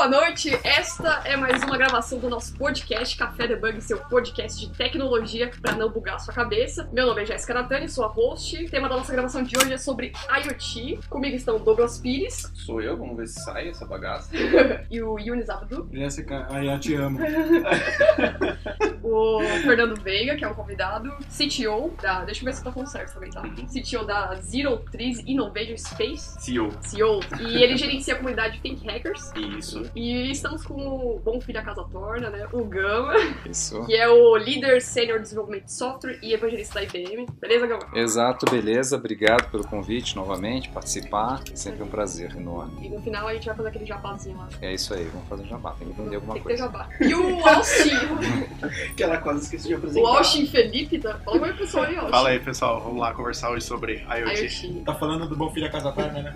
Bom 0.00 0.08
dia, 0.08 0.18
boa 0.18 0.22
tarde, 0.22 0.29
boa 0.30 0.36
noite. 0.36 0.56
Esta 0.62 1.22
é 1.24 1.36
mais 1.36 1.60
uma 1.64 1.76
gravação 1.76 2.20
do 2.20 2.30
nosso 2.30 2.56
podcast 2.56 3.16
Café 3.16 3.48
Debug, 3.48 3.80
seu 3.80 3.98
podcast 3.98 4.60
de 4.60 4.72
tecnologia 4.76 5.50
para 5.60 5.74
não 5.74 5.90
bugar 5.90 6.16
a 6.16 6.18
sua 6.20 6.32
cabeça. 6.32 6.88
Meu 6.92 7.06
nome 7.06 7.22
é 7.22 7.26
Jéssica 7.26 7.52
Natani, 7.52 7.88
sou 7.88 8.04
a 8.04 8.06
host. 8.06 8.64
O 8.64 8.70
tema 8.70 8.88
da 8.88 8.96
nossa 8.96 9.12
gravação 9.12 9.42
de 9.42 9.58
hoje 9.58 9.72
é 9.72 9.78
sobre 9.78 10.12
IoT. 10.44 11.00
Comigo 11.08 11.34
estão 11.34 11.56
o 11.56 11.58
Douglas 11.58 11.98
Pires 11.98 12.48
Sou 12.54 12.80
eu, 12.80 12.96
vamos 12.96 13.16
ver 13.16 13.26
se 13.26 13.42
sai 13.42 13.70
essa 13.70 13.84
bagaça. 13.84 14.30
e 14.88 15.02
o 15.02 15.18
Yunis 15.18 15.50
Abdu, 15.50 15.88
Jéssica, 15.92 16.46
aí 16.48 16.68
eu 16.68 16.78
te 16.78 16.94
amo. 16.94 17.18
o 19.02 19.40
Fernando 19.62 20.00
Veiga, 20.00 20.36
que 20.36 20.44
é 20.44 20.48
um 20.48 20.54
convidado, 20.54 21.10
CTO 21.24 21.92
da. 22.00 22.24
Deixa 22.24 22.42
eu 22.42 22.44
ver 22.44 22.52
se 22.52 22.60
eu 22.60 22.64
tô 22.64 22.72
falando 22.72 22.88
certo 22.88 23.14
também, 23.14 23.30
tá? 23.30 23.42
Uhum. 23.42 23.66
CTO 23.66 24.06
da 24.06 24.36
Zero 24.36 24.78
Trees 24.92 25.18
Innovation 25.26 25.76
Space. 25.76 26.40
CEO. 26.40 26.70
CEO. 26.82 27.20
E 27.40 27.62
ele 27.64 27.76
gerencia 27.76 28.14
a 28.14 28.16
comunidade 28.18 28.60
Think 28.60 28.86
Hackers. 28.86 29.32
Isso. 29.58 29.90
E 29.96 30.19
estamos 30.30 30.64
com 30.64 30.74
o 30.74 31.20
bom 31.24 31.40
filho 31.40 31.58
da 31.58 31.64
casa 31.64 31.84
torna, 31.90 32.30
né? 32.30 32.46
O 32.52 32.64
Gama, 32.64 33.14
Isso. 33.48 33.84
que 33.86 33.94
é 33.94 34.08
o 34.08 34.36
líder 34.36 34.80
sênior 34.82 35.18
de 35.18 35.24
desenvolvimento 35.24 35.64
de 35.64 35.72
software 35.72 36.18
e 36.22 36.32
evangelista 36.32 36.74
da 36.74 36.82
IBM. 36.82 37.26
Beleza, 37.40 37.66
Gama? 37.66 37.82
Exato, 37.94 38.46
beleza. 38.50 38.96
Obrigado 38.96 39.50
pelo 39.50 39.64
convite 39.66 40.16
novamente, 40.16 40.68
participar. 40.70 41.40
É 41.52 41.56
sempre 41.56 41.82
um 41.82 41.88
prazer 41.88 42.34
enorme. 42.36 42.86
E 42.86 42.88
no 42.88 43.00
final 43.02 43.26
a 43.28 43.34
gente 43.34 43.46
vai 43.46 43.54
fazer 43.56 43.68
aquele 43.68 43.86
jabazinho 43.86 44.36
lá. 44.38 44.48
É 44.60 44.74
isso 44.74 44.92
aí, 44.94 45.04
vamos 45.12 45.28
fazer 45.28 45.42
um 45.44 45.48
jabá. 45.48 45.74
Tem 45.78 45.88
que 45.88 45.94
vender 46.00 46.16
alguma 46.16 46.34
Tem 46.34 46.42
que 46.42 46.48
ter 46.48 46.58
coisa. 46.58 46.72
jabá. 46.72 46.88
E 47.00 47.14
o 47.14 47.46
Austin, 47.48 47.90
Que 48.96 49.02
ela 49.02 49.18
quase 49.18 49.42
esqueci 49.44 49.68
de 49.68 49.74
o 49.74 49.78
apresentar. 49.78 50.08
Austin 50.08 50.46
Felipe, 50.46 50.98
tá? 50.98 51.18
fala 51.24 51.42
oi 51.42 51.52
pessoal 51.54 51.84
aí, 51.84 51.96
Austin. 51.96 52.10
Fala 52.10 52.28
aí, 52.30 52.38
pessoal. 52.40 52.80
Vamos 52.80 53.00
lá 53.00 53.14
conversar 53.14 53.50
hoje 53.50 53.64
sobre 53.64 54.04
IoT. 54.08 54.42
IoT. 54.42 54.82
Tá 54.84 54.94
falando 54.94 55.28
do 55.28 55.36
bom 55.36 55.50
filho 55.50 55.66
da 55.66 55.72
casa 55.72 55.92
tarde, 55.92 56.22
né? 56.22 56.32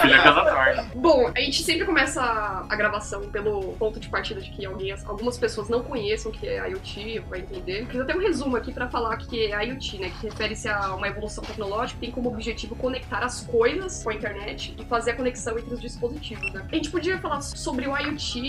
Filha 0.00 0.22
Casa 0.22 0.44
Torna. 0.50 0.90
Bom, 0.94 1.30
a 1.34 1.40
gente 1.40 1.62
sempre 1.72 1.86
começa 1.86 2.22
a 2.68 2.76
gravação 2.76 3.30
pelo 3.30 3.72
ponto 3.74 3.98
de 3.98 4.08
partida 4.08 4.40
de 4.40 4.50
que 4.50 4.64
alguém, 4.66 4.94
algumas 5.06 5.38
pessoas 5.38 5.68
não 5.68 5.82
conheçam 5.82 6.30
o 6.30 6.34
que 6.34 6.46
é 6.46 6.68
IoT, 6.68 7.20
vai 7.20 7.40
entender. 7.40 7.86
Fiz 7.86 8.00
até 8.00 8.14
um 8.14 8.18
resumo 8.18 8.56
aqui 8.56 8.72
pra 8.72 8.88
falar 8.88 9.16
que 9.16 9.52
é 9.52 9.66
IoT, 9.66 9.98
né? 9.98 10.12
Que 10.20 10.28
refere-se 10.28 10.68
a 10.68 10.94
uma 10.94 11.08
evolução 11.08 11.42
tecnológica 11.42 11.98
que 11.98 12.06
tem 12.06 12.10
como 12.10 12.28
objetivo 12.28 12.76
conectar 12.76 13.20
as 13.20 13.40
coisas 13.40 14.02
com 14.02 14.10
a 14.10 14.14
internet 14.14 14.74
e 14.78 14.84
fazer 14.84 15.12
a 15.12 15.16
conexão 15.16 15.58
entre 15.58 15.72
os 15.72 15.80
dispositivos, 15.80 16.52
né? 16.52 16.66
A 16.70 16.74
gente 16.74 16.90
podia 16.90 17.18
falar 17.18 17.40
sobre 17.40 17.86
o 17.86 17.96
IoT, 17.96 18.40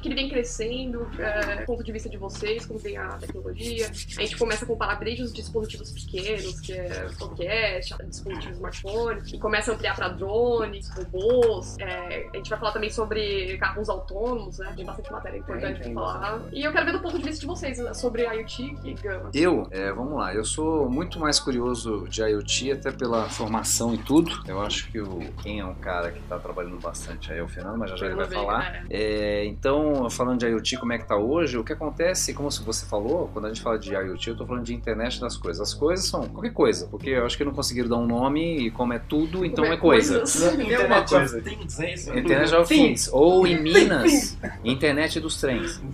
que 0.00 0.08
ele 0.08 0.14
vem 0.14 0.28
crescendo, 0.28 1.06
é, 1.18 1.64
ponto 1.64 1.84
de 1.84 1.92
vista 1.92 2.08
de 2.08 2.16
vocês, 2.16 2.64
como 2.64 2.78
vem 2.78 2.96
a 2.96 3.08
tecnologia. 3.18 3.86
A 3.86 4.22
gente 4.22 4.36
começa 4.36 4.64
a 4.64 4.68
comparar 4.68 4.94
desde 4.94 5.22
os 5.22 5.32
dispositivos 5.32 5.92
pequenos, 5.92 6.60
que 6.60 6.72
é 6.72 7.08
podcast, 7.18 7.94
dispositivos 8.08 8.56
smartphone, 8.56 9.20
e 9.32 9.38
começa 9.38 9.70
a 9.70 9.74
ampliar 9.74 9.94
para 9.94 10.08
drones, 10.08 10.88
robôs. 10.90 11.76
é, 11.78 12.26
gente 12.46 12.50
vai 12.50 12.58
falar 12.58 12.72
também 12.72 12.90
sobre 12.90 13.58
carros 13.58 13.88
autônomos, 13.88 14.58
né? 14.58 14.72
Tem 14.76 14.84
bastante 14.84 15.12
matéria 15.12 15.38
importante 15.38 15.74
Tem, 15.74 15.82
tem 15.82 15.94
pra 15.94 16.02
falar. 16.02 16.42
E 16.52 16.62
eu 16.62 16.72
quero 16.72 16.86
ver 16.86 16.92
do 16.92 17.00
ponto 17.00 17.18
de 17.18 17.24
vista 17.24 17.40
de 17.40 17.46
vocês 17.46 17.78
né, 17.78 17.92
sobre 17.92 18.22
IoT 18.22 18.76
e 18.84 18.94
Gama. 18.94 19.30
Eu, 19.34 19.66
é, 19.70 19.92
vamos 19.92 20.16
lá, 20.16 20.32
eu 20.34 20.44
sou 20.44 20.88
muito 20.88 21.18
mais 21.18 21.40
curioso 21.40 22.06
de 22.08 22.22
IoT, 22.22 22.72
até 22.72 22.92
pela 22.92 23.28
formação 23.28 23.94
e 23.94 23.98
tudo. 23.98 24.30
Eu 24.46 24.60
acho 24.60 24.90
que 24.90 25.00
o, 25.00 25.18
quem 25.42 25.60
é 25.60 25.64
um 25.64 25.74
cara 25.74 26.12
que 26.12 26.18
está 26.18 26.38
trabalhando 26.38 26.78
bastante 26.80 27.32
aí 27.32 27.38
é 27.38 27.42
o 27.42 27.48
Fernando, 27.48 27.78
mas 27.78 27.90
já 27.90 27.96
já 27.96 28.06
ele 28.06 28.14
vai 28.14 28.26
falar. 28.26 28.72
Veiga, 28.72 28.86
É, 28.90 29.44
então, 29.44 30.08
falando 30.08 30.38
de 30.38 30.46
IoT, 30.46 30.78
como 30.78 30.92
é 30.92 30.98
que 30.98 31.06
tá 31.06 31.16
hoje, 31.16 31.58
o 31.58 31.64
que 31.64 31.72
acontece, 31.72 32.32
como 32.32 32.50
você 32.50 32.86
falou, 32.86 33.28
quando 33.32 33.46
a 33.46 33.48
gente 33.48 33.60
fala 33.60 33.78
de 33.78 33.92
IoT, 33.92 34.30
eu 34.30 34.36
tô 34.36 34.46
falando 34.46 34.64
de 34.64 34.74
internet 34.74 35.20
das 35.20 35.36
coisas. 35.36 35.60
As 35.60 35.74
coisas 35.74 36.06
são 36.06 36.28
qualquer 36.28 36.52
coisa, 36.52 36.86
porque 36.86 37.10
eu 37.10 37.26
acho 37.26 37.36
que 37.36 37.44
não 37.44 37.52
conseguiram 37.52 37.88
dar 37.88 37.96
um 37.96 38.06
nome 38.06 38.66
e 38.66 38.70
como 38.70 38.92
é 38.92 38.98
tudo, 38.98 39.44
então 39.44 39.64
Como 39.64 39.74
é 39.74 39.76
coisa. 39.76 40.18
coisas. 40.18 40.56
Tem 40.56 40.86
uma 40.86 41.04
coisa. 41.04 41.42
Tem 41.42 41.58
é 41.80 41.94
isso? 41.94 42.12
Internet 42.36 42.54
of 42.54 42.68
Things. 42.74 43.08
Ou 43.12 43.46
em 43.46 43.60
Minas, 43.60 44.36
Internet 44.64 45.20
dos 45.20 45.40
Trens. 45.40 45.80
Né? 45.80 45.92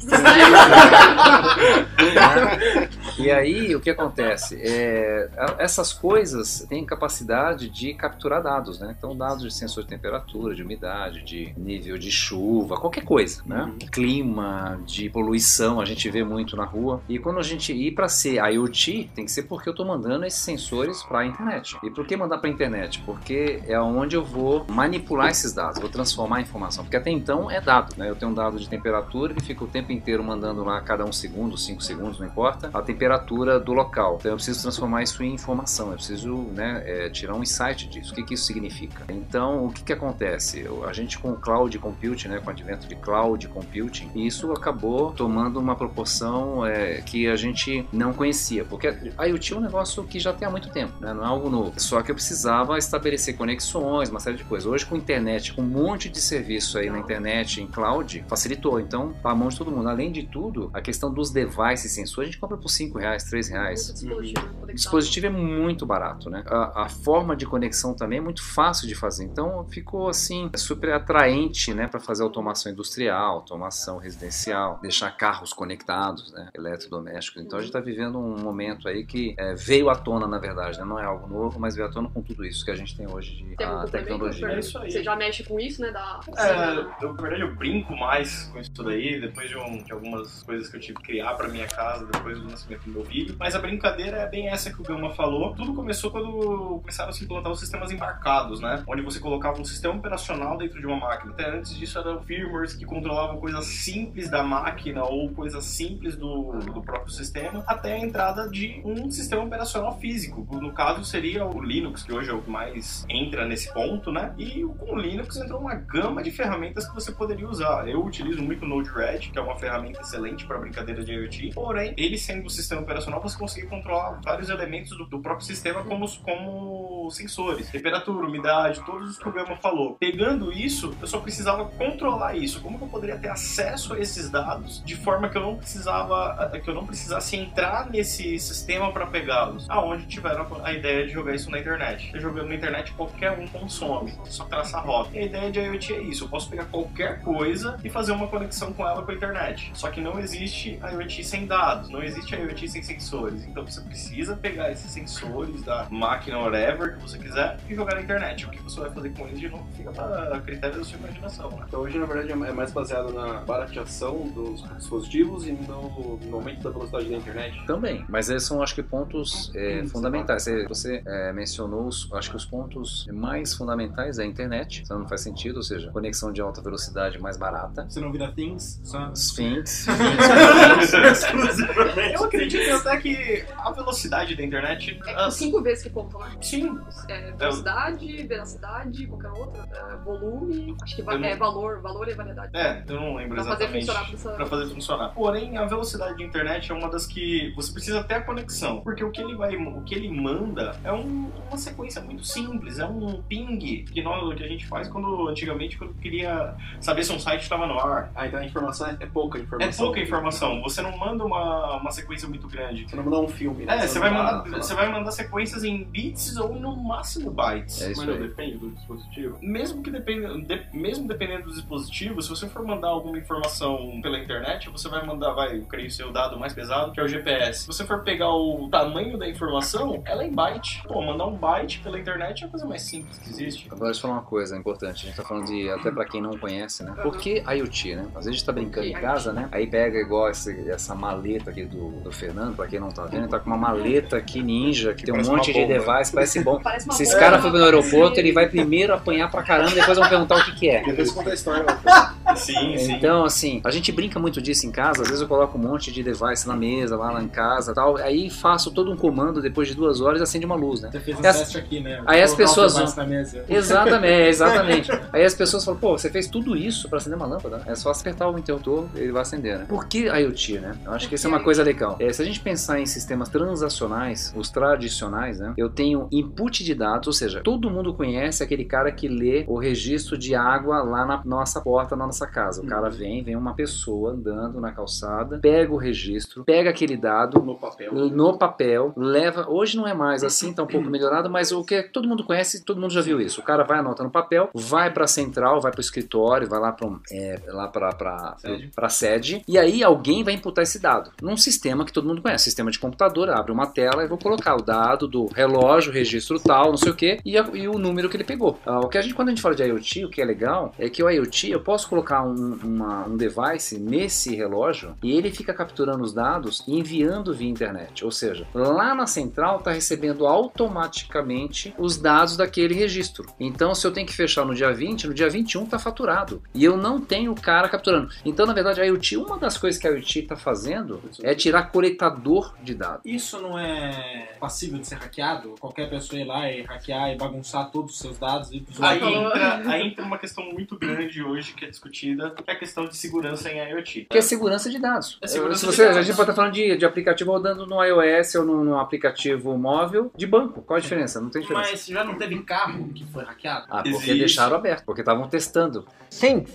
E 3.18 3.30
aí, 3.30 3.74
o 3.74 3.80
que 3.80 3.90
acontece? 3.90 4.58
É, 4.60 5.28
essas 5.58 5.92
coisas 5.92 6.66
têm 6.68 6.84
capacidade 6.84 7.68
de 7.68 7.94
capturar 7.94 8.42
dados, 8.42 8.80
né? 8.80 8.94
Então, 8.96 9.16
dados 9.16 9.42
de 9.42 9.52
sensor 9.52 9.84
de 9.84 9.90
temperatura, 9.90 10.54
de 10.54 10.62
umidade, 10.62 11.22
de 11.22 11.52
nível 11.56 11.98
de 11.98 12.10
chuva, 12.10 12.76
qualquer 12.78 13.04
coisa, 13.04 13.42
né? 13.44 13.70
Clima, 13.90 14.80
de 14.86 15.10
poluição, 15.10 15.80
a 15.80 15.84
gente 15.84 16.08
vê 16.10 16.24
muito 16.24 16.56
na 16.56 16.64
rua. 16.64 17.02
E 17.08 17.18
quando 17.18 17.38
a 17.38 17.42
gente 17.42 17.72
ir 17.72 17.92
para 17.92 18.08
ser 18.08 18.42
IoT, 18.52 19.10
tem 19.14 19.24
que 19.24 19.30
ser 19.30 19.42
porque 19.42 19.68
eu 19.68 19.72
estou 19.72 19.86
mandando 19.86 20.24
esses 20.24 20.40
sensores 20.40 21.02
para 21.02 21.20
a 21.20 21.26
internet. 21.26 21.76
E 21.82 21.90
por 21.90 22.06
que 22.06 22.16
mandar 22.16 22.38
para 22.38 22.48
a 22.48 22.52
internet? 22.52 23.02
Porque 23.04 23.62
é 23.66 23.78
onde 23.78 24.16
eu 24.16 24.24
vou 24.24 24.64
manipular 24.68 25.30
esses 25.30 25.52
dados, 25.52 25.78
vou 25.78 25.90
transformar 25.90 26.31
a 26.38 26.40
informação. 26.40 26.84
Porque 26.84 26.96
até 26.96 27.10
então 27.10 27.50
é 27.50 27.60
dado, 27.60 27.94
né? 27.96 28.08
Eu 28.08 28.16
tenho 28.16 28.30
um 28.30 28.34
dado 28.34 28.58
de 28.58 28.68
temperatura 28.68 29.34
que 29.34 29.42
fica 29.42 29.64
o 29.64 29.66
tempo 29.66 29.92
inteiro 29.92 30.22
mandando 30.22 30.64
lá 30.64 30.80
cada 30.80 31.04
um 31.04 31.12
segundo, 31.12 31.56
cinco 31.56 31.82
segundos, 31.82 32.18
não 32.18 32.26
importa, 32.26 32.70
a 32.72 32.82
temperatura 32.82 33.58
do 33.58 33.72
local. 33.72 34.16
Então 34.18 34.30
eu 34.30 34.36
preciso 34.36 34.62
transformar 34.62 35.02
isso 35.02 35.22
em 35.22 35.34
informação, 35.34 35.88
eu 35.90 35.94
preciso 35.94 36.34
né, 36.54 36.82
é, 36.86 37.10
tirar 37.10 37.34
um 37.34 37.42
insight 37.42 37.88
disso. 37.88 38.12
O 38.12 38.14
que, 38.14 38.22
que 38.22 38.34
isso 38.34 38.44
significa? 38.44 39.04
Então, 39.08 39.66
o 39.66 39.72
que, 39.72 39.82
que 39.82 39.92
acontece? 39.92 40.64
A 40.86 40.92
gente 40.92 41.18
com 41.18 41.32
o 41.32 41.36
cloud 41.36 41.76
computing, 41.78 42.28
né, 42.28 42.38
com 42.40 42.48
o 42.48 42.50
advento 42.50 42.86
de 42.86 42.96
cloud 42.96 43.46
computing, 43.48 44.10
isso 44.14 44.52
acabou 44.52 45.12
tomando 45.12 45.58
uma 45.58 45.76
proporção 45.76 46.64
é, 46.64 47.00
que 47.02 47.28
a 47.28 47.36
gente 47.36 47.86
não 47.92 48.12
conhecia. 48.12 48.64
Porque 48.64 48.94
a 49.16 49.24
IoT 49.26 49.54
é 49.54 49.56
um 49.56 49.60
negócio 49.60 50.04
que 50.04 50.18
já 50.18 50.32
tem 50.32 50.46
há 50.46 50.50
muito 50.50 50.70
tempo, 50.70 50.94
né, 51.00 51.12
não 51.12 51.22
é 51.22 51.26
algo 51.26 51.50
novo. 51.50 51.72
Só 51.76 52.02
que 52.02 52.10
eu 52.10 52.14
precisava 52.14 52.78
estabelecer 52.78 53.36
conexões, 53.36 54.08
uma 54.10 54.20
série 54.20 54.36
de 54.36 54.44
coisas. 54.44 54.66
Hoje 54.66 54.86
com 54.86 54.96
internet, 54.96 55.52
com 55.52 55.62
um 55.62 55.66
monte 55.66 56.08
de 56.08 56.20
serviço 56.22 56.78
aí 56.78 56.90
na 56.90 56.98
internet, 56.98 57.60
em 57.60 57.66
cloud, 57.66 58.24
facilitou. 58.28 58.80
Então, 58.80 59.12
tá 59.22 59.30
à 59.30 59.34
mão 59.34 59.48
de 59.48 59.56
todo 59.58 59.70
mundo. 59.70 59.88
Além 59.88 60.10
de 60.12 60.22
tudo, 60.24 60.70
a 60.72 60.80
questão 60.80 61.12
dos 61.12 61.30
devices 61.30 61.92
sensores, 61.92 62.28
a 62.28 62.32
gente 62.32 62.40
compra 62.40 62.56
por 62.56 62.68
5 62.68 62.98
reais, 62.98 63.24
3 63.24 63.48
reais. 63.48 63.86
Muito 63.88 63.94
dispositivo 63.94 64.40
O 64.40 64.50
conectado. 64.50 64.74
dispositivo 64.74 65.26
é 65.26 65.30
muito 65.30 65.86
barato, 65.86 66.30
né? 66.30 66.42
A, 66.46 66.84
a 66.84 66.88
forma 66.88 67.36
de 67.36 67.46
conexão 67.46 67.94
também 67.94 68.18
é 68.18 68.22
muito 68.22 68.42
fácil 68.42 68.86
de 68.88 68.94
fazer. 68.94 69.24
Então 69.24 69.64
ficou 69.68 70.08
assim 70.08 70.50
super 70.56 70.92
atraente, 70.92 71.72
né, 71.74 71.86
para 71.86 72.00
fazer 72.00 72.22
automação 72.22 72.70
industrial, 72.72 73.36
automação 73.36 73.98
residencial, 73.98 74.78
deixar 74.82 75.10
carros 75.16 75.52
conectados, 75.52 76.32
né, 76.32 76.48
eletrodomésticos. 76.54 77.42
Então 77.42 77.58
a 77.58 77.62
gente 77.62 77.70
está 77.70 77.80
vivendo 77.80 78.18
um 78.18 78.38
momento 78.40 78.88
aí 78.88 79.04
que 79.04 79.34
é, 79.38 79.54
veio 79.54 79.88
à 79.90 79.94
tona, 79.96 80.26
na 80.26 80.38
verdade, 80.38 80.78
né? 80.78 80.84
Não 80.84 80.98
é 80.98 81.04
algo 81.04 81.26
novo, 81.26 81.58
mas 81.58 81.74
veio 81.74 81.88
à 81.88 81.90
tona 81.90 82.08
com 82.08 82.22
tudo 82.22 82.44
isso 82.44 82.64
que 82.64 82.70
a 82.70 82.74
gente 82.74 82.96
tem 82.96 83.10
hoje 83.10 83.36
de 83.36 83.56
Tem 83.56 83.66
a 83.66 83.84
tecnologia. 83.84 84.48
É 84.48 84.58
isso 84.58 84.78
aí. 84.78 84.90
Você 84.90 85.02
já 85.02 85.16
mexe 85.16 85.44
com 85.44 85.58
isso, 85.58 85.80
né? 85.80 85.90
Da... 85.90 86.11
É, 86.36 87.04
eu, 87.04 87.12
na 87.14 87.22
verdade, 87.22 87.42
eu 87.42 87.54
brinco 87.54 87.96
mais 87.96 88.44
com 88.52 88.58
isso 88.58 88.70
daí, 88.84 89.20
depois 89.20 89.48
de, 89.48 89.56
um- 89.56 89.82
de 89.82 89.92
algumas 89.92 90.42
coisas 90.42 90.68
que 90.68 90.76
eu 90.76 90.80
tive 90.80 90.98
que 90.98 91.02
criar 91.04 91.34
pra 91.34 91.48
minha 91.48 91.66
casa, 91.66 92.06
depois 92.06 92.38
do 92.40 92.48
nascimento 92.48 92.82
do 92.84 92.90
meu 92.90 93.04
filho. 93.04 93.34
Mas 93.38 93.54
a 93.54 93.58
brincadeira 93.58 94.18
é 94.18 94.28
bem 94.28 94.48
essa 94.48 94.72
que 94.72 94.80
o 94.80 94.84
Gama 94.84 95.12
falou. 95.14 95.54
Tudo 95.54 95.74
começou 95.74 96.10
quando 96.10 96.78
começaram 96.80 97.10
a 97.10 97.12
se 97.12 97.24
implantar 97.24 97.52
os 97.52 97.60
sistemas 97.60 97.90
embarcados, 97.90 98.60
né? 98.60 98.82
Onde 98.86 99.02
você 99.02 99.18
colocava 99.20 99.60
um 99.60 99.64
sistema 99.64 99.94
operacional 99.94 100.56
dentro 100.58 100.78
de 100.80 100.86
uma 100.86 100.96
máquina. 100.96 101.32
Até 101.32 101.48
antes 101.50 101.76
disso 101.76 101.98
eram 101.98 102.20
firmwares 102.22 102.74
que 102.74 102.84
controlavam 102.84 103.38
coisas 103.38 103.64
simples 103.66 104.28
da 104.30 104.42
máquina 104.42 105.04
ou 105.04 105.30
coisas 105.30 105.64
simples 105.64 106.16
do, 106.16 106.52
do 106.58 106.82
próprio 106.82 107.12
sistema, 107.12 107.62
até 107.66 107.94
a 107.94 107.98
entrada 107.98 108.48
de 108.48 108.80
um 108.84 109.10
sistema 109.10 109.42
operacional 109.42 109.98
físico. 109.98 110.46
No 110.60 110.72
caso 110.72 111.04
seria 111.04 111.44
o 111.46 111.60
Linux, 111.62 112.02
que 112.02 112.12
hoje 112.12 112.30
é 112.30 112.32
o 112.32 112.42
que 112.42 112.50
mais 112.50 113.04
entra 113.08 113.44
nesse 113.46 113.72
ponto, 113.72 114.10
né? 114.12 114.34
E 114.38 114.62
com 114.78 114.94
o 114.94 114.98
Linux 114.98 115.36
entrou 115.36 115.60
uma 115.60 115.74
gama 115.92 116.22
de 116.22 116.30
ferramentas 116.30 116.88
que 116.88 116.94
você 116.94 117.12
poderia 117.12 117.46
usar. 117.46 117.86
Eu 117.86 118.02
utilizo 118.02 118.42
muito 118.42 118.64
o 118.64 118.68
Node-RED, 118.68 119.30
que 119.30 119.38
é 119.38 119.42
uma 119.42 119.56
ferramenta 119.56 120.00
excelente 120.00 120.46
para 120.46 120.58
brincadeira 120.58 121.04
de 121.04 121.12
IoT. 121.12 121.50
Porém, 121.54 121.92
ele 121.98 122.16
sendo 122.16 122.46
o 122.46 122.50
sistema 122.50 122.80
operacional, 122.80 123.20
você 123.20 123.36
consegue 123.36 123.66
controlar 123.66 124.18
vários 124.24 124.48
elementos 124.48 124.96
do, 124.96 125.04
do 125.04 125.20
próprio 125.20 125.46
sistema 125.46 125.84
como, 125.84 126.08
como 126.22 127.10
sensores, 127.10 127.68
temperatura, 127.70 128.26
umidade, 128.26 128.82
todos 128.86 129.10
os 129.10 129.18
que 129.18 129.28
o 129.28 129.32
Gama 129.32 129.56
falou. 129.56 129.96
Pegando 130.00 130.50
isso, 130.50 130.96
eu 131.00 131.06
só 131.06 131.20
precisava 131.20 131.66
controlar 131.66 132.36
isso. 132.36 132.62
Como 132.62 132.78
que 132.78 132.84
eu 132.84 132.88
poderia 132.88 133.18
ter 133.18 133.28
acesso 133.28 133.92
a 133.92 133.98
esses 133.98 134.30
dados 134.30 134.82
de 134.84 134.96
forma 134.96 135.28
que 135.28 135.36
eu 135.36 135.42
não 135.42 135.56
precisava, 135.56 136.50
que 136.62 136.70
eu 136.70 136.74
não 136.74 136.86
precisasse 136.86 137.36
entrar 137.36 137.90
nesse 137.90 138.38
sistema 138.38 138.90
para 138.92 139.06
pegá-los? 139.06 139.68
Aonde 139.68 140.06
tiveram 140.06 140.46
a 140.64 140.72
ideia 140.72 141.06
de 141.06 141.12
jogar 141.12 141.34
isso 141.34 141.50
na 141.50 141.58
internet. 141.58 142.10
Jogando 142.18 142.48
na 142.48 142.54
internet, 142.54 142.92
qualquer 142.92 143.32
um 143.32 143.46
consome, 143.46 144.14
só 144.24 144.44
traçar 144.44 144.86
rota. 144.86 145.10
E 145.14 145.18
a 145.18 145.24
ideia 145.24 145.50
de 145.50 145.60
IoT 145.60 145.81
é 145.90 146.02
isso. 146.02 146.24
Eu 146.24 146.28
posso 146.28 146.50
pegar 146.50 146.66
qualquer 146.66 147.22
coisa 147.22 147.78
e 147.82 147.88
fazer 147.88 148.12
uma 148.12 148.28
conexão 148.28 148.72
com 148.74 148.86
ela 148.86 149.02
com 149.02 149.10
a 149.10 149.14
internet. 149.14 149.70
Só 149.74 149.90
que 149.90 150.00
não 150.00 150.18
existe 150.18 150.78
IoT 150.82 151.24
sem 151.24 151.46
dados, 151.46 151.88
não 151.88 152.02
existe 152.02 152.34
IoT 152.34 152.68
sem 152.68 152.82
sensores. 152.82 153.44
Então 153.46 153.64
você 153.64 153.80
precisa 153.80 154.36
pegar 154.36 154.70
esses 154.70 154.90
sensores 154.90 155.62
da 155.62 155.86
máquina 155.90 156.38
whatever 156.38 156.94
que 156.96 157.02
você 157.02 157.18
quiser 157.18 157.58
e 157.68 157.74
jogar 157.74 157.94
na 157.94 158.02
internet. 158.02 158.44
O 158.44 158.50
que 158.50 158.62
você 158.62 158.80
vai 158.80 158.90
fazer 158.90 159.10
com 159.10 159.26
eles 159.26 159.40
de 159.40 159.48
novo 159.48 159.66
fica 159.74 159.90
a 159.90 160.40
critério 160.40 160.78
da 160.78 160.84
sua 160.84 160.98
imaginação, 160.98 161.50
né? 161.50 161.64
Então 161.66 161.80
hoje, 161.80 161.98
na 161.98 162.06
verdade, 162.06 162.32
é 162.32 162.52
mais 162.52 162.72
baseado 162.72 163.12
na 163.12 163.40
barateação 163.40 164.28
dos 164.28 164.62
dispositivos 164.76 165.46
e 165.46 165.52
no, 165.52 166.18
no 166.18 166.36
aumento 166.36 166.62
da 166.62 166.70
velocidade 166.70 167.08
da 167.08 167.16
internet. 167.16 167.66
Também, 167.66 168.04
mas 168.08 168.28
esses 168.28 168.46
são, 168.46 168.62
acho 168.62 168.74
que, 168.74 168.82
pontos 168.82 169.50
é, 169.54 169.84
fundamentais. 169.86 170.44
Você, 170.44 170.66
você, 170.66 171.02
é, 171.06 171.32
mencionou, 171.32 171.86
os, 171.86 172.12
acho 172.12 172.30
que 172.30 172.36
os 172.36 172.44
pontos 172.44 173.06
mais 173.12 173.54
fundamentais 173.54 174.18
é 174.18 174.22
a 174.22 174.26
internet, 174.26 174.82
isso 174.82 174.98
não 174.98 175.08
faz 175.08 175.20
sentido, 175.20 175.56
ou 175.56 175.62
seja, 175.74 175.90
conexão 175.90 176.32
de 176.32 176.40
alta 176.40 176.62
velocidade 176.62 177.18
mais 177.18 177.36
barata. 177.36 177.84
Você 177.88 178.00
não 178.00 178.12
vira 178.12 178.30
things, 178.32 178.80
só... 178.84 179.10
Sphinx. 179.14 179.86
Eu 182.14 182.24
acredito 182.24 182.70
até 182.74 182.96
que 182.98 183.44
a 183.56 183.70
velocidade 183.72 184.34
da 184.36 184.42
internet... 184.42 184.98
É 185.06 185.14
as- 185.14 185.34
cinco 185.34 185.62
vezes 185.62 185.82
que 185.84 185.90
contam, 185.90 186.20
né? 186.20 186.30
Sim, 186.40 186.78
É, 187.08 187.32
velocidade, 187.32 188.26
veracidade, 188.26 189.06
qualquer 189.06 189.30
outra, 189.30 189.62
é, 189.72 189.96
volume, 190.04 190.76
acho 190.82 190.96
que 190.96 191.02
va- 191.02 191.18
não- 191.18 191.28
é 191.28 191.36
valor, 191.36 191.80
valor 191.80 192.08
e 192.08 192.14
variedade. 192.14 192.50
É, 192.56 192.82
eu 192.88 193.00
não 193.00 193.16
lembro 193.16 193.34
Pra 193.34 193.44
fazer 193.44 193.64
exatamente. 193.64 193.86
funcionar 193.86 194.04
pra 194.06 194.14
essa- 194.14 194.32
Pra 194.32 194.46
fazer 194.46 194.74
funcionar. 194.74 195.08
Porém, 195.10 195.56
a 195.58 195.64
velocidade 195.66 196.16
da 196.16 196.24
internet 196.24 196.70
é 196.70 196.74
uma 196.74 196.88
das 196.90 197.06
que 197.06 197.52
você 197.54 197.72
precisa 197.72 198.02
ter 198.04 198.14
a 198.14 198.20
conexão. 198.22 198.80
Porque 198.80 199.04
o 199.04 199.10
que 199.10 199.20
ele 199.20 199.34
vai, 199.36 199.56
o 199.56 199.82
que 199.82 199.94
ele 199.94 200.08
manda 200.10 200.76
é 200.84 200.92
um- 200.92 201.30
uma 201.48 201.56
sequência 201.56 202.00
muito 202.02 202.24
simples, 202.24 202.78
é 202.78 202.86
um 202.86 203.22
ping 203.22 203.58
que, 203.84 204.02
nós, 204.02 204.34
que 204.36 204.44
a 204.44 204.48
gente 204.48 204.66
faz 204.66 204.88
quando 204.88 205.28
antigamente 205.28 205.61
quando 205.76 205.94
queria 205.94 206.54
saber 206.80 207.04
se 207.04 207.12
um 207.12 207.18
site 207.18 207.42
estava 207.42 207.66
no 207.66 207.78
ar. 207.78 208.10
Ah, 208.14 208.26
então 208.26 208.40
a 208.40 208.44
informação 208.44 208.86
é, 208.88 208.96
é 209.00 209.06
pouca 209.06 209.38
informação. 209.38 209.84
É 209.84 209.86
pouca 209.86 210.00
informação. 210.00 210.60
Você 210.62 210.82
não 210.82 210.96
manda 210.96 211.24
uma, 211.24 211.76
uma 211.76 211.90
sequência 211.90 212.28
muito 212.28 212.48
grande. 212.48 212.88
Você 212.88 212.96
não 212.96 213.04
mandar 213.04 213.20
um 213.20 213.28
filme, 213.28 213.64
né? 213.64 213.76
É, 213.76 213.86
você 213.86 213.98
vai, 213.98 214.10
mandar, 214.10 214.42
você 214.50 214.74
vai 214.74 214.90
mandar 214.90 215.10
sequências 215.12 215.64
em 215.64 215.84
bits 215.84 216.36
ou 216.36 216.54
no 216.54 216.76
máximo 216.76 217.30
bytes. 217.30 217.80
É 217.82 217.92
isso 217.92 218.04
Mas 218.04 218.08
não 218.18 218.26
depende 218.26 218.58
do 218.58 218.70
dispositivo. 218.70 219.38
Mesmo 219.40 219.82
que 219.82 219.90
dependa, 219.90 220.38
de- 220.38 220.66
mesmo 220.72 221.06
dependendo 221.06 221.44
do 221.44 221.52
dispositivo, 221.52 222.20
se 222.22 222.28
você 222.28 222.48
for 222.48 222.64
mandar 222.64 222.88
alguma 222.88 223.18
informação 223.18 224.00
pela 224.02 224.18
internet, 224.18 224.68
você 224.70 224.88
vai 224.88 225.04
mandar, 225.04 225.32
vai, 225.32 225.56
eu 225.56 225.62
creio 225.66 225.90
ser 225.90 226.04
o 226.04 226.12
dado 226.12 226.38
mais 226.38 226.52
pesado, 226.52 226.92
que 226.92 227.00
é 227.00 227.02
o 227.02 227.08
GPS. 227.08 227.60
Se 227.62 227.66
você 227.66 227.84
for 227.84 228.02
pegar 228.02 228.30
o 228.32 228.68
tamanho 228.70 229.16
da 229.18 229.28
informação, 229.28 230.02
ela 230.04 230.22
é 230.22 230.26
em 230.26 230.32
byte. 230.32 230.82
Pô, 230.86 231.00
mandar 231.02 231.26
um 231.26 231.36
byte 231.36 231.80
pela 231.80 231.98
internet 231.98 232.44
é 232.44 232.46
a 232.46 232.50
coisa 232.50 232.66
mais 232.66 232.82
simples 232.82 233.18
que 233.18 233.28
existe. 233.30 233.66
Agora, 233.70 233.86
deixa 233.86 233.98
eu 233.98 234.02
falar 234.02 234.14
uma 234.14 234.22
coisa 234.22 234.56
importante. 234.56 235.04
A 235.04 235.08
gente 235.08 235.16
tá 235.16 235.22
falando 235.22 235.46
de, 235.46 235.51
até 235.70 235.90
pra 235.90 236.04
quem 236.04 236.20
não 236.22 236.36
conhece, 236.38 236.82
né? 236.84 236.92
Por 237.02 237.16
que 237.16 237.42
IoT, 237.46 237.96
né? 237.96 238.02
Às 238.14 238.24
vezes 238.24 238.28
a 238.28 238.32
gente 238.32 238.44
tá 238.44 238.52
brincando 238.52 238.86
em 238.86 238.92
casa, 238.92 239.32
né? 239.32 239.48
Aí 239.52 239.66
pega 239.66 239.98
igual 239.98 240.30
esse- 240.30 240.68
essa 240.70 240.94
maleta 240.94 241.50
aqui 241.50 241.64
do, 241.64 241.90
do 242.02 242.12
Fernando, 242.12 242.54
pra 242.56 242.66
quem 242.66 242.78
não 242.80 242.88
tá 242.90 243.04
vendo, 243.04 243.22
ele 243.22 243.28
tá 243.28 243.38
com 243.38 243.46
uma 243.48 243.56
maleta 243.56 244.16
aqui 244.16 244.42
ninja, 244.42 244.94
que 244.94 245.04
tem 245.04 245.14
um 245.14 245.18
monte 245.18 245.52
de 245.52 245.60
bomba. 245.60 245.74
device, 245.94 246.12
parece 246.12 246.40
bom. 246.40 246.60
Parece 246.62 246.90
Se 246.92 247.02
esse 247.02 247.18
cara 247.18 247.40
for 247.40 247.50
no 247.52 247.62
aeroporto, 247.64 248.18
ele 248.18 248.32
vai 248.32 248.48
primeiro 248.48 248.94
apanhar 248.94 249.30
pra 249.30 249.42
caramba, 249.42 249.70
depois 249.72 249.98
vão 249.98 250.08
perguntar 250.08 250.36
o 250.36 250.44
que 250.44 250.54
que 250.56 250.68
é. 250.70 250.82
Depois 250.82 251.10
conta 251.10 251.30
a 251.30 251.34
história. 251.34 251.64
Sim, 252.36 252.76
sim. 252.78 252.92
Então, 252.92 253.24
assim, 253.24 253.60
a 253.64 253.70
gente 253.70 253.90
brinca 253.92 254.18
muito 254.18 254.40
disso 254.40 254.66
em 254.66 254.70
casa. 254.70 255.02
Às 255.02 255.08
vezes 255.08 255.20
eu 255.22 255.28
coloco 255.28 255.56
um 255.56 255.60
monte 255.60 255.90
de 255.92 256.02
device 256.02 256.46
na 256.46 256.56
mesa, 256.56 256.96
lá, 256.96 257.10
lá 257.12 257.22
em 257.22 257.28
casa 257.28 257.74
tal. 257.74 257.96
Aí 257.96 258.30
faço 258.30 258.70
todo 258.70 258.90
um 258.92 258.96
comando, 258.96 259.40
depois 259.40 259.68
de 259.68 259.74
duas 259.74 260.00
horas 260.00 260.20
acende 260.22 260.46
uma 260.46 260.54
luz, 260.54 260.80
né? 260.80 260.90
Você 260.92 261.00
fez 261.00 261.18
um 261.18 261.26
As- 261.26 261.38
teste 261.38 261.58
aqui, 261.58 261.80
né? 261.80 262.02
Aí 262.06 262.22
as 262.22 262.34
pessoas 262.34 262.74
na 262.96 263.04
mesa. 263.06 263.44
Exatamente, 263.48 264.12
é, 264.12 264.28
exatamente. 264.28 264.90
Aí 265.12 265.24
as 265.24 265.34
pessoas 265.34 265.64
falam, 265.64 265.78
pô, 265.80 265.96
você 265.98 266.10
fez 266.10 266.26
tudo 266.26 266.56
isso 266.56 266.88
pra 266.88 266.98
acender 266.98 267.16
uma 267.18 267.26
lâmpada? 267.26 267.62
É 267.66 267.74
só 267.74 267.90
apertar 267.90 268.28
o 268.28 268.38
interruptor 268.38 268.86
e 268.94 269.00
ele 269.00 269.12
vai 269.12 269.22
acender, 269.22 269.58
né? 269.58 269.66
Por 269.68 269.86
que 269.86 270.06
IoT, 270.06 270.58
né? 270.60 270.74
Eu 270.84 270.92
acho 270.92 271.08
que 271.08 271.14
isso 271.14 271.26
é 271.26 271.28
uma 271.28 271.40
coisa 271.40 271.62
legal. 271.62 271.96
É, 272.00 272.12
se 272.12 272.22
a 272.22 272.24
gente 272.24 272.40
pensar 272.40 272.80
em 272.80 272.86
sistemas 272.86 273.28
transacionais, 273.28 274.32
os 274.36 274.50
tradicionais, 274.50 275.38
né? 275.38 275.54
Eu 275.56 275.68
tenho 275.68 276.08
input 276.10 276.64
de 276.64 276.74
dados, 276.74 277.06
ou 277.06 277.12
seja, 277.12 277.40
todo 277.42 277.70
mundo 277.70 277.94
conhece 277.94 278.42
aquele 278.42 278.64
cara 278.64 278.90
que 278.90 279.08
lê 279.08 279.44
o 279.46 279.58
registro 279.58 280.16
de 280.18 280.34
água 280.34 280.82
lá 280.82 281.04
na 281.06 281.22
nossa 281.24 281.60
porta, 281.60 281.94
na 281.96 282.06
nossa 282.06 282.21
casa. 282.26 282.62
O 282.62 282.66
cara 282.66 282.88
vem, 282.88 283.22
vem 283.22 283.36
uma 283.36 283.54
pessoa 283.54 284.12
andando 284.12 284.60
na 284.60 284.72
calçada, 284.72 285.38
pega 285.38 285.72
o 285.72 285.76
registro, 285.76 286.44
pega 286.44 286.70
aquele 286.70 286.96
dado, 286.96 287.40
No 287.42 287.56
papel. 287.56 287.92
no 287.92 288.38
papel, 288.38 288.92
leva. 288.96 289.46
Hoje 289.48 289.76
não 289.76 289.86
é 289.86 289.94
mais 289.94 290.22
assim, 290.24 290.52
tá 290.52 290.62
um 290.62 290.66
pouco 290.66 290.88
melhorado, 290.90 291.30
mas 291.30 291.52
o 291.52 291.64
que 291.64 291.82
todo 291.82 292.08
mundo 292.08 292.24
conhece, 292.24 292.64
todo 292.64 292.80
mundo 292.80 292.92
já 292.92 293.00
viu 293.00 293.20
isso. 293.20 293.40
O 293.40 293.44
cara 293.44 293.64
vai, 293.64 293.78
anota 293.78 294.02
no 294.02 294.10
papel, 294.10 294.50
vai 294.54 294.92
pra 294.92 295.06
central, 295.06 295.60
vai 295.60 295.72
pro 295.72 295.80
escritório, 295.80 296.48
vai 296.48 296.60
lá, 296.60 296.72
pra, 296.72 296.88
é, 297.10 297.40
lá 297.48 297.68
pra, 297.68 297.92
pra, 297.92 298.36
Sede. 298.38 298.70
sede, 298.90 299.42
e 299.48 299.58
aí 299.58 299.82
alguém 299.82 300.22
vai 300.24 300.34
imputar 300.34 300.62
esse 300.62 300.78
dado 300.80 301.10
num 301.20 301.36
sistema 301.36 301.84
que 301.84 301.92
todo 301.92 302.06
mundo 302.06 302.22
conhece. 302.22 302.44
Sistema 302.44 302.70
de 302.70 302.78
computador, 302.78 303.30
abre 303.30 303.52
uma 303.52 303.66
tela 303.66 304.04
e 304.04 304.08
vou 304.08 304.18
colocar 304.18 304.54
o 304.56 304.62
dado 304.62 305.06
do 305.06 305.26
relógio, 305.26 305.92
registro 305.92 306.38
tal, 306.38 306.70
não 306.70 306.76
sei 306.76 306.90
o 306.92 306.94
que, 306.94 307.18
e, 307.24 307.32
e 307.36 307.68
o 307.68 307.78
número 307.78 308.08
que 308.08 308.16
ele 308.16 308.24
pegou. 308.24 308.58
Ah, 308.66 308.80
o 308.80 308.88
que 308.88 308.98
a 308.98 309.02
gente, 309.02 309.14
quando 309.14 309.28
a 309.28 309.30
gente 309.30 309.42
fala 309.42 309.54
de 309.54 309.62
IoT, 309.62 310.04
o 310.04 310.10
que 310.10 310.20
é 310.20 310.24
legal 310.24 310.72
é 310.78 310.88
que 310.88 311.02
o 311.02 311.08
IoT 311.10 311.50
eu 311.50 311.60
posso 311.60 311.88
colocar 311.88 312.11
um, 312.20 312.58
uma- 312.62 313.06
um 313.06 313.16
device 313.16 313.78
nesse 313.78 314.34
relógio 314.34 314.96
e 315.02 315.12
ele 315.12 315.30
fica 315.30 315.54
capturando 315.54 316.02
os 316.02 316.12
dados 316.12 316.62
e 316.66 316.76
enviando 316.78 317.32
via 317.32 317.48
internet. 317.48 318.04
Ou 318.04 318.10
seja, 318.10 318.44
lá 318.52 318.92
na 318.94 319.06
central 319.06 319.58
está 319.58 319.70
recebendo 319.70 320.26
automaticamente 320.26 321.74
os 321.78 321.96
dados 321.96 322.36
daquele 322.36 322.74
registro. 322.74 323.24
Então, 323.38 323.74
se 323.74 323.86
eu 323.86 323.92
tenho 323.92 324.06
que 324.06 324.12
fechar 324.14 324.44
no 324.44 324.54
dia 324.54 324.72
20, 324.72 325.06
no 325.06 325.14
dia 325.14 325.28
21 325.30 325.64
está 325.64 325.78
faturado. 325.78 326.42
E 326.54 326.64
eu 326.64 326.76
não 326.76 327.00
tenho 327.00 327.32
o 327.32 327.40
cara 327.40 327.68
capturando. 327.68 328.10
Então, 328.24 328.44
na 328.46 328.52
verdade, 328.52 328.80
a 328.80 328.84
IoT, 328.84 329.16
uma 329.16 329.38
das 329.38 329.56
coisas 329.56 329.80
que 329.80 329.86
a 329.86 329.90
IoT 329.90 330.18
está 330.20 330.36
fazendo 330.36 331.00
é 331.22 331.34
tirar 331.34 331.64
coletador 331.70 332.54
de 332.62 332.74
dados. 332.74 333.02
Isso 333.04 333.40
não 333.40 333.58
é 333.58 334.32
passível 334.40 334.78
de 334.78 334.86
ser 334.86 334.96
hackeado? 334.96 335.54
Qualquer 335.60 335.88
pessoa 335.88 336.20
ir 336.20 336.24
lá 336.24 336.50
e 336.50 336.62
hackear 336.62 337.12
e 337.12 337.16
bagunçar 337.16 337.70
todos 337.70 337.92
os 337.94 337.98
seus 337.98 338.18
dados 338.18 338.50
e 338.50 338.62
Aí 338.80 339.02
entra, 339.02 339.70
aí 339.70 339.82
entra 339.86 340.04
uma 340.04 340.18
questão 340.18 340.44
muito 340.52 340.78
grande 340.78 341.22
hoje 341.22 341.52
que 341.54 341.64
é 341.64 341.68
discutida, 342.02 342.30
que 342.30 342.50
é 342.50 342.52
a 342.52 342.58
questão 342.58 342.86
de 342.86 342.96
segurança 342.96 343.50
em 343.50 343.58
IoT. 343.70 344.06
Que 344.10 344.18
é 344.18 344.20
segurança 344.20 344.68
de 344.68 344.78
dados. 344.78 345.18
É 345.22 345.26
segurança 345.26 345.60
Se 345.60 345.66
de 345.66 345.72
você, 345.72 345.82
dados. 345.84 345.98
A 345.98 346.02
gente 346.02 346.16
pode 346.16 346.30
estar 346.30 346.34
falando 346.34 346.54
de, 346.54 346.76
de 346.76 346.84
aplicativo 346.84 347.30
rodando 347.30 347.66
no 347.66 347.82
iOS 347.82 348.34
ou 348.34 348.44
no, 348.44 348.64
no 348.64 348.78
aplicativo 348.78 349.56
móvel 349.56 350.10
de 350.16 350.26
banco. 350.26 350.62
Qual 350.62 350.76
a 350.76 350.80
diferença? 350.80 351.20
Não 351.20 351.30
tem 351.30 351.42
diferença. 351.42 351.70
Mas 351.70 351.86
já 351.86 352.04
não 352.04 352.16
teve 352.16 352.42
carro 352.42 352.88
que 352.88 353.04
foi 353.06 353.24
hackeado? 353.24 353.66
Ah, 353.70 353.76
porque 353.82 353.90
Existe. 353.90 354.18
deixaram 354.18 354.56
aberto, 354.56 354.84
porque 354.84 355.00
estavam 355.00 355.28
testando. 355.28 355.86
Things, 356.10 356.50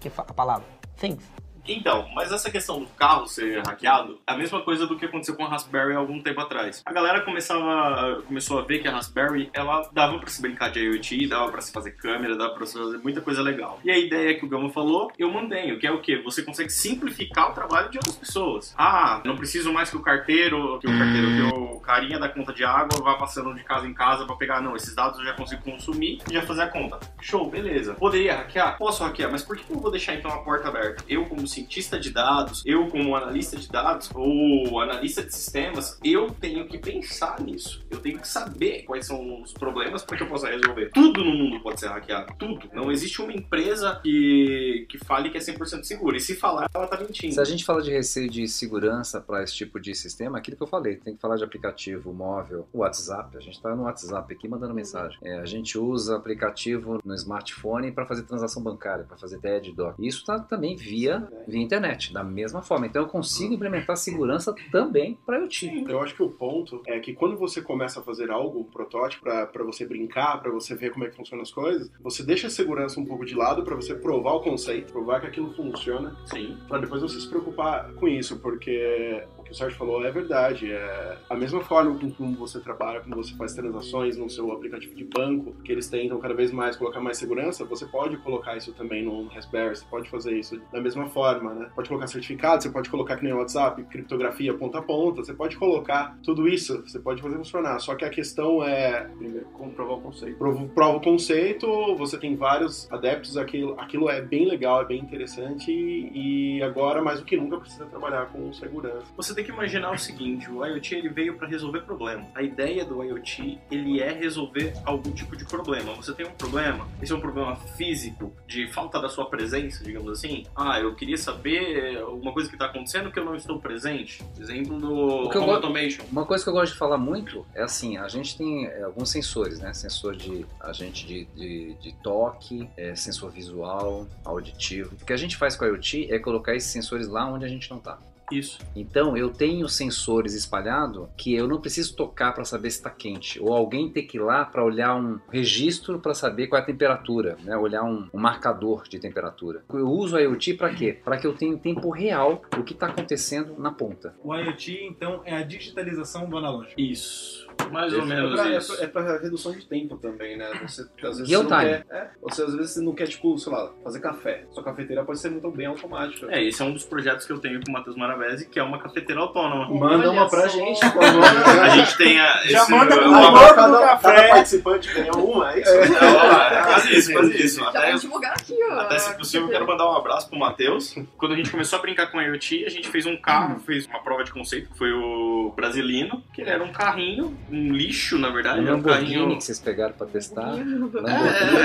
que 0.00 0.08
a 0.16 0.32
palavra. 0.32 0.66
Things. 0.96 1.24
Então, 1.66 2.08
mas 2.14 2.30
essa 2.30 2.50
questão 2.50 2.80
do 2.80 2.86
carro 2.86 3.26
ser 3.26 3.62
hackeado 3.66 4.20
é 4.26 4.32
a 4.32 4.36
mesma 4.36 4.60
coisa 4.62 4.86
do 4.86 4.96
que 4.96 5.06
aconteceu 5.06 5.34
com 5.34 5.44
a 5.44 5.48
Raspberry 5.48 5.94
há 5.94 5.98
algum 5.98 6.20
tempo 6.20 6.40
atrás. 6.40 6.82
A 6.84 6.92
galera 6.92 7.22
começava, 7.22 8.22
começou 8.22 8.58
a 8.58 8.62
ver 8.62 8.80
que 8.80 8.88
a 8.88 8.92
Raspberry, 8.92 9.50
ela 9.52 9.88
dava 9.92 10.18
pra 10.18 10.28
se 10.28 10.42
brincar 10.42 10.70
de 10.70 10.80
IoT, 10.80 11.28
dava 11.28 11.50
pra 11.50 11.60
se 11.60 11.72
fazer 11.72 11.92
câmera, 11.92 12.36
dava 12.36 12.54
pra 12.54 12.66
se 12.66 12.78
fazer 12.78 12.98
muita 12.98 13.20
coisa 13.20 13.42
legal. 13.42 13.80
E 13.84 13.90
a 13.90 13.98
ideia 13.98 14.38
que 14.38 14.44
o 14.44 14.48
Gama 14.48 14.70
falou, 14.70 15.10
eu 15.18 15.30
mantenho, 15.30 15.78
que 15.78 15.86
é 15.86 15.90
o 15.90 16.00
quê? 16.00 16.20
Você 16.22 16.42
consegue 16.42 16.70
simplificar 16.70 17.50
o 17.50 17.54
trabalho 17.54 17.90
de 17.90 17.98
outras 17.98 18.16
pessoas. 18.16 18.74
Ah, 18.76 19.22
não 19.24 19.36
preciso 19.36 19.72
mais 19.72 19.90
que 19.90 19.96
o 19.96 20.02
carteiro, 20.02 20.78
que 20.80 20.86
o 20.86 20.98
carteiro, 20.98 21.28
que 21.28 21.56
o 21.56 21.80
carinha 21.80 22.18
da 22.18 22.28
conta 22.28 22.52
de 22.52 22.64
água 22.64 23.00
vá 23.02 23.14
passando 23.14 23.54
de 23.54 23.62
casa 23.64 23.86
em 23.86 23.94
casa 23.94 24.24
pra 24.26 24.36
pegar, 24.36 24.60
não, 24.60 24.76
esses 24.76 24.94
dados 24.94 25.18
eu 25.18 25.24
já 25.24 25.32
consigo 25.32 25.62
consumir 25.62 26.18
e 26.28 26.34
já 26.34 26.42
fazer 26.42 26.62
a 26.62 26.68
conta. 26.68 26.98
Show, 27.20 27.48
beleza. 27.48 27.94
Poderia 27.94 28.36
hackear? 28.36 28.76
Posso 28.78 29.02
hackear, 29.04 29.30
mas 29.30 29.42
por 29.42 29.56
que 29.56 29.70
eu 29.70 29.78
vou 29.78 29.90
deixar 29.90 30.14
então 30.14 30.30
a 30.30 30.38
porta 30.38 30.68
aberta? 30.68 31.04
Eu, 31.08 31.24
como 31.26 31.46
cientista 31.54 31.98
de 31.98 32.10
dados, 32.10 32.62
eu, 32.66 32.88
como 32.88 33.14
analista 33.14 33.56
de 33.56 33.68
dados 33.68 34.10
ou 34.14 34.80
analista 34.80 35.22
de 35.22 35.34
sistemas, 35.34 35.98
eu 36.02 36.30
tenho 36.30 36.66
que 36.66 36.78
pensar 36.78 37.40
nisso. 37.40 37.84
Eu 37.90 38.00
tenho 38.00 38.18
que 38.18 38.28
saber 38.28 38.82
quais 38.82 39.06
são 39.06 39.42
os 39.42 39.52
problemas 39.52 40.02
para 40.02 40.16
que 40.16 40.22
eu 40.22 40.28
possa 40.28 40.48
resolver. 40.48 40.90
Tudo 40.92 41.24
no 41.24 41.32
mundo 41.32 41.60
pode 41.60 41.80
ser 41.80 41.88
hackeado. 41.88 42.34
Tudo. 42.38 42.68
Não 42.72 42.90
existe 42.90 43.20
uma 43.22 43.32
empresa 43.32 44.00
que, 44.02 44.86
que 44.88 44.98
fale 44.98 45.30
que 45.30 45.36
é 45.36 45.40
100% 45.40 45.84
segura. 45.84 46.16
E 46.16 46.20
se 46.20 46.34
falar, 46.34 46.68
ela 46.74 46.86
tá 46.86 46.98
mentindo. 46.98 47.32
Se 47.32 47.40
a 47.40 47.44
gente 47.44 47.64
fala 47.64 47.82
de 47.82 47.90
receio 47.90 48.28
de 48.28 48.46
segurança 48.48 49.20
para 49.20 49.42
esse 49.42 49.54
tipo 49.54 49.78
de 49.78 49.94
sistema, 49.94 50.38
aquilo 50.38 50.56
que 50.56 50.62
eu 50.62 50.66
falei, 50.66 50.96
tem 50.96 51.14
que 51.14 51.20
falar 51.20 51.36
de 51.36 51.44
aplicativo 51.44 52.12
móvel, 52.12 52.68
WhatsApp. 52.72 53.36
A 53.36 53.40
gente 53.40 53.54
está 53.54 53.74
no 53.74 53.84
WhatsApp 53.84 54.32
aqui 54.32 54.48
mandando 54.48 54.74
mensagem. 54.74 55.18
É, 55.22 55.38
a 55.38 55.44
gente 55.44 55.78
usa 55.78 56.16
aplicativo 56.16 57.00
no 57.04 57.14
smartphone 57.14 57.92
para 57.92 58.06
fazer 58.06 58.22
transação 58.24 58.62
bancária, 58.62 59.04
para 59.04 59.16
fazer 59.16 59.38
TED, 59.38 59.72
DOC. 59.72 59.94
Isso 60.00 60.18
está 60.18 60.38
também 60.38 60.76
via, 60.76 61.26
via 61.46 61.62
internet, 61.62 62.12
da 62.12 62.24
mesma 62.24 62.62
forma. 62.62 62.86
Então 62.86 63.02
eu 63.02 63.08
consigo 63.08 63.54
implementar 63.54 63.96
segurança 63.96 64.54
também 64.70 65.18
para 65.24 65.38
IoT. 65.38 65.84
Eu 65.88 66.00
acho 66.02 66.14
que 66.14 66.22
o 66.22 66.30
ponto 66.30 66.82
é 66.86 66.98
que 67.00 67.12
quando 67.12 67.36
você 67.36 67.60
começa 67.62 68.00
a 68.00 68.02
fazer 68.02 68.30
algo, 68.30 68.60
um 68.60 68.64
protótipo, 68.64 69.22
pra 69.24 69.46
pra 69.46 69.62
você 69.64 69.86
brincar, 69.86 70.40
pra 70.40 70.50
você 70.50 70.74
ver 70.74 70.90
como 70.90 71.04
é 71.04 71.08
que 71.08 71.16
funcionam 71.16 71.42
as 71.42 71.50
coisas, 71.50 71.90
você 72.00 72.22
deixa 72.22 72.46
a 72.46 72.50
segurança 72.50 72.98
um 72.98 73.04
pouco 73.04 73.24
de 73.24 73.34
lado 73.34 73.62
pra 73.62 73.74
você 73.76 73.94
provar 73.94 74.32
o 74.34 74.40
conceito, 74.40 74.92
provar 74.92 75.20
que 75.20 75.26
aquilo 75.26 75.52
funciona, 75.54 76.16
Sim. 76.26 76.56
pra 76.68 76.78
depois 76.78 77.02
você 77.02 77.20
se 77.20 77.28
preocupar 77.28 77.92
com 77.94 78.08
isso, 78.08 78.38
porque 78.40 79.22
que 79.44 79.52
o 79.52 79.54
Sérgio 79.54 79.78
falou 79.78 80.04
é 80.04 80.10
verdade. 80.10 80.72
É 80.72 81.18
a 81.28 81.36
mesma 81.36 81.60
forma 81.60 81.98
com 81.98 82.10
como 82.10 82.36
você 82.36 82.60
trabalha, 82.60 83.00
como 83.00 83.16
você 83.16 83.34
faz 83.34 83.54
transações 83.54 84.16
no 84.16 84.28
seu 84.28 84.50
aplicativo 84.52 84.94
de 84.94 85.04
banco, 85.04 85.54
que 85.62 85.72
eles 85.72 85.88
tentam 85.88 86.18
cada 86.18 86.34
vez 86.34 86.50
mais 86.52 86.76
colocar 86.76 87.00
mais 87.00 87.18
segurança, 87.18 87.64
você 87.64 87.86
pode 87.86 88.16
colocar 88.18 88.56
isso 88.56 88.72
também 88.72 89.04
no 89.04 89.26
Raspberry, 89.28 89.76
você 89.76 89.84
pode 89.90 90.08
fazer 90.08 90.36
isso 90.38 90.60
da 90.72 90.80
mesma 90.80 91.06
forma, 91.08 91.54
né? 91.54 91.70
Pode 91.74 91.88
colocar 91.88 92.06
certificado, 92.06 92.62
você 92.62 92.70
pode 92.70 92.90
colocar 92.90 93.16
que 93.16 93.24
nem 93.24 93.32
o 93.32 93.38
WhatsApp, 93.38 93.82
criptografia 93.84 94.54
ponta 94.54 94.78
a 94.78 94.82
ponta, 94.82 95.24
você 95.24 95.34
pode 95.34 95.56
colocar 95.56 96.18
tudo 96.22 96.48
isso, 96.48 96.82
você 96.82 96.98
pode 96.98 97.20
fazer 97.20 97.36
funcionar. 97.36 97.78
Só 97.78 97.94
que 97.94 98.04
a 98.04 98.10
questão 98.10 98.62
é 98.62 99.04
Primeiro, 99.16 99.46
comprovar 99.46 99.98
o 99.98 100.00
conceito. 100.00 100.38
prova, 100.38 100.66
prova 100.68 100.96
o 100.98 101.00
conceito, 101.00 101.96
você 101.96 102.18
tem 102.18 102.36
vários 102.36 102.90
adeptos, 102.90 103.36
aquilo, 103.36 103.78
aquilo 103.78 104.08
é 104.08 104.20
bem 104.20 104.46
legal, 104.46 104.82
é 104.82 104.84
bem 104.84 105.00
interessante 105.00 105.70
e 105.70 106.62
agora 106.62 107.02
mais 107.02 107.20
do 107.20 107.26
que 107.26 107.36
nunca 107.36 107.58
precisa 107.58 107.86
trabalhar 107.86 108.26
com 108.26 108.52
segurança. 108.52 109.06
Você 109.16 109.33
tem 109.34 109.44
que 109.44 109.50
imaginar 109.50 109.92
o 109.92 109.98
seguinte, 109.98 110.50
o 110.50 110.64
IoT 110.64 110.94
ele 110.94 111.08
veio 111.08 111.36
para 111.36 111.48
resolver 111.48 111.80
problema. 111.80 112.26
A 112.34 112.42
ideia 112.42 112.84
do 112.84 113.02
IoT, 113.02 113.58
ele 113.70 114.00
é 114.00 114.12
resolver 114.12 114.72
algum 114.84 115.10
tipo 115.12 115.36
de 115.36 115.44
problema. 115.44 115.94
Você 115.94 116.12
tem 116.12 116.26
um 116.26 116.32
problema, 116.32 116.86
esse 117.02 117.12
é 117.12 117.16
um 117.16 117.20
problema 117.20 117.56
físico, 117.76 118.32
de 118.46 118.66
falta 118.72 119.00
da 119.00 119.08
sua 119.08 119.26
presença, 119.26 119.82
digamos 119.84 120.10
assim. 120.10 120.44
Ah, 120.54 120.80
eu 120.80 120.94
queria 120.94 121.16
saber 121.16 121.98
alguma 121.98 122.32
coisa 122.32 122.48
que 122.48 122.54
está 122.54 122.66
acontecendo 122.66 123.10
que 123.10 123.18
eu 123.18 123.24
não 123.24 123.34
estou 123.34 123.58
presente. 123.58 124.22
Exemplo 124.38 124.78
do 124.78 124.92
O 124.92 125.38
Home 125.38 125.50
Automation. 125.50 126.04
Uma 126.10 126.24
coisa 126.24 126.44
que 126.44 126.50
eu 126.50 126.54
gosto 126.54 126.72
de 126.72 126.78
falar 126.78 126.98
muito 126.98 127.46
é 127.54 127.62
assim, 127.62 127.96
a 127.96 128.08
gente 128.08 128.36
tem 128.36 128.66
é, 128.66 128.82
alguns 128.82 129.10
sensores, 129.10 129.58
né? 129.58 129.72
Sensor 129.72 130.16
de 130.16 130.46
agente 130.60 131.06
de, 131.06 131.24
de, 131.26 131.74
de 131.74 131.94
toque, 132.02 132.68
é, 132.76 132.94
sensor 132.94 133.30
visual, 133.30 134.06
auditivo. 134.24 134.94
O 135.00 135.04
que 135.04 135.12
a 135.12 135.16
gente 135.16 135.36
faz 135.36 135.56
com 135.56 135.64
a 135.64 135.68
IoT 135.68 136.12
é 136.12 136.18
colocar 136.18 136.54
esses 136.54 136.70
sensores 136.70 137.08
lá 137.08 137.26
onde 137.26 137.44
a 137.44 137.48
gente 137.48 137.70
não 137.70 137.78
está. 137.78 137.98
Isso. 138.30 138.58
Então 138.74 139.16
eu 139.16 139.30
tenho 139.30 139.68
sensores 139.68 140.34
espalhados 140.34 141.08
que 141.16 141.34
eu 141.34 141.46
não 141.46 141.60
preciso 141.60 141.94
tocar 141.94 142.32
para 142.32 142.44
saber 142.44 142.70
se 142.70 142.78
está 142.78 142.90
quente, 142.90 143.40
ou 143.40 143.52
alguém 143.52 143.90
ter 143.90 144.02
que 144.02 144.16
ir 144.16 144.20
lá 144.20 144.44
para 144.44 144.64
olhar 144.64 144.96
um 144.96 145.18
registro 145.30 145.98
para 145.98 146.14
saber 146.14 146.46
qual 146.46 146.60
é 146.60 146.62
a 146.62 146.66
temperatura, 146.66 147.36
né? 147.42 147.56
olhar 147.56 147.84
um, 147.84 148.08
um 148.12 148.18
marcador 148.18 148.84
de 148.88 148.98
temperatura. 148.98 149.62
Eu 149.72 149.88
uso 149.88 150.16
a 150.16 150.20
IoT 150.20 150.54
para 150.54 150.74
quê? 150.74 150.98
Para 151.04 151.16
que 151.16 151.26
eu 151.26 151.34
tenha 151.34 151.52
em 151.52 151.58
tempo 151.58 151.90
real 151.90 152.42
o 152.58 152.62
que 152.62 152.72
está 152.72 152.86
acontecendo 152.86 153.54
na 153.58 153.70
ponta. 153.70 154.14
O 154.22 154.34
IoT, 154.34 154.84
então, 154.84 155.22
é 155.24 155.36
a 155.36 155.42
digitalização 155.42 156.28
do 156.28 156.36
analógico. 156.36 156.80
Isso. 156.80 157.43
Mais 157.70 157.92
ou 157.92 158.02
É 158.02 158.04
menos 158.04 158.40
pra, 158.40 158.50
é, 158.50 158.56
isso. 158.58 158.76
pra, 158.76 158.84
é 158.84 158.86
pra 158.88 159.18
redução 159.18 159.52
de 159.52 159.66
tempo 159.66 159.96
também, 159.96 160.36
né? 160.36 160.50
Você, 160.62 160.82
às 161.02 161.18
vezes, 161.18 161.28
Real 161.28 161.42
você 161.42 161.48
não 161.50 161.58
time. 161.58 161.70
quer, 161.70 161.86
é, 161.90 162.08
você 162.22 162.42
às 162.42 162.54
vezes 162.54 162.70
você 162.72 162.80
não 162.80 162.94
quer, 162.94 163.06
tipo, 163.08 163.38
sei 163.38 163.52
lá, 163.52 163.70
fazer 163.82 164.00
café. 164.00 164.44
Sua 164.52 164.62
cafeteira 164.62 165.04
pode 165.04 165.18
ser 165.18 165.30
muito 165.30 165.50
bem 165.50 165.66
automática. 165.66 166.26
É, 166.30 166.42
esse 166.44 166.62
é 166.62 166.64
um 166.64 166.72
dos 166.72 166.84
projetos 166.84 167.26
que 167.26 167.32
eu 167.32 167.38
tenho 167.38 167.60
com 167.64 167.70
o 167.70 167.72
Matheus 167.72 167.96
Maravesi, 167.96 168.48
que 168.48 168.58
é 168.58 168.62
uma 168.62 168.78
cafeteira 168.78 169.20
autônoma. 169.20 169.68
Manda 169.68 170.10
uma 170.10 170.28
pra 170.28 170.42
só. 170.48 170.48
gente, 170.48 170.80
por 170.80 171.02
favor. 171.02 171.24
A 171.62 171.68
gente 171.70 171.96
tem 171.96 172.20
a, 172.20 172.40
esse, 172.44 172.50
Já 172.52 172.68
manda 172.68 172.96
pro 172.96 173.08
uma- 173.08 173.28
amor. 173.28 173.54
cada, 173.54 173.68
do 173.68 173.78
café. 173.80 174.14
cada 174.14 174.28
participante 174.28 174.92
ganha 174.94 175.12
uma, 175.12 175.52
é 175.52 175.60
isso? 175.60 175.70
É, 175.70 176.60
ó, 176.60 176.64
quase 176.66 176.96
isso, 176.96 177.12
quase 177.12 177.42
isso. 177.42 177.60
Já 177.60 177.68
Até, 177.68 177.94
divulgar 177.94 178.32
aqui, 178.32 178.54
ó. 178.70 178.74
até 178.80 178.98
se 178.98 179.16
possível, 179.16 179.46
eu 179.46 179.52
quero 179.52 179.66
mandar 179.66 179.90
um 179.90 179.96
abraço 179.96 180.28
pro 180.28 180.38
Matheus. 180.38 180.94
Quando 181.16 181.32
a 181.32 181.36
gente 181.36 181.50
começou 181.50 181.78
a 181.78 181.82
brincar 181.82 182.06
com 182.10 182.18
a 182.18 182.22
IoT, 182.22 182.64
a 182.66 182.68
gente 182.70 182.88
fez 182.88 183.06
um 183.06 183.16
carro, 183.16 183.58
fez 183.60 183.86
uma 183.86 184.00
prova 184.00 184.22
de 184.24 184.32
conceito, 184.32 184.70
que 184.70 184.78
foi 184.78 184.92
o 184.92 185.52
Brasilino, 185.56 186.22
que 186.32 186.40
ele 186.42 186.50
era 186.50 186.62
um 186.62 186.72
carrinho, 186.72 187.36
um 187.50 187.72
lixo, 187.72 188.18
na 188.18 188.30
verdade. 188.30 188.60
Um 188.60 188.66
era 188.66 188.76
um 188.76 188.82
carrinho. 188.82 189.36
que 189.38 189.44
vocês 189.44 189.58
pegaram 189.60 189.92
para 189.94 190.06
testar. 190.06 190.54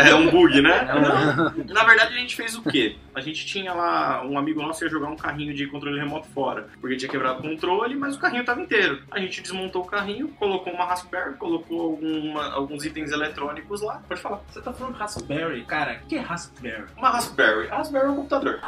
É, 0.05 0.09
é 0.11 0.15
um 0.15 0.29
bug, 0.29 0.61
né? 0.61 0.87
É 0.89 0.95
um- 0.95 1.65
Na 1.73 1.83
verdade, 1.83 2.13
a 2.13 2.17
gente 2.17 2.35
fez 2.35 2.55
o 2.55 2.61
quê? 2.63 2.95
A 3.15 3.21
gente 3.21 3.45
tinha 3.45 3.73
lá, 3.73 4.23
um 4.25 4.37
amigo 4.37 4.61
nosso 4.61 4.83
ia 4.83 4.89
jogar 4.89 5.07
um 5.07 5.15
carrinho 5.15 5.53
de 5.53 5.67
controle 5.67 5.99
remoto 5.99 6.27
fora, 6.29 6.67
porque 6.79 6.95
tinha 6.97 7.09
quebrado 7.09 7.39
o 7.39 7.41
controle, 7.43 7.95
mas 7.95 8.15
o 8.15 8.19
carrinho 8.19 8.43
tava 8.45 8.61
inteiro. 8.61 9.01
A 9.11 9.19
gente 9.19 9.41
desmontou 9.41 9.81
o 9.83 9.85
carrinho, 9.85 10.27
colocou 10.39 10.73
uma 10.73 10.85
Raspberry, 10.85 11.35
colocou 11.35 11.81
alguma- 11.81 12.53
alguns 12.53 12.85
itens 12.85 13.11
eletrônicos 13.11 13.81
lá. 13.81 14.01
Pode 14.07 14.21
falar. 14.21 14.41
Você 14.49 14.61
tá 14.61 14.71
falando 14.73 14.95
Raspberry? 14.95 15.63
Cara, 15.65 15.99
o 16.03 16.07
que 16.07 16.15
é 16.15 16.19
Raspberry? 16.19 16.85
Uma 16.97 17.09
Raspberry. 17.09 17.69
A 17.69 17.77
Raspberry 17.77 18.05
é 18.07 18.09
um 18.09 18.15
computador. 18.15 18.59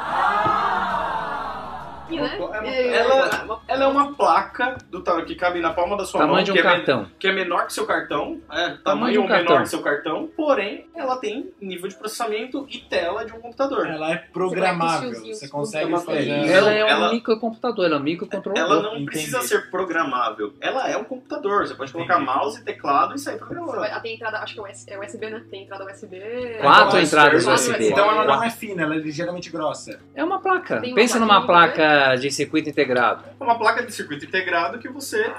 E, 2.11 2.19
né? 2.19 2.37
Ela- 2.37 2.67
É, 2.67 2.95
ela- 2.97 3.61
Ela 3.67 3.83
é 3.85 3.87
uma 3.87 4.13
placa 4.13 4.77
do 4.89 5.01
tamanho 5.01 5.25
que 5.25 5.35
cabe 5.35 5.59
na 5.59 5.71
palma 5.73 5.95
da 5.97 6.05
sua 6.05 6.19
Tamanho 6.21 6.35
mão, 6.37 6.43
de 6.43 6.51
um 6.51 6.53
que, 6.53 6.59
é 6.59 6.63
cartão. 6.63 7.07
que 7.19 7.27
é 7.27 7.31
menor 7.31 7.65
que 7.67 7.73
seu 7.73 7.85
cartão. 7.85 8.39
É, 8.51 8.69
de 8.69 8.77
tamanho 8.79 9.21
um 9.21 9.23
menor 9.23 9.37
cartão. 9.37 9.61
que 9.63 9.69
seu 9.69 9.81
cartão, 9.81 10.29
porém, 10.35 10.87
ela 10.95 11.17
tem 11.17 11.51
nível 11.61 11.87
de 11.89 11.95
processamento 11.95 12.65
e 12.69 12.79
tela 12.79 13.25
de 13.25 13.31
um 13.33 13.39
computador. 13.39 13.87
Ela 13.87 14.11
é 14.11 14.17
programável. 14.17 15.09
Você 15.13 15.33
Você 15.33 15.47
consegue 15.49 15.91
fazer. 15.99 16.29
Ela 16.29 16.71
é 16.73 16.83
um 16.83 16.87
ela- 16.87 17.11
microcomputador, 17.13 17.85
ela 17.85 17.95
é 17.95 17.99
um 17.99 18.03
microcontrolador. 18.03 18.71
Ela 18.71 18.81
não 18.83 18.91
Entendi. 18.95 19.05
precisa 19.05 19.41
ser 19.41 19.69
programável. 19.69 20.53
Ela 20.61 20.89
é 20.89 20.97
um 20.97 21.03
computador. 21.03 21.65
Você 21.67 21.75
pode 21.75 21.91
colocar 21.91 22.15
Entendi. 22.21 22.31
mouse, 22.37 22.63
teclado 22.63 23.15
e 23.15 23.19
sair 23.19 23.37
programando. 23.37 23.83
ah, 23.83 23.99
tem 23.99 24.15
entrada, 24.15 24.39
acho 24.39 24.53
que 24.53 24.59
é 24.59 24.63
USB, 24.63 24.91
é 24.91 24.99
USB, 24.99 25.29
né? 25.29 25.43
Tem 25.49 25.63
entrada 25.63 25.85
USB. 25.85 26.19
Quatro 26.61 26.99
entradas 26.99 27.45
USB. 27.47 27.89
Então 27.89 28.09
ela 28.09 28.23
não 28.25 28.43
é 28.43 28.49
fina, 28.49 28.83
ela 28.83 28.95
é 28.95 28.97
ligeiramente 28.99 29.49
grossa. 29.49 29.99
É 30.15 30.23
uma 30.23 30.39
placa. 30.39 30.81
Uma 30.83 30.95
Pensa 30.95 31.19
numa 31.19 31.45
plaquinha, 31.45 31.73
placa 31.75 32.00
de 32.15 32.31
circuito 32.31 32.69
integrado. 32.69 33.23
É 33.39 33.43
uma 33.43 33.57
placa 33.57 33.83
de 33.83 33.91
circuito 33.91 34.25
integrado 34.25 34.79
que 34.79 34.89
você 34.89 35.31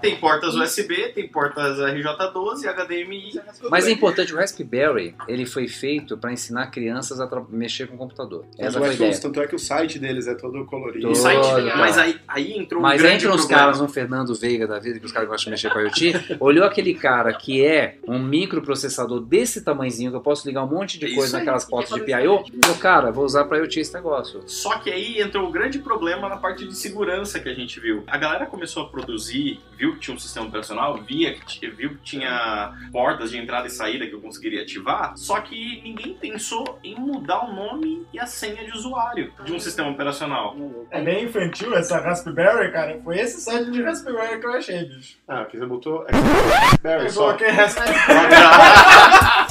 tem 0.00 0.16
portas 0.16 0.54
USB, 0.54 1.08
tem 1.14 1.28
portas 1.28 1.78
RJ12, 1.78 2.64
HDMI. 2.66 3.40
Mas 3.70 3.86
é 3.86 3.90
importante, 3.90 4.32
o 4.32 4.36
Raspberry, 4.36 5.14
ele 5.28 5.46
foi 5.46 5.68
feito 5.68 6.16
para 6.16 6.32
ensinar 6.32 6.66
crianças 6.68 7.20
a 7.20 7.28
mexer 7.48 7.86
com 7.88 7.94
o 7.94 7.98
computador. 7.98 8.44
Essa 8.58 8.72
Tanto 8.72 8.78
foi 8.78 8.88
a 8.88 8.92
é, 8.92 8.96
que, 8.96 9.02
o- 9.02 9.06
ideia. 9.06 9.20
tanto 9.20 9.40
é 9.42 9.46
que 9.46 9.54
o 9.54 9.58
site 9.58 9.98
deles 9.98 10.26
é 10.26 10.34
todo 10.34 10.64
colorido. 10.64 11.10
O 11.10 11.14
site, 11.14 11.46
mas 11.76 11.98
aí, 11.98 12.16
aí 12.28 12.52
entrou 12.58 12.80
um 12.80 12.82
Mas 12.82 13.02
entram 13.02 13.34
os 13.34 13.44
caras, 13.44 13.80
um 13.80 13.88
Fernando 13.88 14.34
Veiga 14.34 14.66
da 14.66 14.78
vida, 14.78 14.98
que 14.98 15.06
os 15.06 15.12
caras 15.12 15.28
gostam 15.28 15.44
de 15.46 15.50
mexer 15.52 15.70
com 15.70 15.78
a 15.78 15.82
IoT, 15.82 16.36
olhou 16.40 16.64
aquele 16.64 16.94
cara 16.94 17.32
que 17.32 17.64
é 17.64 17.98
um 18.06 18.18
microprocessador 18.18 19.20
desse 19.20 19.62
tamanhozinho, 19.62 20.10
que 20.10 20.16
eu 20.16 20.20
posso 20.20 20.46
ligar 20.46 20.64
um 20.64 20.68
monte 20.68 20.98
de 20.98 21.06
Isso 21.06 21.14
coisa 21.16 21.36
aí, 21.36 21.40
naquelas 21.42 21.64
que 21.64 21.70
portas 21.70 21.94
de 21.94 22.00
PIO, 22.04 22.42
isso. 22.44 22.52
falou, 22.62 22.78
cara, 22.78 23.10
vou 23.10 23.24
usar 23.24 23.44
pra 23.44 23.58
IoT 23.58 23.80
esse 23.80 23.94
negócio. 23.94 24.42
Só 24.46 24.78
que 24.78 24.90
aí 24.90 25.20
entrou 25.20 25.48
o 25.48 25.52
grande 25.52 25.78
problema 25.78 26.28
na 26.28 26.36
parte 26.36 26.66
de 26.66 26.74
segurança 26.76 27.38
que 27.40 27.48
a 27.48 27.54
gente 27.54 27.78
viu. 27.80 28.04
A 28.06 28.16
galera 28.18 28.46
começou 28.46 28.82
a 28.84 28.88
produzir, 28.88 29.60
viu 29.76 29.94
que 29.94 30.00
tinha 30.00 30.14
um 30.14 30.18
sistema 30.18 30.46
operacional, 30.46 30.96
via 30.98 31.34
que 31.34 31.68
viu 31.68 31.90
que 31.90 32.02
tinha 32.02 32.72
portas 32.92 33.30
de 33.30 33.38
entrada 33.38 33.66
e 33.66 33.70
saída 33.70 34.06
que 34.06 34.12
eu 34.14 34.20
conseguiria 34.20 34.62
ativar, 34.62 35.12
só 35.16 35.40
que 35.40 35.80
ninguém 35.82 36.14
pensou 36.14 36.78
em 36.82 36.94
mudar 36.98 37.44
o 37.44 37.52
nome 37.54 38.06
e 38.12 38.18
a 38.20 38.26
senha 38.26 38.64
de 38.64 38.72
usuário 38.72 39.32
de 39.44 39.52
um 39.52 39.58
sistema 39.60 39.90
operacional. 39.90 40.56
É 40.90 41.00
bem 41.02 41.24
infantil 41.24 41.74
essa 41.74 41.98
Raspberry, 42.00 42.72
cara. 42.72 43.00
Foi 43.02 43.18
esse 43.18 43.40
site 43.40 43.70
de 43.70 43.82
Raspberry 43.82 44.40
que 44.40 44.46
eu 44.46 44.52
achei, 44.52 44.84
bicho. 44.84 45.16
Ah, 45.28 45.40
aqui 45.42 45.58
você 45.58 45.66
botou. 45.66 46.04
É 46.08 46.12
Raspberry 46.16 47.04
Eu 47.04 47.10
só. 47.10 47.20
coloquei 47.24 47.48
Raspberry. 47.50 47.94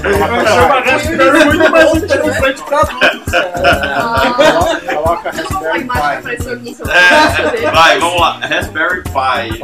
Vai 0.03 0.46
chamar 0.48 0.84
Raspberry 0.84 1.46
muito 1.46 1.72
mais 1.72 1.94
interessante 1.96 2.63
pra 2.63 2.80
adultos. 2.80 3.34
Coloca- 4.94 5.30
Eu 5.30 5.46
que 5.48 5.88
Raspberry 5.88 6.74
seu 6.75 6.86
É, 6.88 7.72
vai, 7.72 8.00
vamos 8.00 8.22
lá. 8.22 8.39
Raspberry 8.39 9.03
Pi. 9.03 9.60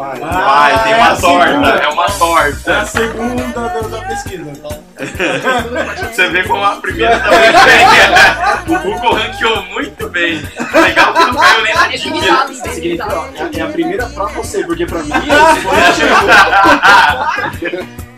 Vai, 0.49 0.73
Ah, 0.73 0.79
tem 0.79 0.93
é 0.93 0.95
uma 0.97 1.05
a 1.11 1.15
torta, 1.15 1.47
segunda. 1.47 1.69
é 1.69 1.87
uma 1.87 2.05
É 2.05 2.11
torta. 2.11 2.77
a 2.79 2.85
segunda 2.85 3.43
da, 3.53 3.67
da 3.81 4.01
pesquisa. 4.07 4.51
Você 6.13 6.27
vê 6.29 6.43
como 6.43 6.63
a 6.63 6.75
primeira 6.75 7.19
tá 7.19 7.29
muito 7.29 7.65
bem. 7.65 8.75
O 8.75 8.79
Google 8.81 9.13
ranqueou 9.13 9.63
muito 9.67 10.09
bem. 10.09 10.41
Legal 10.73 11.13
que 11.13 11.19
não 11.25 11.35
caiu 11.35 11.61
nem 11.63 11.73
na 11.73 11.85
É 11.85 11.89
dica. 11.97 12.25
é 12.25 13.57
é, 13.57 13.59
é 13.59 13.61
a 13.61 13.67
primeira 13.67 14.05
pra 14.07 14.25
você, 14.25 14.63
porque 14.65 14.85
pra 14.85 14.99
mim, 15.03 15.11
With 17.61 17.87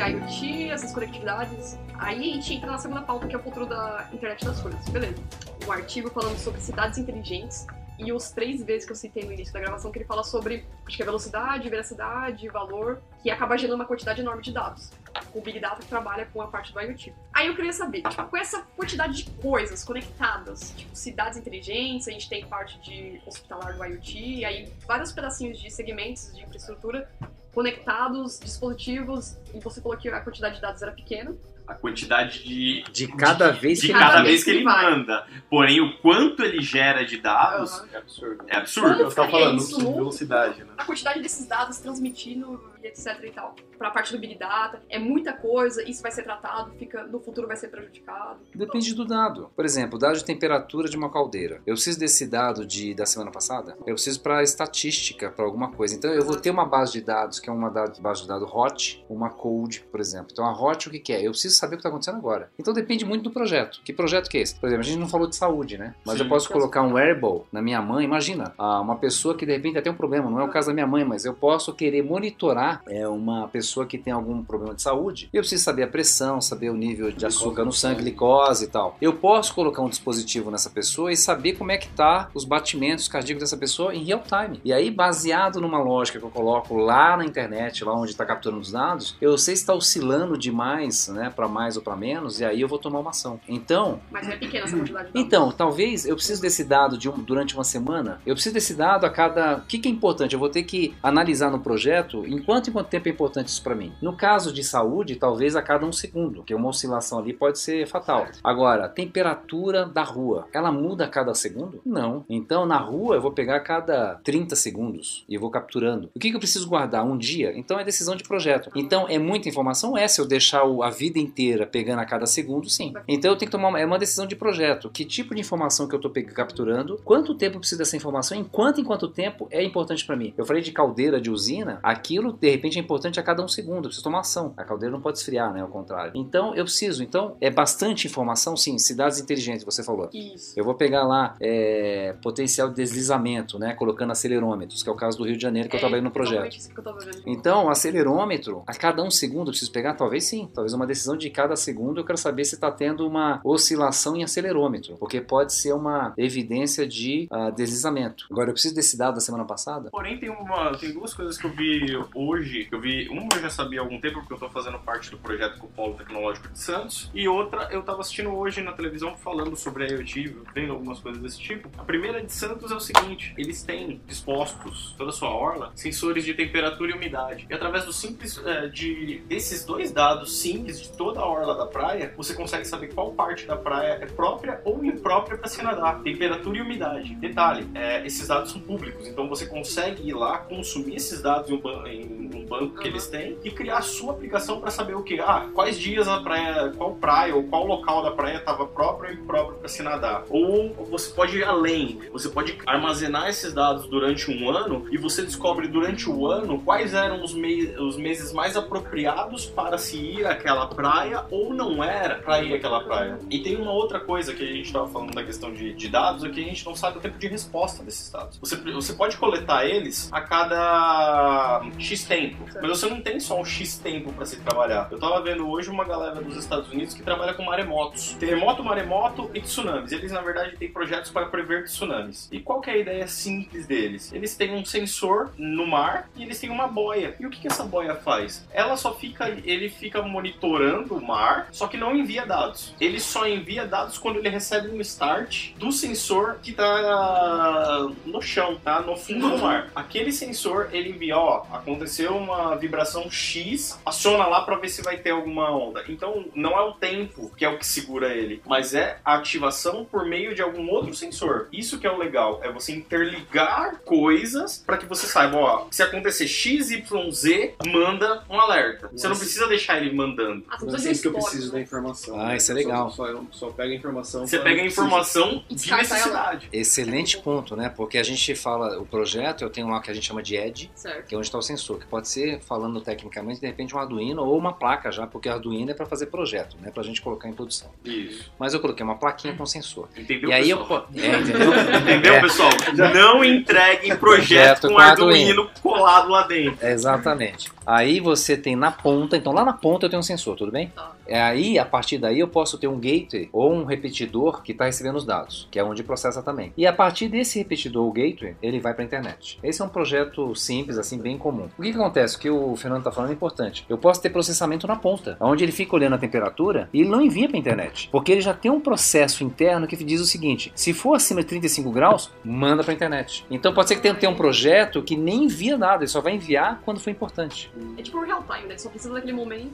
IoT, 0.00 0.70
essas 0.70 0.92
conectividades. 0.92 1.78
Aí 1.98 2.30
a 2.30 2.34
gente 2.34 2.54
entra 2.54 2.70
na 2.70 2.78
segunda 2.78 3.02
pauta, 3.02 3.26
que 3.26 3.34
é 3.34 3.38
o 3.38 3.42
futuro 3.42 3.66
da 3.66 4.08
internet 4.12 4.44
das 4.44 4.60
coisas. 4.60 4.88
Beleza. 4.88 5.22
Um 5.66 5.72
artigo 5.72 6.10
falando 6.10 6.38
sobre 6.38 6.60
cidades 6.60 6.98
inteligentes 6.98 7.66
e 7.98 8.12
os 8.12 8.30
três 8.30 8.62
vezes 8.62 8.84
que 8.84 8.92
eu 8.92 8.96
citei 8.96 9.24
no 9.24 9.32
início 9.32 9.52
da 9.52 9.60
gravação, 9.60 9.92
que 9.92 9.98
ele 9.98 10.04
fala 10.04 10.24
sobre 10.24 10.64
acho 10.86 10.96
que 10.96 11.02
é 11.02 11.06
velocidade, 11.06 11.68
veracidade, 11.68 12.48
valor, 12.48 13.00
que 13.22 13.30
acaba 13.30 13.56
gerando 13.56 13.76
uma 13.76 13.84
quantidade 13.84 14.20
enorme 14.20 14.42
de 14.42 14.52
dados. 14.52 14.90
O 15.34 15.40
Big 15.40 15.60
Data 15.60 15.82
trabalha 15.88 16.26
com 16.32 16.40
a 16.40 16.46
parte 16.48 16.72
do 16.72 16.80
IoT. 16.80 17.14
Aí 17.32 17.46
eu 17.46 17.54
queria 17.54 17.72
saber, 17.72 18.02
tipo, 18.02 18.24
com 18.24 18.36
essa 18.36 18.62
quantidade 18.76 19.24
de 19.24 19.30
coisas 19.30 19.84
conectadas, 19.84 20.72
tipo, 20.76 20.94
cidades 20.96 21.38
inteligentes, 21.38 22.08
a 22.08 22.10
gente 22.10 22.28
tem 22.28 22.44
parte 22.46 22.78
de 22.80 23.20
hospitalar 23.26 23.76
do 23.76 23.84
IoT, 23.84 24.44
aí 24.44 24.72
vários 24.86 25.12
pedacinhos 25.12 25.58
de 25.58 25.70
segmentos 25.70 26.34
de 26.34 26.42
infraestrutura 26.42 27.08
conectados, 27.52 28.38
dispositivos, 28.40 29.36
e 29.54 29.60
você 29.60 29.80
falou 29.80 29.96
que 29.96 30.08
a 30.08 30.20
quantidade 30.20 30.56
de 30.56 30.60
dados 30.62 30.82
era 30.82 30.92
pequena. 30.92 31.34
a 31.66 31.74
quantidade 31.74 32.42
de. 32.42 32.82
De 32.92 33.06
cada 33.08 33.50
vez 33.52 33.80
de 33.80 33.86
que 33.88 33.92
cada 33.92 34.18
ele 34.18 34.28
vez 34.28 34.44
que 34.44 34.50
ele 34.50 34.64
vai. 34.64 34.90
manda. 34.90 35.26
Porém, 35.48 35.80
o 35.80 35.96
quanto 35.98 36.42
ele 36.42 36.60
gera 36.62 37.04
de 37.04 37.18
dados 37.18 37.72
Aham. 37.78 37.88
É 37.92 37.96
absurdo. 37.98 38.44
é 38.48 38.56
absurdo. 38.56 39.00
Eu 39.02 39.14
tava 39.14 39.30
falando 39.30 39.64
de 39.64 39.84
velocidade, 39.84 40.64
né? 40.64 40.70
a 40.76 40.84
quantidade 40.84 41.20
desses 41.20 41.46
dados 41.46 41.78
transmitindo 41.78 42.60
e 42.82 42.86
etc 42.86 43.18
e 43.24 43.30
tal. 43.30 43.54
Pra 43.78 43.90
parte 43.90 44.12
do 44.12 44.18
Big 44.18 44.36
Data, 44.36 44.80
é 44.88 44.98
muita 44.98 45.32
coisa, 45.32 45.82
isso 45.88 46.02
vai 46.02 46.10
ser 46.12 46.22
tratado, 46.22 46.72
fica, 46.78 47.02
no 47.04 47.20
futuro 47.20 47.46
vai 47.46 47.56
ser 47.56 47.68
prejudicado. 47.68 48.40
Depende 48.54 48.94
do 48.94 49.04
dado. 49.04 49.50
Por 49.54 49.64
exemplo, 49.64 49.98
dado 49.98 50.16
de 50.16 50.24
temperatura 50.24 50.88
de 50.88 50.96
uma 50.96 51.10
caldeira. 51.10 51.60
Eu 51.66 51.74
preciso 51.74 51.98
desse 51.98 52.26
dado 52.26 52.64
de, 52.66 52.94
da 52.94 53.06
semana 53.06 53.30
passada? 53.30 53.76
Eu 53.86 53.94
preciso 53.94 54.20
para 54.20 54.42
estatística, 54.42 55.30
para 55.30 55.44
alguma 55.44 55.72
coisa. 55.72 55.94
Então 55.94 56.10
eu 56.12 56.24
vou 56.24 56.36
ter 56.36 56.50
uma 56.50 56.64
base 56.64 56.92
de 56.92 57.00
dados 57.00 57.40
que 57.40 57.48
é 57.48 57.52
uma 57.52 57.70
base 57.70 58.22
de 58.22 58.28
dados 58.28 58.48
hot, 58.52 59.04
uma 59.08 59.30
cold, 59.30 59.84
por 59.90 60.00
exemplo. 60.00 60.28
Então 60.32 60.44
a 60.44 60.52
hot 60.52 60.88
o 60.88 60.90
que, 60.90 60.98
que 60.98 61.12
é? 61.12 61.26
Eu 61.26 61.30
preciso 61.30 61.56
saber 61.56 61.74
o 61.74 61.78
que 61.78 61.80
está 61.80 61.88
acontecendo 61.88 62.16
agora. 62.16 62.50
Então 62.58 62.72
depende 62.72 63.04
muito 63.04 63.24
do 63.24 63.30
projeto. 63.30 63.80
Que 63.84 63.92
projeto 63.92 64.28
que 64.28 64.38
é 64.38 64.42
esse? 64.42 64.54
Por 64.54 64.66
exemplo, 64.66 64.84
a 64.84 64.88
gente 64.88 64.98
não 64.98 65.08
falou 65.08 65.26
de 65.28 65.36
saúde, 65.36 65.78
né? 65.78 65.94
Mas 66.04 66.18
Sim. 66.18 66.24
eu 66.24 66.28
posso 66.28 66.50
colocar 66.50 66.82
um 66.82 66.94
wearable 66.94 67.42
na 67.50 67.60
minha 67.60 67.80
mãe. 67.82 68.04
Imagina, 68.04 68.54
ah, 68.58 68.80
uma 68.80 68.96
pessoa 68.96 69.36
que 69.36 69.44
de 69.44 69.52
repente 69.52 69.80
tem 69.82 69.92
um 69.92 69.96
problema. 69.96 70.30
Não 70.30 70.40
é 70.40 70.44
o 70.44 70.48
caso 70.48 70.68
da 70.68 70.74
minha 70.74 70.86
mãe, 70.86 71.04
mas 71.04 71.24
eu 71.24 71.34
posso 71.34 71.74
querer 71.74 72.02
monitorar 72.02 72.71
é, 72.86 73.06
uma 73.08 73.48
pessoa 73.48 73.86
que 73.86 73.98
tem 73.98 74.12
algum 74.12 74.42
problema 74.42 74.74
de 74.74 74.82
saúde. 74.82 75.28
Eu 75.32 75.40
preciso 75.42 75.62
saber 75.64 75.82
a 75.84 75.86
pressão, 75.88 76.40
saber 76.40 76.70
o 76.70 76.74
nível 76.74 77.10
de 77.10 77.24
açúcar 77.26 77.64
no 77.64 77.72
sangue, 77.72 78.02
glicose 78.02 78.64
e 78.64 78.68
tal. 78.68 78.96
Eu 79.00 79.14
posso 79.14 79.54
colocar 79.54 79.82
um 79.82 79.88
dispositivo 79.88 80.50
nessa 80.50 80.70
pessoa 80.70 81.12
e 81.12 81.16
saber 81.16 81.52
como 81.54 81.70
é 81.72 81.76
que 81.78 81.88
tá 81.88 82.28
os 82.34 82.44
batimentos 82.44 83.08
cardíacos 83.08 83.42
dessa 83.42 83.56
pessoa 83.56 83.94
em 83.94 84.04
real 84.04 84.22
time. 84.22 84.60
E 84.64 84.72
aí, 84.72 84.90
baseado 84.90 85.60
numa 85.60 85.78
lógica 85.82 86.18
que 86.18 86.24
eu 86.24 86.30
coloco 86.30 86.76
lá 86.76 87.16
na 87.16 87.24
internet, 87.24 87.84
lá 87.84 87.94
onde 87.94 88.10
está 88.12 88.24
capturando 88.24 88.60
os 88.60 88.72
dados, 88.72 89.16
eu 89.20 89.36
sei 89.38 89.56
se 89.56 89.62
está 89.62 89.74
oscilando 89.74 90.36
demais, 90.38 91.08
né, 91.08 91.32
para 91.34 91.48
mais 91.48 91.76
ou 91.76 91.82
para 91.82 91.96
menos, 91.96 92.40
e 92.40 92.44
aí 92.44 92.60
eu 92.60 92.68
vou 92.68 92.78
tomar 92.78 93.00
uma 93.00 93.10
ação. 93.10 93.40
Então, 93.48 94.00
Mas 94.10 94.28
é 94.28 94.36
pequena 94.36 94.64
essa 94.64 94.76
quantidade 94.76 95.08
de 95.08 95.12
dados. 95.14 95.20
então, 95.26 95.50
talvez 95.52 96.06
eu 96.06 96.14
preciso 96.16 96.40
desse 96.42 96.64
dado 96.64 96.96
de 96.96 97.08
um- 97.08 97.18
durante 97.18 97.54
uma 97.54 97.64
semana. 97.64 98.20
Eu 98.26 98.34
preciso 98.34 98.54
desse 98.54 98.74
dado 98.74 99.04
a 99.04 99.10
cada. 99.10 99.56
O 99.58 99.60
que, 99.66 99.78
que 99.78 99.88
é 99.88 99.90
importante? 99.90 100.32
Eu 100.34 100.38
vou 100.40 100.48
ter 100.48 100.62
que 100.62 100.94
analisar 101.02 101.50
no 101.50 101.58
projeto 101.60 102.24
em 102.26 102.40
quanto 102.62 102.70
em 102.70 102.72
quanto 102.72 102.88
tempo 102.88 103.08
é 103.08 103.10
importante 103.10 103.48
isso 103.48 103.62
para 103.62 103.74
mim. 103.74 103.92
No 104.00 104.16
caso 104.16 104.52
de 104.52 104.62
saúde, 104.62 105.16
talvez 105.16 105.56
a 105.56 105.62
cada 105.62 105.84
um 105.84 105.92
segundo, 105.92 106.36
porque 106.36 106.54
uma 106.54 106.68
oscilação 106.68 107.18
ali 107.18 107.32
pode 107.32 107.58
ser 107.58 107.86
fatal. 107.88 108.26
Agora, 108.42 108.88
temperatura 108.88 109.86
da 109.86 110.04
rua, 110.04 110.46
ela 110.52 110.70
muda 110.70 111.04
a 111.04 111.08
cada 111.08 111.34
segundo? 111.34 111.80
Não. 111.84 112.24
Então, 112.28 112.64
na 112.64 112.76
rua 112.76 113.16
eu 113.16 113.22
vou 113.22 113.32
pegar 113.32 113.56
a 113.56 113.60
cada 113.60 114.20
30 114.22 114.54
segundos 114.54 115.24
e 115.28 115.36
vou 115.36 115.50
capturando. 115.50 116.10
O 116.14 116.20
que, 116.20 116.30
que 116.30 116.36
eu 116.36 116.40
preciso 116.40 116.68
guardar? 116.68 117.04
Um 117.04 117.18
dia? 117.18 117.52
Então 117.56 117.80
é 117.80 117.84
decisão 117.84 118.14
de 118.14 118.22
projeto. 118.22 118.70
Então 118.76 119.06
é 119.08 119.18
muita 119.18 119.48
informação? 119.48 119.96
É, 119.96 120.06
se 120.06 120.20
eu 120.20 120.26
deixar 120.26 120.62
a 120.62 120.90
vida 120.90 121.18
inteira 121.18 121.66
pegando 121.66 122.00
a 122.00 122.04
cada 122.04 122.26
segundo, 122.26 122.68
sim. 122.68 122.92
Então 123.08 123.32
eu 123.32 123.36
tenho 123.36 123.50
que 123.50 123.56
tomar 123.56 123.68
uma, 123.68 123.80
é 123.80 123.84
uma 123.84 123.98
decisão 123.98 124.26
de 124.26 124.36
projeto. 124.36 124.90
Que 124.90 125.04
tipo 125.04 125.34
de 125.34 125.40
informação 125.40 125.88
que 125.88 125.94
eu 125.94 126.00
estou 126.00 126.12
capturando? 126.34 127.00
Quanto 127.04 127.34
tempo 127.34 127.56
eu 127.56 127.60
preciso 127.60 127.78
dessa 127.78 127.96
informação? 127.96 128.38
Em 128.38 128.44
quanto 128.44 128.80
em 128.80 128.84
quanto 128.84 129.08
tempo 129.08 129.48
é 129.50 129.62
importante 129.64 130.04
para 130.04 130.16
mim? 130.16 130.32
Eu 130.36 130.46
falei 130.46 130.62
de 130.62 130.70
caldeira 130.70 131.20
de 131.20 131.30
usina, 131.30 131.80
aquilo 131.82 132.32
de 132.32 132.51
repente 132.52 132.78
é 132.78 132.80
importante 132.80 133.18
a 133.18 133.22
cada 133.22 133.42
um 133.42 133.48
segundo. 133.48 133.76
Eu 133.76 133.82
preciso 133.82 134.04
tomar 134.04 134.20
ação. 134.20 134.52
A 134.56 134.64
caldeira 134.64 134.92
não 134.92 135.00
pode 135.00 135.18
esfriar, 135.18 135.52
né? 135.52 135.60
Ao 135.60 135.68
contrário. 135.68 136.12
Então 136.14 136.54
eu 136.54 136.64
preciso. 136.64 137.02
Então 137.02 137.36
é 137.40 137.50
bastante 137.50 138.06
informação, 138.06 138.56
sim. 138.56 138.78
Cidades 138.78 139.18
inteligentes, 139.20 139.64
você 139.64 139.82
falou. 139.82 140.08
Isso. 140.12 140.52
Eu 140.56 140.64
vou 140.64 140.74
pegar 140.74 141.04
lá 141.04 141.36
é, 141.40 142.14
potencial 142.22 142.68
de 142.68 142.74
deslizamento, 142.74 143.58
né? 143.58 143.74
Colocando 143.74 144.10
acelerômetros, 144.12 144.82
que 144.82 144.88
é 144.88 144.92
o 144.92 144.96
caso 144.96 145.18
do 145.18 145.24
Rio 145.24 145.36
de 145.36 145.42
Janeiro 145.42 145.68
que 145.68 145.76
eu 145.76 145.78
É, 145.78 145.80
trabalhei 145.80 146.02
no 146.02 146.10
projeto. 146.10 146.56
isso 146.56 146.68
que 146.72 146.78
eu 146.78 146.84
tava 146.84 146.98
vendo. 146.98 147.22
Então, 147.26 147.68
acelerômetro, 147.70 148.62
a 148.66 148.74
cada 148.74 149.02
um 149.02 149.10
segundo 149.10 149.48
eu 149.48 149.52
preciso 149.52 149.72
pegar? 149.72 149.94
Talvez 149.94 150.24
sim. 150.24 150.48
Talvez 150.52 150.72
uma 150.72 150.86
decisão 150.86 151.16
de 151.16 151.28
cada 151.30 151.56
segundo 151.56 152.00
eu 152.00 152.04
quero 152.04 152.18
saber 152.18 152.44
se 152.44 152.54
está 152.54 152.70
tendo 152.70 153.06
uma 153.06 153.40
oscilação 153.44 154.16
em 154.16 154.24
acelerômetro, 154.24 154.96
porque 154.98 155.20
pode 155.20 155.52
ser 155.54 155.72
uma 155.72 156.12
evidência 156.16 156.86
de 156.86 157.26
ah, 157.30 157.50
deslizamento. 157.50 158.26
Agora, 158.30 158.50
eu 158.50 158.52
preciso 158.52 158.74
desse 158.74 158.96
dado 158.96 159.14
da 159.14 159.20
semana 159.20 159.44
passada? 159.44 159.90
Porém, 159.90 160.18
tem, 160.18 160.30
uma, 160.30 160.72
tem 160.76 160.92
duas 160.92 161.14
coisas 161.14 161.36
que 161.38 161.46
eu 161.46 161.50
vi 161.50 161.86
hoje, 162.14 162.41
que 162.44 162.74
eu 162.74 162.80
vi, 162.80 163.08
uma 163.08 163.28
eu 163.34 163.40
já 163.40 163.50
sabia 163.50 163.80
há 163.80 163.82
algum 163.82 164.00
tempo, 164.00 164.20
porque 164.20 164.34
eu 164.34 164.38
tô 164.38 164.48
fazendo 164.48 164.78
parte 164.78 165.10
do 165.10 165.18
projeto 165.18 165.58
com 165.58 165.66
o 165.66 165.70
Polo 165.70 165.94
Tecnológico 165.94 166.48
de 166.48 166.58
Santos, 166.58 167.10
e 167.14 167.28
outra 167.28 167.68
eu 167.70 167.82
tava 167.82 168.00
assistindo 168.00 168.34
hoje 168.34 168.62
na 168.62 168.72
televisão 168.72 169.16
falando 169.16 169.56
sobre 169.56 169.84
a 169.84 169.88
IoT, 169.88 170.36
vendo 170.54 170.72
algumas 170.72 170.98
coisas 170.98 171.22
desse 171.22 171.38
tipo. 171.38 171.70
A 171.78 171.84
primeira 171.84 172.22
de 172.22 172.32
Santos 172.32 172.70
é 172.70 172.74
o 172.74 172.80
seguinte, 172.80 173.34
eles 173.36 173.62
têm 173.62 174.00
dispostos, 174.06 174.94
toda 174.96 175.10
a 175.10 175.12
sua 175.12 175.30
orla, 175.30 175.72
sensores 175.74 176.24
de 176.24 176.34
temperatura 176.34 176.92
e 176.92 176.94
umidade. 176.94 177.46
E 177.48 177.54
através 177.54 177.84
do 177.84 177.92
simples, 177.92 178.40
eh, 178.44 178.68
de, 178.68 179.22
desses 179.28 179.64
dois 179.64 179.92
dados 179.92 180.40
simples 180.40 180.80
de 180.80 180.90
toda 180.92 181.20
a 181.20 181.26
orla 181.26 181.56
da 181.56 181.66
praia, 181.66 182.12
você 182.16 182.34
consegue 182.34 182.64
saber 182.64 182.92
qual 182.94 183.12
parte 183.12 183.46
da 183.46 183.56
praia 183.56 183.98
é 184.00 184.06
própria 184.06 184.60
ou 184.64 184.84
imprópria 184.84 185.38
para 185.38 185.48
se 185.48 185.62
nadar. 185.62 186.02
Temperatura 186.02 186.58
e 186.58 186.60
umidade. 186.60 187.14
Detalhe, 187.16 187.68
eh, 187.74 188.04
esses 188.06 188.28
dados 188.28 188.52
são 188.52 188.60
públicos, 188.60 189.06
então 189.06 189.28
você 189.28 189.46
consegue 189.46 190.08
ir 190.08 190.14
lá, 190.14 190.38
consumir 190.38 190.96
esses 190.96 191.22
dados 191.22 191.50
em 191.50 191.54
um, 191.54 191.86
em 191.86 192.31
um 192.36 192.44
banco 192.44 192.74
que 192.78 192.80
Uhum. 192.88 192.94
eles 192.94 193.06
têm 193.06 193.36
e 193.44 193.50
criar 193.50 193.78
a 193.78 193.82
sua 193.82 194.12
aplicação 194.12 194.60
para 194.60 194.70
saber 194.70 194.94
o 194.94 195.02
que? 195.02 195.20
Ah, 195.20 195.48
quais 195.54 195.78
dias 195.78 196.06
a 196.08 196.20
praia, 196.20 196.72
qual 196.76 196.94
praia 196.94 197.34
ou 197.34 197.44
qual 197.44 197.66
local 197.66 198.02
da 198.02 198.10
praia 198.10 198.36
estava 198.38 198.66
próprio 198.66 199.10
ou 199.10 199.14
impróprio 199.16 199.58
para 199.58 199.68
se 199.68 199.82
nadar. 199.82 200.24
Ou 200.30 200.72
você 200.90 201.12
pode 201.12 201.38
ir 201.38 201.44
além, 201.44 202.00
você 202.12 202.28
pode 202.28 202.56
armazenar 202.66 203.28
esses 203.28 203.52
dados 203.52 203.86
durante 203.86 204.30
um 204.30 204.50
ano 204.50 204.86
e 204.90 204.98
você 204.98 205.22
descobre 205.22 205.68
durante 205.68 206.08
o 206.08 206.26
ano 206.26 206.60
quais 206.62 206.94
eram 206.94 207.22
os, 207.24 207.34
mei- 207.34 207.74
os 207.78 207.96
meses 207.96 208.32
mais 208.32 208.56
apropriados 208.56 209.46
para 209.46 209.78
se 209.78 209.96
ir 209.98 210.26
àquela 210.26 210.66
praia 210.66 211.24
ou 211.30 211.52
não 211.54 211.82
era 211.82 212.16
para 212.16 212.42
ir 212.42 212.54
àquela 212.54 212.80
praia. 212.80 213.18
E 213.30 213.38
tem 213.40 213.56
uma 213.56 213.72
outra 213.72 214.00
coisa 214.00 214.32
que 214.34 214.42
a 214.42 214.46
gente 214.46 214.66
estava 214.66 214.88
falando 214.88 215.14
da 215.14 215.22
questão 215.24 215.52
de, 215.52 215.72
de 215.72 215.88
dados, 215.88 216.24
é 216.24 216.28
que 216.28 216.40
a 216.40 216.44
gente 216.44 216.64
não 216.66 216.74
sabe 216.74 216.98
o 216.98 217.00
tempo 217.00 217.18
de 217.18 217.26
resposta 217.28 217.82
desses 217.82 218.10
dados. 218.10 218.38
Você, 218.38 218.56
você 218.56 218.92
pode 218.92 219.16
coletar 219.16 219.64
eles 219.66 220.08
a 220.12 220.20
cada 220.20 221.62
X 221.78 222.04
tempo, 222.12 222.44
mas 222.60 222.68
você 222.68 222.88
não 222.90 223.00
tem 223.00 223.18
só 223.18 223.40
um 223.40 223.44
X 223.44 223.78
tempo 223.78 224.12
para 224.12 224.26
se 224.26 224.36
trabalhar. 224.40 224.86
Eu 224.90 224.98
tava 224.98 225.22
vendo 225.22 225.48
hoje 225.48 225.70
uma 225.70 225.84
galera 225.84 226.20
dos 226.20 226.36
Estados 226.36 226.70
Unidos 226.70 226.92
que 226.92 227.02
trabalha 227.02 227.32
com 227.32 227.42
maremotos. 227.42 228.14
Terremoto, 228.20 228.62
maremoto 228.62 229.30
e 229.32 229.40
tsunamis. 229.40 229.92
Eles, 229.92 230.12
na 230.12 230.20
verdade, 230.20 230.56
têm 230.58 230.70
projetos 230.70 231.10
para 231.10 231.26
prever 231.26 231.64
tsunamis. 231.64 232.28
E 232.30 232.38
qual 232.40 232.60
que 232.60 232.68
é 232.68 232.74
a 232.74 232.76
ideia 232.76 233.06
simples 233.08 233.66
deles? 233.66 234.12
Eles 234.12 234.36
têm 234.36 234.54
um 234.54 234.62
sensor 234.62 235.30
no 235.38 235.66
mar 235.66 236.10
e 236.14 236.22
eles 236.22 236.38
têm 236.38 236.50
uma 236.50 236.68
boia. 236.68 237.16
E 237.18 237.24
o 237.24 237.30
que, 237.30 237.40
que 237.40 237.46
essa 237.46 237.64
boia 237.64 237.94
faz? 237.94 238.46
Ela 238.52 238.76
só 238.76 238.92
fica, 238.92 239.30
ele 239.30 239.70
fica 239.70 240.02
monitorando 240.02 240.94
o 240.94 241.02
mar, 241.02 241.48
só 241.50 241.66
que 241.66 241.78
não 241.78 241.96
envia 241.96 242.26
dados. 242.26 242.74
Ele 242.78 243.00
só 243.00 243.26
envia 243.26 243.66
dados 243.66 243.96
quando 243.96 244.18
ele 244.18 244.28
recebe 244.28 244.68
um 244.68 244.80
start 244.82 245.52
do 245.56 245.72
sensor 245.72 246.38
que 246.42 246.52
tá 246.52 247.88
no 248.04 248.20
chão, 248.20 248.60
tá? 248.62 248.80
No 248.80 248.96
fundo 248.96 249.30
do 249.30 249.38
mar. 249.38 249.70
Aquele 249.74 250.12
sensor, 250.12 250.68
ele 250.72 250.90
envia, 250.90 251.16
ó, 251.16 251.44
aconteceu 251.50 252.01
uma 252.08 252.54
vibração 252.56 253.10
X, 253.10 253.78
aciona 253.84 254.26
lá 254.26 254.42
para 254.42 254.56
ver 254.56 254.68
se 254.68 254.82
vai 254.82 254.96
ter 254.98 255.10
alguma 255.10 255.50
onda. 255.50 255.84
Então, 255.88 256.24
não 256.34 256.52
é 256.52 256.60
o 256.62 256.72
tempo 256.72 257.30
que 257.36 257.44
é 257.44 257.48
o 257.48 257.58
que 257.58 257.66
segura 257.66 258.08
ele, 258.14 258.42
mas 258.46 258.74
é 258.74 258.98
a 259.04 259.14
ativação 259.14 259.84
por 259.84 260.04
meio 260.04 260.34
de 260.34 260.42
algum 260.42 260.68
outro 260.70 260.94
sensor. 260.94 261.48
Isso 261.52 261.78
que 261.78 261.86
é 261.86 261.90
o 261.90 261.98
legal, 261.98 262.40
é 262.42 262.50
você 262.50 262.72
interligar 262.72 263.80
coisas 263.84 264.62
para 264.64 264.76
que 264.76 264.86
você 264.86 265.06
saiba, 265.06 265.36
ó, 265.36 265.66
se 265.70 265.82
acontecer 265.82 266.26
X, 266.26 266.70
Y, 266.70 267.10
Z, 267.10 267.54
manda 267.66 268.24
um 268.28 268.38
alerta. 268.40 268.88
Você 268.92 269.08
não 269.08 269.16
precisa 269.16 269.46
deixar 269.46 269.78
ele 269.80 269.94
mandando. 269.94 270.44
Ah, 270.48 270.58
Não 270.62 270.74
é 270.74 270.78
sempre 270.78 270.98
que 271.00 271.08
eu 271.08 271.12
preciso 271.12 271.50
da 271.52 271.58
né? 271.58 271.62
informação. 271.64 272.20
Ah, 272.20 272.28
né? 272.28 272.36
isso 272.36 272.50
é 272.50 272.54
legal. 272.54 272.90
Só, 272.90 273.06
só, 273.06 273.22
só 273.30 273.50
pega 273.50 273.72
a 273.72 273.76
informação. 273.76 274.26
Você 274.26 274.38
pega 274.38 274.62
a 274.62 274.66
informação 274.66 275.44
E 275.48 275.54
de 275.54 275.72
necessidade. 275.72 276.48
Excelente 276.52 277.18
ponto, 277.18 277.56
né? 277.56 277.68
Porque 277.68 277.98
a 277.98 278.02
gente 278.02 278.34
fala, 278.34 278.78
o 278.80 278.86
projeto, 278.86 279.42
eu 279.44 279.50
tenho 279.50 279.68
lá 279.68 279.80
que 279.80 279.90
a 279.90 279.94
gente 279.94 280.06
chama 280.06 280.22
de 280.22 280.36
Edge, 280.36 280.70
Certo. 280.74 281.06
que 281.06 281.14
é 281.14 281.18
onde 281.18 281.26
está 281.26 281.38
o 281.38 281.42
sensor, 281.42 281.78
que 281.78 281.86
pode 281.92 282.08
ser, 282.08 282.40
falando 282.40 282.80
tecnicamente, 282.80 283.38
de 283.38 283.46
repente 283.46 283.76
um 283.76 283.78
Arduino 283.78 284.24
ou 284.24 284.38
uma 284.38 284.54
placa 284.54 284.90
já, 284.90 285.06
porque 285.06 285.28
Arduino 285.28 285.70
é 285.70 285.74
para 285.74 285.84
fazer 285.84 286.06
projeto, 286.06 286.56
né? 286.58 286.70
Pra 286.72 286.82
gente 286.82 287.02
colocar 287.02 287.28
em 287.28 287.34
produção. 287.34 287.68
Isso. 287.84 288.32
Mas 288.38 288.54
eu 288.54 288.60
coloquei 288.60 288.82
uma 288.82 288.94
plaquinha 288.96 289.34
com 289.34 289.44
sensor. 289.44 289.88
Entendeu, 289.94 290.30
e 290.30 290.32
aí 290.32 290.48
eu. 290.48 290.58
pessoal? 290.58 290.80
po- 290.82 290.88
É, 290.98 291.18
entendeu? 291.20 291.52
Entendeu, 291.80 292.14
É. 292.14 292.20
pessoal? 292.22 292.50
Não 292.94 293.22
entreguem 293.22 293.94
projeto 293.96 294.62
Projeto 294.62 294.68
com 294.68 294.74
com 294.74 294.80
Arduino 294.80 295.50
colado 295.62 296.08
lá 296.08 296.26
dentro. 296.26 296.66
Exatamente. 296.66 297.52
Aí 297.66 298.00
você 298.00 298.36
tem 298.36 298.56
na 298.56 298.70
ponta, 298.72 299.16
então 299.16 299.32
lá 299.32 299.44
na 299.44 299.52
ponta 299.52 299.86
eu 299.86 299.90
tenho 299.90 300.00
um 300.00 300.02
sensor, 300.02 300.34
tudo 300.36 300.50
bem? 300.50 300.68
Tá. 300.68 300.92
É 301.06 301.20
aí, 301.20 301.58
a 301.58 301.64
partir 301.64 301.98
daí, 301.98 302.18
eu 302.20 302.28
posso 302.28 302.56
ter 302.58 302.68
um 302.68 302.78
gateway 302.78 303.28
ou 303.32 303.52
um 303.52 303.64
repetidor 303.64 304.42
que 304.42 304.52
está 304.52 304.64
recebendo 304.64 304.96
os 304.96 305.04
dados, 305.04 305.46
que 305.50 305.58
é 305.58 305.64
onde 305.64 305.82
processa 305.82 306.22
também. 306.22 306.52
E 306.56 306.66
a 306.66 306.72
partir 306.72 307.08
desse 307.08 307.38
repetidor 307.38 307.84
ou 307.84 307.92
gateway, 307.92 308.34
ele 308.42 308.58
vai 308.60 308.72
para 308.72 308.82
a 308.82 308.86
internet. 308.86 309.38
Esse 309.42 309.60
é 309.60 309.64
um 309.64 309.68
projeto 309.68 310.34
simples, 310.34 310.78
assim, 310.78 310.98
bem 310.98 311.18
comum. 311.18 311.48
O 311.58 311.62
que, 311.62 311.72
que 311.72 311.78
acontece? 311.82 312.16
O 312.16 312.18
que 312.18 312.30
o 312.30 312.56
Fernando 312.56 312.78
está 312.80 312.92
falando 312.92 313.10
é 313.10 313.12
importante. 313.12 313.64
Eu 313.68 313.78
posso 313.78 314.00
ter 314.00 314.10
processamento 314.10 314.66
na 314.66 314.76
ponta, 314.76 315.16
onde 315.20 315.44
ele 315.44 315.52
fica 315.52 315.74
olhando 315.76 315.94
a 315.94 315.98
temperatura 315.98 316.68
e 316.72 316.80
ele 316.80 316.88
não 316.88 317.00
envia 317.00 317.28
para 317.28 317.36
a 317.36 317.40
internet. 317.40 317.88
Porque 317.90 318.12
ele 318.12 318.20
já 318.20 318.34
tem 318.34 318.50
um 318.50 318.60
processo 318.60 319.24
interno 319.24 319.66
que 319.66 319.76
diz 319.82 320.00
o 320.00 320.06
seguinte: 320.06 320.52
se 320.54 320.72
for 320.72 320.94
acima 320.94 321.20
de 321.20 321.26
35 321.26 321.70
graus, 321.70 322.10
manda 322.24 322.62
para 322.62 322.72
a 322.72 322.74
internet. 322.74 323.24
Então 323.30 323.52
pode 323.52 323.68
ser 323.68 323.76
que 323.76 323.80
tenha, 323.82 323.94
tenha 323.94 324.10
um 324.10 324.14
projeto 324.16 324.82
que 324.82 324.96
nem 324.96 325.24
envia 325.24 325.56
nada, 325.56 325.82
ele 325.84 325.88
só 325.90 326.00
vai 326.00 326.14
enviar 326.14 326.60
quando 326.64 326.80
for 326.80 326.90
importante. 326.90 327.52
É 327.76 327.82
tipo 327.82 327.98
um 327.98 328.04
real 328.04 328.24
time, 328.30 328.48
né? 328.48 328.58
Só 328.58 328.68
precisa 328.68 328.92
daquele 328.94 329.12
momento. 329.12 329.52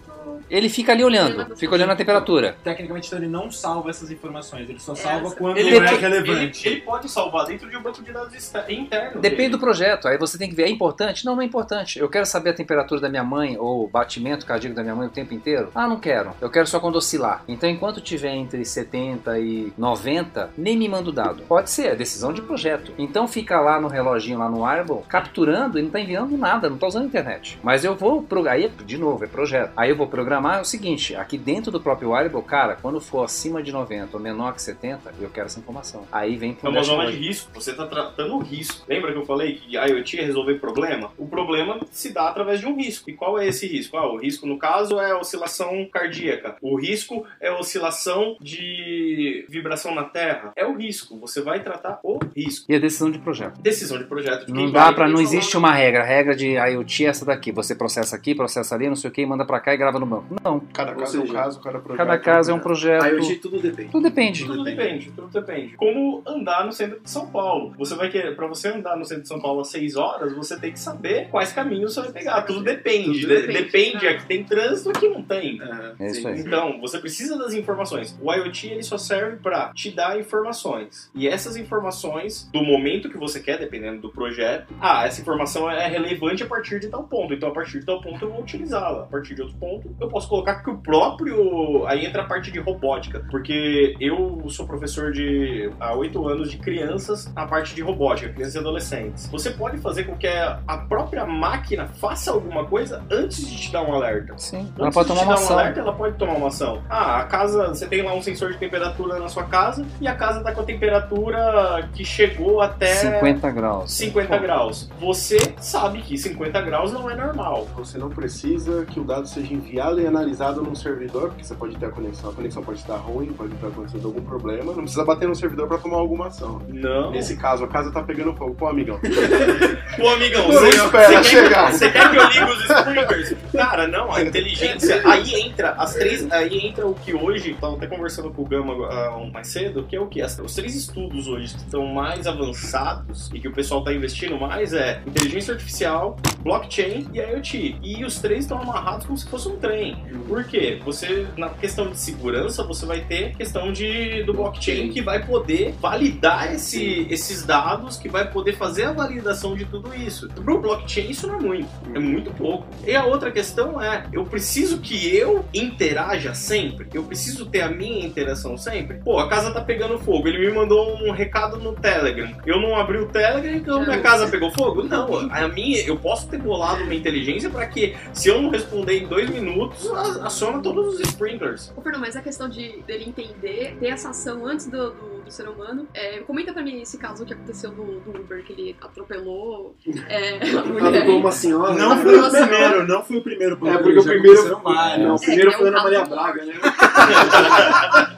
Ele 0.51 0.69
fica 0.69 0.93
ali 0.93 1.05
olhando. 1.05 1.57
Fica 1.57 1.75
olhando 1.75 1.91
a 1.93 1.97
temperatura. 1.97 2.57
Tecnicamente, 2.63 3.07
então, 3.07 3.19
ele 3.19 3.29
não 3.29 3.51
salva 3.51 3.91
essas 3.91 4.11
informações, 4.11 4.69
ele 4.69 4.79
só 4.81 4.93
É, 4.93 4.97
salva 4.97 5.31
quando 5.33 5.57
Ele, 5.57 5.71
é 5.71 5.77
ele- 5.77 5.97
relevante. 5.97 6.67
ele- 6.67 6.77
ele 6.77 6.85
pode 6.85 7.09
salvar 7.09 7.47
dentro 7.47 7.69
de 7.69 7.77
um 7.77 7.83
banco 7.83 8.03
de 8.03 8.13
dados 8.13 8.35
interno. 8.69 9.21
Depende 9.21 9.49
do 9.51 9.53
dele. 9.53 9.59
projeto. 9.59 10.09
Aí 10.09 10.19
você 10.19 10.39
tem 10.39 10.49
que 10.49 10.55
ver, 10.55 10.65
é 10.65 10.69
importante? 10.71 11.25
Não, 11.25 11.35
não 11.35 11.43
é 11.43 11.45
importante. 11.45 11.99
Eu 11.99 12.09
quero 12.09 12.18
saber 12.27 12.51
a 12.51 12.55
temperatura 12.55 13.01
da 13.01 13.09
minha 13.09 13.25
mãe 13.25 13.57
ou 13.59 13.85
o 13.85 13.89
batimento 13.89 14.47
cardíaco 14.47 14.77
da 14.77 14.83
minha 14.83 14.95
mãe 14.95 15.07
o 15.07 15.11
tempo 15.11 15.35
inteiro? 15.35 15.71
Ah, 15.75 15.87
não 15.87 15.99
quero. 15.99 16.33
Eu 16.41 16.51
quero 16.51 16.67
só 16.67 16.81
quando 16.81 16.97
oscilar. 16.97 17.43
Então, 17.49 17.69
enquanto 17.69 18.01
tiver 18.01 18.35
entre 18.35 18.65
70 18.65 19.39
e 19.39 19.73
90, 19.77 20.51
nem 20.57 20.77
me 20.77 20.89
manda 20.89 21.11
o 21.11 21.13
dado. 21.13 21.43
Pode 21.45 21.71
ser, 21.71 21.89
é 21.89 21.97
decisão 21.97 22.33
de 22.33 22.43
projeto. 22.43 22.93
Então 22.99 23.29
fica 23.29 23.61
lá 23.61 23.81
no 23.81 23.89
reloginho, 23.89 24.39
lá 24.39 24.49
no 24.49 24.65
Arbol, 24.65 25.05
capturando 25.09 25.79
e 25.79 25.83
não 25.83 25.91
tá 25.91 26.01
enviando 26.01 26.37
nada, 26.37 26.69
não 26.69 26.79
tá 26.79 26.87
usando 26.87 27.05
a 27.05 27.07
internet. 27.07 27.59
Mas 27.63 27.85
eu 27.85 27.95
vou 27.95 28.27
aí, 28.49 28.71
de 28.85 28.99
novo, 28.99 29.25
é 29.25 29.27
projeto. 29.27 29.73
Aí 29.77 29.91
eu 29.91 29.97
vou 29.97 30.07
programar 30.07 30.61
o 30.61 30.65
seguinte, 30.65 31.15
aqui 31.15 31.37
dentro 31.37 31.71
do 31.71 31.81
próprio 31.81 32.15
Arbol, 32.15 32.43
cara, 32.43 32.77
quando 32.81 33.01
for 33.01 33.25
acima 33.25 33.63
de 33.63 33.73
90 33.73 34.17
ou 34.17 34.23
menor 34.23 34.55
que 34.55 34.63
70, 34.63 35.15
eu 35.21 35.31
quero 35.31 35.47
essa 35.47 35.59
informação. 35.59 36.07
Aí 36.13 36.37
vem 36.37 36.53
É 36.53 36.55
pro 36.55 36.71
uma 36.71 36.83
zona 36.83 37.11
de 37.11 37.17
risco. 37.17 37.51
Você 37.55 37.71
está 37.73 37.87
tratando 37.87 38.37
o 38.37 38.39
risco. 38.41 38.85
Lembra 38.89 39.13
que 39.13 39.19
eu 39.19 39.25
falei 39.25 39.55
que 39.55 39.77
a 39.77 39.87
IoT 39.87 40.17
ia 40.17 40.27
resolver 40.27 40.55
problema? 40.55 41.11
O 41.17 41.27
problema 41.27 41.79
se 41.91 42.08
dá 42.13 42.29
através 42.29 42.61
de 42.61 42.67
um 42.67 42.77
risco. 42.77 43.11
E 43.11 43.15
qual 43.15 43.39
é 43.39 43.47
esse 43.49 43.67
risco? 43.67 43.97
Ah, 43.97 44.11
o 44.13 44.17
risco, 44.17 44.47
no 44.47 44.59
caso, 44.59 44.99
é 44.99 45.11
a 45.13 45.19
oscilação 45.19 45.87
cardíaca. 45.93 46.57
O 46.63 46.77
risco 46.77 47.25
é 47.41 47.49
a 47.49 47.59
oscilação 47.59 48.37
de 48.41 49.45
vibração 49.49 49.95
na 49.95 50.05
Terra. 50.05 50.53
É 50.57 50.67
o 50.67 50.75
risco. 50.77 51.19
Você 51.21 51.41
vai 51.41 51.63
tratar 51.63 52.01
o 52.03 52.19
risco. 52.37 52.67
E 52.71 52.75
a 52.75 52.79
decisão 52.79 53.11
de 53.11 53.19
projeto. 53.19 53.61
Decisão 53.61 53.99
de 53.99 54.05
projeto. 54.05 54.47
de 54.47 54.53
quem 54.53 54.55
Não 54.67 54.73
dá 54.73 54.85
vai- 54.87 54.95
pra, 54.95 55.09
não 55.09 55.21
existe 55.21 55.57
uma 55.57 55.73
regra. 55.73 56.03
A 56.03 56.07
regra 56.07 56.35
de 56.35 56.55
IoT 56.57 57.05
é 57.07 57.09
essa 57.09 57.25
daqui. 57.25 57.53
Você 57.53 57.75
processa 57.75 58.17
aqui, 58.17 58.35
processa 58.35 58.75
ali, 58.75 58.89
não 58.89 58.97
sei 58.97 59.11
o 59.11 59.13
que, 59.13 59.25
manda 59.25 59.45
pra 59.45 59.61
cá 59.61 59.75
e 59.75 59.77
grava 59.77 59.99
no 59.99 60.07
banco. 60.07 60.37
Não. 60.43 60.61
Cada 60.73 60.95
caso 60.95 61.19
é 61.21 61.25
um 61.25 61.27
caso, 61.29 61.61
cada 61.61 61.79
projeto. 61.79 61.97
Cada 61.99 62.19
caso 62.19 62.51
é 62.51 62.55
um 62.55 62.59
projeto. 62.59 63.05
IoT 63.07 63.37
tudo 63.37 63.59
depende. 63.61 63.91
Tudo 63.91 64.03
depende. 64.03 64.45
Tudo 64.47 64.65
depende, 64.65 65.11
tudo 65.13 65.29
depende. 65.29 65.77
Como 65.77 66.23
andar 66.27 66.65
no 66.67 66.73
centro 66.73 67.01
de 67.01 67.11
São 67.11 67.27
Paulo. 67.27 67.75
Você 67.79 67.95
vai 67.95 68.09
querer, 68.11 68.35
pra 68.37 68.47
você 68.47 68.69
andar 68.69 68.97
no 68.97 69.05
centro 69.05 69.23
de 69.23 69.29
São 69.29 69.41
Paulo 69.41 69.61
às 69.61 69.69
6 69.69 69.97
horas, 69.97 70.35
você 70.35 70.59
tem 70.59 70.73
que 70.73 70.81
saber 70.81 71.29
quais 71.31 71.53
caminhos 71.53 71.95
vai 72.03 72.13
pegar. 72.13 72.43
Tudo 72.43 72.63
depende. 72.63 73.21
Tudo 73.21 73.29
De- 73.29 73.47
depende, 73.47 73.63
depende, 73.65 74.07
é. 74.07 74.11
aqui 74.11 74.27
tem 74.27 74.45
trânsito, 74.45 74.91
aqui 74.91 75.09
não 75.09 75.23
tem. 75.23 75.61
É 75.99 76.07
isso 76.07 76.27
aí. 76.27 76.41
Então, 76.41 76.81
você 76.81 76.99
precisa 76.99 77.37
das 77.39 77.53
informações. 77.55 78.19
O 78.23 78.33
IoT 78.33 78.69
ele 78.69 78.83
só 78.83 78.99
serve 78.99 79.37
para 79.37 79.73
te 79.73 79.91
dar 79.91 80.19
informações. 80.19 81.11
E 81.15 81.29
essas 81.29 81.57
informações, 81.57 82.49
do 82.53 82.63
momento 82.63 83.09
que 83.09 83.17
você 83.17 83.41
quer, 83.41 83.59
dependendo 83.59 84.01
do 84.03 84.11
projeto, 84.11 84.75
ah, 84.81 85.07
essa 85.07 85.21
informação 85.21 85.71
é 85.71 85.87
relevante 85.89 86.43
a 86.43 86.47
partir 86.47 86.81
de 86.81 86.89
tal 86.89 87.05
ponto. 87.05 87.33
Então, 87.35 87.49
a 87.49 87.53
partir 87.53 87.81
de 87.81 87.87
tal 87.87 88.01
ponto, 88.01 88.25
eu 88.25 88.31
vou 88.31 88.41
utilizá-la. 88.41 89.03
A 89.03 89.07
partir 89.07 89.35
de 89.35 89.43
outro 89.43 89.57
ponto, 89.57 89.95
eu 90.01 90.09
posso 90.09 90.29
colocar 90.29 90.63
que 90.63 90.71
o 90.71 90.79
próprio. 90.79 91.87
Aí 91.87 92.05
entra 92.05 92.23
a 92.23 92.25
parte 92.27 92.51
de 92.51 92.59
robótica. 92.59 93.25
Porque 93.31 93.95
eu 94.01 94.45
sou 94.49 94.67
professor 94.67 95.13
de 95.13 95.71
há 95.81 95.95
oito 95.95 96.27
anos 96.29 96.51
de 96.51 96.59
crianças 96.59 97.33
na 97.35 97.47
parte 97.47 97.75
de 97.75 97.83
robótica, 97.83 98.33
crianças 98.33 98.55
e 98.55 98.59
adolescentes. 98.59 99.29
Você 99.31 99.51
pode 99.51 99.79
fazer 99.79 100.05
com 100.05 100.17
que 100.17 100.27
a 100.27 100.87
própria 100.89 101.25
máquina 101.27 101.88
faça 102.01 102.31
alguma 102.31 102.65
coisa 102.65 103.03
antes 103.11 103.47
de 103.49 103.57
te 103.57 103.73
dar 103.73 103.83
um 103.83 103.95
alerta. 103.95 104.35
Sim. 104.37 104.69
Ela 104.77 104.87
Antes 104.89 104.95
pode 104.95 105.09
de 105.09 105.15
tomar 105.15 105.21
te 105.21 105.27
uma 105.27 105.35
dar 105.35 105.41
um 105.41 105.45
ação. 105.45 105.59
alerta, 105.59 105.81
ela 105.81 105.93
pode 105.93 106.17
tomar 106.17 106.35
uma 106.35 106.49
ação. 106.49 106.83
Ah, 106.89 107.21
a 107.21 107.25
casa, 107.25 107.69
você 107.69 107.87
tem 107.87 108.03
lá 108.03 108.15
um 108.15 108.23
sensor 108.23 108.53
de 108.53 108.59
temperatura 108.59 109.19
na 109.19 109.29
sua 109.29 109.45
casa 109.45 109.85
e 110.01 110.07
a 110.09 110.15
casa 110.15 110.41
tá 110.43 110.53
com 110.53 110.61
a 110.61 110.65
temperatura 110.65 111.89
que 111.95 112.05
chegou 112.05 112.61
até 112.61 112.95
50 112.95 113.51
graus. 113.51 113.93
50 113.93 114.39
graus. 114.39 114.91
Você 115.01 115.39
sabe 115.61 116.03
que 116.03 116.17
50 116.17 116.61
graus 116.63 116.93
não 116.93 117.11
é 117.11 117.15
normal. 117.15 117.67
Você 117.77 117.99
não 117.99 118.09
precisa 118.11 118.85
que 118.87 119.01
o 119.01 119.05
dado 119.05 119.27
seja 119.27 119.53
enviado 119.53 120.01
e 120.01 120.07
analisado 120.07 120.63
num 120.63 120.75
servidor, 120.75 121.29
porque 121.29 121.45
você 121.45 121.55
pode 121.55 121.77
ter 121.77 121.87
a 121.87 121.91
conexão, 121.91 122.31
a 122.31 122.33
conexão 122.33 122.63
pode 122.63 122.79
estar 122.79 122.97
ruim, 122.97 123.33
pode 123.33 123.55
estar 123.55 123.69
acontecendo 123.69 124.07
algum 124.07 124.23
problema, 124.23 124.73
não 124.73 124.83
precisa 124.83 125.05
bater 125.05 125.29
no 125.29 125.35
servidor 125.35 125.69
para 125.69 125.79
tomar 125.79 125.97
alguma 125.97 126.27
ação. 126.29 126.61
Não. 126.69 127.11
Nesse 127.11 127.37
caso, 127.37 127.65
a 127.65 127.69
casa 127.69 127.91
tá 127.93 128.03
pegando 128.03 128.35
fogo. 128.35 128.55
Pô, 128.55 128.69
amigão. 128.69 128.99
Pô, 129.97 130.09
amigão, 130.09 130.49
Não 130.49 130.53
você, 130.61 130.69
espera 130.69 131.09
você 131.23 131.25
chegar. 131.25 131.68
Você 131.73 131.91
quer 131.91 132.11
que 132.11 132.17
eu 132.17 132.29
ligue 132.29 132.53
os 132.53 132.65
sprinklers? 132.65 133.35
Cara, 133.53 133.87
não, 133.87 134.13
a 134.13 134.23
inteligência. 134.23 135.03
Aí 135.05 135.35
entra 135.35 135.71
as 135.73 135.95
três. 135.95 136.31
Aí 136.31 136.67
entra 136.67 136.87
o 136.87 136.95
que 136.95 137.15
hoje, 137.15 137.57
tava 137.61 137.77
até 137.77 137.87
conversando 137.87 138.31
com 138.31 138.43
o 138.43 138.45
Gama 138.45 138.75
ah, 138.89 139.31
mais 139.33 139.49
cedo, 139.49 139.85
que 139.85 139.97
é 139.97 140.01
o 140.01 140.07
que? 140.07 140.23
Os 140.23 140.55
três 140.55 140.75
estudos 140.75 141.27
hoje 141.27 141.55
que 141.55 141.61
estão 141.61 141.87
mais 141.87 142.27
avançados 142.27 143.31
e 143.33 143.41
que 143.41 143.49
o 143.49 143.53
pessoal 143.53 143.83
tá 143.83 143.93
investindo 143.93 144.39
mais 144.39 144.73
é 144.73 145.01
inteligência 145.07 145.55
artificial, 145.55 146.17
blockchain 146.41 147.09
e 147.13 147.19
IoT. 147.19 147.79
E 147.83 148.05
os 148.05 148.19
três 148.19 148.41
estão 148.41 148.61
amarrados 148.61 149.07
como 149.07 149.17
se 149.17 149.29
fosse 149.29 149.49
um 149.49 149.57
trem. 149.57 149.97
Por 150.27 150.45
quê? 150.45 150.81
Você, 150.85 151.27
na 151.37 151.49
questão 151.51 151.91
de 151.91 151.99
segurança, 151.99 152.63
você 152.65 152.87
vai 152.87 153.01
ter 153.01 153.37
questão 153.37 153.73
de, 153.73 154.23
do 154.25 154.33
blockchain 154.33 154.91
que 154.91 155.01
vai 155.01 155.25
poder 155.25 155.75
validar 155.81 156.53
esse, 156.55 157.07
esses 157.11 157.45
dados, 157.45 157.97
que 157.97 158.09
vai 158.09 158.31
poder 158.31 158.55
fazer 158.55 158.85
a 158.85 158.93
validação 158.93 159.57
de 159.57 159.65
tudo 159.65 159.95
isso. 159.95 160.29
Pro 160.29 160.61
blockchain 160.61 161.11
isso 161.11 161.27
não 161.27 161.37
é 161.37 161.41
muito, 161.41 161.58
é 161.95 161.99
muito 161.99 162.31
pouco. 162.33 162.67
E 162.87 162.95
a 162.95 163.05
outra 163.05 163.31
questão 163.31 163.81
é, 163.81 164.05
eu 164.13 164.25
preciso 164.25 164.79
que 164.79 165.15
eu 165.17 165.45
interaja 165.53 166.35
sempre, 166.35 166.87
eu 166.95 167.03
preciso 167.05 167.47
ter 167.47 167.61
a 167.63 167.69
minha 167.71 168.05
interação 168.07 168.57
sempre. 168.57 168.99
Pô, 168.99 169.19
a 169.19 169.29
casa 169.29 169.53
tá 169.53 169.61
pegando 169.61 169.99
fogo, 169.99 170.29
ele 170.29 170.39
me 170.39 170.53
mandou 170.55 170.97
um 171.03 171.11
recado 171.11 171.57
no 171.59 171.73
Telegram. 171.75 172.31
Eu 172.47 172.61
não 172.61 172.77
abri 172.77 172.99
o 172.99 173.07
Telegram, 173.07 173.53
então 173.55 173.85
minha 173.85 174.01
casa 174.01 174.29
pegou 174.29 174.51
fogo? 174.53 174.83
Não, 174.83 175.31
a 175.31 175.49
minha, 175.49 175.81
eu 175.87 175.97
posso 175.97 176.29
ter 176.29 176.39
bolado 176.39 176.83
uma 176.85 176.95
inteligência 176.95 177.51
para 177.51 177.67
que, 177.67 177.97
se 178.13 178.29
eu 178.29 178.41
não 178.41 178.51
responder 178.51 178.99
em 179.03 179.07
dois 179.07 179.29
minutos, 179.31 179.87
a- 179.91 180.27
aciona 180.27 180.61
todos 180.61 180.95
os 180.95 181.01
sprinklers. 181.01 181.73
Ô, 181.77 181.81
Fernando, 181.81 182.01
mas 182.03 182.17
a 182.17 182.23
questão 182.23 182.49
de 182.49 182.81
dele 182.87 183.05
entender, 183.07 183.77
ter 183.79 183.89
essa 183.89 184.11
ação 184.11 184.47
antes 184.47 184.67
do, 184.67 184.91
do, 184.91 185.18
do 185.29 185.33
ser 185.33 185.49
humano. 185.49 185.87
É, 185.95 186.19
comenta 186.21 186.53
pra 186.53 186.63
mim 186.63 186.81
esse 186.81 186.99
caso 186.99 187.25
que 187.25 187.33
aconteceu 187.33 187.71
do, 187.71 188.01
do 188.01 188.21
Uber, 188.21 188.43
que 188.45 188.53
ele 188.53 188.77
atropelou 188.81 189.75
é, 190.09 190.35
a 190.59 190.63
mulher. 190.65 190.89
Atropelou 190.89 191.21
uma 191.21 191.33
senhora. 191.33 191.75
Não 191.75 191.95
né? 191.97 192.03
fui 192.03 192.17
o 192.19 192.31
primeiro, 192.31 192.87
não 192.89 193.03
fui 193.05 193.17
o 193.19 193.23
primeiro. 193.23 193.55
É, 193.69 193.79
porque 193.79 193.99
o 193.99 194.05
primeiro. 194.05 194.61
vários. 194.61 195.07
Não, 195.07 195.15
o 195.15 195.21
primeiro 195.21 195.51
É, 195.51 195.55
que 195.55 195.57
é 195.57 195.59
foi 195.59 195.67
um 195.67 195.69
Ana 195.69 195.83
Maria 195.83 196.05
Braga, 196.05 196.45
né? 196.45 196.55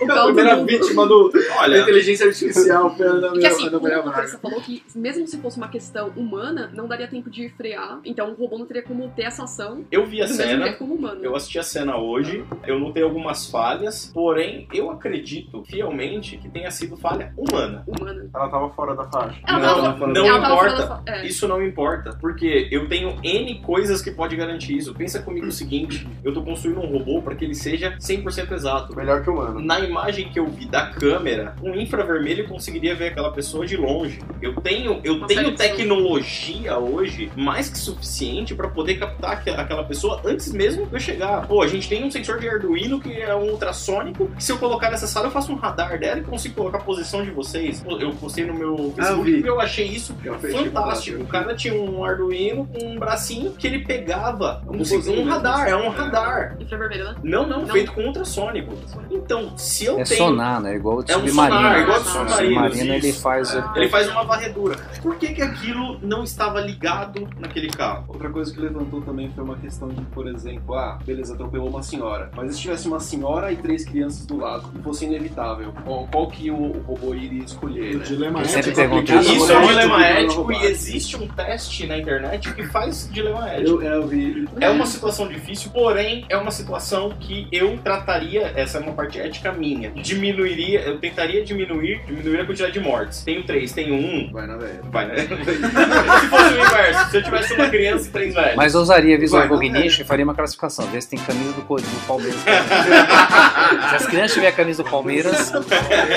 O 0.00 0.10
A 0.10 0.24
primeira 0.24 0.56
do- 0.56 0.66
vítima 0.66 1.06
do, 1.06 1.28
da 1.30 1.38
Olha, 1.60 1.78
inteligência 1.78 2.26
artificial 2.26 2.94
foi 2.96 3.06
a 3.06 3.10
Ana, 3.10 3.28
Porque 3.30 3.46
assim, 3.46 3.66
Ana 3.68 3.78
o 3.78 3.82
Maria 3.82 4.02
Braga. 4.02 4.28
falou 4.38 4.60
que 4.60 4.82
mesmo 4.94 5.26
se 5.26 5.38
fosse 5.38 5.56
uma 5.56 5.68
questão 5.68 6.08
humana, 6.16 6.70
não 6.74 6.86
daria 6.86 7.06
tempo 7.08 7.30
de 7.30 7.48
frear. 7.50 8.00
Então 8.04 8.30
o 8.30 8.34
robô 8.34 8.58
não 8.58 8.66
teria 8.66 8.82
como 8.82 9.08
ter 9.10 9.22
essa 9.22 9.44
ação 9.44 9.84
eu 9.90 10.04
vi 10.06 10.20
a 10.22 10.26
cena, 10.26 10.76
humano. 10.80 11.20
Eu 11.22 11.34
assisti 11.36 11.58
a 11.58 11.62
cena 11.62 11.96
hoje, 11.98 12.44
eu 12.66 12.78
notei 12.78 13.02
algumas 13.02 13.46
falhas, 13.50 14.10
porém 14.12 14.66
eu 14.72 14.90
acredito 14.90 15.62
fielmente 15.64 16.39
que 16.40 16.48
tenha 16.48 16.70
sido 16.70 16.96
falha 16.96 17.32
humana. 17.36 17.84
Humana. 17.86 18.28
Ela 18.34 18.48
tava 18.48 18.70
fora 18.70 18.94
da 18.96 19.04
faixa. 19.04 19.38
Ela 19.46 19.58
Não, 19.58 19.82
tava, 19.82 20.06
não, 20.06 20.14
não 20.14 20.26
ela 20.26 20.40
tava 20.40 20.54
fora 20.56 20.68
importa. 20.72 20.88
da 20.88 20.96
fa- 20.96 21.02
é. 21.06 21.26
Isso 21.26 21.46
não 21.48 21.62
importa, 21.62 22.16
porque 22.20 22.68
eu 22.70 22.88
tenho 22.88 23.16
N 23.22 23.60
coisas 23.60 24.00
que 24.02 24.10
pode 24.10 24.34
garantir 24.36 24.76
isso. 24.76 24.94
Pensa 24.94 25.20
comigo 25.22 25.46
o 25.46 25.52
seguinte, 25.52 26.06
eu 26.24 26.32
tô 26.32 26.42
construindo 26.42 26.80
um 26.80 26.86
robô 26.90 27.22
para 27.22 27.34
que 27.34 27.44
ele 27.44 27.54
seja 27.54 27.96
100% 27.98 28.52
exato. 28.52 28.96
Melhor 28.96 29.22
que 29.22 29.30
o 29.30 29.34
humano. 29.34 29.60
Na 29.60 29.78
imagem 29.80 30.28
que 30.30 30.38
eu 30.40 30.46
vi 30.46 30.66
da 30.66 30.86
câmera, 30.86 31.54
um 31.62 31.74
infravermelho 31.74 32.48
conseguiria 32.48 32.94
ver 32.94 33.08
aquela 33.08 33.30
pessoa 33.32 33.66
de 33.66 33.76
longe. 33.76 34.20
Eu 34.40 34.54
tenho, 34.56 35.00
eu 35.04 35.14
Uma 35.16 35.26
tenho 35.26 35.54
tecnologia 35.54 36.78
hoje 36.78 37.30
mais 37.36 37.68
que 37.68 37.78
suficiente 37.78 38.54
para 38.54 38.68
poder 38.68 38.94
captar 38.96 39.32
aqu- 39.32 39.50
aquela 39.50 39.84
pessoa 39.84 40.20
antes 40.24 40.52
mesmo 40.52 40.86
de 40.86 40.94
eu 40.94 41.00
chegar. 41.00 41.46
Pô, 41.46 41.62
a 41.62 41.66
gente 41.66 41.88
tem 41.88 42.04
um 42.04 42.10
sensor 42.10 42.38
de 42.38 42.48
Arduino 42.48 43.00
que 43.00 43.12
é 43.20 43.34
um 43.34 43.50
ultrassônico. 43.50 44.28
Que 44.36 44.42
se 44.44 44.52
eu 44.52 44.58
colocar 44.58 44.90
nessa 44.90 45.06
sala, 45.06 45.26
eu 45.26 45.30
faço 45.30 45.52
um 45.52 45.56
radar 45.56 45.98
dela 45.98 46.20
e 46.20 46.22
consigo 46.30 46.54
colocar 46.54 46.78
a 46.78 46.82
posição 46.82 47.24
de 47.24 47.30
vocês. 47.30 47.84
Eu 47.86 48.12
postei 48.12 48.46
no 48.46 48.54
meu 48.54 48.74
Ah, 48.74 48.80
eu 48.80 48.92
Facebook 48.92 49.32
porque 49.34 49.48
eu 49.50 49.60
achei 49.60 49.86
isso 49.86 50.14
fez, 50.40 50.54
fantástico. 50.56 51.22
O 51.22 51.26
cara 51.26 51.54
tinha 51.54 51.74
um 51.74 52.04
Arduino 52.04 52.66
com 52.66 52.86
um 52.86 52.98
bracinho 52.98 53.52
que 53.52 53.66
ele 53.66 53.80
pegava 53.84 54.62
um, 54.66 54.74
um 54.74 54.78
mesmo, 54.78 55.24
radar, 55.28 55.68
é 55.68 55.76
um 55.76 55.88
radar. 55.90 56.56
Infravermelho, 56.60 57.04
né? 57.04 57.14
Não, 57.22 57.46
não, 57.46 57.60
Não. 57.60 57.68
feito 57.68 57.92
com 57.92 58.02
ultrassônico. 58.06 58.72
Então, 59.10 59.56
se 59.56 59.84
eu 59.84 59.98
É 59.98 60.04
tenho. 60.04 60.18
sonar, 60.18 60.60
né? 60.60 60.76
Igual 60.76 61.02
de 61.02 61.12
É 61.12 61.16
um 61.16 61.26
submarino. 61.26 61.56
sonar, 61.60 61.80
igual 61.82 62.00
O 62.00 62.04
submarino, 62.04 62.36
submarino 62.70 62.94
ele 62.94 63.12
faz. 63.12 63.54
Ah. 63.56 63.72
Ele 63.76 63.88
faz 63.88 64.08
uma 64.08 64.24
varredura. 64.24 64.76
Por 65.02 65.16
que, 65.16 65.34
que 65.34 65.42
aquilo 65.42 65.98
não 66.02 66.22
estava 66.22 66.60
ligado 66.60 67.28
naquele 67.38 67.68
carro? 67.68 68.04
Outra 68.08 68.30
coisa 68.30 68.52
que 68.52 68.60
levantou 68.60 69.00
também 69.02 69.30
foi 69.34 69.42
uma 69.44 69.56
questão 69.56 69.88
de, 69.88 70.00
por 70.06 70.26
exemplo, 70.28 70.74
ah, 70.74 70.98
beleza, 71.04 71.34
atropelou 71.34 71.68
uma 71.68 71.82
senhora. 71.82 72.30
Mas 72.36 72.54
se 72.54 72.60
tivesse 72.60 72.86
uma 72.86 73.00
senhora 73.00 73.50
e 73.52 73.56
três 73.56 73.84
crianças 73.84 74.26
do 74.26 74.36
lado 74.36 74.70
e 74.78 74.82
fosse 74.82 75.04
inevitável, 75.04 75.72
qual, 75.84 76.06
qual 76.20 76.30
que 76.30 76.50
o, 76.50 76.72
robô 76.86 77.14
iria 77.14 77.44
escolher, 77.44 77.94
O 77.94 77.98
né? 77.98 78.04
dilema 78.04 78.40
Eu 78.40 78.44
é 78.44 78.48
sempre 78.48 78.70
ético 78.70 78.94
aplicado 78.94 79.20
isso. 79.20 79.52
é 79.52 79.58
um 79.58 79.66
dilema 79.66 80.06
ético 80.06 80.52
e 80.52 80.66
existe 80.66 81.16
um 81.16 81.26
teste 81.26 81.86
na 81.86 81.96
internet 81.96 82.52
que 82.52 82.62
faz 82.64 83.08
dilema 83.10 83.48
ético. 83.48 83.82
Eu, 83.82 83.82
eu 83.82 84.06
vi. 84.06 84.46
É 84.60 84.68
uma 84.68 84.84
situação 84.84 85.28
difícil, 85.28 85.70
porém 85.70 86.26
é 86.28 86.36
uma 86.36 86.50
situação 86.50 87.10
que 87.18 87.48
eu 87.50 87.78
trataria, 87.78 88.52
essa 88.54 88.78
é 88.78 88.80
uma 88.82 88.92
parte 88.92 89.18
ética 89.18 89.52
minha, 89.52 89.90
diminuiria, 89.90 90.80
eu 90.80 90.98
tentaria 90.98 91.42
diminuir, 91.42 92.02
diminuir 92.06 92.40
a 92.40 92.46
quantidade 92.46 92.72
de 92.72 92.80
mortes. 92.80 93.22
Tenho 93.24 93.42
três, 93.44 93.72
tenho 93.72 93.94
um, 93.94 94.30
Vai 94.32 94.46
na 94.46 94.56
velha. 94.56 94.80
vai, 94.84 95.06
né? 95.06 95.16
se 95.24 96.26
fosse 96.26 96.54
o 96.54 96.60
inverso, 96.60 97.10
se 97.10 97.16
eu 97.16 97.22
tivesse 97.22 97.54
uma 97.54 97.68
criança 97.68 98.08
e 98.08 98.10
três 98.10 98.34
velhos. 98.34 98.56
Mas 98.56 98.74
eu 98.74 98.82
usaria 98.82 99.18
Visual 99.18 99.42
Recognition 99.42 100.02
e 100.02 100.04
faria 100.04 100.24
uma 100.24 100.34
classificação. 100.34 100.86
Vê 100.86 101.00
se 101.00 101.08
tem 101.08 101.18
camisa 101.18 101.52
do, 101.52 101.62
do 101.62 102.06
Palmeiras. 102.06 102.40
se 103.90 103.96
as 103.96 104.06
crianças 104.06 104.32
tiverem 104.32 104.52
a 104.52 104.56
camisa 104.56 104.82
do 104.82 104.90
Palmeiras, 104.90 105.52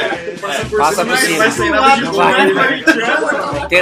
passa 0.78 1.06
por 1.06 1.18
cima. 1.18 1.38
Vai 1.38 1.52
ser 1.52 1.70
nada 1.70 1.96
de 1.96 2.06
bom, 2.06 2.14
Vai. 2.14 2.84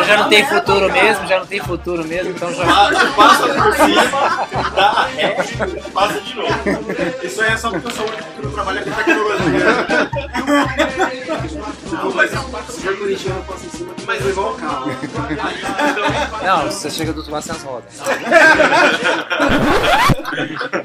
já 0.06 0.18
não 0.18 0.30
tem 0.30 0.46
futuro 0.46 0.92
mesmo, 0.92 1.28
já 1.28 1.40
não 1.40 1.46
tem 1.46 1.60
futuro 1.62 2.04
mesmo, 2.06 2.32
então 2.32 2.54
já. 2.54 2.66
Pa- 2.66 2.92
Passa 3.16 3.48
por 3.54 3.74
cima, 3.76 4.48
dá 4.76 5.08
ré, 5.16 5.36
passa 5.94 6.22
de 6.22 6.36
novo. 6.36 6.54
Isso 7.24 7.42
aí 7.42 7.52
é 7.54 7.58
só 7.58 7.70
porque 7.72 7.88
eu 7.88 7.92
sou 7.92 8.06
o 8.06 8.10
único 8.10 8.24
que 8.24 8.42
não 8.46 8.52
trabalha 8.52 8.82
com 8.84 8.92
tecnologia. 8.92 9.66
Não, 11.92 12.12
mas 12.12 12.30
se 12.32 12.82
for 12.82 12.98
corintiano, 12.98 13.44
passa 13.44 13.66
em 13.66 13.70
cima 13.70 13.94
que 13.94 14.06
Mas 14.06 14.26
igual 14.26 14.52
o 14.52 14.56
carro. 14.56 14.92
Não, 16.44 16.64
você 16.72 16.90
chega 16.90 17.14
do 17.14 17.18
outro 17.18 17.32
lado 17.32 17.44
sem 17.44 17.56
as 17.56 17.64
rodas. 17.64 17.94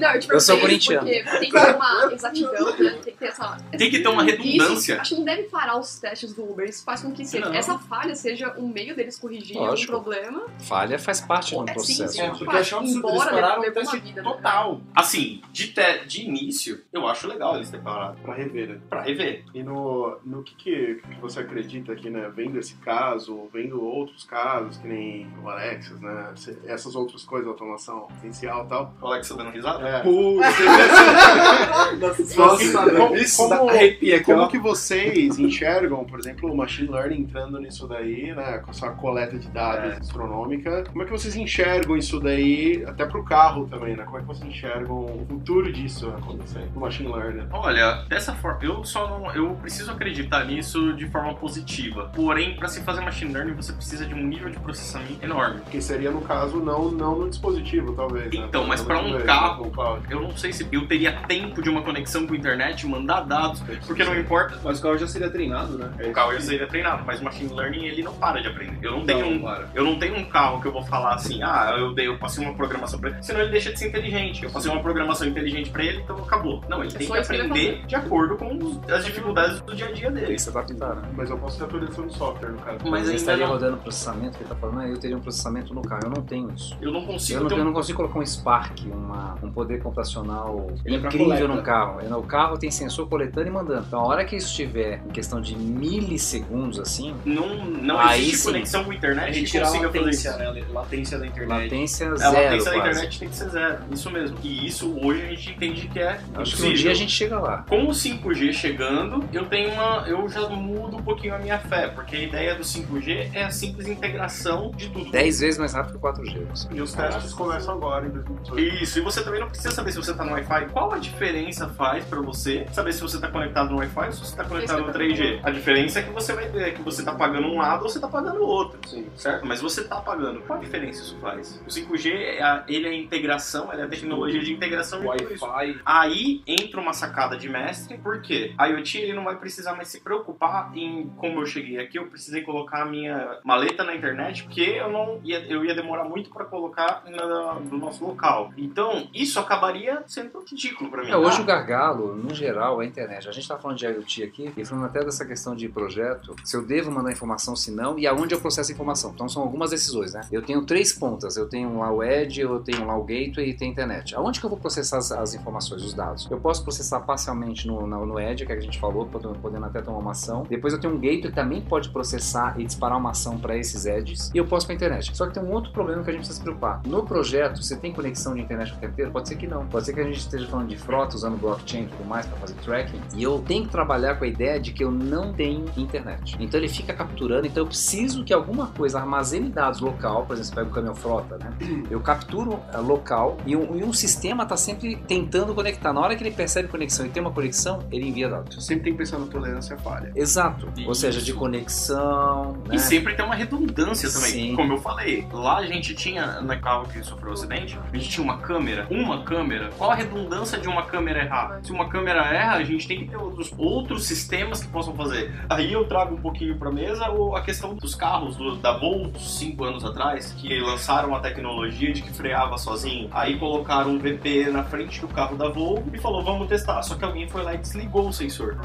Não, 0.01 0.11
eu, 0.15 0.21
te 0.21 0.29
Eu 0.31 0.41
sou 0.41 0.59
corintiano. 0.59 1.07
Tem 1.07 1.25
que 1.25 1.51
ter 1.53 1.75
uma 1.75 2.11
exatidão, 2.13 2.77
né? 2.79 2.95
Tem 3.05 3.13
que 3.13 3.19
ter 3.19 3.27
essa. 3.27 3.57
Tem 3.77 3.91
que 3.91 3.99
ter 4.01 4.09
uma 4.09 4.23
redundância. 4.23 5.01
Isso, 5.03 5.16
não 5.17 5.25
deve 5.25 5.45
parar 5.45 5.79
os 5.79 5.99
testes 5.99 6.33
do 6.35 6.51
Uber. 6.51 6.69
Isso 6.69 6.85
faz 6.85 7.03
com 7.03 7.13
que 7.13 7.25
seja, 7.27 7.47
essa 7.55 7.79
falha 7.79 8.15
seja 8.15 8.55
um 8.59 8.69
meio 8.69 8.95
deles 8.95 9.21
Lógico. 9.55 9.63
algum 9.63 10.05
problema. 10.05 10.43
Falha 10.61 10.99
faz 10.99 11.21
parte 11.21 11.55
do 11.55 11.63
É, 11.63 11.67
sim, 11.69 11.73
processo. 11.75 12.13
sim. 12.15 12.21
É, 12.23 12.29
porque 12.31 12.45
eu 12.45 12.51
achei 12.51 12.77
um 12.79 12.81
absurdo 12.81 13.09
eles 13.09 13.25
pararam 13.25 13.61
o 13.61 13.65
uma 13.65 13.73
teste 13.73 13.99
vida, 14.01 14.23
né? 14.23 14.31
total. 14.31 14.81
Assim, 14.95 15.43
de, 15.53 15.69
te- 15.69 16.05
de 16.07 16.23
início, 16.23 16.81
eu 16.93 17.07
acho 17.07 17.27
legal 17.29 17.57
eles 17.57 17.71
terem 17.71 17.85
parado 17.85 18.19
pra 18.23 18.35
rever, 18.35 18.69
né? 18.69 18.79
pra 18.89 19.03
rever. 19.03 19.45
E 19.55 19.63
no, 19.63 20.17
no 20.25 20.43
que, 20.43 20.55
que, 20.57 20.95
que 20.97 21.21
você 21.21 21.41
acredita 21.41 21.93
aqui, 21.93 22.11
né? 22.11 22.31
Vendo 22.35 22.59
esse 22.59 22.75
caso, 22.77 23.49
vendo 23.53 23.83
outros 23.83 24.25
casos, 24.25 24.77
que 24.79 24.87
nem 24.87 25.27
o 25.43 25.49
Alexis, 25.49 25.99
né? 26.01 26.35
Essas 26.67 26.95
outras 26.95 27.25
coisas, 27.25 27.49
automação 27.49 28.01
potencial 28.09 28.65
e 28.65 28.69
tal. 28.69 28.95
O 29.01 29.07
Alex 29.07 29.29
tá 29.29 29.35
dando 29.37 29.51
risada? 29.51 29.89
É. 29.89 30.03
Nossa, 32.37 32.91
Como- 32.91 33.17
isso 33.17 33.37
como- 33.37 33.49
dá 33.67 33.73
arrepia 33.73 34.17
aqui, 34.17 34.25
Como 34.25 34.49
que 34.49 34.59
vocês 34.97 35.39
enxergam, 35.39 36.05
por 36.05 36.19
exemplo, 36.19 36.51
o 36.53 36.57
machine 36.57 36.89
learning 36.91 37.21
entrando 37.21 37.59
nisso 37.61 37.87
daí, 37.87 38.35
né, 38.35 38.59
com 38.59 38.71
essa 38.71 38.91
coleta 38.91 39.39
de 39.39 39.49
dados 39.49 39.93
É. 39.93 39.97
astronômica? 39.99 40.85
Como 40.85 41.03
é 41.03 41.05
que 41.05 41.11
vocês 41.13 41.37
enxergam 41.37 41.97
isso 41.97 42.19
daí, 42.21 42.83
até 42.87 43.05
pro 43.05 43.23
carro 43.25 43.67
também, 43.67 43.97
né? 43.97 44.05
Como 44.05 44.19
é 44.19 44.21
que 44.21 44.27
vocês 44.27 44.49
enxergam 44.49 45.05
o 45.05 45.27
futuro 45.29 45.73
disso 45.73 46.09
acontecendo, 46.09 46.71
do 46.73 46.81
machine 46.81 47.13
learning? 47.13 47.47
Olha, 47.53 48.05
dessa 48.09 48.35
forma, 48.35 48.59
eu 48.63 48.85
só 48.85 49.09
não. 49.09 49.33
Eu 49.35 49.51
preciso 49.61 49.91
acreditar 49.93 50.45
nisso 50.45 50.93
de 50.95 51.07
forma 51.09 51.35
positiva. 51.35 52.11
Porém, 52.15 52.57
pra 52.57 52.69
se 52.69 52.83
fazer 52.83 53.01
machine 53.03 53.33
learning, 53.33 53.55
você 53.55 53.73
precisa 53.73 54.07
de 54.07 54.15
um 54.15 54.23
nível 54.23 54.51
de 54.51 54.59
processamento 54.59 55.23
enorme. 55.25 55.61
Que 55.71 55.81
seria, 55.81 56.11
no 56.11 56.21
caso, 56.21 56.59
não, 56.59 56.91
não 56.91 57.19
no 57.19 57.29
dispositivo, 57.29 57.93
talvez. 57.93 58.25
né? 58.27 58.31
Então, 58.47 58.67
mas 58.67 58.83
pra 58.83 58.99
um 59.01 59.21
carro-. 59.21 59.67
Eu 60.09 60.21
não 60.21 60.37
sei 60.37 60.53
se 60.53 60.67
eu 60.71 60.87
teria 60.87 61.13
tempo 61.27 61.61
de 61.63 61.69
uma 61.69 61.83
conexão 61.83 62.27
com 62.27 62.35
a 62.35 62.37
internet, 62.37 62.87
mandar 62.87 63.21
dados, 63.23 63.63
porque 63.87 64.05
não 64.05 64.19
importa. 64.19 64.59
Mas 64.65 64.81
o 64.87 64.91
carro 64.91 64.99
já 64.99 65.07
seria 65.07 65.31
treinado, 65.31 65.79
né? 65.79 65.91
O 66.07 66.13
carro 66.13 66.33
já 66.35 66.41
seria 66.41 66.67
treinado, 66.67 67.03
mas 67.07 67.21
o 67.21 67.25
machine 67.25 67.53
learning 67.53 67.85
ele 67.87 68.03
não 68.03 68.15
para 68.15 68.41
de 68.41 68.49
aprender. 68.49 68.79
Eu 68.87 68.93
não 68.93 69.05
tenho 69.05 69.27
um, 69.27 69.41
para. 69.43 69.69
eu 69.75 69.85
não 69.85 69.99
tenho 69.99 70.17
um 70.17 70.25
carro 70.27 70.61
que 70.61 70.69
eu 70.69 70.73
vou 70.73 70.83
falar 70.85 71.15
assim, 71.15 71.43
ah, 71.43 71.75
eu 71.79 71.93
dei, 71.95 72.07
eu 72.09 72.19
passei 72.19 72.45
uma 72.45 72.55
programação 72.55 72.99
pra 73.01 73.11
ele, 73.11 73.23
senão 73.23 73.41
ele 73.41 73.51
deixa 73.51 73.73
de 73.73 73.79
ser 73.79 73.89
inteligente. 73.89 74.45
Eu 74.45 74.51
passei 74.51 74.71
uma 74.71 74.81
programação 74.81 75.27
inteligente 75.27 75.71
pra 75.71 75.83
ele, 75.85 75.99
então 76.03 76.17
acabou. 76.19 76.63
Não, 76.69 76.79
ele 76.83 76.89
É 76.95 76.99
tem 76.99 76.99
que 76.99 77.13
isso 77.19 77.29
que 77.29 77.35
ele 77.35 77.43
aprender 77.47 77.87
de 77.87 77.95
acordo 77.97 78.37
com 78.37 78.81
as 78.93 79.05
dificuldades 79.05 79.61
do 79.63 79.75
dia 79.75 79.87
a 79.87 79.93
dia 79.93 80.11
dele. 80.11 80.35
Isso 80.35 80.51
adaptar, 80.51 80.95
né? 80.97 81.09
Mas 81.17 81.31
eu 81.31 81.39
posso 81.39 81.59
ter 81.59 81.65
atualização 81.65 82.07
do 82.07 82.13
software, 82.13 82.51
no 82.51 82.59
caso. 82.59 82.79
Mas 82.83 82.91
Mas 82.91 83.03
ainda 83.03 83.15
estaria 83.15 83.47
não. 83.47 83.53
rodando 83.53 83.77
processamento 83.79 84.37
que 84.39 84.43
ele 84.45 84.49
tá 84.51 84.57
falando, 84.57 84.81
ah, 84.81 84.89
eu 84.89 84.99
teria 84.99 85.17
um 85.17 85.21
processamento 85.21 85.75
no 85.75 85.83
carro. 85.83 86.03
Eu 86.05 86.11
não 86.11 86.23
tenho 86.23 86.51
isso. 86.53 86.77
Eu 86.81 86.93
não 86.93 87.01
Eu 87.01 87.07
consigo 87.07 87.41
não, 87.41 87.49
ter 87.49 87.55
eu 87.57 87.61
um 87.61 87.65
não 87.65 87.73
consigo 87.73 87.97
colocar 87.97 88.19
um 88.19 88.27
Spark, 88.27 88.81
uma, 88.87 89.37
um 89.43 89.51
poder 89.51 89.83
computacional 89.83 90.67
Ele 90.85 90.97
é 90.97 90.99
incrível 90.99 91.27
coleta. 91.27 91.49
no 91.49 91.63
carro. 91.63 92.19
O 92.19 92.23
carro 92.23 92.59
tem 92.59 92.71
sensor 92.71 93.09
coletando 93.09 93.49
e 93.49 93.51
mandando. 93.51 93.85
Então, 93.87 94.01
a 94.01 94.07
hora 94.07 94.25
que 94.25 94.37
isso 94.37 94.49
estiver 94.49 94.76
em 94.79 95.11
questão 95.11 95.41
de 95.41 95.57
milissegundos, 95.57 96.79
assim, 96.79 97.15
Não, 97.25 97.65
não 97.65 97.99
Aí 97.99 98.21
existe 98.23 98.37
sim. 98.39 98.45
conexão 98.53 98.85
com 98.85 98.91
a 98.91 98.95
internet 98.95 99.57
a 99.59 99.61
consiga 99.61 99.87
fazer 99.87 99.99
latência, 100.01 100.29
isso. 100.31 100.39
né? 100.39 100.65
Latência 100.73 101.19
da 101.19 101.27
internet. 101.27 101.63
latência 101.65 102.09
A 102.13 102.17
zero 102.17 102.33
latência 102.35 102.71
da 102.71 102.77
quase. 102.77 102.91
internet 102.91 103.19
tem 103.19 103.29
que 103.29 103.37
ser 103.37 103.49
zero, 103.51 103.79
isso 103.91 104.11
mesmo. 104.11 104.37
E 104.43 104.67
isso 104.67 104.99
hoje 105.03 105.23
a 105.23 105.27
gente 105.29 105.51
entende 105.51 105.89
que 105.89 105.99
é 105.99 106.21
Acho 106.35 106.57
que 106.57 106.63
um 106.65 106.73
dia 106.75 106.91
a 106.91 106.95
gente 106.95 107.13
chega 107.13 107.39
lá. 107.39 107.65
Com 107.69 107.85
o 107.87 107.91
5G 107.91 108.53
chegando, 108.53 109.25
eu 109.33 109.47
tenho 109.47 109.71
uma. 109.73 110.05
eu 110.07 110.29
já 110.29 110.49
mudo 110.49 110.97
um 110.97 111.03
pouquinho 111.03 111.35
a 111.35 111.39
minha 111.39 111.59
fé, 111.59 111.89
porque 111.89 112.17
a 112.17 112.21
ideia 112.23 112.55
do 112.55 112.63
5G 112.63 113.31
é 113.35 113.45
a 113.45 113.51
simples 113.51 113.87
integração 113.89 114.71
de 114.77 114.89
tudo. 114.91 115.11
10 115.11 115.41
vezes 115.41 115.59
mais 115.59 115.73
rápido 115.73 115.99
que 115.99 116.07
o 116.07 116.13
4G. 116.13 116.47
você. 116.51 116.69
E 116.73 116.81
os 116.81 116.93
testes 116.93 117.33
começam 117.33 117.75
agora, 117.75 118.07
em 118.07 118.11
2018. 118.11 118.83
Isso, 118.83 118.99
e 118.99 119.03
você 119.03 119.23
também 119.23 119.41
não 119.41 119.49
precisa 119.49 119.71
saber 119.73 119.93
se 119.93 119.97
você 119.99 120.15
tá 120.15 120.25
no 120.25 120.33
Wi-Fi. 120.33 120.67
Qual 120.73 120.93
a 120.93 120.99
diferença 120.99 121.69
faz 121.69 122.05
pra 122.05 122.21
você 122.21 122.67
saber 122.73 122.93
se 122.93 123.01
você 123.01 123.19
tá 123.19 123.29
conectado 123.29 123.71
no 123.71 123.79
Wi-Fi 123.79 124.07
ou 124.07 124.13
se 124.13 124.21
você 124.21 124.37
tá 124.37 124.45
conectado 124.45 124.66
no 124.75 124.93
3G? 124.93 125.41
A 125.43 125.51
diferença 125.51 126.01
é 126.01 126.03
que 126.03 126.11
você 126.11 126.33
vai 126.33 126.49
ver 126.49 126.75
que 126.75 126.83
você 126.83 127.05
tá 127.05 127.15
pagando 127.15 127.47
um 127.47 127.59
lado 127.59 127.83
ou 127.85 127.89
você 127.89 128.01
tá 128.01 128.09
pagando 128.09 128.41
o 128.41 128.47
outro. 128.47 128.79
Sim. 128.89 129.07
Certo? 129.17 129.47
Mas 129.47 129.61
você 129.61 129.85
tá 129.85 130.01
pagando. 130.01 130.41
Qual 130.43 130.59
a 130.59 130.63
diferença 130.63 131.03
isso 131.03 131.17
faz? 131.19 131.63
O 131.67 131.71
5G, 131.71 132.11
é 132.13 132.43
a- 132.43 132.65
ele 132.69 132.87
é 132.87 132.91
a 132.91 132.95
integração, 132.97 133.73
ele 133.73 133.83
é 133.83 133.85
a 133.85 133.89
tecnologia 133.89 134.41
de 134.41 134.53
integração 134.53 135.01
de. 135.01 135.07
Wi-Fi. 135.07 135.81
Aí 135.85 136.43
entra 136.47 136.81
uma 136.81 136.93
sacada 136.93 137.37
de 137.37 137.49
mestre, 137.49 137.99
porque 137.99 138.53
a 138.59 138.67
IoT 138.67 138.99
ele 138.99 139.13
não 139.13 139.25
vai 139.25 139.37
precisar 139.37 139.75
mais 139.75 139.89
se 139.89 140.01
preocupar 140.01 140.71
em 140.77 141.11
como 141.17 141.41
eu 141.41 141.47
cheguei 141.47 141.79
aqui, 141.79 141.99
eu 141.99 142.07
precisei 142.07 142.43
colocar 142.43 142.83
a 142.83 142.87
minha 142.87 143.39
maleta 143.45 143.85
na 143.85 143.95
internet, 143.95 144.45
porque 144.45 144.61
eu 144.63 144.91
não 144.91 145.21
ia, 145.25 145.45
eu 145.47 145.65
ia 145.65 145.75
demorar 145.75 146.05
muito 146.05 146.31
para 146.31 146.45
colocar 146.45 147.03
na- 147.09 147.55
no 147.61 147.79
nosso 147.79 148.05
local. 148.05 148.53
Então, 148.57 149.09
isso 149.15 149.39
acabaria 149.39 150.03
sendo 150.07 150.45
ridículo 150.49 150.91
para 150.91 151.03
mim. 151.05 151.11
É, 151.11 151.17
hoje 151.17 151.41
o 151.41 151.45
gargalo, 151.45 152.15
no 152.17 152.35
geral, 152.35 152.81
é 152.81 152.85
a 152.85 152.89
internet. 152.89 153.29
A 153.29 153.33
gente 153.33 153.47
tá 153.49 153.57
falando 153.59 153.77
de 153.79 153.87
IoT 153.87 154.23
aqui 154.25 154.53
e 154.57 154.65
falando 154.65 154.87
até 154.87 155.05
dessa 155.05 155.25
questão 155.25 155.55
de 155.55 155.69
projeto, 155.69 156.35
se 156.43 156.57
eu 156.57 156.65
devo 156.65 156.91
mandar 156.91 157.13
informação, 157.13 157.55
se 157.55 157.71
não, 157.71 157.99
e 157.99 158.07
aonde 158.07 158.35
eu 158.35 158.41
processo 158.41 158.71
a 158.71 158.75
informação. 158.75 159.13
Então 159.15 159.29
são 159.29 159.43
algumas 159.43 159.71
decisões, 159.71 160.15
né? 160.15 160.23
Eu 160.33 160.43
tenho 160.43 160.63
três 160.63 160.93
pontas. 160.93 161.37
Eu 161.37 161.49
tenho 161.49 161.79
lá 161.79 161.93
o 161.93 162.03
Edge, 162.03 162.41
eu 162.41 162.59
tenho 162.61 162.87
lá 162.87 162.97
o 162.97 163.03
Gateway 163.03 163.51
e 163.51 163.55
tem 163.55 163.69
a 163.69 163.73
internet. 163.73 164.15
Aonde 164.15 164.41
que 164.41 164.47
eu 164.47 164.51
vou 164.51 164.59
processar 164.59 164.99
as, 164.99 165.13
as 165.13 165.35
informações, 165.35 165.83
os 165.83 165.93
dados? 165.93 166.27
Eu 166.31 166.41
posso 166.41 166.63
processar 166.63 167.01
parcialmente 167.01 167.67
no, 167.67 167.87
no, 167.87 168.07
no 168.07 168.19
Edge, 168.21 168.47
que 168.47 168.53
a 168.53 168.61
gente 168.61 168.79
falou, 168.79 169.07
podendo, 169.07 169.67
até 169.67 169.83
tomar 169.83 169.99
uma 169.99 170.13
ação. 170.13 170.45
Depois 170.49 170.73
eu 170.73 170.81
tenho 170.81 170.95
um 170.95 170.97
Gateway 170.97 171.23
que 171.23 171.33
também 171.33 171.61
pode 171.61 171.91
processar 171.91 172.59
e 172.59 172.65
disparar 172.65 172.99
uma 172.99 173.11
ação 173.11 173.39
para 173.39 173.57
esses 173.57 173.85
Edges. 173.85 174.31
E 174.35 174.39
eu 174.39 174.47
posso 174.47 174.67
para 174.67 174.75
a 174.75 174.77
internet. 174.77 175.17
Só 175.17 175.27
que 175.27 175.35
tem 175.35 175.43
um 175.43 175.53
outro 175.53 175.73
problema 175.73 176.03
que 176.03 176.11
a 176.11 176.13
gente 176.13 176.21
precisa 176.21 176.39
se 176.39 176.43
preocupar. 176.43 176.83
No 176.87 177.05
projeto, 177.05 177.63
você 177.63 177.77
tem 177.77 177.93
conexão 177.93 178.35
de 178.35 178.41
internet 178.41 178.73
o 178.73 178.77
tempo? 178.77 179.11
Pode 179.11 179.29
ser 179.29 179.37
que 179.37 179.47
não. 179.47 179.67
Pode 179.67 179.87
ser 179.87 179.93
que 179.93 180.01
a 180.01 180.05
gente 180.05 180.19
esteja 180.19 180.47
falando 180.47 180.69
de 180.69 180.77
frota, 180.77 181.17
usando 181.17 181.37
blockchain 181.37 181.85
e 181.85 181.87
tudo 181.89 182.05
mais 182.05 182.27
para 182.27 182.39
fazer 182.39 182.55
tracking. 182.65 183.01
E 183.15 183.23
eu 183.23 183.43
tenho 183.47 183.65
que 183.65 183.71
trabalhar 183.71 184.17
com 184.17 184.25
a 184.25 184.29
ideia 184.29 184.46
de 184.59 184.73
que 184.73 184.83
eu 184.85 184.91
não 184.91 185.33
tenho 185.33 185.65
internet. 185.77 186.37
Então 186.41 186.59
ele 186.59 186.69
fica 186.69 186.95
capturando. 186.95 187.47
Então 187.47 187.63
eu 187.63 187.67
preciso 187.67 188.25
que 188.25 188.33
alguma 188.33 188.69
coisa 188.69 188.99
armazene 188.99 189.51
dados 189.51 189.81
local. 189.81 190.25
Por 190.27 190.35
exemplo, 190.35 190.49
você 190.49 190.55
pega 190.55 190.69
o 190.69 190.73
caminhão 190.73 190.95
frota, 190.95 191.39
né? 191.39 191.53
Eu 191.91 192.01
capturo 192.01 192.61
eh, 192.73 192.79
local 192.79 193.37
e 193.47 193.57
um, 193.57 193.77
e 193.77 193.85
um 193.85 193.93
sistema 193.93 194.45
está 194.45 194.57
sempre 194.57 194.97
tentando 194.97 195.55
conectar. 195.55 195.93
Na 195.93 196.01
hora 196.01 196.17
que 196.17 196.23
ele 196.23 196.31
percebe 196.31 196.69
conexão 196.69 197.07
e 197.07 197.09
tem 197.09 197.21
uma 197.21 197.33
conexão, 197.33 197.81
ele 197.91 198.09
envia 198.09 198.29
dados. 198.29 198.65
Sempre 198.65 198.85
tem 198.85 198.93
que 198.93 198.99
pensar 198.99 199.19
na 199.19 199.27
tolerância 199.27 199.77
à 199.77 199.79
falha. 199.79 200.13
Exato. 200.15 200.69
Ou 200.87 200.95
seja, 200.95 201.21
de 201.21 201.31
Isso. 201.31 201.39
conexão. 201.39 202.53
Né? 202.67 202.77
E 202.77 202.79
sempre 202.79 203.15
tem 203.15 203.25
uma 203.25 203.35
redundância 203.35 204.11
também. 204.11 204.31
Sim. 204.31 204.57
Como 204.57 204.73
eu 204.73 204.79
falei, 204.79 205.27
lá 205.33 205.59
a 205.59 205.67
gente 205.67 205.95
tinha, 205.95 206.41
no 206.41 206.61
carro 206.61 206.87
que 206.89 207.03
sofreu 207.03 207.31
o 207.31 207.35
acidente, 207.35 207.79
a 207.93 207.97
gente 207.97 208.09
tinha 208.09 208.25
uma 208.25 208.39
câmera. 208.39 208.87
Uma 208.91 209.23
câmera. 209.23 209.71
Qual 209.77 209.91
a 209.91 209.95
redundância 209.95 210.59
de 210.59 210.69
uma 210.69 210.85
câmera 210.85 211.25
errar? 211.25 211.61
Se 211.63 211.73
uma 211.73 211.89
câmera 211.89 212.23
erra, 212.27 212.57
a 212.57 212.65
gente 212.65 212.87
tem 212.87 212.99
que 212.99 213.07
ter 213.07 213.17
outros, 213.17 213.53
outros 213.57 214.07
sistemas 214.07 214.36
que 214.45 214.69
possam 214.69 214.95
fazer. 214.95 215.33
Aí 215.49 215.73
eu 215.73 215.85
trago 215.87 216.15
um 216.15 216.21
pouquinho 216.21 216.57
pra 216.57 216.71
mesa 216.71 217.07
a 217.35 217.41
questão 217.41 217.75
dos 217.75 217.95
carros 217.95 218.37
do- 218.37 218.57
da 218.57 218.77
Volvo, 218.77 219.19
cinco 219.19 219.65
anos 219.65 219.85
atrás, 219.85 220.33
que 220.33 220.59
lançaram 220.61 221.15
a 221.15 221.21
tecnologia 221.21 221.93
de 221.93 222.03
que 222.03 222.13
freava 222.13 222.59
sozinho. 222.59 223.09
Aí 223.13 223.39
colocaram 223.39 223.91
um 223.93 223.99
VP 223.99 224.51
na 224.51 224.63
frente 224.65 225.01
do 225.01 225.09
carro 225.09 225.37
da 225.37 225.49
Volvo 225.49 225.91
e 225.95 225.99
falou, 225.99 226.23
vamos 226.23 226.49
testar. 226.49 226.83
Só 226.83 226.95
que 226.95 227.05
alguém 227.05 227.29
foi 227.29 227.43
lá 227.43 227.55
e 227.55 227.59
desligou 227.59 228.09
o 228.09 228.13
sensor. 228.13 228.57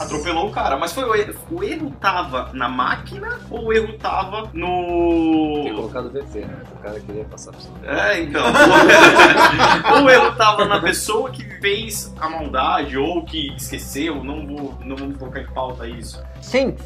Atropelou 0.00 0.48
o 0.48 0.50
cara, 0.50 0.78
mas 0.78 0.92
foi 0.92 1.04
o 1.04 1.14
erro. 1.14 1.34
O 1.50 1.62
erro 1.62 1.90
tava 2.00 2.50
na 2.54 2.68
máquina 2.68 3.38
ou 3.50 3.66
o 3.66 3.72
erro 3.72 3.92
tava 3.98 4.50
no. 4.54 5.60
Quem 5.62 5.74
colocou 5.74 5.90
colocar 5.90 6.00
do 6.00 6.10
VT, 6.10 6.40
né? 6.46 6.62
O 6.72 6.82
cara 6.82 7.00
queria 7.00 7.24
passar 7.24 7.52
por 7.52 7.60
cima. 7.60 7.76
É, 7.84 8.22
então. 8.22 8.42
o 10.04 10.08
erro 10.08 10.34
tava 10.36 10.64
na 10.64 10.80
pessoa 10.80 11.30
que 11.30 11.44
fez 11.60 12.14
a 12.18 12.28
maldade 12.28 12.96
ou 12.96 13.24
que 13.24 13.54
esqueceu, 13.54 14.24
não 14.24 14.46
vou, 14.46 14.74
não 14.84 14.96
vamos 14.96 15.18
colocar 15.18 15.40
em 15.40 15.46
pauta 15.48 15.86
isso. 15.86 16.22
Things. 16.50 16.80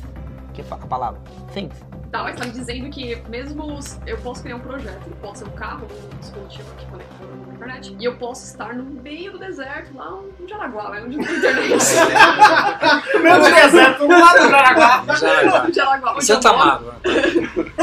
Que 0.53 0.63
fa- 0.63 0.77
a 0.83 0.87
palavra. 0.87 1.21
Things. 1.53 1.75
Tá, 2.11 2.23
mas 2.23 2.37
tá 2.37 2.45
me 2.47 2.53
dizendo 2.53 2.89
que 2.91 3.17
mesmo 3.29 3.81
eu 4.07 4.17
posso 4.19 4.43
criar 4.43 4.55
um 4.57 4.61
projeto, 4.61 5.11
pode 5.21 5.39
ser 5.39 5.47
um 5.49 5.51
carro, 5.51 5.85
um 6.13 6.19
dispositivo 6.19 6.71
aqui 6.73 6.87
conectado 6.87 7.24
na 7.55 7.79
internet, 7.79 7.97
e 7.99 8.05
eu 8.05 8.17
posso 8.17 8.45
estar 8.45 8.75
no 8.75 8.85
meio 8.85 9.33
do 9.33 9.39
deserto, 9.39 9.97
lá 9.97 10.11
no 10.11 10.49
Jaraguá, 10.49 10.89
lá 10.89 11.03
onde 11.03 11.17
não 11.17 11.25
tem 11.25 11.37
internet. 11.39 11.71
Deserto, 13.55 14.07
lá 14.07 14.33
do 14.33 14.51
Jaraguá. 14.51 15.05
Já, 15.17 15.45
já. 15.45 15.65
No 15.65 15.73
Jaraguá, 15.73 16.11
onde 16.13 16.19
eu 16.19 16.23
Santa 16.23 16.53
moro. 16.53 16.63
Amaro. 16.63 16.95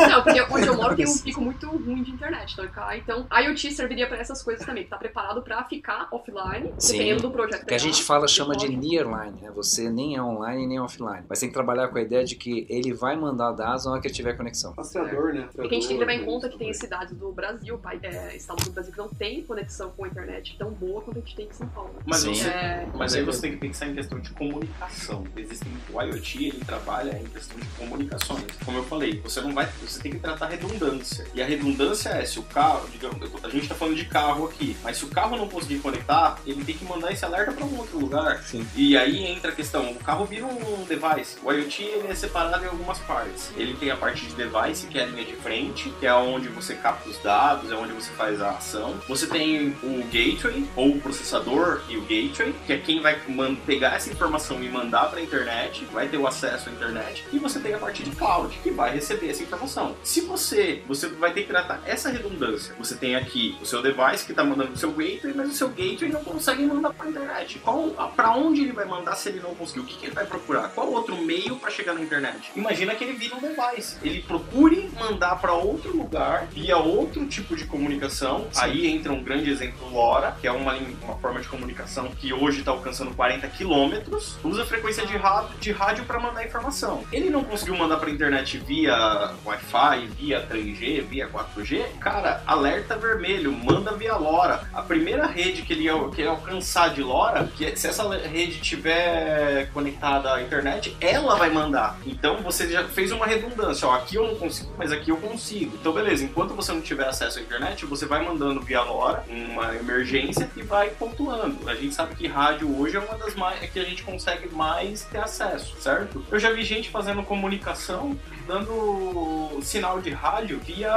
Não, 0.09 0.23
porque 0.23 0.41
onde 0.41 0.67
eu 0.67 0.75
moro 0.75 0.95
tem 0.95 1.07
um 1.07 1.17
pico 1.17 1.41
muito 1.41 1.67
ruim 1.69 2.03
de 2.03 2.11
internet, 2.11 2.53
então, 2.53 2.67
cá, 2.67 2.97
então 2.97 3.25
a 3.29 3.41
IoT 3.41 3.71
serviria 3.71 4.07
pra 4.07 4.17
essas 4.17 4.43
coisas 4.43 4.65
também, 4.65 4.85
tá 4.85 4.97
preparado 4.97 5.41
pra 5.41 5.63
ficar 5.63 6.07
offline, 6.11 6.71
Sim. 6.77 6.93
dependendo 6.93 7.21
do 7.21 7.31
projeto. 7.31 7.63
O 7.63 7.65
que 7.65 7.73
a 7.73 7.79
gente 7.79 8.03
fala, 8.03 8.27
chama 8.27 8.55
de 8.55 8.67
nearline, 8.69 9.41
né? 9.41 9.51
Você 9.55 9.89
nem 9.89 10.15
é 10.15 10.21
online 10.21 10.67
nem 10.67 10.79
offline. 10.79 11.23
Mas 11.29 11.39
tem 11.39 11.49
que 11.49 11.53
trabalhar 11.53 11.87
com 11.87 11.97
a 11.97 12.01
ideia 12.01 12.23
de 12.23 12.35
que 12.35 12.65
ele 12.69 12.93
vai 12.93 13.15
mandar 13.15 13.51
dados 13.51 13.85
na 13.85 13.91
hora 13.91 14.01
que 14.01 14.07
ele 14.07 14.13
tiver 14.13 14.33
conexão. 14.33 14.73
Rastreador, 14.73 15.33
né? 15.33 15.47
Porque 15.53 15.75
a 15.75 15.79
gente 15.79 15.87
tem 15.87 15.97
que 15.97 16.05
levar 16.05 16.13
em 16.13 16.25
conta 16.25 16.49
que 16.49 16.57
tem 16.57 16.73
cidades 16.73 17.15
do 17.17 17.31
Brasil, 17.31 17.79
é, 18.03 18.35
estados 18.35 18.65
do 18.65 18.71
Brasil 18.71 18.91
que 18.91 18.97
não 18.97 19.09
tem 19.09 19.43
conexão 19.43 19.60
com 19.95 20.05
a 20.05 20.07
internet 20.07 20.55
tão 20.57 20.71
boa 20.71 21.01
quanto 21.01 21.17
a 21.17 21.21
gente 21.21 21.35
tem 21.35 21.47
em 21.47 21.53
São 21.53 21.67
Paulo. 21.67 21.93
Mas, 22.05 22.21
Sim. 22.21 22.33
você, 22.33 22.49
É, 22.49 22.87
mas 22.93 23.13
aí 23.13 23.23
você 23.23 23.41
tem 23.41 23.51
que 23.51 23.57
pensar 23.57 23.87
em 23.87 23.95
questão 23.95 24.19
de 24.19 24.29
comunicação. 24.31 25.23
Existem, 25.35 25.71
o 25.91 26.01
IoT 26.01 26.45
ele 26.45 26.65
trabalha 26.65 27.17
em 27.17 27.25
questão 27.25 27.57
de 27.59 27.65
comunicações. 27.77 28.45
Como 28.65 28.77
eu 28.77 28.83
falei, 28.83 29.19
você 29.21 29.41
não 29.41 29.53
vai, 29.53 29.67
você 29.81 30.01
tem 30.01 30.11
que 30.11 30.19
tratar 30.19 30.47
redundância. 30.47 31.25
E 31.33 31.41
a 31.41 31.45
redundância 31.45 32.09
é 32.09 32.25
se 32.25 32.39
o 32.39 32.43
carro, 32.43 32.87
digamos, 32.91 33.17
a 33.43 33.49
gente 33.49 33.63
está 33.63 33.75
falando 33.75 33.95
de 33.95 34.05
carro 34.05 34.45
aqui, 34.45 34.75
mas 34.83 34.97
se 34.97 35.05
o 35.05 35.07
carro 35.07 35.37
não 35.37 35.47
conseguir 35.47 35.79
conectar, 35.79 36.39
ele 36.45 36.63
tem 36.63 36.75
que 36.75 36.85
mandar 36.85 37.11
esse 37.11 37.23
alerta 37.23 37.51
para 37.51 37.65
um 37.65 37.77
outro 37.77 37.99
lugar. 37.99 38.43
Sim. 38.43 38.65
E 38.75 38.97
aí 38.97 39.25
entra 39.25 39.51
a 39.51 39.55
questão, 39.55 39.91
o 39.91 39.95
carro 39.95 40.25
vira 40.25 40.45
um 40.45 40.85
device. 40.85 41.37
O 41.43 41.51
IoT 41.51 41.83
ele 41.83 42.07
é 42.07 42.15
separado 42.15 42.63
em 42.63 42.67
algumas 42.67 42.99
partes. 42.99 43.51
Ele 43.55 43.75
tem 43.75 43.91
a 43.91 43.97
parte 43.97 44.25
de 44.25 44.35
device, 44.35 44.87
que 44.87 44.97
é 44.97 45.03
a 45.03 45.05
linha 45.05 45.25
de 45.25 45.35
frente, 45.35 45.89
que 45.99 46.05
é 46.05 46.13
onde 46.13 46.47
você 46.47 46.75
capta 46.75 47.09
os 47.09 47.17
dados, 47.19 47.71
é 47.71 47.75
onde 47.75 47.93
você 47.93 48.11
faz 48.11 48.41
a 48.41 48.51
ação. 48.51 48.99
Você 49.07 49.27
tem 49.27 49.50
o 49.59 50.03
gateway, 50.11 50.67
ou 50.75 50.95
o 50.95 51.01
processador 51.01 51.81
e 51.89 51.97
o 51.97 52.01
gateway, 52.01 52.53
que 52.65 52.73
é 52.73 52.77
quem 52.77 53.01
vai 53.01 53.19
pegar 53.65 53.95
essa 53.95 54.09
informação 54.11 54.63
e 54.63 54.69
mandar 54.69 55.09
para 55.09 55.19
a 55.19 55.23
internet, 55.23 55.85
vai 55.91 56.07
ter 56.07 56.17
o 56.17 56.27
acesso 56.27 56.69
à 56.69 56.71
internet. 56.71 57.25
E 57.31 57.39
você 57.39 57.59
tem 57.59 57.73
a 57.73 57.77
parte 57.77 58.03
de 58.03 58.11
cloud, 58.11 58.57
que 58.61 58.71
vai 58.71 58.93
receber 58.93 59.29
essa 59.29 59.43
informação. 59.43 59.95
Se 60.03 60.21
você, 60.21 60.83
você 60.87 61.07
vai 61.07 61.33
ter 61.33 61.43
que 61.43 61.47
tratar 61.47 61.81
essa 61.85 62.09
redundância. 62.09 62.73
Você 62.77 62.95
tem 62.95 63.15
aqui 63.15 63.57
o 63.61 63.65
seu 63.65 63.81
device 63.81 64.25
que 64.25 64.31
está 64.31 64.43
mandando 64.43 64.73
o 64.73 64.77
seu 64.77 64.91
gateway, 64.91 65.33
mas 65.33 65.49
o 65.49 65.53
seu 65.53 65.69
gateway 65.69 66.11
não 66.11 66.23
consegue 66.23 66.63
mandar 66.63 66.93
para 66.93 67.05
a 67.05 67.09
internet. 67.09 67.59
Qual, 67.59 67.89
para 68.15 68.35
onde 68.35 68.61
ele 68.61 68.71
vai 68.71 68.85
mandar 68.85 69.15
se 69.15 69.29
ele 69.29 69.39
não 69.39 69.55
conseguir? 69.55 69.81
O 69.81 69.85
que, 69.85 69.97
que 69.97 70.05
ele 70.05 70.15
vai 70.15 70.25
procurar? 70.25 70.69
Qual 70.69 70.91
outro 70.91 71.17
meio 71.17 71.55
para 71.57 71.71
chegar 71.71 71.93
na 71.93 72.01
internet? 72.01 72.51
Imagina 72.55 72.95
que 72.95 73.03
ele 73.03 73.13
vira 73.13 73.35
um 73.35 73.39
device. 73.39 73.97
Ele 74.03 74.21
procure 74.21 74.89
mandar 74.99 75.35
para 75.37 75.53
outro 75.53 75.95
lugar 75.95 76.47
via 76.47 76.77
outro 76.77 77.25
tipo 77.25 77.55
de 77.55 77.65
comunicação. 77.65 78.47
Aí 78.57 78.87
entra 78.87 79.11
um 79.11 79.23
grande 79.23 79.40
exemplo 79.49 79.89
LoRa, 79.91 80.35
que 80.39 80.47
é 80.47 80.51
uma, 80.51 80.73
uma 81.03 81.15
forma 81.17 81.39
de 81.39 81.47
comunicação 81.47 82.07
que 82.07 82.33
hoje 82.33 82.59
está 82.59 82.71
alcançando 82.71 83.13
40 83.15 83.47
quilômetros. 83.49 84.37
Usa 84.43 84.65
frequência 84.65 85.05
de 85.05 85.17
rádio, 85.17 85.57
de 85.59 85.71
rádio 85.71 86.05
para 86.05 86.19
mandar 86.19 86.45
informação. 86.45 87.03
Ele 87.11 87.29
não 87.29 87.43
conseguiu 87.43 87.75
mandar 87.77 87.97
para 87.97 88.09
internet 88.09 88.57
via 88.57 89.33
Wi-Fi, 89.45 90.07
via 90.17 90.45
3G, 90.47 91.01
via 91.03 91.27
4G. 91.27 91.83
Cara, 91.99 92.41
alerta 92.45 92.95
vermelho, 92.95 93.51
manda 93.51 93.91
via 93.93 94.15
LoRa. 94.15 94.67
A 94.73 94.81
primeira 94.81 95.25
rede 95.25 95.61
que 95.63 95.73
ele, 95.73 95.89
que 96.13 96.21
ele 96.21 96.29
alcançar 96.29 96.89
de 96.93 97.01
LoRa, 97.01 97.49
que 97.55 97.65
é- 97.65 97.75
se 97.75 97.87
essa 97.87 98.07
rede 98.17 98.59
tiver 98.59 99.69
conectada 99.73 100.33
à 100.33 100.41
internet, 100.41 100.95
ela 100.99 101.35
vai 101.35 101.49
mandar. 101.49 101.97
Então 102.05 102.37
você 102.37 102.69
já 102.69 102.83
fez 102.85 103.11
uma 103.11 103.25
redundância. 103.25 103.87
Ó, 103.87 103.93
aqui 103.95 104.15
eu 104.15 104.27
não 104.27 104.35
consigo, 104.35 104.71
mas 104.77 104.91
aqui 104.91 105.09
eu 105.11 105.17
consigo. 105.17 105.75
Então 105.79 105.91
beleza, 105.93 106.23
enquanto 106.23 106.53
você 106.53 106.71
não 106.71 106.81
tiver 106.81 107.07
acesso 107.07 107.39
à 107.39 107.41
internet, 107.41 107.85
você 107.85 108.05
vai 108.05 108.23
mandando 108.23 108.61
via 108.61 108.81
LoRa 108.81 109.23
uma 109.31 109.75
emergência 109.75 110.49
e 110.55 110.61
vai 110.61 110.89
pontuando. 110.89 111.69
A 111.69 111.75
gente 111.75 111.95
sabe 111.95 112.15
que 112.15 112.27
rádio 112.27 112.77
hoje 112.79 112.97
é 112.97 112.99
uma 112.99 113.17
das 113.17 113.35
mais 113.35 113.61
é 113.63 113.67
que 113.67 113.79
a 113.79 113.83
gente 113.83 114.03
consegue 114.03 114.53
mais 114.53 115.03
ter 115.05 115.19
acesso, 115.19 115.75
certo? 115.79 116.23
Eu 116.29 116.39
já 116.39 116.51
vi 116.51 116.63
gente 116.63 116.89
fazendo 116.89 117.23
comunicação 117.23 118.17
dando 118.47 119.59
sinal 119.61 120.01
de 120.01 120.09
rádio 120.09 120.59
via 120.59 120.91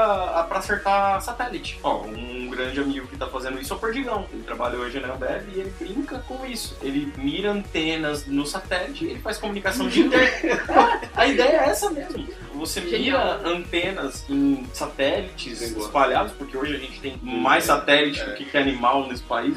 para 0.49 0.59
acertar 0.59 1.21
satélite. 1.23 1.79
Ó, 1.83 2.05
um 2.05 2.49
grande 2.49 2.81
amigo 2.81 3.07
que 3.07 3.17
tá 3.17 3.27
fazendo 3.27 3.61
isso 3.61 3.73
é 3.73 3.77
o 3.77 3.79
Perdigão. 3.79 4.27
Ele 4.33 4.43
trabalha 4.43 4.79
hoje 4.79 4.99
na 4.99 5.15
Ambev 5.15 5.49
e 5.55 5.61
ele 5.61 5.73
brinca 5.79 6.19
com 6.21 6.45
isso. 6.47 6.77
Ele 6.83 7.13
mira 7.17 7.53
antenas 7.53 8.27
no 8.27 8.47
satélite 8.47 9.05
e 9.05 9.11
ele 9.11 9.21
faz 9.21 9.39
comunicação 9.39 9.89
de 9.89 10.01
internet. 10.01 10.61
A 11.15 11.27
ideia 11.27 11.59
é 11.59 11.69
essa 11.69 11.91
mesmo. 11.91 12.27
Você 12.55 12.81
mira 12.81 12.99
Genial. 12.99 13.41
antenas 13.45 14.25
em 14.29 14.65
satélites 14.73 15.61
espalhados, 15.61 16.33
porque 16.33 16.57
hoje 16.57 16.75
a 16.75 16.79
gente 16.79 17.01
tem 17.01 17.19
mais 17.23 17.65
satélite 17.65 18.24
do 18.25 18.35
que, 18.35 18.45
que 18.45 18.57
animal 18.57 19.07
nesse 19.09 19.23
país. 19.23 19.57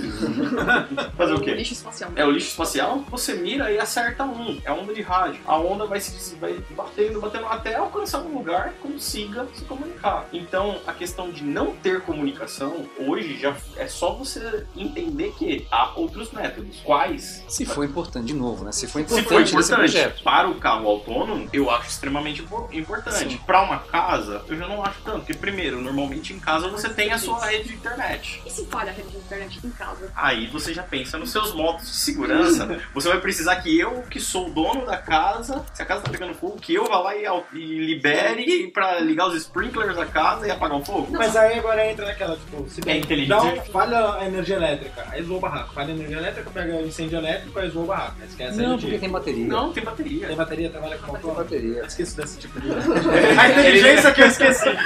Fazer 1.17 1.33
o 1.33 1.41
quê? 1.41 1.53
lixo 1.53 1.73
espacial. 1.73 2.11
É 2.15 2.25
o 2.25 2.31
lixo 2.31 2.47
espacial, 2.49 3.03
você 3.09 3.33
mira 3.35 3.71
e 3.71 3.79
acerta 3.79 4.23
um. 4.23 4.59
É 4.63 4.69
a 4.69 4.73
onda 4.73 4.93
de 4.93 5.01
rádio. 5.01 5.39
A 5.45 5.57
onda 5.57 5.85
vai 5.85 5.99
se 5.99 6.35
vai 6.35 6.53
batendo, 6.71 7.19
batendo 7.21 7.45
até 7.47 7.75
alcançar 7.75 8.19
um 8.19 8.37
lugar 8.37 8.73
que 8.73 8.87
consiga 8.87 9.47
se 9.53 9.63
comunicar. 9.65 10.25
Então, 10.33 10.79
a 10.85 10.93
questão 10.93 11.31
de 11.31 11.43
não 11.43 11.75
ter 11.75 12.01
comunicação, 12.01 12.87
hoje 12.99 13.37
já 13.37 13.55
é 13.75 13.87
só 13.87 14.13
você 14.13 14.65
entender 14.75 15.33
que 15.37 15.65
há 15.71 15.91
outros 15.95 16.31
métodos. 16.31 16.79
Quais? 16.83 17.43
Se 17.47 17.65
for 17.65 17.83
importante, 17.83 18.27
de 18.27 18.33
novo, 18.33 18.63
né? 18.63 18.71
Se 18.71 18.87
for 18.87 18.99
Se 18.99 19.19
importante, 19.19 19.29
for 19.29 19.39
nesse 19.57 19.71
importante 19.71 19.77
projeto. 19.93 20.23
para 20.23 20.47
o 20.49 20.55
carro 20.55 20.87
autônomo, 20.87 21.47
eu 21.53 21.69
acho 21.71 21.89
extremamente 21.89 22.41
impor- 22.41 22.67
importante. 22.71 23.39
Para 23.45 23.61
uma 23.61 23.79
casa, 23.79 24.43
eu 24.47 24.55
já 24.57 24.67
não 24.67 24.83
acho 24.83 25.01
tanto. 25.03 25.17
Porque, 25.19 25.33
primeiro, 25.33 25.81
normalmente 25.81 26.33
em 26.33 26.39
casa 26.39 26.67
você 26.69 26.89
tem 26.89 27.11
a 27.11 27.17
sua 27.17 27.45
rede 27.45 27.69
de 27.69 27.73
internet. 27.75 28.41
E 28.45 28.49
se 28.57 28.65
falha 28.65 28.91
a 28.91 28.93
rede 28.93 29.09
de 29.09 29.17
internet 29.17 29.59
em 29.63 29.69
casa? 29.71 30.11
Aí 30.15 30.47
você 30.47 30.73
já 30.73 30.83
pensa 30.83 31.17
nos 31.17 31.31
seus 31.31 31.53
modos 31.53 31.83
de 31.87 31.95
segurança. 31.95 32.79
Você 32.93 33.07
vai 33.09 33.19
precisar 33.19 33.55
que 33.57 33.77
eu, 33.79 34.03
que 34.09 34.19
sou 34.19 34.47
o 34.47 34.51
dono 34.51 34.85
da 34.85 34.97
casa, 34.97 35.63
se 35.73 35.81
a 35.81 35.85
casa 35.85 36.01
tá 36.01 36.09
pegando 36.11 36.33
fogo, 36.33 36.57
que 36.57 36.73
eu 36.73 36.85
vá 36.85 36.99
lá 36.99 37.15
e, 37.15 37.25
e 37.53 37.79
libere 37.85 38.67
pra 38.73 38.99
ligar 38.99 39.27
os 39.27 39.35
sprinklers 39.35 39.95
da 39.95 40.05
casa 40.05 40.47
e 40.47 40.51
apagar 40.51 40.77
o 40.77 40.85
fogo. 40.85 41.07
Mas 41.11 41.35
aí 41.35 41.59
agora 41.59 41.89
entra 41.89 42.05
naquela, 42.05 42.35
tipo, 42.35 42.67
se 42.69 42.81
É 42.81 42.85
bem, 42.85 42.99
inteligente. 42.99 43.29
dá 43.29 43.41
um- 43.43 43.61
falha 43.71 44.13
a 44.15 44.25
energia 44.25 44.55
elétrica, 44.55 45.05
aí 45.11 45.23
zoa 45.23 45.37
o 45.37 45.39
barraco. 45.39 45.73
Falha 45.73 45.93
a 45.93 45.95
energia 45.95 46.17
elétrica, 46.17 46.49
pega 46.51 46.81
incêndio 46.81 47.17
elétrico, 47.19 47.59
aí 47.59 47.69
zoa 47.69 47.83
o 47.83 47.87
barraco. 47.87 48.15
Aí 48.21 48.27
esquece 48.27 48.57
Não, 48.61 48.77
porque 48.79 48.97
tem 48.97 49.09
bateria. 49.09 49.47
Não, 49.47 49.71
tem 49.73 49.83
bateria. 49.83 50.27
Tem 50.27 50.35
bateria, 50.35 50.69
trabalha 50.69 50.97
com 50.97 51.05
Tem 51.05 51.13
motor. 51.13 51.35
bateria. 51.35 51.77
Eu 51.79 51.85
esqueço 51.85 52.17
desse 52.17 52.39
tipo 52.39 52.59
de... 52.59 52.67
A 53.39 53.49
inteligência 53.49 54.11
que 54.13 54.21
eu 54.21 54.27
esqueci. 54.27 54.69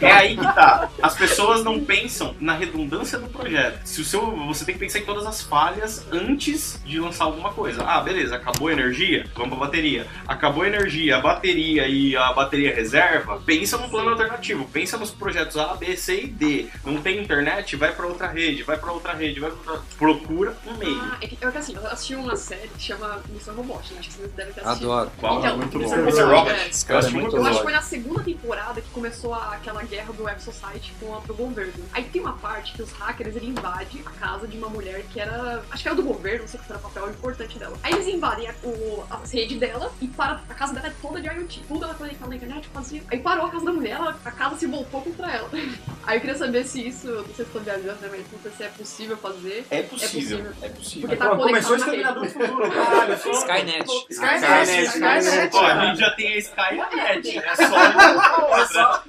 É 0.00 0.12
aí 0.12 0.36
que 0.36 0.42
tá. 0.42 0.88
As 1.02 1.14
pessoas 1.14 1.64
não 1.64 1.80
pensam 1.84 2.13
na 2.40 2.54
redundância 2.54 3.18
do 3.18 3.28
projeto. 3.28 3.80
Se 3.84 4.00
o 4.00 4.04
seu, 4.04 4.36
você 4.46 4.64
tem 4.64 4.74
que 4.74 4.80
pensar 4.80 4.98
em 4.98 5.04
todas 5.04 5.26
as 5.26 5.42
falhas 5.42 6.06
antes 6.12 6.80
de 6.84 6.98
lançar 7.00 7.24
alguma 7.24 7.52
coisa. 7.52 7.82
Ah, 7.84 8.00
beleza, 8.00 8.36
acabou 8.36 8.68
a 8.68 8.72
energia, 8.72 9.26
vamos 9.34 9.50
pra 9.56 9.66
bateria. 9.66 10.06
Acabou 10.26 10.62
a 10.62 10.66
energia, 10.68 11.16
a 11.16 11.20
bateria 11.20 11.86
e 11.88 12.16
a 12.16 12.32
bateria 12.32 12.74
reserva, 12.74 13.40
pensa 13.44 13.76
num 13.78 13.88
plano 13.88 14.10
alternativo. 14.10 14.64
Pensa 14.66 14.96
nos 14.96 15.10
projetos 15.10 15.56
A, 15.56 15.74
B, 15.74 15.96
C 15.96 16.22
e 16.22 16.26
D. 16.26 16.66
Não 16.84 17.00
tem 17.00 17.20
internet, 17.22 17.76
vai 17.76 17.92
pra 17.92 18.06
outra 18.06 18.28
rede, 18.28 18.62
vai 18.62 18.76
pra 18.78 18.92
outra 18.92 19.12
rede, 19.12 19.40
vai 19.40 19.50
pra 19.50 19.72
outra... 19.72 19.84
Procura 19.98 20.56
um 20.66 20.74
meio. 20.76 21.00
Ah, 21.00 21.16
é 21.20 21.26
que, 21.26 21.38
é 21.40 21.50
que 21.50 21.58
assim, 21.58 21.74
eu 21.74 21.86
assisti 21.86 22.14
uma 22.14 22.36
série 22.36 22.68
que 22.68 22.82
chama 22.82 23.20
Missão 23.28 23.54
Robot, 23.54 23.92
né? 23.94 24.00
Acho 24.00 24.08
que 24.10 24.14
vocês 24.16 24.32
devem 24.32 24.52
ter 24.52 24.60
assistido. 24.60 24.92
Adoro. 24.92 25.10
Qual? 25.18 25.38
Então, 25.38 25.56
muito 25.58 25.78
Mr. 25.78 25.96
bom. 25.96 26.02
Mr. 26.02 26.22
Robot. 26.22 26.50
é. 26.50 26.70
Cara 26.86 27.00
é 27.00 27.06
acho 27.06 27.14
muito 27.16 27.36
Eu 27.36 27.46
acho 27.46 27.56
que 27.58 27.62
foi 27.62 27.72
na 27.72 27.82
segunda 27.82 28.22
temporada 28.22 28.80
que 28.80 28.88
começou 28.90 29.34
a- 29.34 29.54
aquela 29.54 29.82
guerra 29.82 30.12
do 30.12 30.24
Web 30.24 30.42
Society 30.42 30.92
com 31.00 31.14
a, 31.14 31.20
pro 31.20 31.34
governo. 31.34 31.72
Aí 31.92 32.03
tem 32.10 32.20
uma 32.20 32.34
parte 32.34 32.72
que 32.72 32.82
os 32.82 32.92
hackers 32.92 33.36
ele 33.36 33.46
invadem 33.48 34.02
a 34.04 34.10
casa 34.10 34.46
de 34.46 34.56
uma 34.56 34.68
mulher 34.68 35.02
que 35.12 35.20
era. 35.20 35.62
Acho 35.70 35.82
que 35.82 35.88
era 35.88 35.96
do 35.96 36.02
governo, 36.02 36.40
não 36.42 36.48
sei 36.48 36.60
se 36.60 36.66
era 36.70 36.78
papel 36.78 37.08
importante 37.10 37.58
dela. 37.58 37.76
Aí 37.82 37.92
eles 37.92 38.06
invadem 38.08 38.48
a, 38.48 38.54
o, 38.62 39.04
a 39.10 39.20
rede 39.30 39.56
dela 39.56 39.92
e 40.00 40.08
para, 40.08 40.40
a 40.48 40.54
casa 40.54 40.72
dela 40.74 40.88
é 40.88 40.92
toda 41.02 41.20
de 41.20 41.28
IoT. 41.28 41.62
Tudo 41.68 41.84
ela 41.84 41.94
conectada 41.94 42.28
na 42.30 42.36
internet, 42.36 42.68
fazia. 42.72 43.02
Aí 43.10 43.18
parou 43.18 43.46
a 43.46 43.50
casa 43.50 43.64
da 43.64 43.72
mulher, 43.72 43.92
ela- 43.92 44.18
a 44.24 44.30
casa 44.30 44.56
se 44.56 44.66
voltou 44.66 45.02
contra 45.02 45.30
ela. 45.30 45.48
Aí 46.06 46.18
eu 46.18 46.20
queria 46.20 46.36
saber 46.36 46.64
se 46.64 46.86
isso, 46.86 47.06
não 47.08 47.24
sei 47.24 47.34
se 47.36 47.42
estou 47.42 47.62
viajando, 47.62 47.98
né, 48.00 48.08
mas 48.10 48.20
não 48.30 48.38
sei 48.42 48.50
se 48.52 48.62
é 48.62 48.68
possível 48.68 49.16
fazer. 49.16 49.66
É 49.70 49.82
possível. 49.82 50.38
possível, 50.38 50.52
é 50.62 50.68
possível. 50.68 51.08
Porque 51.08 51.16
tá 51.16 51.30
Pô, 51.34 51.42
começou 51.44 51.76
o 51.76 51.82
conectado 51.84 52.20
na 52.20 52.26
Exterminador 52.26 52.26
do 52.26 52.30
Futuro, 52.30 52.70
caralho. 52.70 53.18
só- 53.18 53.30
Skynet. 53.30 54.06
Skynet, 54.10 54.84
Skynet. 54.86 55.56
Ó, 55.56 55.66
a 55.66 55.86
gente 55.86 55.98
já 56.00 56.10
tem 56.10 56.34
a 56.34 56.36
Skynet, 56.38 57.38
é 57.38 57.56
só 57.56 57.74
uma. 57.90 59.04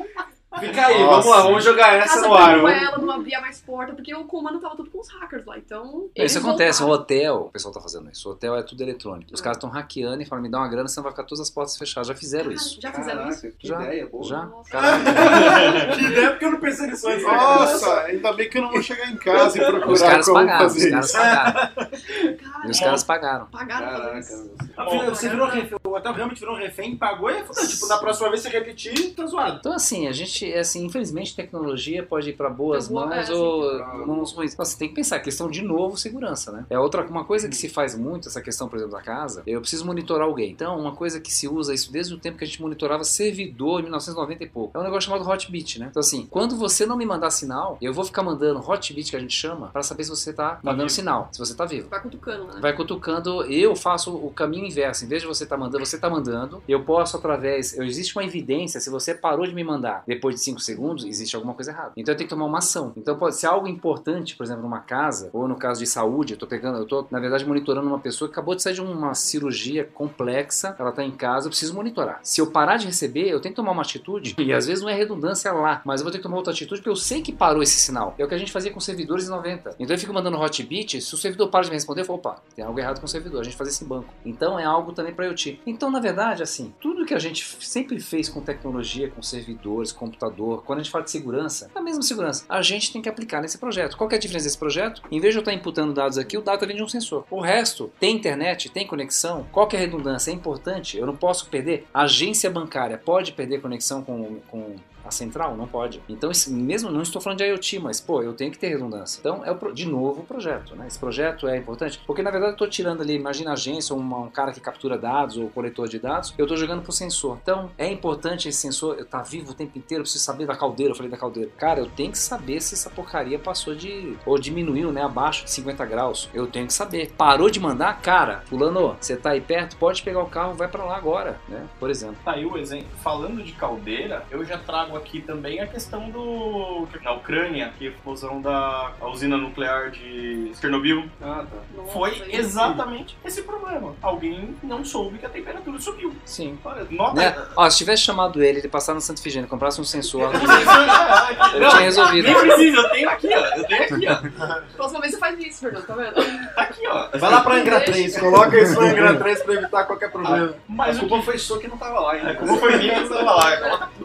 Fica 0.59 0.85
aí, 0.87 1.03
vamos 1.03 1.25
lá, 1.25 1.41
vamos 1.41 1.63
jogar 1.63 1.93
essa 1.95 2.15
casa 2.15 2.27
no 2.27 2.33
ar. 2.33 2.55
vamos- 2.59 2.71
ela, 2.81 2.97
não 2.97 3.11
abria 3.11 3.39
mais 3.41 3.59
porta, 3.61 3.93
porque 3.93 4.13
o 4.15 4.23
comando 4.25 4.59
tava 4.59 4.75
tudo 4.75 4.89
com 4.89 4.99
os 4.99 5.09
hackers 5.09 5.45
lá, 5.45 5.57
então... 5.57 6.05
Isso 6.07 6.11
eles 6.15 6.37
acontece, 6.37 6.81
o 6.83 6.85
voltaram. 6.87 7.03
hotel, 7.03 7.35
o 7.47 7.51
pessoal 7.51 7.73
tá 7.73 7.81
fazendo 7.81 8.09
isso. 8.11 8.27
O 8.29 8.31
hotel 8.33 8.55
é 8.55 8.63
tudo 8.63 8.81
eletrônico. 8.81 9.33
Os 9.33 9.41
caras 9.41 9.57
estão 9.57 9.69
hackeando 9.69 10.21
e 10.21 10.25
falam, 10.25 10.43
me 10.43 10.49
dá 10.49 10.57
uma 10.59 10.67
grana, 10.67 10.87
senão 10.87 11.03
vai 11.03 11.11
ficar 11.11 11.23
todas 11.23 11.39
as 11.41 11.49
portas 11.49 11.77
fechadas. 11.77 12.07
Já 12.07 12.15
fizeram 12.15 12.51
isso. 12.51 12.79
Já 12.81 12.91
fizeram 12.91 13.29
isso? 13.29 13.41
Caraca, 13.41 13.57
que 13.59 13.67
Já, 13.67 13.83
ideia 13.83 14.07
boa. 14.07 14.23
Já. 14.23 14.45
Nossa. 14.45 14.77
Que 15.95 16.01
ideia, 16.05 16.29
porque 16.31 16.45
eu 16.45 16.51
não 16.51 16.59
pensei 16.59 16.87
nisso 16.87 17.07
antes. 17.07 17.23
Nossa, 17.23 18.01
ainda 18.01 18.33
bem 18.33 18.49
que 18.49 18.57
eu 18.57 18.61
não 18.63 18.71
vou 18.71 18.81
chegar 18.81 19.09
em 19.09 19.15
casa 19.17 19.57
e 19.57 19.61
procurar 19.65 19.91
Os 19.91 20.01
caras 20.01 20.25
como 20.25 20.39
pagaram, 20.39 20.65
os 20.67 20.73
fazer 20.73 20.89
caras 20.91 21.05
isso. 21.05 21.17
pagaram. 21.17 21.53
Cara, 21.53 22.67
E 22.67 22.71
os 22.71 22.79
caras 22.79 23.03
pagaram. 23.03 23.45
pagaram 23.47 23.85
Caraca, 23.87 24.19
isso. 24.19 24.51
Ah, 24.77 24.85
Você 25.09 25.29
virou 25.29 25.47
refém, 25.47 25.77
o 25.85 25.89
hotel 25.95 26.13
realmente 26.13 26.39
virou 26.39 26.55
um 26.55 26.57
refém, 26.57 26.95
pagou 26.95 27.29
e 27.29 27.43
fudeu. 27.43 27.67
Tipo, 27.67 27.87
na 27.87 27.97
próxima 27.97 28.29
vez 28.29 28.41
você 28.41 28.49
repetir, 28.49 29.13
tá 29.15 29.25
zoado. 29.25 29.57
Então, 29.59 29.73
assim, 29.73 30.07
a 30.07 30.11
gente, 30.11 30.44
assim, 30.53 30.85
infelizmente, 30.85 31.35
tecnologia 31.35 32.03
pode 32.03 32.29
ir 32.29 32.33
para 32.33 32.49
boas 32.49 32.85
É 32.85 32.89
boa- 32.89 33.07
mãos 33.07 33.29
é, 33.29 33.33
ou 33.33 33.63
sim. 33.71 34.05
mãos 34.05 34.31
ruins. 34.33 34.53
Então, 34.53 34.65
você 34.65 34.77
tem 34.77 34.89
que 34.89 34.95
pensar, 34.95 35.19
questão 35.19 35.49
de 35.49 35.61
novo, 35.61 35.97
segurança, 35.97 36.51
né? 36.51 36.65
É 36.69 36.79
outra, 36.79 37.05
uma 37.05 37.25
coisa 37.25 37.47
que 37.49 37.55
se 37.55 37.69
faz 37.69 37.97
muito, 37.97 38.27
essa 38.27 38.41
questão, 38.41 38.67
por 38.67 38.77
exemplo, 38.77 38.93
da 38.95 39.01
casa, 39.01 39.43
eu 39.47 39.59
preciso 39.61 39.85
monitorar 39.85 40.27
alguém. 40.27 40.51
Então, 40.51 40.77
uma 40.79 40.95
coisa 40.95 41.19
que 41.19 41.31
se 41.33 41.47
usa 41.47 41.73
isso 41.73 41.91
desde 41.91 42.13
o 42.13 42.17
tempo 42.17 42.37
que 42.37 42.43
a 42.43 42.47
gente 42.47 42.61
monitorava 42.61 43.03
servidor 43.03 43.79
em 43.79 43.83
1990 43.83 44.43
e 44.43 44.47
pouco. 44.47 44.77
É 44.77 44.79
um 44.79 44.83
negócio 44.83 45.09
chamado 45.09 45.27
hotbit, 45.27 45.79
né? 45.79 45.87
Então, 45.89 45.99
assim, 45.99 46.27
quando 46.29 46.55
você 46.57 46.85
não 46.85 46.97
me 46.97 47.05
mandar 47.05 47.29
sinal, 47.29 47.77
eu 47.81 47.93
vou 47.93 48.03
ficar 48.05 48.23
mandando 48.23 48.59
hotbit, 48.59 49.09
que 49.09 49.15
a 49.15 49.19
gente 49.19 49.33
chama, 49.35 49.67
para 49.67 49.81
saber 49.83 50.03
se 50.03 50.09
você 50.09 50.33
tá 50.33 50.59
mandando 50.63 50.83
vivo. 50.83 50.89
sinal, 50.95 51.29
se 51.31 51.39
você 51.39 51.53
tá 51.55 51.65
vivo. 51.65 51.89
Vai 51.89 52.01
cutucando, 52.01 52.43
né? 52.45 52.53
Vai 52.61 52.73
cutucando, 52.75 53.43
eu 53.45 53.75
faço 53.75 54.13
o 54.15 54.29
caminho 54.31 54.65
inverso. 54.65 55.05
Em 55.05 55.07
vez 55.07 55.21
de 55.21 55.27
você 55.27 55.43
estar 55.43 55.57
mandando, 55.57 55.85
você 55.85 55.95
está 55.95 56.09
mandando. 56.09 56.61
Eu 56.67 56.83
posso, 56.83 57.17
através. 57.17 57.77
Eu, 57.77 57.83
existe 57.83 58.15
uma 58.17 58.23
evidência, 58.23 58.79
se 58.79 58.89
você 58.89 59.13
parou 59.13 59.45
de 59.45 59.53
me 59.53 59.63
mandar 59.63 60.03
depois 60.07 60.34
de 60.35 60.41
5 60.41 60.59
segundos, 60.59 61.05
existe 61.05 61.35
alguma 61.35 61.53
coisa 61.53 61.71
errada. 61.71 61.93
Então 61.97 62.13
eu 62.13 62.17
tenho 62.17 62.27
que 62.27 62.35
tomar 62.35 62.45
uma 62.45 62.59
ação. 62.59 62.93
Então 62.95 63.17
pode 63.17 63.35
ser 63.35 63.47
algo 63.47 63.67
importante, 63.67 64.35
por 64.35 64.43
exemplo, 64.43 64.63
numa 64.63 64.79
casa, 64.79 65.29
ou 65.33 65.47
no 65.47 65.55
caso 65.55 65.79
de 65.79 65.87
saúde, 65.87 66.33
eu 66.33 66.37
tô 66.37 66.47
pegando, 66.47 66.77
eu 66.77 66.85
tô, 66.85 67.05
na 67.09 67.19
verdade, 67.19 67.45
monitorando 67.45 67.87
uma 67.87 67.99
pessoa 67.99 68.27
que 68.27 68.33
acabou 68.33 68.55
de 68.55 68.61
sair 68.61 68.73
de 68.73 68.81
uma 68.81 69.13
cirurgia 69.13 69.85
complexa, 69.93 70.75
ela 70.77 70.91
tá 70.91 71.03
em 71.03 71.11
casa, 71.11 71.47
eu 71.47 71.49
preciso 71.49 71.73
monitorar. 71.73 72.19
Se 72.23 72.41
eu 72.41 72.47
parar 72.47 72.77
de 72.77 72.85
receber, 72.85 73.27
eu 73.29 73.39
tenho 73.39 73.53
que 73.53 73.55
tomar 73.55 73.71
uma 73.71 73.81
atitude, 73.81 74.35
e 74.37 74.53
às 74.53 74.67
vezes 74.67 74.83
não 74.83 74.89
é 74.89 74.93
redundância 74.93 75.51
lá, 75.51 75.81
mas 75.85 76.01
eu 76.01 76.05
vou 76.05 76.11
ter 76.11 76.17
que 76.17 76.23
tomar 76.23 76.37
outra 76.37 76.53
atitude 76.53 76.81
porque 76.81 76.89
eu 76.89 76.95
sei 76.95 77.21
que 77.21 77.31
parou 77.31 77.63
esse 77.63 77.79
sinal. 77.79 78.13
É 78.17 78.25
o 78.25 78.27
que 78.27 78.35
a 78.35 78.37
gente 78.37 78.51
fazia 78.51 78.71
com 78.71 78.79
servidores 78.79 79.27
em 79.27 79.29
90. 79.29 79.75
Então 79.79 79.95
eu 79.95 79.99
fico 79.99 80.13
mandando 80.13 80.37
hotbit, 80.37 81.01
se 81.01 81.13
o 81.13 81.17
servidor 81.17 81.49
para 81.49 81.63
de 81.63 81.69
me 81.69 81.75
responder, 81.75 82.01
eu 82.01 82.05
falo, 82.05 82.19
opa, 82.19 82.41
tem 82.55 82.63
algo 82.63 82.79
errado 82.79 82.99
com 82.99 83.05
o 83.05 83.09
servidor, 83.09 83.41
a 83.41 83.43
gente 83.43 83.55
faz 83.55 83.69
esse 83.69 83.85
banco. 83.85 84.13
Então 84.25 84.59
é 84.59 84.65
algo 84.65 84.91
também 84.91 85.13
para 85.13 85.25
IoT. 85.25 85.61
Então, 85.65 85.89
na 85.89 85.99
verdade, 85.99 86.43
assim, 86.43 86.73
tudo 86.79 87.05
que 87.05 87.13
a 87.13 87.19
gente 87.19 87.45
sempre 87.65 87.99
fez 87.99 88.29
com 88.29 88.41
tecnologia, 88.41 89.09
com 89.09 89.21
servidores, 89.21 89.91
computador, 90.15 90.63
quando 90.63 90.79
a 90.79 90.83
gente 90.83 90.91
fala 90.91 91.03
de 91.03 91.11
segurança, 91.11 91.69
é 91.75 91.79
a 91.79 91.81
mesma 91.81 92.01
segurança. 92.01 92.45
A 92.49 92.61
gente 92.61 92.91
tem 92.91 93.01
que 93.01 93.09
aplicar 93.09 93.41
nesse 93.41 93.57
projeto. 93.57 93.97
Qual 93.97 94.09
é 94.09 94.15
a 94.15 94.19
diferença 94.19 94.45
desse 94.45 94.57
projeto? 94.57 95.01
Em 95.11 95.19
vez 95.19 95.33
de 95.33 95.37
eu 95.37 95.41
estar 95.41 95.53
imputando 95.53 95.93
dados 95.93 96.17
aqui, 96.17 96.37
o 96.37 96.41
dado 96.41 96.65
vem 96.65 96.75
de 96.75 96.83
um 96.83 96.87
sensor. 96.87 97.25
O 97.29 97.41
resto, 97.41 97.91
tem 97.99 98.15
internet, 98.15 98.69
tem 98.69 98.87
conexão. 98.87 99.45
Qual 99.51 99.67
é 99.71 99.75
a 99.75 99.79
redundância? 99.79 100.31
É 100.31 100.33
importante, 100.33 100.97
eu 100.97 101.05
não 101.05 101.15
posso 101.15 101.47
perder. 101.49 101.85
A 101.93 102.03
agência 102.03 102.49
bancária 102.49 102.97
pode 102.97 103.33
perder 103.33 103.61
conexão 103.61 104.01
com, 104.01 104.39
com 104.47 104.75
a 105.05 105.11
central? 105.11 105.55
Não 105.55 105.67
pode. 105.67 106.01
Então, 106.09 106.31
esse- 106.31 106.51
mesmo 106.51 106.89
não 106.91 107.01
estou 107.01 107.21
falando 107.21 107.37
de 107.39 107.45
IoT, 107.45 107.79
mas 107.79 107.99
pô, 108.01 108.21
eu 108.21 108.33
tenho 108.33 108.51
que 108.51 108.57
ter 108.57 108.69
redundância. 108.69 109.19
Então, 109.19 109.43
é 109.45 109.51
o 109.51 109.71
de 109.73 109.85
novo 109.87 110.21
o 110.21 110.25
projeto, 110.25 110.75
né? 110.75 110.87
Esse 110.87 110.99
projeto 110.99 111.47
é 111.47 111.57
importante 111.57 111.99
porque 112.05 112.21
na 112.21 112.29
verdade 112.31 112.51
eu 112.51 112.55
estou 112.55 112.69
tirando 112.69 113.01
ali, 113.01 113.15
imagina 113.15 113.51
a 113.51 113.53
agência, 113.53 113.95
uma- 113.95 114.19
um 114.19 114.29
cara 114.29 114.51
que 114.51 114.59
captura 114.59 114.97
dados 114.97 115.37
ou 115.37 115.49
coletor 115.49 115.87
de 115.87 115.99
dados, 115.99 116.33
eu 116.37 116.45
estou 116.45 116.57
jogando 116.57 116.81
pro 116.81 116.91
sensor. 116.91 117.37
Então, 117.41 117.69
é 117.77 117.87
importante 117.91 118.47
esse 118.49 118.59
sensor 118.59 118.99
estar 118.99 119.21
vivo 119.23 119.51
o 119.51 119.53
tempo 119.55 119.77
inteiro, 119.77 120.01
eu 120.01 120.03
preciso 120.03 120.23
saber 120.23 120.45
da 120.45 120.55
caldeira, 120.55 120.91
eu 120.91 120.95
falei 120.95 121.09
da 121.11 121.17
caldeira. 121.17 121.49
Cara, 121.57 121.79
eu 121.79 121.87
tenho 121.87 122.11
que 122.11 122.17
saber 122.17 122.61
se 122.61 122.73
essa 122.75 122.89
porcaria 122.89 123.37
passou 123.39 123.75
de 123.75 124.17
ou 124.25 124.37
diminuiu, 124.37 124.91
né, 124.91 125.03
abaixo 125.03 125.43
de 125.45 125.51
50 125.51 125.85
graus. 125.85 126.29
Eu 126.33 126.47
tenho 126.47 126.67
que 126.67 126.73
saber. 126.73 127.11
Parou 127.17 127.49
de 127.49 127.59
mandar, 127.59 128.01
cara, 128.01 128.43
fulano, 128.47 128.95
você 128.99 129.15
tá 129.15 129.31
aí 129.31 129.41
perto, 129.41 129.75
pode 129.77 130.01
pegar 130.03 130.21
o 130.21 130.27
carro, 130.27 130.53
vai 130.53 130.67
para 130.67 130.83
lá 130.83 130.95
agora, 130.95 131.39
né? 131.47 131.65
Por 131.79 131.89
exemplo. 131.89 132.17
Tá 132.23 132.31
aí 132.33 132.45
o 132.45 132.57
exemplo. 132.57 132.87
Falando 133.03 133.43
de 133.43 133.51
caldeira, 133.53 134.25
eu 134.31 134.43
já 134.45 134.57
trago 134.57 134.94
aqui 134.95 135.21
também 135.21 135.59
a 135.59 135.67
questão 135.67 136.09
do. 136.09 136.87
Na 137.03 137.11
Ucrânia, 137.13 137.71
que 137.77 137.85
é 137.85 137.89
a 137.89 137.91
explosão 137.91 138.41
da 138.41 138.91
a 138.99 139.07
usina 139.07 139.37
nuclear 139.37 139.91
de 139.91 140.51
Chernobyl. 140.59 141.05
Ah, 141.21 141.45
tá. 141.49 141.57
Nossa, 141.75 141.91
Foi 141.91 142.23
exatamente 142.29 143.17
esse 143.23 143.41
problema. 143.43 143.93
Alguém 144.01 144.55
não 144.63 144.83
soube 144.83 145.17
que 145.17 145.25
a 145.25 145.29
temperatura 145.29 145.79
subiu. 145.79 146.13
Sim. 146.25 146.57
Olha, 146.63 146.85
nota. 146.89 147.13
Né? 147.15 147.35
Ó, 147.55 147.69
se 147.69 147.77
tivesse 147.77 148.03
chamado 148.03 148.43
ele, 148.43 148.59
ele 148.59 148.67
passar 148.67 148.93
no 148.93 149.01
Santo 149.01 149.21
Figênio, 149.21 149.47
comprasse 149.47 149.79
um 149.79 149.83
sensor, 149.83 150.31
Não 150.33 150.39
sei 150.39 150.47
se 150.47 150.53
eu- 150.53 151.53
eu 151.55 151.59
Não, 151.61 151.69
tinha 151.69 151.81
resolvido. 151.81 152.25
Nem 152.25 152.35
precisa, 152.39 152.77
eu 152.77 152.89
tenho 152.89 153.09
aqui, 153.09 153.29
ó. 153.33 153.45
Eu 153.57 153.63
tenho 153.67 153.83
aqui, 153.83 154.07
ó. 154.07 154.61
Próxima 154.75 155.01
vez 155.01 155.13
você 155.13 155.19
faz 155.19 155.39
isso, 155.39 155.59
Fernando, 155.59 155.85
tá 155.85 155.95
vendo? 155.95 156.13
Tá 156.55 156.61
aqui, 156.61 156.87
ó. 156.87 157.09
Vai 157.17 157.31
lá 157.31 157.41
pra 157.41 157.55
Angra 157.55 157.81
3, 157.81 158.17
coloca 158.19 158.59
isso 158.59 158.79
na 158.79 158.87
Angra 158.87 159.15
3 159.19 159.43
pra 159.43 159.53
evitar 159.53 159.83
qualquer 159.85 160.11
problema. 160.11 160.55
Mas 160.67 160.97
a 160.97 161.03
o 161.03 161.07
culpa 161.07 161.19
que 161.19 161.25
foi 161.25 161.37
sua 161.37 161.59
que 161.59 161.67
não 161.67 161.77
tava 161.77 161.99
lá 161.99 162.13
ainda. 162.13 162.31
É, 162.31 162.33
como 162.35 162.57
foi 162.57 162.77
minha, 162.77 162.99
eu 162.99 163.09
tava 163.09 163.23
lá. 163.31 163.57
Coloca 163.57 163.89
tudo 163.97 164.04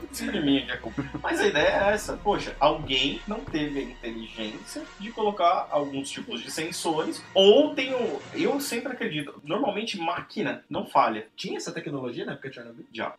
em 0.59 0.71
Mas 1.23 1.41
a 1.41 1.47
ideia 1.47 1.68
é 1.89 1.93
essa. 1.93 2.16
Poxa, 2.16 2.55
alguém 2.61 3.21
não 3.27 3.41
teve 3.41 3.79
a 3.79 3.83
inteligência 3.83 4.83
de 4.99 5.11
colocar 5.11 5.68
alguns 5.71 6.11
tipos 6.11 6.41
de 6.43 6.51
sensores. 6.51 7.23
Ou 7.35 7.75
tem 7.75 7.95
o. 7.95 8.21
Eu 8.35 8.61
sempre 8.61 8.93
acredito. 8.93 9.41
Normalmente 9.45 9.99
máquina 9.99 10.64
não 10.68 10.87
falha. 10.87 11.27
Tinha 11.37 11.57
essa 11.57 11.73
tecnologia 11.73 12.25
na 12.25 12.33
época 12.33 12.49
de 12.49 12.55
Chernobyl? 12.57 12.85
Já. 12.93 13.14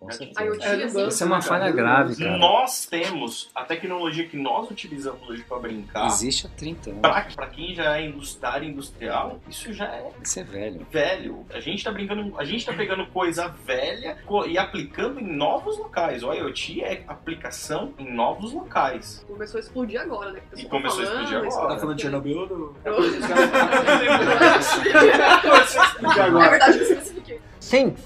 É, 0.61 1.07
Isso 1.07 1.23
é 1.23 1.25
uma 1.27 1.41
falha 1.41 1.71
grave, 1.71 2.15
cara. 2.15 2.37
Nós 2.37 2.85
temos 2.85 3.49
a 3.55 3.63
tecnologia 3.63 4.27
que 4.27 4.37
nós 4.37 4.69
utilizamos 4.69 5.27
hoje 5.29 5.43
pra 5.43 5.59
brincar. 5.59 6.07
Existe 6.07 6.47
há 6.47 6.49
30 6.49 6.89
anos. 6.89 7.01
Pra, 7.01 7.21
pra 7.35 7.47
quem 7.47 7.73
já 7.75 7.97
é 7.97 8.05
indústria 8.05 8.63
industrial, 8.63 9.39
isso 9.49 9.73
já 9.73 9.85
é 9.85 10.09
Isso 10.21 10.39
é 10.39 10.43
velho. 10.43 10.85
velho. 10.89 11.45
A 11.53 11.59
gente 11.59 11.83
tá 11.83 11.91
brincando, 11.91 12.37
a 12.39 12.43
gente 12.43 12.65
tá 12.65 12.73
pegando 12.73 13.05
coisa 13.07 13.47
velha 13.47 14.17
e 14.47 14.57
aplicando 14.57 15.19
em 15.19 15.35
novos 15.35 15.77
locais. 15.77 16.23
O 16.23 16.33
IoT 16.33 16.81
é 16.83 17.03
aplicação 17.07 17.90
em 17.99 18.13
novos 18.13 18.53
locais. 18.53 19.23
Começou 19.27 19.57
a 19.57 19.61
explodir 19.61 19.99
agora, 20.01 20.31
né? 20.31 20.39
E 20.55 20.65
começou 20.65 21.03
a 21.03 21.05
tá 21.05 21.11
falando, 21.11 21.23
explodir 21.23 21.47
isso- 21.47 21.57
agora. 21.57 21.73
Tá 21.75 21.79
falando 21.81 21.95
de 21.95 22.01
Chernobyl 22.01 22.37
ou 22.39 22.47
do... 22.47 22.75
É 22.83 22.91
verdade 26.49 26.77
que 26.77 26.83
eu 26.83 26.91
especifiquei. 26.91 27.39
Things. 27.59 27.99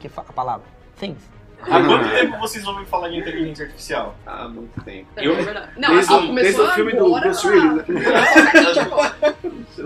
Que 0.00 0.08
a 0.16 0.22
palavra. 0.22 0.66
Things. 0.98 1.30
Há 1.62 1.80
quanto 1.84 2.08
tempo 2.10 2.38
vocês 2.40 2.66
ouvem 2.66 2.84
falar 2.86 3.08
de 3.10 3.18
inteligência 3.18 3.64
artificial? 3.66 4.16
Ah, 4.26 4.48
muito 4.48 4.80
tempo. 4.82 5.08
É, 5.16 5.24
Eu- 5.26 5.36
é 5.38 5.42
verdade. 5.42 5.70
Não, 5.76 5.90
Desde, 5.94 6.12
assim, 6.14 6.24
o, 6.24 6.26
começou 6.26 6.42
desde 6.66 6.70
o 6.72 6.72
filme 6.74 6.92
do 6.92 7.20
Bruce 7.20 7.46
Willis, 7.48 7.74
né? 7.74 7.84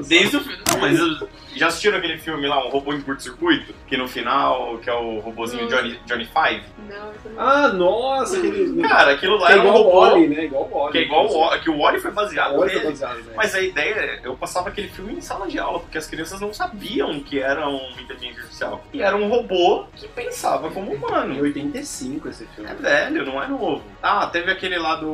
Desde 0.08 0.36
o 0.36 0.40
filme. 0.40 0.58
Não, 0.72 0.80
mas 0.80 0.98
eu- 0.98 1.28
já 1.58 1.68
assistiram 1.68 1.98
aquele 1.98 2.18
filme 2.18 2.46
lá, 2.46 2.64
um 2.64 2.70
robô 2.70 2.92
em 2.92 3.00
curto-circuito? 3.00 3.74
Que 3.86 3.96
no 3.96 4.06
final, 4.08 4.78
que 4.78 4.88
é 4.90 4.94
o 4.94 5.18
robozinho 5.20 5.64
Hum. 5.64 5.68
Johnny, 5.68 6.00
Johnny 6.06 6.24
Five? 6.26 6.62
Não, 6.88 7.12
isso 7.12 7.28
não. 7.30 7.40
Ah, 7.42 7.68
nossa, 7.68 8.36
aquele. 8.38 8.82
Cara, 8.82 9.12
aquilo 9.12 9.36
lá 9.38 9.50
é 9.50 9.52
era 9.52 9.62
um 9.62 9.64
igual 9.66 9.80
o 9.80 9.82
robô. 9.84 10.00
Wally, 10.00 10.28
né? 10.28 10.44
Igual 10.44 10.68
o 10.70 10.78
Wally. 10.78 10.92
Que 10.92 10.98
é 10.98 11.02
igual 11.02 11.26
o 11.26 11.38
Wally, 11.40 11.60
que 11.62 11.70
o 11.70 11.78
Wally 11.78 12.00
foi 12.00 12.10
baseado 12.10 12.56
Wally 12.56 12.70
foi 12.72 12.78
nele. 12.80 12.90
baseado, 12.92 13.16
né? 13.18 13.32
Mas 13.36 13.54
a 13.54 13.60
ideia, 13.60 13.94
é, 13.94 14.20
eu 14.24 14.36
passava 14.36 14.68
aquele 14.68 14.88
filme 14.88 15.14
em 15.14 15.20
sala 15.20 15.46
de 15.48 15.58
aula, 15.58 15.80
porque 15.80 15.98
as 15.98 16.06
crianças 16.06 16.40
não 16.40 16.52
sabiam 16.52 17.18
que 17.20 17.38
era 17.40 17.68
uma 17.68 18.00
inteligência 18.00 18.40
artificial. 18.40 18.84
E 18.92 19.02
era 19.02 19.16
um 19.16 19.28
robô 19.28 19.84
que 19.94 20.06
pensava 20.08 20.70
como 20.70 20.92
Em 20.92 20.96
humano. 20.96 21.40
85 21.42 22.28
esse 22.28 22.46
filme. 22.46 22.70
É 22.70 22.74
velho, 22.74 23.24
não 23.26 23.42
é 23.42 23.48
novo. 23.48 23.82
Ah, 24.02 24.26
teve 24.26 24.50
aquele 24.50 24.78
lá 24.78 24.94
do 24.96 25.10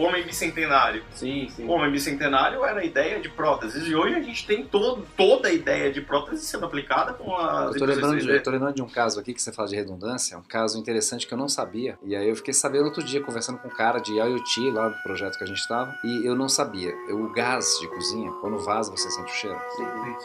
Homem 0.00 0.22
Bicentenário. 0.24 1.02
Sim, 1.14 1.48
sim. 1.50 1.64
O 1.66 1.70
Homem 1.70 1.90
Bicentenário 1.90 2.64
era 2.64 2.80
a 2.80 2.84
ideia 2.84 3.20
de 3.20 3.28
próteses. 3.28 3.86
E 3.86 3.94
hoje 3.94 4.14
a 4.16 4.20
gente 4.22 4.46
tem 4.46 4.64
todo, 4.64 5.06
toda 5.16 5.48
a 5.48 5.52
ideia 5.52 5.81
de 5.90 6.00
prótese 6.00 6.44
sendo 6.44 6.66
aplicada 6.66 7.12
com 7.14 7.30
Eu 7.32 7.76
tô, 7.78 7.84
lembrando 7.84 8.18
de, 8.18 8.26
3D. 8.26 8.34
eu 8.36 8.42
tô 8.42 8.50
lembrando 8.50 8.74
de 8.74 8.82
um 8.82 8.88
caso 8.88 9.18
aqui 9.20 9.32
que 9.34 9.40
você 9.42 9.52
fala 9.52 9.68
de 9.68 9.76
redundância, 9.76 10.36
um 10.38 10.42
caso 10.42 10.78
interessante 10.78 11.26
que 11.26 11.32
eu 11.34 11.38
não 11.38 11.48
sabia. 11.48 11.98
E 12.02 12.14
aí 12.14 12.28
eu 12.28 12.36
fiquei 12.36 12.52
sabendo 12.54 12.84
outro 12.84 13.02
dia, 13.02 13.20
conversando 13.22 13.58
com 13.58 13.68
um 13.68 13.70
cara 13.70 13.98
de 13.98 14.12
IoT 14.14 14.70
lá 14.70 14.88
no 14.90 15.02
projeto 15.02 15.36
que 15.38 15.44
a 15.44 15.46
gente 15.46 15.58
estava, 15.58 15.94
e 16.04 16.26
eu 16.26 16.34
não 16.34 16.48
sabia. 16.48 16.94
O 17.10 17.28
gás 17.32 17.78
de 17.80 17.88
cozinha, 17.88 18.30
quando 18.40 18.58
vaza, 18.58 18.90
você 18.90 19.10
sente 19.10 19.32
o 19.32 19.34
cheiro. 19.34 19.58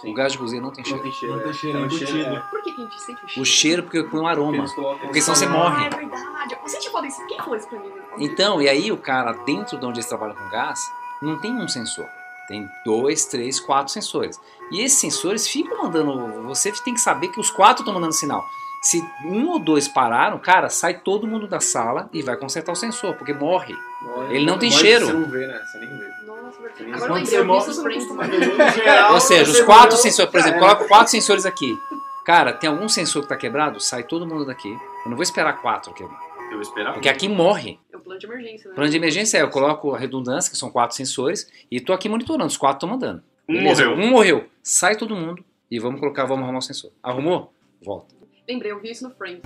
sim. 0.02 0.12
O 0.12 0.14
gás 0.14 0.32
de 0.34 0.38
cozinha 0.38 0.62
não 0.62 0.72
tem 0.72 0.84
Não 0.84 0.90
cheiro. 0.90 1.04
tem 1.04 1.12
cheiro. 1.14 1.34
Não 1.36 1.42
tem 1.42 1.50
é. 1.50 1.54
cheiro, 1.54 1.78
É 1.80 1.86
é 1.86 1.90
cheiro, 1.90 2.36
é. 2.36 2.40
Por 2.50 2.62
que 2.64 2.70
a 2.70 2.74
gente 2.76 3.02
sente 3.02 3.24
o 3.26 3.28
cheiro? 3.28 3.42
O 3.42 3.46
cheiro 3.46 3.84
porque 3.84 4.04
põe 4.04 4.20
um 4.22 4.28
aroma. 4.28 4.66
Porque 5.02 5.22
senão 5.22 5.36
você 5.36 5.46
Ah, 5.46 5.50
morre. 5.50 5.86
é 5.86 5.90
verdade. 5.90 6.58
Você 6.64 6.80
tinha 6.80 6.92
falado 6.92 7.08
isso. 7.08 7.26
Quem 7.28 7.38
falou 7.38 7.56
isso 7.56 7.68
pra 7.68 7.80
mim? 7.80 7.92
Então, 8.20 8.62
e 8.62 8.68
aí 8.68 8.92
o 8.92 8.98
cara, 8.98 9.32
dentro 9.46 9.78
de 9.80 9.86
onde 9.86 10.00
eles 10.00 10.08
trabalham 10.08 10.36
com 10.36 10.50
gás, 10.50 10.80
não 11.22 11.40
tem 11.40 11.54
um 11.54 11.68
sensor. 11.68 12.06
Tem 12.48 12.68
dois, 12.86 13.26
três, 13.26 13.60
quatro 13.60 13.92
sensores. 13.92 14.40
E 14.72 14.82
esses 14.82 15.00
sensores 15.00 15.48
ficam 15.48 15.84
mandando. 15.84 16.44
Você 16.44 16.72
tem 16.84 16.94
que 16.94 17.02
saber 17.02 17.28
que 17.28 17.40
os 17.40 17.50
quatro 17.50 17.82
estão 17.82 17.94
mandando 17.94 18.14
sinal. 18.14 18.46
Se 18.82 19.04
um 19.26 19.50
ou 19.50 19.60
dois 19.60 19.88
pararam, 19.88 20.38
cara, 20.40 20.70
sai 20.70 21.00
todo 21.00 21.28
mundo 21.28 21.48
da 21.48 21.60
sala 21.60 22.10
e 22.14 22.22
vai 22.22 22.38
consertar 22.38 22.72
o 22.72 22.76
sensor, 22.76 23.16
porque 23.16 23.34
morre. 23.34 23.76
Olha, 24.16 24.34
Ele 24.34 24.46
não 24.46 24.58
tem 24.58 24.70
mas 24.70 24.80
cheiro. 24.80 25.08
Você 25.08 25.14
não 25.14 25.26
vê, 25.30 25.48
né? 25.48 25.60
Você 25.60 25.78
nem 25.80 25.90
vê. 25.90 26.18
Nossa, 26.26 27.06
Agora 27.06 27.26
você 27.26 27.44
morre, 27.44 27.66
você 27.66 27.82
não 27.82 28.72
geral, 28.72 29.14
Ou 29.14 29.20
seja, 29.20 29.52
os 29.52 29.60
quatro 29.62 29.90
morreu, 29.90 29.98
sensores, 29.98 30.32
por 30.32 30.40
exemplo, 30.40 30.58
era. 30.58 30.68
coloca 30.68 30.88
quatro 30.88 31.12
sensores 31.12 31.46
aqui. 31.46 31.78
Cara, 32.24 32.54
tem 32.54 32.70
algum 32.70 32.88
sensor 32.88 33.24
que 33.24 33.30
tá 33.30 33.36
quebrado, 33.36 33.80
sai 33.80 34.04
todo 34.04 34.28
mundo 34.28 34.46
daqui. 34.46 34.70
Eu 34.70 35.10
não 35.10 35.16
vou 35.16 35.24
esperar 35.24 35.54
quatro 35.62 35.94
quebrar. 35.94 36.20
Eu 36.52 36.62
esperava. 36.62 36.94
Porque 36.94 37.10
aqui 37.10 37.28
morre. 37.28 37.80
Plano 38.18 38.20
de 38.20 38.26
emergência, 38.26 38.70
né? 38.70 38.76
Plano 38.76 38.90
de 38.90 38.98
emergência 38.98 39.38
é, 39.38 39.42
eu 39.42 39.50
coloco 39.50 39.94
a 39.94 40.00
redundância, 40.00 40.52
que 40.52 40.58
são 40.58 40.72
quatro 40.72 40.96
sensores, 40.96 41.50
e 41.70 41.80
tô 41.80 41.94
aqui 41.94 42.10
monitorando, 42.10 42.48
os 42.48 42.58
quatro 42.58 42.78
estão 42.78 42.90
mandando. 42.90 43.22
Um 43.48 43.54
Beleza, 43.54 43.86
morreu. 43.86 44.04
Um 44.04 44.10
morreu. 44.10 44.50
Sai 44.64 44.96
todo 44.96 45.16
mundo 45.16 45.44
e 45.70 45.80
vamos 45.80 46.00
colocar, 46.00 46.26
vamos 46.26 46.44
arrumar 46.44 46.60
o 46.60 46.62
sensor. 46.62 46.92
Arrumou? 47.02 47.54
Volta. 47.82 48.16
Lembrei, 48.48 48.72
eu 48.72 48.82
vi 48.82 48.92
isso 48.92 49.08
no 49.08 49.14
Friends. 49.16 49.42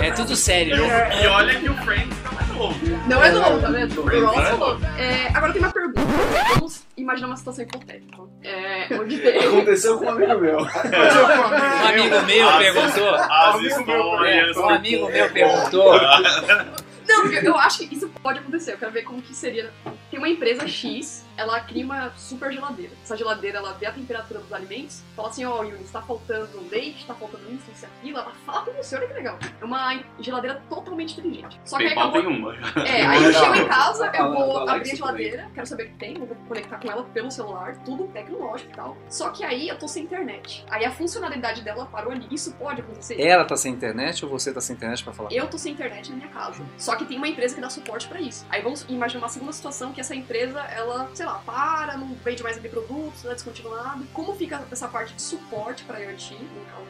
É 0.00 0.10
tudo 0.12 0.36
sério, 0.36 0.76
E, 0.76 0.80
né? 0.80 1.24
e 1.24 1.26
olha 1.26 1.58
que 1.58 1.68
o 1.68 1.74
Friends 1.78 2.16
não 2.22 2.40
é 2.40 2.52
novo. 2.52 3.08
Não 3.08 3.24
é 3.24 3.32
novo, 3.32 3.60
tá 3.60 3.70
vendo? 3.70 4.02
O 4.04 4.10
é 4.10 4.44
falou. 4.44 4.78
É, 4.98 5.28
agora 5.34 5.52
tem 5.52 5.62
uma 5.62 5.72
pergunta. 5.72 6.00
Vamos 6.54 6.87
imaginar 7.08 7.28
uma 7.28 7.36
situação 7.36 7.64
hipotética. 7.64 8.22
É, 8.44 8.94
onde 9.00 9.18
tem... 9.18 9.38
Aconteceu 9.38 9.98
com 9.98 10.04
um 10.04 10.08
amigo 10.10 10.38
meu. 10.38 10.58
Um 10.58 11.88
amigo 11.88 12.26
meu 12.26 12.48
As- 12.48 12.56
perguntou. 12.58 13.14
As 13.14 13.54
Amigo 13.54 13.86
meu, 13.86 13.96
histórias. 13.96 14.56
Um 14.56 14.68
amigo 14.68 15.08
meu 15.10 15.30
perguntou. 15.30 15.92
Não, 17.08 17.22
porque 17.22 17.48
eu 17.48 17.56
acho 17.58 17.78
que 17.88 17.94
isso 17.94 18.08
pode 18.22 18.38
acontecer. 18.40 18.72
Eu 18.74 18.78
quero 18.78 18.92
ver 18.92 19.02
como 19.02 19.22
que 19.22 19.34
seria. 19.34 19.70
Tem 20.10 20.18
uma 20.18 20.28
empresa 20.28 20.66
X, 20.68 21.24
ela 21.38 21.60
cria 21.60 21.84
uma 21.84 22.10
super 22.16 22.52
geladeira. 22.52 22.92
Essa 23.02 23.16
geladeira, 23.16 23.58
ela 23.58 23.72
vê 23.72 23.86
a 23.86 23.92
temperatura 23.92 24.40
dos 24.40 24.52
alimentos, 24.52 25.02
fala 25.14 25.28
assim, 25.28 25.44
ó, 25.44 25.62
Yuri, 25.62 25.82
está 25.84 26.02
faltando 26.02 26.68
leite, 26.68 27.00
está 27.00 27.14
faltando 27.14 27.44
isso, 27.52 27.70
isso 27.72 27.84
e 27.84 27.86
aquilo. 27.86 28.18
Ela 28.18 28.32
fala 28.44 28.64
com 28.66 28.72
você, 28.72 28.96
olha 28.96 29.06
que 29.06 29.14
legal. 29.14 29.38
É 29.60 29.64
uma 29.64 30.02
geladeira 30.18 30.60
totalmente 30.68 31.12
inteligente. 31.12 31.60
Só 31.64 31.78
que 31.78 31.84
aí 31.84 31.92
acabou... 31.92 32.20
tem 32.20 32.26
uma. 32.26 32.54
É, 32.84 33.06
aí 33.06 33.24
eu 33.24 33.32
chego 33.32 33.54
em 33.54 33.68
casa, 33.68 34.10
eu 34.12 34.32
vou 34.32 34.68
abrir 34.68 34.90
a 34.90 34.94
geladeira, 34.94 35.50
quero 35.54 35.66
saber 35.66 35.84
o 35.84 35.86
que 35.90 35.94
tem, 35.94 36.14
vou 36.14 36.26
conectar 36.48 36.78
com 36.78 36.90
ela 36.90 37.04
pelo 37.04 37.30
celular, 37.30 37.76
tudo 37.84 38.08
tecnológico 38.08 38.72
e 38.72 38.74
tal. 38.74 38.96
Só 39.08 39.30
que 39.30 39.44
aí 39.44 39.68
eu 39.68 39.78
tô 39.78 39.86
sem 39.86 40.02
internet. 40.02 40.64
Aí 40.68 40.84
a 40.84 40.90
funcionalidade 40.90 41.62
dela 41.62 41.86
parou 41.86 42.12
ali. 42.12 42.26
Isso 42.32 42.52
pode 42.54 42.80
acontecer? 42.80 43.20
Ela 43.20 43.44
tá 43.44 43.56
sem 43.56 43.72
internet 43.72 44.24
ou 44.24 44.30
você 44.30 44.52
tá 44.52 44.60
sem 44.60 44.74
internet 44.74 45.04
pra 45.04 45.12
falar? 45.12 45.30
Eu 45.32 45.46
tô 45.48 45.56
sem 45.56 45.72
internet 45.72 46.10
na 46.10 46.16
minha 46.16 46.28
casa. 46.28 46.64
Só 46.76 46.96
que 46.96 47.04
tem 47.04 47.16
uma 47.16 47.28
empresa 47.28 47.54
que 47.54 47.60
dá 47.60 47.70
suporte 47.70 48.08
pra 48.08 48.20
isso. 48.20 48.44
Aí 48.50 48.60
vamos 48.60 48.84
imaginar 48.88 49.22
uma 49.22 49.28
segunda 49.28 49.52
situação 49.52 49.92
que 49.92 50.00
essa 50.00 50.14
empresa, 50.14 50.60
ela, 50.62 51.08
sei 51.14 51.27
lá, 51.28 51.42
para, 51.44 51.96
não 51.96 52.14
vende 52.14 52.42
mais 52.42 52.56
ali 52.56 52.68
produtos, 52.68 53.22
tá 53.22 53.32
descontinuado. 53.32 54.04
Como 54.12 54.34
fica 54.34 54.66
essa 54.70 54.88
parte 54.88 55.14
de 55.14 55.22
suporte 55.22 55.84
pra 55.84 56.00
IoT, 56.00 56.34
casas 56.34 56.88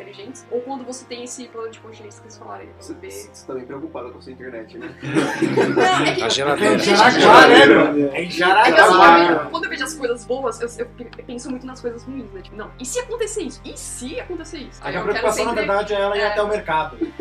inteligentes? 0.00 0.46
Ou 0.50 0.60
quando 0.62 0.84
você 0.84 1.04
tem 1.04 1.24
esse 1.24 1.46
plano 1.48 1.70
de 1.70 1.78
contingência 1.78 2.20
que 2.20 2.26
eles 2.26 2.38
falaram, 2.38 2.64
Você, 2.78 2.94
você 2.94 3.46
tá 3.46 3.54
bem 3.54 3.64
preocupado 3.64 4.10
com 4.10 4.18
a 4.18 4.22
sua 4.22 4.32
internet, 4.32 4.78
né? 4.78 4.94
Não, 5.02 6.06
é 6.06 6.14
que 6.14 6.22
A 6.22 6.28
geladeira. 6.28 6.74
Em 6.74 6.78
Jaraguá, 6.80 7.48
né, 7.48 7.66
meu? 7.66 8.12
É 8.12 8.22
em 8.24 8.30
É 8.30 9.32
eu- 9.32 9.50
quando 9.50 9.64
eu 9.64 9.70
vejo 9.70 9.84
as 9.84 9.94
coisas 9.94 10.24
boas, 10.24 10.60
eu, 10.60 10.68
eu- 10.78 11.10
penso 11.26 11.50
muito 11.50 11.66
nas 11.66 11.80
coisas 11.80 12.02
ruins, 12.04 12.30
né? 12.32 12.40
Tipo, 12.42 12.56
não, 12.56 12.70
e 12.78 12.84
se 12.84 12.98
acontecer 13.00 13.42
isso? 13.42 13.60
E 13.64 13.76
se 13.78 14.18
acontecer 14.20 14.58
isso? 14.58 14.80
A 14.82 14.86
Aí 14.86 14.92
minha 14.92 15.00
eu 15.02 15.06
quero 15.06 15.18
preocupação, 15.20 15.44
na 15.44 15.50
sempre... 15.52 15.66
verdade, 15.66 15.94
é 15.94 16.00
ela 16.00 16.16
ir 16.16 16.20
É. 16.20 16.26
até 16.28 16.42
o 16.42 16.48
mercado. 16.48 16.96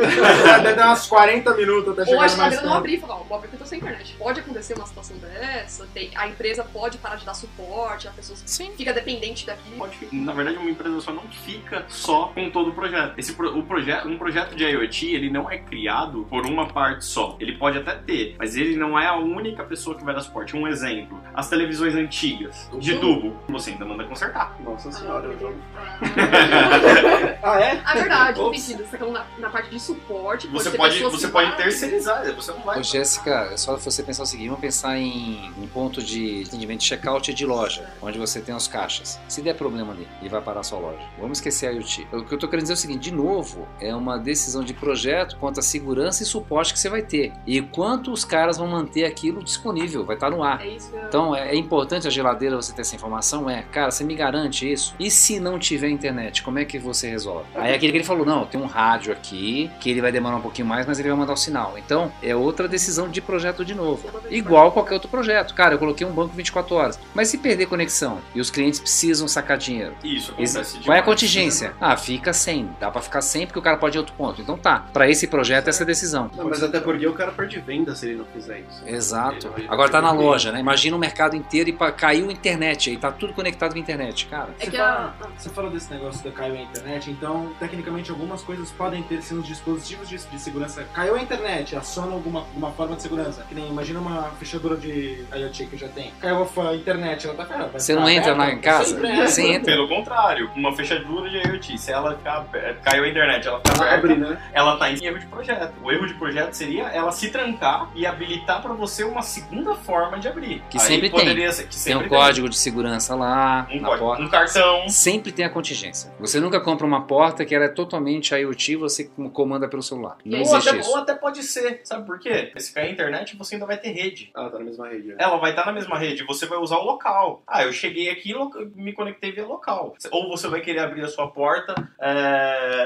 Deve 0.64 0.74
dar 0.74 0.94
uns 0.94 1.08
40 1.08 1.54
minutos 1.56 1.90
até 1.94 2.02
Ou 2.02 2.08
chegar 2.08 2.16
a 2.16 2.16
no 2.16 2.20
mais 2.20 2.32
geladeira 2.32 2.66
não 2.68 2.74
abrir 2.74 2.94
e 2.96 3.00
falar, 3.00 3.16
ó, 3.16 3.24
vou 3.24 3.38
abrir 3.38 3.50
porque 3.50 3.56
eu 3.56 3.60
tô 3.60 3.66
sem 3.66 3.80
internet. 3.80 4.16
Pode 4.18 4.40
acontecer 4.40 4.74
uma 4.76 4.86
situação 4.86 5.18
dessa, 5.18 5.88
tem, 5.94 6.12
a 6.16 6.28
empresa 6.28 6.64
pode 6.64 6.98
parar 6.98 7.16
de 7.16 7.26
dar 7.26 7.34
suporte, 7.34 8.08
a 8.08 8.12
pessoa 8.12 8.38
Sim. 8.46 8.72
fica 8.78 8.94
dependente 8.94 9.46
daqui. 9.46 9.72
Pode 9.78 9.98
fi- 9.98 10.16
Na 10.16 10.34
verdade, 10.34 10.58
uma 10.58 10.70
empresa 10.70 11.00
só 11.02 11.12
não 11.12 11.24
fica 11.24 11.86
só 11.88 12.28
com 12.36 12.50
todo 12.50 12.69
o 12.70 12.74
projeto. 12.74 13.14
Esse 13.18 13.34
pro- 13.34 13.58
o 13.58 13.64
projeto, 13.64 14.08
um 14.08 14.18
projeto 14.18 14.56
de 14.56 14.64
IoT, 14.64 15.14
ele 15.14 15.30
não 15.30 15.50
é 15.50 15.58
criado 15.58 16.26
por 16.30 16.46
uma 16.46 16.68
parte 16.68 17.06
só. 17.06 17.36
Ele 17.40 17.54
pode 17.54 17.78
até 17.78 17.94
ter, 17.96 18.36
mas 18.38 18.56
ele 18.56 18.76
não 18.76 18.98
é 19.00 19.08
a 19.08 19.16
única 19.16 19.64
pessoa 19.64 19.96
que 19.96 20.04
vai 20.04 20.14
dar 20.14 20.22
suporte. 20.22 20.56
Um 20.56 20.68
exemplo: 20.68 21.20
as 21.34 21.50
televisões 21.50 21.96
antigas 21.96 22.70
de 22.80 22.98
tubo, 23.00 23.36
você 23.48 23.72
ainda 23.72 23.86
manda 23.86 24.04
consertar. 24.06 24.56
Nossa 24.64 24.92
senhora, 24.92 25.26
eu 25.28 25.38
tô... 25.38 25.50
Ah, 27.42 27.60
é? 27.60 27.82
Ah, 27.86 27.94
é 27.96 28.00
verdade, 28.00 28.40
tá 28.40 28.98
falando 28.98 29.14
na, 29.14 29.26
na 29.40 29.50
parte 29.50 29.70
de 29.70 29.80
suporte. 29.80 30.48
Você 30.48 30.72
pode, 30.72 31.00
você 31.04 31.28
pode 31.30 31.56
terceirizar, 31.56 32.24
você 32.36 32.52
não 32.52 32.60
vai. 32.62 32.80
Ô, 32.80 32.84
Jéssica, 32.84 33.50
é 33.52 33.58
só 33.58 33.78
você 33.78 34.04
pensar 34.04 34.24
o 34.24 34.26
seguinte, 34.26 34.48
vamos 34.50 34.62
pensar 34.62 34.98
em, 34.98 35.52
em 35.58 35.68
ponto 35.68 36.02
de 36.04 36.44
atendimento 36.48 36.80
de 36.82 36.86
checkout 36.86 37.34
de 37.34 37.46
loja, 37.46 37.90
onde 38.02 38.18
você 38.18 38.42
tem 38.42 38.54
os 38.54 38.68
caixas. 38.68 39.20
Se 39.28 39.42
der 39.42 39.56
problema 39.56 39.94
ali, 39.94 40.08
ele 40.20 40.30
vai 40.30 40.42
parar 40.42 40.60
a 40.60 40.64
sua 40.64 40.80
loja. 40.80 41.00
Vamos 41.18 41.38
esquecer 41.38 41.68
a 41.68 41.72
IoT. 41.72 42.08
O 42.12 42.24
que 42.26 42.34
eu 42.34 42.38
tô 42.38 42.48
querendo 42.50 42.64
dizer 42.64 42.74
é 42.74 42.76
o 42.76 42.78
seguinte, 42.78 43.00
de 43.00 43.14
novo, 43.14 43.68
é 43.80 43.96
uma 43.96 44.18
decisão 44.18 44.64
de 44.64 44.74
projeto 44.74 45.38
quanto 45.40 45.60
à 45.60 45.64
segurança 45.64 46.24
e 46.24 46.26
suporte 46.26 46.74
que 46.74 46.80
você 46.80 46.90
vai 46.90 47.02
ter. 47.02 47.32
E 47.46 47.62
quanto 47.62 48.12
os 48.12 48.24
caras 48.26 48.58
vão 48.58 48.68
manter 48.68 49.06
aquilo 49.06 49.44
disponível, 49.44 50.06
vai 50.06 50.16
estar 50.16 50.30
no 50.30 50.44
ar. 50.44 50.62
É 50.62 50.68
isso 50.68 50.90
que 50.92 50.98
eu... 50.98 51.04
Então 51.04 51.36
é, 51.36 51.50
é 51.50 51.56
importante 51.56 52.08
a 52.08 52.10
geladeira 52.10 52.56
você 52.56 52.74
ter 52.74 52.82
essa 52.82 52.96
informação? 52.96 53.50
É, 53.50 53.64
cara, 53.64 53.92
você 53.92 54.04
me 54.04 54.16
garante 54.16 54.72
isso? 54.72 54.96
E 55.00 55.10
se 55.10 55.40
não 55.40 55.58
tiver 55.60 55.90
internet, 55.90 56.44
como 56.44 56.60
é 56.60 56.66
que 56.66 56.78
você 56.80 57.10
resolve? 57.10 57.46
Aí 57.56 57.74
aquele 57.74 57.92
que 57.92 57.98
ele 58.00 58.04
falou, 58.06 58.26
não, 58.26 58.46
tem 58.46 58.60
um 58.60 58.66
rádio 58.66 59.12
aqui, 59.14 59.70
que 59.80 59.90
ele 59.90 60.02
vai 60.02 60.12
demorar 60.12 60.38
um 60.38 60.42
pouquinho 60.42 60.68
mais, 60.68 60.86
mas 60.86 61.00
ele 61.00 61.10
vai 61.10 61.18
mandar 61.18 61.34
o 61.34 61.38
sinal. 61.38 61.76
Então 61.78 62.12
é 62.22 62.36
outra 62.36 62.68
decisão 62.68 63.10
de 63.10 63.22
projeto 63.22 63.64
de 63.64 63.74
novo. 63.76 64.08
Igual 64.30 64.72
qualquer 64.72 64.94
outro 64.96 65.10
projeto. 65.10 65.54
Cara, 65.54 65.76
eu 65.76 65.80
coloquei 65.80 66.06
um 66.06 66.12
banco 66.12 66.34
24 66.36 66.76
horas. 66.76 67.00
Mas 67.14 67.28
se 67.30 67.38
perder 67.38 67.68
conexão 67.68 68.20
e 68.34 68.40
os 68.42 68.50
clientes 68.50 68.80
precisam 68.80 69.28
sacar 69.28 69.58
dinheiro, 69.58 69.96
Isso, 70.04 70.32
acontece 70.32 70.80
qual 70.80 70.96
é 70.96 71.00
a 71.00 71.02
demais. 71.02 71.06
contingência? 71.06 71.74
Ah, 71.80 71.96
fica 71.98 72.34
100. 72.40 72.76
Dá 72.80 72.90
pra 72.92 73.02
ficar 73.02 73.22
100 73.22 73.48
porque 73.48 73.60
o 73.60 73.62
cara 73.62 73.78
pode 73.78 73.98
ir 73.98 74.00
a 74.00 74.02
outro 74.02 74.16
ponto. 74.16 74.42
Então 74.42 74.58
tá, 74.58 74.86
pra 74.94 75.10
esse 75.10 75.28
projeto 75.28 75.68
essa 75.68 75.84
é 75.84 75.86
a 75.86 75.88
decisão. 75.88 76.32
Não, 76.36 76.50
mas 76.50 76.64
até 76.64 76.80
porque 76.80 77.06
o 77.08 77.14
cara 77.14 77.32
perde 77.32 77.60
venda 77.60 77.96
se 77.96 78.08
ele 78.08 78.16
não 78.16 78.26
fizer 78.26 78.60
isso. 78.60 78.84
Exato. 78.86 79.54
Agora 79.68 79.90
tá 79.90 80.02
na 80.02 80.12
loja, 80.12 80.52
né? 80.52 80.60
Imagina 80.60 80.96
o 80.96 81.00
mercado 81.00 81.36
inteiro 81.36 81.70
e 81.70 81.74
caiu 81.92 82.30
a 82.30 82.32
internet 82.32 82.90
aí, 82.90 82.98
tá 82.98 83.12
tudo 83.12 83.34
conectado 83.34 83.72
com 83.72 83.78
a 83.78 83.82
internet, 83.82 84.26
cara. 84.28 84.50
É 84.60 84.66
Você 84.66 84.72
fala, 84.72 85.16
a... 85.22 85.28
você 85.38 85.50
falou 85.50 85.72
desse 85.72 85.92
negócio 85.92 86.24
da 86.24 86.32
caiu 86.32 86.56
a 86.56 86.62
internet, 86.62 87.12
então, 87.12 87.52
tecnicamente, 87.60 88.12
algumas 88.12 88.42
coisas 88.42 88.72
podem 88.72 89.04
ter 89.04 89.22
sido 89.22 89.42
dispositivos 89.42 90.08
de, 90.08 90.18
de 90.18 90.40
segurança. 90.40 90.86
Caiu 90.94 91.16
a 91.16 91.22
internet, 91.22 91.76
aciona 91.76 92.14
alguma, 92.14 92.42
alguma 92.42 92.72
forma 92.72 92.96
de 92.96 93.02
segurança. 93.02 93.44
Que 93.48 93.56
nem, 93.56 93.68
imagina 93.68 94.00
uma 94.00 94.32
fechadura 94.40 94.78
de 94.78 95.26
IoT 95.34 95.66
que 95.66 95.74
eu 95.74 95.80
já 95.80 95.88
tenho. 95.90 96.12
Caiu 96.20 96.48
a 96.58 96.76
internet, 96.76 97.28
ela 97.28 97.36
tá 97.36 97.46
ferrada. 97.46 97.70
vai 97.70 97.80
Você 97.80 97.96
não 97.96 98.10
entra 98.10 98.34
lá 98.36 98.52
em 98.52 98.60
casa? 98.60 99.00
Você 99.28 99.48
entra. 99.48 99.74
Pelo 99.74 99.88
contrário, 99.88 100.50
uma 100.56 100.76
fechadura 100.76 101.30
de 101.30 101.38
IoT, 101.38 101.78
se 101.78 101.92
ela 101.92 102.16
ficar 102.30 102.38
aberta, 102.38 102.82
caiu 102.84 103.04
a 103.04 103.08
internet, 103.10 103.48
ela 103.48 103.58
fica 103.60 103.76
aberta, 103.76 103.96
Abre, 103.96 104.16
né? 104.16 104.42
ela 104.54 104.78
tá 104.78 104.92
em 104.92 105.04
erro 105.04 105.20
de 105.20 105.26
projeto. 105.26 105.74
O 105.84 105.92
erro 105.92 106.08
de 106.08 106.14
projeto 106.14 106.54
seria 106.54 106.84
ela 106.90 107.12
se 107.12 107.30
trancar 107.32 107.90
e 107.96 108.06
habilitar 108.06 108.62
pra 108.62 108.74
você 108.74 109.04
uma 109.04 109.22
segunda 109.22 109.76
forma 109.76 110.20
de 110.20 110.28
abrir. 110.28 110.62
Que 110.70 110.78
Aí 110.78 110.84
sempre 110.86 111.10
poderia 111.10 111.52
Ser, 111.52 111.64
que 111.64 111.70
Tem 111.70 111.80
sempre 111.80 112.06
um 112.06 112.10
código 112.10 112.50
de 112.50 112.58
segurança 112.58 113.16
lá 113.16 113.68
um, 113.72 113.80
código, 113.80 114.06
porta. 114.06 114.24
um 114.24 114.30
cartão. 114.30 114.90
Sempre 114.90 115.32
tem 115.32 115.46
a 115.46 115.50
contingência. 115.50 116.14
Você 116.20 116.40
nunca 116.40 116.60
compra 116.60 116.86
uma 116.86 117.06
porta 117.08 117.46
que 117.46 117.56
ela 117.56 117.66
é 117.66 117.70
totalmente 117.70 118.34
IoT 118.36 118.76
você 118.76 119.10
comanda 119.34 119.68
pelo 119.68 119.82
celular. 119.82 120.18
Não 120.24 120.40
ou, 120.40 120.44
existe 120.44 120.70
até, 120.70 120.80
isso. 120.80 120.90
ou 120.90 120.98
até 120.98 121.16
pode 121.16 121.42
ser, 121.44 121.82
sabe 121.84 122.06
por 122.06 122.20
quê? 122.20 122.52
Se 122.58 122.74
cair 122.74 122.90
a 122.90 122.92
internet, 122.92 123.36
você 123.36 123.56
ainda 123.56 123.66
vai 123.66 123.78
ter 123.78 123.90
rede. 123.92 124.32
Ah, 124.36 124.50
tá 124.50 124.60
na 124.60 124.66
mesma 124.66 124.88
rede. 124.88 125.08
né? 125.10 125.16
Ela 125.18 125.38
vai 125.38 125.52
estar 125.52 125.66
na 125.66 125.72
mesma 125.72 125.98
rede, 125.98 126.24
você 126.24 126.46
vai 126.46 126.58
usar 126.60 126.78
o 126.78 126.84
local. 126.84 127.42
Ah, 127.48 127.64
eu 127.64 127.72
cheguei 127.72 128.10
aqui 128.10 128.32
e 128.32 128.66
me 128.76 128.94
conectei 128.94 129.32
via 129.32 129.46
local. 129.46 129.96
Ou 130.12 130.30
você 130.30 130.48
vai 130.48 130.62
querer 130.62 130.80
abrir 130.80 131.04
a 131.04 131.08
sua 131.08 131.28
porta. 131.28 131.74
É... 132.00 132.19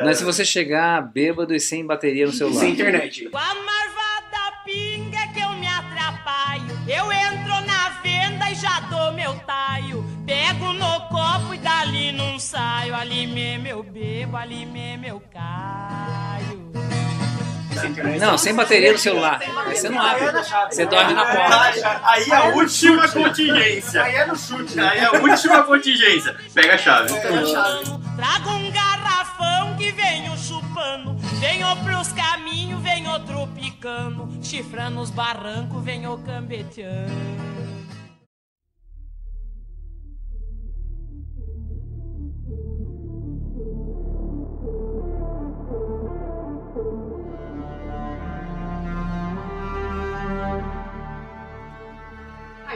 Mas 0.04 0.18
se 0.18 0.24
você 0.24 0.44
chegar 0.44 1.02
bêbado 1.02 1.54
e 1.54 1.60
sem 1.60 1.86
bateria 1.86 2.26
no 2.26 2.32
celular. 2.32 2.60
Sem 2.60 2.72
internet. 2.72 3.30
Com 3.30 3.38
a 3.38 3.56
marvada 3.56 4.58
pinga 4.66 5.18
é 5.18 5.28
que 5.28 5.40
eu 5.40 5.50
me 5.54 5.68
atrapalho. 5.68 6.80
Eu 6.88 7.12
entro 7.12 7.66
na 7.66 7.90
venda 8.02 8.52
e 8.52 8.56
já 8.56 8.80
dou 8.82 9.12
meu 9.14 9.34
taio. 9.46 10.04
Pego 10.26 10.74
no 10.74 11.02
copo 11.08 11.54
e 11.54 11.58
dali 11.58 12.12
não 12.12 12.40
saio. 12.40 12.96
Ali 12.96 13.28
mesmo 13.28 13.68
eu 13.68 13.84
bebo, 13.84 14.38
ali 14.38 14.66
mesmo 14.66 15.06
eu 15.06 15.22
caio. 15.32 16.74
Não, 18.20 18.38
sem 18.38 18.54
bateria 18.54 18.92
no 18.92 18.98
celular. 18.98 19.42
Aí 19.42 19.76
você 19.76 19.90
não 19.90 20.00
abre. 20.00 20.26
Você 20.70 20.86
dorme 20.86 21.14
na 21.14 21.26
porta. 21.26 22.02
Aí 22.04 22.32
a 22.32 22.46
última 22.50 23.08
contingência. 23.08 24.04
Aí 24.04 24.16
é 24.16 24.26
no 24.26 24.38
chute. 24.38 24.80
Aí 24.80 25.00
a 25.04 25.12
última 25.12 25.64
contingência. 25.64 26.36
Pega 26.54 26.76
a 26.76 26.78
chave. 26.78 27.14
Pega 27.14 27.42
a 27.42 27.46
chave. 27.46 27.84
Trago 28.16 28.50
um 28.52 28.72
Venho 31.44 31.76
pros 31.84 32.14
caminhos, 32.14 32.82
venho 32.82 33.12
outro 33.12 33.46
picando. 33.48 34.30
Chifrando 34.42 35.02
os 35.02 35.10
barrancos, 35.10 35.84
venho 35.84 36.18
cambeteando. 36.20 37.53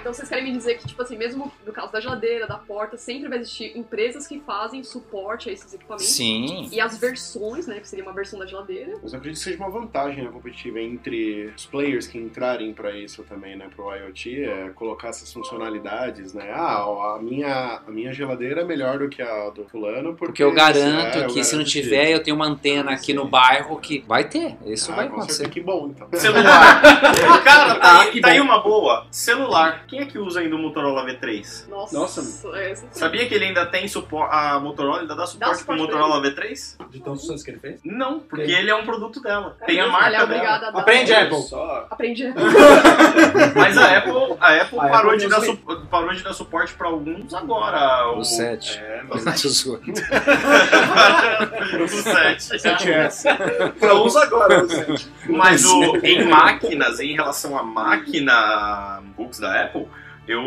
Então 0.07 0.13
vocês 0.13 0.29
querem 0.29 0.45
me 0.45 0.51
dizer 0.53 0.77
que, 0.77 0.87
tipo 0.87 1.01
assim, 1.01 1.17
mesmo 1.17 1.51
no 1.65 1.73
caso 1.73 1.91
da 1.91 1.99
geladeira, 1.99 2.47
da 2.47 2.57
porta, 2.57 2.95
sempre 2.95 3.27
vai 3.27 3.39
existir 3.39 3.77
empresas 3.77 4.25
que 4.25 4.39
fazem 4.39 4.81
suporte 4.81 5.49
a 5.49 5.51
esses 5.51 5.73
equipamentos. 5.73 6.07
Sim. 6.07 6.69
E 6.71 6.79
as 6.79 6.97
versões, 6.97 7.67
né, 7.67 7.81
que 7.81 7.87
seria 7.89 8.05
uma 8.05 8.13
versão 8.13 8.39
da 8.39 8.45
geladeira. 8.45 8.97
Mas 9.03 9.11
eu 9.11 9.19
acredito 9.19 9.39
que 9.39 9.43
seja 9.43 9.57
uma 9.57 9.69
vantagem 9.69 10.23
né, 10.23 10.31
competitiva 10.31 10.79
entre 10.79 11.51
os 11.57 11.65
players 11.65 12.07
que 12.07 12.17
entrarem 12.17 12.73
para 12.73 12.91
isso 12.97 13.21
também, 13.23 13.57
né, 13.57 13.67
pro 13.75 13.93
IoT, 13.93 14.45
é 14.45 14.69
colocar 14.69 15.09
essas 15.09 15.31
funcionalidades, 15.33 16.33
né? 16.33 16.51
Ah, 16.53 17.15
a 17.17 17.19
minha, 17.21 17.81
a 17.85 17.91
minha 17.91 18.13
geladeira 18.13 18.61
é 18.61 18.63
melhor 18.63 18.99
do 18.99 19.09
que 19.09 19.21
a 19.21 19.49
do 19.49 19.65
fulano, 19.65 20.11
porque, 20.15 20.27
Porque 20.27 20.43
eu 20.43 20.53
garanto 20.53 21.17
é, 21.17 21.25
eu 21.25 21.27
que 21.27 21.43
se 21.43 21.53
não 21.57 21.65
tiver, 21.65 22.11
eu 22.11 22.23
tenho 22.23 22.35
uma 22.37 22.45
antena 22.45 22.91
aqui 22.91 23.13
no 23.13 23.27
bairro 23.27 23.77
que 23.77 23.99
vai 24.07 24.23
ter. 24.23 24.55
Isso 24.65 24.89
Ah, 24.93 24.95
vai 24.95 25.07
acontecer. 25.07 25.33
certeza, 25.33 25.49
que 25.49 25.59
bom, 25.59 25.87
então. 25.89 26.07
Celular. 26.17 26.81
Cara, 27.43 27.75
tá, 27.75 27.79
Ah, 27.81 28.01
aí, 28.01 28.11
que 28.11 28.21
tá 28.21 28.29
aí 28.29 28.39
uma 28.39 28.59
boa. 28.61 29.05
Celular. 29.11 29.85
Quem 29.87 29.96
é 29.99 30.05
que 30.05 30.17
usa 30.19 30.39
ainda 30.41 30.55
o 30.55 30.59
Motorola 30.59 31.05
V3? 31.05 31.67
Nossa. 31.69 31.97
Nossa. 31.97 32.57
é, 32.57 32.75
Sabia 32.91 33.27
que 33.27 33.33
ele 33.35 33.45
ainda 33.45 33.65
tem 33.65 33.87
suporte. 33.87 34.33
A 34.33 34.59
Motorola 34.59 35.01
ainda 35.01 35.15
dá 35.15 35.25
suporte 35.25 35.49
pro 35.51 35.59
suporte 35.59 35.81
Motorola 35.81 36.21
V3? 36.21 36.89
De 36.89 36.99
tantos 36.99 37.21
sucesso 37.21 37.43
que 37.43 37.51
ele 37.51 37.59
fez. 37.59 37.79
Não, 37.83 38.19
porque 38.19 38.45
Tem. 38.45 38.55
ele 38.55 38.69
é 38.69 38.75
um 38.75 38.85
produto 38.85 39.19
dela. 39.21 39.55
Tem 39.65 39.79
a 39.79 39.83
Ela 39.83 39.91
marca 39.91 40.17
é 40.17 40.25
dela. 40.27 40.49
a. 40.73 40.79
Aprende, 40.79 41.11
Olha 41.13 41.23
Apple. 41.25 41.41
Só. 41.43 41.87
Aprendi. 41.89 42.33
Mas 43.55 43.77
a 43.77 43.97
Apple, 43.97 44.13
a 44.39 44.61
Apple 44.61 44.79
A 44.79 44.87
parou, 44.89 45.11
Apple 45.11 45.17
de 45.17 45.29
dar 45.29 45.41
su- 45.41 45.57
parou 45.89 46.13
de 46.13 46.23
dar 46.23 46.33
suporte 46.33 46.73
pra 46.73 46.87
alguns 46.87 47.33
agora. 47.33 48.11
O 48.11 48.23
7. 48.23 48.79
É, 48.79 49.03
zoando. 49.47 49.91
o 51.83 51.87
7. 51.87 52.37
7S. 52.57 53.73
Pra 53.79 53.95
uns 53.95 54.15
agora, 54.15 54.63
o 54.63 54.69
7. 54.69 55.07
Mas 55.29 55.65
o, 55.65 55.97
em 55.97 56.23
máquinas, 56.25 56.99
em 56.99 57.13
relação 57.13 57.57
à 57.57 57.63
máquina 57.63 59.01
books 59.17 59.39
da 59.39 59.63
Apple, 59.63 59.87
eu, 60.27 60.43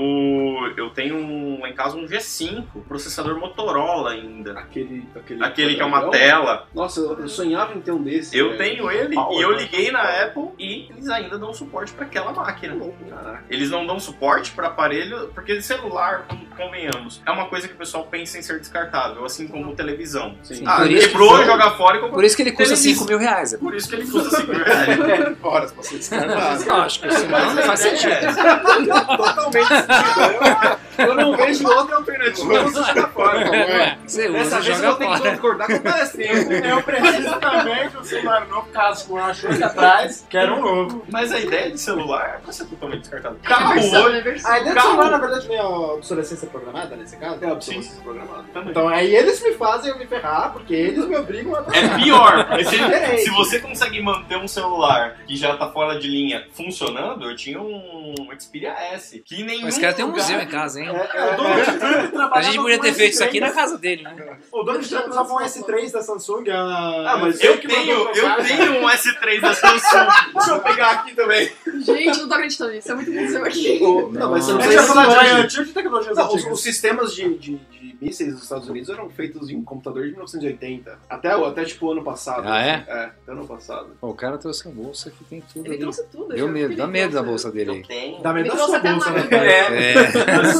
eu 0.77 0.91
tenho 0.91 1.16
um, 1.16 1.59
lá 1.62 1.71
em 1.71 1.75
casa 1.75 1.97
um 1.97 2.05
G5, 2.05 2.64
processador 2.87 3.39
Motorola 3.39 4.11
ainda. 4.11 4.53
Aquele, 4.53 5.09
aquele, 5.16 5.43
Aquele 5.43 5.75
que 5.75 5.81
é 5.81 5.85
uma 5.85 6.11
tela. 6.11 6.68
Nossa, 6.75 7.01
eu 7.01 7.18
eu 7.18 7.29
sonhava 7.29 7.75
em 7.75 7.81
ter 7.81 7.91
um 7.91 8.03
desse. 8.03 8.37
Eu 8.37 8.51
velho. 8.51 8.59
tenho 8.59 8.91
ele 8.91 9.14
Power, 9.14 9.39
e 9.39 9.43
eu 9.43 9.53
né? 9.53 9.62
liguei 9.62 9.91
na 9.91 10.03
Apple 10.03 10.51
e 10.59 10.91
eles 10.91 11.09
ainda 11.09 11.39
dão 11.39 11.55
suporte 11.55 11.95
para 11.95 12.05
aquela 12.05 12.31
máquina. 12.31 12.77
Caraca. 13.09 13.45
Eles 13.49 13.71
não 13.71 13.87
dão 13.87 13.99
suporte 13.99 14.53
para 14.53 14.66
aparelho, 14.66 15.29
porque 15.35 15.62
celular, 15.62 16.27
convenhamos, 16.61 17.22
é 17.26 17.30
uma 17.30 17.46
coisa 17.46 17.66
que 17.66 17.74
o 17.74 17.76
pessoal 17.76 18.06
pensa 18.11 18.38
em 18.38 18.42
ser 18.42 18.58
descartável, 18.61 19.24
assim 19.24 19.48
como 19.48 19.74
televisão. 19.74 20.34
Sim. 20.42 20.62
Ah, 20.66 20.86
quebrou, 20.86 21.30
foi- 21.36 21.44
joga 21.46 21.70
fora 21.72 21.96
e 21.96 22.00
compra. 22.00 22.14
Por 22.14 22.24
isso 22.24 22.36
que 22.36 22.42
ele 22.42 22.52
custa 22.52 22.74
Televisão. 22.74 22.94
5 22.94 23.04
mil 23.08 23.18
reais. 23.18 23.52
É 23.54 23.58
Por 23.58 23.74
isso 23.74 23.88
que 23.88 23.94
ele 23.94 24.06
custa 24.11 24.36
5 24.36 24.52
mil 24.52 24.64
reais. 24.64 25.36
Horas 25.42 25.72
pra 25.72 25.82
ser 25.82 25.96
descartado. 25.98 26.64
lógico, 26.68 27.11
senão 27.12 27.54
não 27.54 27.62
faz 27.62 27.80
sentido. 27.80 28.11
Totalmente 29.16 29.68
sentido. 29.68 30.80
Eu, 31.01 31.14
não 31.14 31.36
vejo 31.36 31.66
outra 31.68 31.96
alternativa 31.96 32.68
jogar 32.70 33.09
fora. 33.09 33.51
Ué, 33.51 33.98
Você 34.07 34.28
usa 34.28 34.38
Dessa 34.38 34.59
e 34.59 34.62
vez 34.62 34.82
eu 34.82 34.88
vou 34.90 34.98
ter 34.98 35.09
que 35.09 35.30
concordar 35.30 35.66
com 35.66 35.74
o 35.74 35.80
Palestrinho. 35.80 36.53
Eu 36.53 36.82
preciso 36.82 37.40
também 37.40 37.88
de 37.88 37.96
um 37.96 38.05
celular 38.05 38.46
novo, 38.46 38.68
caso 38.72 39.09
com 39.09 39.16
a 39.16 39.32
chute 39.34 39.62
atrás, 39.62 40.26
quero 40.28 40.55
um 40.55 40.61
novo. 40.62 41.05
Mas 41.11 41.32
a 41.32 41.40
ideia 41.40 41.70
de 41.70 41.78
celular 41.78 42.36
é 42.36 42.38
pra 42.42 42.53
ser 42.53 42.64
totalmente 42.66 43.01
descartável. 43.01 43.38
É 43.42 43.46
Carro 43.46 43.78
hoje. 43.78 44.40
A 44.44 44.59
ideia 44.59 44.62
do 44.62 44.74
Carro. 44.74 44.88
celular, 44.88 45.11
na 45.11 45.18
verdade, 45.18 45.48
não 45.48 45.55
é 45.55 45.59
a 45.59 45.68
obsolescência 45.68 46.48
programada 46.48 46.96
nesse 46.96 47.16
caso? 47.16 47.44
É 47.44 47.48
a 47.48 47.53
obsolescência 47.53 48.03
programada. 48.03 48.44
Então 48.66 48.88
aí 48.88 49.14
eles 49.14 49.42
me 49.42 49.53
fazem 49.55 49.90
eu 49.90 49.98
me 49.98 50.07
ferrar, 50.07 50.53
porque 50.53 50.74
eles 50.74 51.05
me 51.07 51.16
obrigam 51.16 51.55
a 51.55 51.64
É 51.76 51.98
pior, 51.98 52.48
se, 52.64 53.24
se 53.24 53.30
você 53.30 53.59
consegue 53.59 54.01
manter 54.03 54.36
um 54.36 54.48
celular 54.48 55.16
que 55.26 55.36
já 55.36 55.57
tá 55.57 55.70
fora 55.70 55.98
de 55.98 56.09
linha 56.09 56.46
funcionando, 56.53 57.28
eu 57.28 57.36
tinha 57.36 57.61
um 57.61 58.14
Xperia 58.38 58.72
S, 58.92 59.22
que 59.24 59.42
nenhum 59.42 59.62
Mas 59.62 59.74
esse 59.74 59.80
cara 59.80 59.92
tem 59.92 60.05
um 60.05 60.11
museu 60.11 60.40
em 60.40 60.46
casa, 60.46 60.80
hein? 60.80 60.89
É, 60.91 61.32
o 61.32 61.36
dono 61.36 61.55
de 61.57 61.64
Trump 61.78 62.11
trabalhava 62.11 62.34
A 62.36 62.43
gente 62.43 62.57
podia 62.57 62.76
com 62.76 62.82
ter 62.84 62.93
feito 62.95 63.12
isso 63.14 63.22
S3. 63.22 63.26
aqui 63.26 63.41
na 63.41 63.51
casa 63.51 63.78
dele, 63.78 64.03
né? 64.03 64.38
O 64.53 64.62
dono 64.62 64.80
de 64.80 64.88
Trump 64.88 65.09
usava 65.09 65.32
um 65.32 65.38
S3 65.38 65.93
da 65.93 66.03
Samsung. 66.03 66.51
A... 66.51 67.12
Ah, 67.12 67.18
mas 67.20 67.41
Eu 67.43 67.59
que 67.59 67.68
tenho, 67.68 68.09
eu 68.14 68.36
tenho 68.45 68.72
um 68.84 68.88
S3 68.88 69.41
da 69.41 69.55
Samsung. 69.55 70.07
Deixa 70.34 70.51
eu 70.51 70.61
pegar 70.61 70.91
aqui 70.91 71.14
também. 71.14 71.51
Gente, 71.80 72.18
não 72.20 72.28
tô 72.28 72.34
acreditando 72.34 72.72
nisso. 72.72 72.91
É 72.91 72.95
muito 72.95 73.11
museu 73.12 73.45
aqui. 73.45 73.80
Não, 74.12 74.30
mas 74.30 74.45
você 74.45 74.53
não 74.53 74.59
precisa 74.59 74.82
falar 74.84 75.47
de 75.47 75.64
tecnologias 75.72 76.16
Não, 76.16 76.34
os, 76.34 76.62
sistemas 76.62 77.14
de, 77.14 77.34
de, 77.38 77.57
de 77.57 77.97
mísseis 78.01 78.32
dos 78.34 78.43
Estados 78.43 78.68
Unidos 78.68 78.88
eram 78.91 79.09
feitos 79.11 79.49
em 79.51 79.62
computador 79.62 80.03
de 80.05 80.11
1980. 80.11 80.99
Até, 81.09 81.36
o- 81.36 81.45
até 81.45 81.64
tipo 81.64 81.91
ano 81.91 82.03
passado. 82.03 82.45
Ah, 82.47 82.62
é? 82.62 82.84
É, 82.86 83.05
até 83.05 83.32
ano 83.32 83.47
passado. 83.47 83.88
Pô, 84.01 84.09
o 84.09 84.14
cara 84.14 84.38
trouxe 84.38 84.66
a 84.68 84.70
bolsa 84.70 85.11
que 85.11 85.24
tem 85.24 85.43
tudo 85.53 85.66
Ele 85.66 85.74
ali. 85.74 85.78
trouxe 85.82 86.05
tudo. 86.11 86.34
Deu 86.34 86.49
medo, 86.49 86.76
dá 86.76 86.86
medo 86.86 87.14
da 87.14 87.22
bolsa 87.22 87.51
dele 87.51 87.70
aí. 87.70 87.82
tenho. 87.86 88.22
Dá 88.22 88.32
medo 88.32 88.49
da 88.51 88.57
sua 88.57 88.78
bolsa, 88.78 89.11
né? 89.11 89.28
É. 89.30 89.95
A 90.32 90.55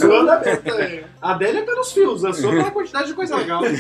A 1.21 1.35
dele 1.35 1.59
é 1.59 1.63
pelos 1.63 1.93
fios, 1.93 2.25
a 2.25 2.33
sua 2.33 2.51
pela 2.51 2.71
quantidade 2.71 3.09
de 3.09 3.15
coisa 3.15 3.37
legal. 3.37 3.63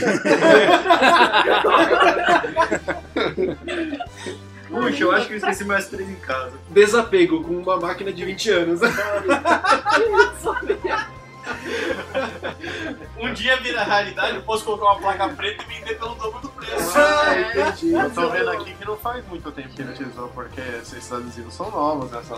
Puxa, 4.70 5.02
eu 5.02 5.10
acho 5.10 5.26
que 5.26 5.32
eu 5.32 5.38
esqueci 5.38 5.64
meu 5.64 5.76
S3 5.76 6.00
em 6.00 6.14
casa. 6.16 6.52
Desapego 6.68 7.42
com 7.42 7.54
uma 7.54 7.76
máquina 7.76 8.12
de 8.12 8.24
20 8.24 8.50
anos. 8.50 8.80
Um 13.18 13.32
dia 13.34 13.56
vira 13.58 13.82
realidade, 13.84 14.36
eu 14.36 14.42
posso 14.42 14.64
colocar 14.64 14.84
uma 14.86 14.98
placa 14.98 15.28
preta 15.30 15.62
e 15.62 15.66
vender 15.66 15.98
pelo 15.98 16.14
dobro 16.14 16.40
do 16.40 16.48
preço. 16.48 16.98
Ah, 16.98 17.34
É. 17.34 17.40
entendi. 17.68 17.92
Eu 17.92 18.10
tô 18.10 18.28
vendo 18.30 18.50
aqui 18.50 18.74
que 18.74 18.84
não 18.86 18.96
faz 18.96 19.26
muito 19.28 19.50
tempo 19.52 19.68
que 19.68 19.82
ele 19.82 19.90
utilizou, 19.92 20.28
porque 20.28 20.60
esses 20.60 21.12
adesivos 21.12 21.52
são 21.54 21.70
novos 21.70 22.10
nessa 22.10 22.36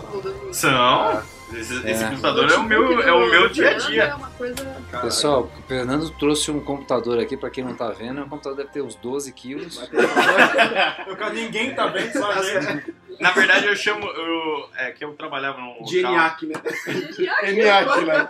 São. 0.51 1.23
Esse, 1.53 1.87
esse 1.87 2.03
É. 2.03 2.09
computador 2.09 2.51
é 2.51 2.55
o 2.57 2.63
meu, 2.63 3.01
é 3.01 3.13
o 3.13 3.29
meu 3.29 3.49
dia 3.49 3.71
a 3.71 3.73
dia. 3.77 4.03
É 4.03 4.37
coisa... 4.37 4.75
Pessoal, 5.01 5.43
o 5.57 5.67
Fernando 5.67 6.09
trouxe 6.11 6.51
um 6.51 6.59
computador 6.59 7.19
aqui, 7.19 7.37
pra 7.37 7.49
quem 7.49 7.63
não 7.63 7.75
tá 7.75 7.89
vendo, 7.89 8.21
o 8.21 8.27
computador 8.29 8.57
deve 8.57 8.69
ter 8.69 8.81
uns 8.81 8.95
12 8.95 9.31
quilos. 9.31 9.89
Ninguém 11.33 11.73
tá 11.75 11.87
vendo, 11.87 12.11
só 12.13 12.31
a 12.31 12.41
gente. 12.41 12.93
Na 13.19 13.31
verdade, 13.31 13.67
eu 13.67 13.75
chamo. 13.75 14.05
Eu, 14.05 14.69
é 14.77 14.91
que 14.91 15.03
eu 15.03 15.13
trabalhava 15.13 15.59
num. 15.59 15.67
local- 15.69 15.85
De 15.85 15.99
ENIAC, 15.99 16.45
né? 16.47 16.53
ENIAC, 17.43 18.01
né? 18.05 18.29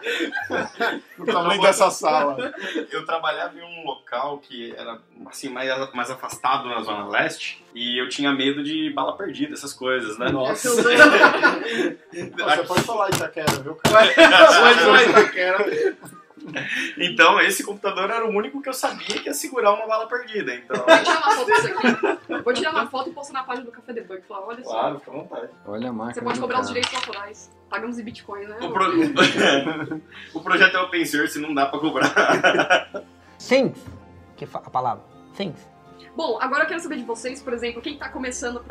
O 1.18 1.26
tamanho 1.26 1.62
dessa 1.62 1.90
sala. 1.90 2.54
Eu 2.92 3.06
trabalhava 3.06 3.58
em 3.58 3.62
um 3.64 3.86
local 3.86 4.38
que 4.40 4.74
era 4.78 5.00
assim, 5.28 5.50
mais, 5.50 5.70
mais 5.94 6.10
afastado 6.12 6.68
na 6.70 6.82
Zona 6.82 7.08
Leste. 7.08 7.64
E 7.74 8.00
eu 8.00 8.08
tinha 8.10 8.32
medo 8.32 8.64
de 8.64 8.90
bala 8.92 9.18
perdida, 9.18 9.54
essas 9.54 9.74
coisas, 9.74 10.18
né? 10.18 10.30
Nossa. 10.30 10.70
Você 12.14 12.64
pode 12.68 12.84
falar 12.84 13.10
Itaquera, 13.10 13.52
viu, 13.64 13.76
cara? 13.76 14.06
Então, 16.98 17.40
esse 17.40 17.64
computador 17.64 18.10
era 18.10 18.26
o 18.26 18.30
único 18.30 18.62
que 18.62 18.70
eu 18.70 18.74
sabia 18.74 19.06
que 19.06 19.28
ia 19.28 19.34
segurar 19.34 19.74
uma 19.74 19.88
bala 19.88 20.08
perdida. 20.08 20.54
Então, 20.56 20.78
Vou 20.86 20.98
tirar 20.98 21.18
uma 21.18 21.32
foto 21.36 21.46
disso 21.46 21.68
aqui. 21.68 22.44
Vou 22.44 22.54
tirar 22.54 22.72
uma 22.72 22.88
foto 22.88 23.10
e 23.10 23.14
postar 23.14 23.34
na 23.34 23.44
página 23.44 23.66
do 23.66 23.72
Café 23.72 23.94
Debug. 23.94 24.22
Falar, 24.28 24.46
olha 24.48 24.64
só. 24.64 24.70
claro, 24.72 25.00
fica 25.00 25.12
à 25.12 25.14
vontade. 25.16 25.50
Olha 25.66 25.90
a 25.90 25.94
máquina. 25.94 26.14
Você 26.14 26.22
pode 26.22 26.40
cobrar 26.40 26.60
os 26.62 26.68
cara. 26.68 26.80
direitos 26.82 26.96
autorais. 27.08 27.52
Pagamos 27.70 27.98
em 28.00 28.04
Bitcoin, 28.04 28.46
né? 28.46 28.58
O, 28.62 28.72
pro... 28.72 28.86
o 30.40 30.42
projeto 30.42 30.78
é 30.78 30.82
open 30.82 31.06
source, 31.06 31.40
não 31.40 31.54
dá 31.54 31.66
pra 31.66 31.80
cobrar. 31.80 33.04
Things. 33.40 33.78
Que 34.36 34.46
fa- 34.46 34.62
a 34.66 34.70
palavra. 34.70 35.04
Things. 35.36 35.73
Bom, 36.16 36.38
agora 36.40 36.64
eu 36.64 36.68
quero 36.68 36.80
saber 36.80 36.98
de 36.98 37.04
vocês, 37.04 37.42
por 37.42 37.54
exemplo, 37.54 37.82
quem 37.82 37.98
tá 37.98 38.08
começando 38.08 38.64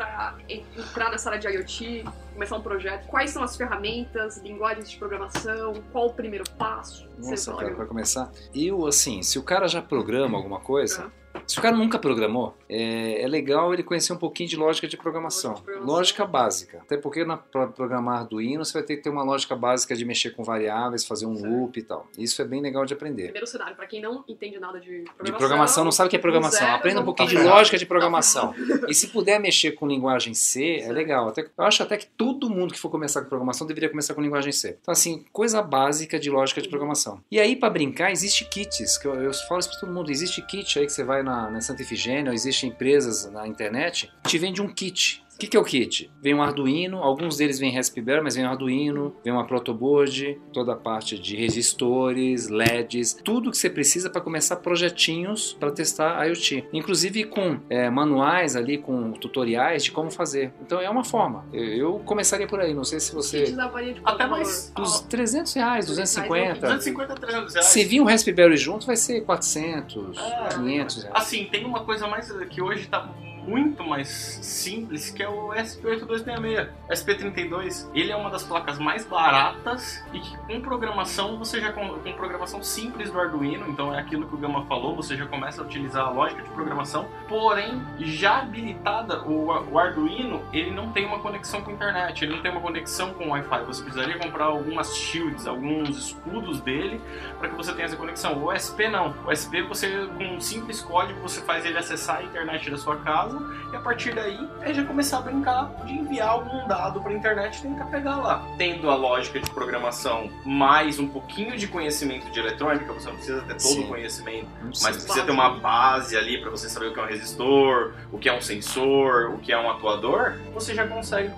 en- 0.47 0.63
entrar 0.77 1.11
nessa 1.11 1.29
área 1.29 1.39
de 1.41 1.47
IoT, 1.47 2.05
começar 2.33 2.55
um 2.55 2.61
projeto, 2.61 3.05
quais 3.07 3.31
são 3.31 3.43
as 3.43 3.57
ferramentas, 3.57 4.37
linguagens 4.37 4.89
de 4.89 4.97
programação, 4.97 5.73
qual 5.91 6.07
o 6.07 6.13
primeiro 6.13 6.45
passo? 6.57 7.07
Nossa, 7.17 7.53
cara, 7.55 7.75
pra 7.75 7.85
começar. 7.85 8.31
Eu, 8.55 8.87
assim, 8.87 9.21
se 9.21 9.37
o 9.37 9.43
cara 9.43 9.67
já 9.67 9.81
programa 9.81 10.37
alguma 10.37 10.59
coisa, 10.61 11.01
Aham. 11.03 11.11
Se 11.47 11.59
o 11.59 11.61
cara 11.61 11.75
nunca 11.75 11.99
programou, 11.99 12.55
é, 12.69 13.21
é 13.21 13.27
legal 13.27 13.73
ele 13.73 13.83
conhecer 13.83 14.13
um 14.13 14.17
pouquinho 14.17 14.49
de 14.49 14.55
lógica 14.55 14.87
de 14.87 14.97
programação. 14.97 15.55
Lógica 15.81 16.25
de 16.25 16.31
básica. 16.31 16.79
Até 16.81 16.97
porque 16.97 17.23
na, 17.25 17.37
pra 17.37 17.67
programar 17.67 18.19
Arduino 18.19 18.63
você 18.63 18.73
vai 18.73 18.83
ter 18.83 18.97
que 18.97 19.03
ter 19.03 19.09
uma 19.09 19.23
lógica 19.23 19.55
básica 19.55 19.95
de 19.95 20.05
mexer 20.05 20.31
com 20.31 20.43
variáveis, 20.43 21.05
fazer 21.05 21.25
um 21.25 21.35
Certo. 21.35 21.49
loop 21.51 21.77
e 21.79 21.83
tal. 21.83 22.07
Isso 22.17 22.41
é 22.41 22.45
bem 22.45 22.61
legal 22.61 22.85
de 22.85 22.93
aprender. 22.93 23.23
Primeiro 23.23 23.47
cenário, 23.47 23.75
pra 23.75 23.85
quem 23.87 24.01
não 24.01 24.23
entende 24.27 24.59
nada 24.59 24.79
de 24.79 24.87
programação. 25.03 25.23
De 25.25 25.31
programação, 25.33 25.83
não 25.83 25.91
sabe 25.91 26.07
o 26.07 26.09
que 26.09 26.15
é 26.15 26.19
programação. 26.19 26.59
zero, 26.59 26.75
Aprenda 26.75 27.01
um 27.01 27.05
pouquinho 27.05 27.29
de 27.29 27.35
passar. 27.35 27.49
lógica 27.49 27.77
de 27.77 27.85
programação. 27.85 28.53
E 28.87 28.93
se 28.93 29.07
puder 29.07 29.39
mexer 29.39 29.71
com 29.71 29.87
linguagem 29.87 30.33
C, 30.33 30.81
é 30.81 30.91
legal. 30.91 31.29
Até, 31.29 31.41
eu 31.57 31.63
acho 31.63 31.81
até 31.81 31.97
que 31.97 32.05
todo 32.05 32.49
mundo 32.49 32.73
que 32.73 32.79
for 32.79 32.89
começar 32.89 33.21
com 33.21 33.29
programação 33.29 33.65
deveria 33.65 33.89
começar 33.89 34.13
com 34.13 34.21
linguagem 34.21 34.51
C. 34.51 34.77
Então, 34.81 34.91
assim, 34.91 35.23
coisa 35.31 35.61
básica 35.61 36.19
de 36.19 36.29
lógica 36.29 36.61
de 36.61 36.67
programação. 36.67 37.21
E 37.31 37.39
aí, 37.39 37.55
para 37.55 37.69
brincar, 37.69 38.11
existe 38.11 38.45
kits. 38.45 38.97
Que 38.97 39.07
eu, 39.07 39.15
eu 39.15 39.33
falo 39.47 39.59
isso 39.59 39.69
pra 39.69 39.79
todo 39.79 39.91
mundo. 39.93 40.11
Existe 40.11 40.41
kit 40.41 40.77
aí 40.79 40.85
que 40.85 40.91
você 40.91 41.03
vai 41.03 41.22
na, 41.23 41.49
na 41.49 41.61
Santa 41.61 41.81
Ifigênia, 41.81 42.29
ou 42.29 42.33
existe 42.33 42.67
empresas 42.67 43.29
na 43.31 43.47
internet 43.47 44.11
que 44.23 44.29
te 44.29 44.37
vende 44.37 44.61
um 44.61 44.67
kit. 44.67 45.23
Que, 45.43 45.47
que 45.49 45.57
é 45.57 45.59
o 45.59 45.63
kit? 45.63 46.11
Vem 46.21 46.33
um 46.33 46.41
Arduino, 46.41 46.97
alguns 46.99 47.37
deles 47.37 47.59
vêm 47.59 47.75
Raspberry, 47.75 48.21
mas 48.21 48.35
vem 48.35 48.45
um 48.45 48.49
Arduino, 48.49 49.15
vem 49.23 49.33
uma 49.33 49.45
protoboard, 49.45 50.39
toda 50.53 50.73
a 50.73 50.75
parte 50.75 51.19
de 51.19 51.35
resistores, 51.35 52.47
LEDs, 52.49 53.13
tudo 53.23 53.51
que 53.51 53.57
você 53.57 53.69
precisa 53.69 54.09
para 54.09 54.21
começar 54.21 54.57
projetinhos 54.57 55.53
para 55.53 55.71
testar 55.71 56.25
IoT. 56.25 56.65
Inclusive 56.71 57.25
com 57.25 57.59
é, 57.69 57.89
manuais 57.89 58.55
ali, 58.55 58.77
com 58.77 59.11
tutoriais 59.13 59.83
de 59.83 59.91
como 59.91 60.09
fazer. 60.09 60.53
Então 60.61 60.79
é 60.79 60.89
uma 60.89 61.03
forma. 61.03 61.45
Eu, 61.51 61.63
eu 61.63 61.99
começaria 61.99 62.47
por 62.47 62.59
aí, 62.59 62.73
não 62.73 62.83
sei 62.83 62.99
se 62.99 63.11
Kit 63.11 63.15
você... 63.15 63.51
da 63.51 63.67
varia 63.67 63.93
de 63.93 64.01
Até 64.03 64.25
mais. 64.25 64.71
Dos 64.75 65.01
300 65.01 65.53
reais, 65.53 65.85
250. 65.87 66.59
250 66.59 67.13
a 67.13 67.15
300 67.15 67.53
reais. 67.53 67.67
Se 67.67 67.83
vir 67.83 68.01
um 68.01 68.05
Raspberry 68.05 68.57
junto, 68.57 68.85
vai 68.85 68.95
ser 68.95 69.21
400, 69.21 70.17
É, 70.17 70.47
500 70.55 71.03
reais. 71.03 71.11
Assim, 71.13 71.45
tem 71.45 71.65
uma 71.65 71.83
coisa 71.83 72.07
mais 72.07 72.31
que 72.49 72.61
hoje 72.61 72.87
tá 72.87 73.09
muito 73.47 73.83
mais 73.83 74.07
simples, 74.07 75.09
que 75.09 75.21
é 75.21 75.29
o 75.29 75.49
SP8266. 75.49 76.69
SP32, 76.89 77.89
ele 77.93 78.11
é 78.11 78.15
uma 78.15 78.29
das 78.29 78.43
placas 78.43 78.79
mais 78.79 79.05
baratas 79.05 80.03
e 80.13 80.19
que 80.19 80.37
com 80.37 80.61
programação 80.61 81.37
você 81.37 81.59
já 81.59 81.71
com, 81.71 81.87
com 81.99 82.13
programação 82.13 82.63
simples 82.63 83.11
do 83.11 83.19
Arduino, 83.19 83.67
então 83.69 83.93
é 83.93 83.99
aquilo 83.99 84.27
que 84.27 84.35
o 84.35 84.37
Gama 84.37 84.65
falou, 84.65 84.95
você 84.95 85.15
já 85.15 85.25
começa 85.25 85.61
a 85.61 85.65
utilizar 85.65 86.07
a 86.07 86.09
lógica 86.09 86.41
de 86.41 86.49
programação, 86.49 87.07
porém 87.27 87.81
já 87.99 88.39
habilitada 88.39 89.21
o, 89.23 89.47
o 89.71 89.79
Arduino, 89.79 90.41
ele 90.51 90.71
não 90.71 90.91
tem 90.91 91.05
uma 91.05 91.19
conexão 91.19 91.61
com 91.61 91.71
a 91.71 91.73
internet, 91.73 92.23
ele 92.23 92.35
não 92.35 92.41
tem 92.41 92.51
uma 92.51 92.61
conexão 92.61 93.13
com 93.13 93.25
o 93.25 93.29
Wi-Fi. 93.29 93.63
Você 93.65 93.83
precisaria 93.83 94.17
comprar 94.17 94.45
algumas 94.45 94.95
shields, 94.95 95.47
alguns 95.47 95.97
escudos 95.97 96.61
dele 96.61 97.01
para 97.39 97.49
que 97.49 97.55
você 97.55 97.73
tenha 97.73 97.85
essa 97.85 97.95
conexão. 97.95 98.43
O 98.43 98.51
SP 98.53 98.87
não. 98.89 99.13
O 99.25 99.31
SP 99.33 99.61
você 99.63 100.07
com 100.17 100.35
um 100.35 100.41
simples 100.41 100.81
código 100.81 101.19
você 101.21 101.41
faz 101.41 101.65
ele 101.65 101.77
acessar 101.77 102.17
a 102.17 102.23
internet 102.23 102.69
da 102.69 102.77
sua 102.77 102.97
casa 102.97 103.32
e 103.71 103.75
a 103.75 103.79
partir 103.79 104.13
daí 104.13 104.47
é 104.61 104.73
já 104.73 104.83
começar 104.83 105.19
a 105.19 105.21
brincar 105.21 105.71
de 105.85 105.93
enviar 105.93 106.29
algum 106.29 106.67
dado 106.67 107.01
para 107.01 107.11
a 107.11 107.13
internet 107.13 107.59
e 107.59 107.61
tentar 107.61 107.85
pegar 107.85 108.17
lá. 108.17 108.45
Tendo 108.57 108.89
a 108.89 108.95
lógica 108.95 109.39
de 109.39 109.49
programação 109.49 110.29
mais 110.45 110.99
um 110.99 111.07
pouquinho 111.07 111.57
de 111.57 111.67
conhecimento 111.67 112.29
de 112.29 112.39
eletrônica, 112.39 112.91
você 112.93 113.07
não 113.07 113.15
precisa 113.15 113.41
ter 113.41 113.53
todo 113.53 113.59
Sim. 113.59 113.83
o 113.83 113.87
conhecimento, 113.87 114.47
mas 114.63 114.97
precisa. 114.97 115.23
ter 115.23 115.31
uma 115.31 115.49
base 115.59 116.17
ali 116.17 116.39
para 116.39 116.49
você 116.49 116.69
saber 116.69 116.87
o 116.87 116.93
que 116.93 116.99
é 116.99 117.03
um 117.03 117.07
resistor, 117.07 117.93
o 118.11 118.17
que 118.17 118.29
é 118.29 118.33
um 118.33 118.41
sensor, 118.41 119.31
o 119.33 119.37
que 119.39 119.51
é 119.51 119.57
um 119.57 119.69
atuador, 119.69 120.39
você 120.53 120.73
já 120.73 120.87
consegue 120.87 121.31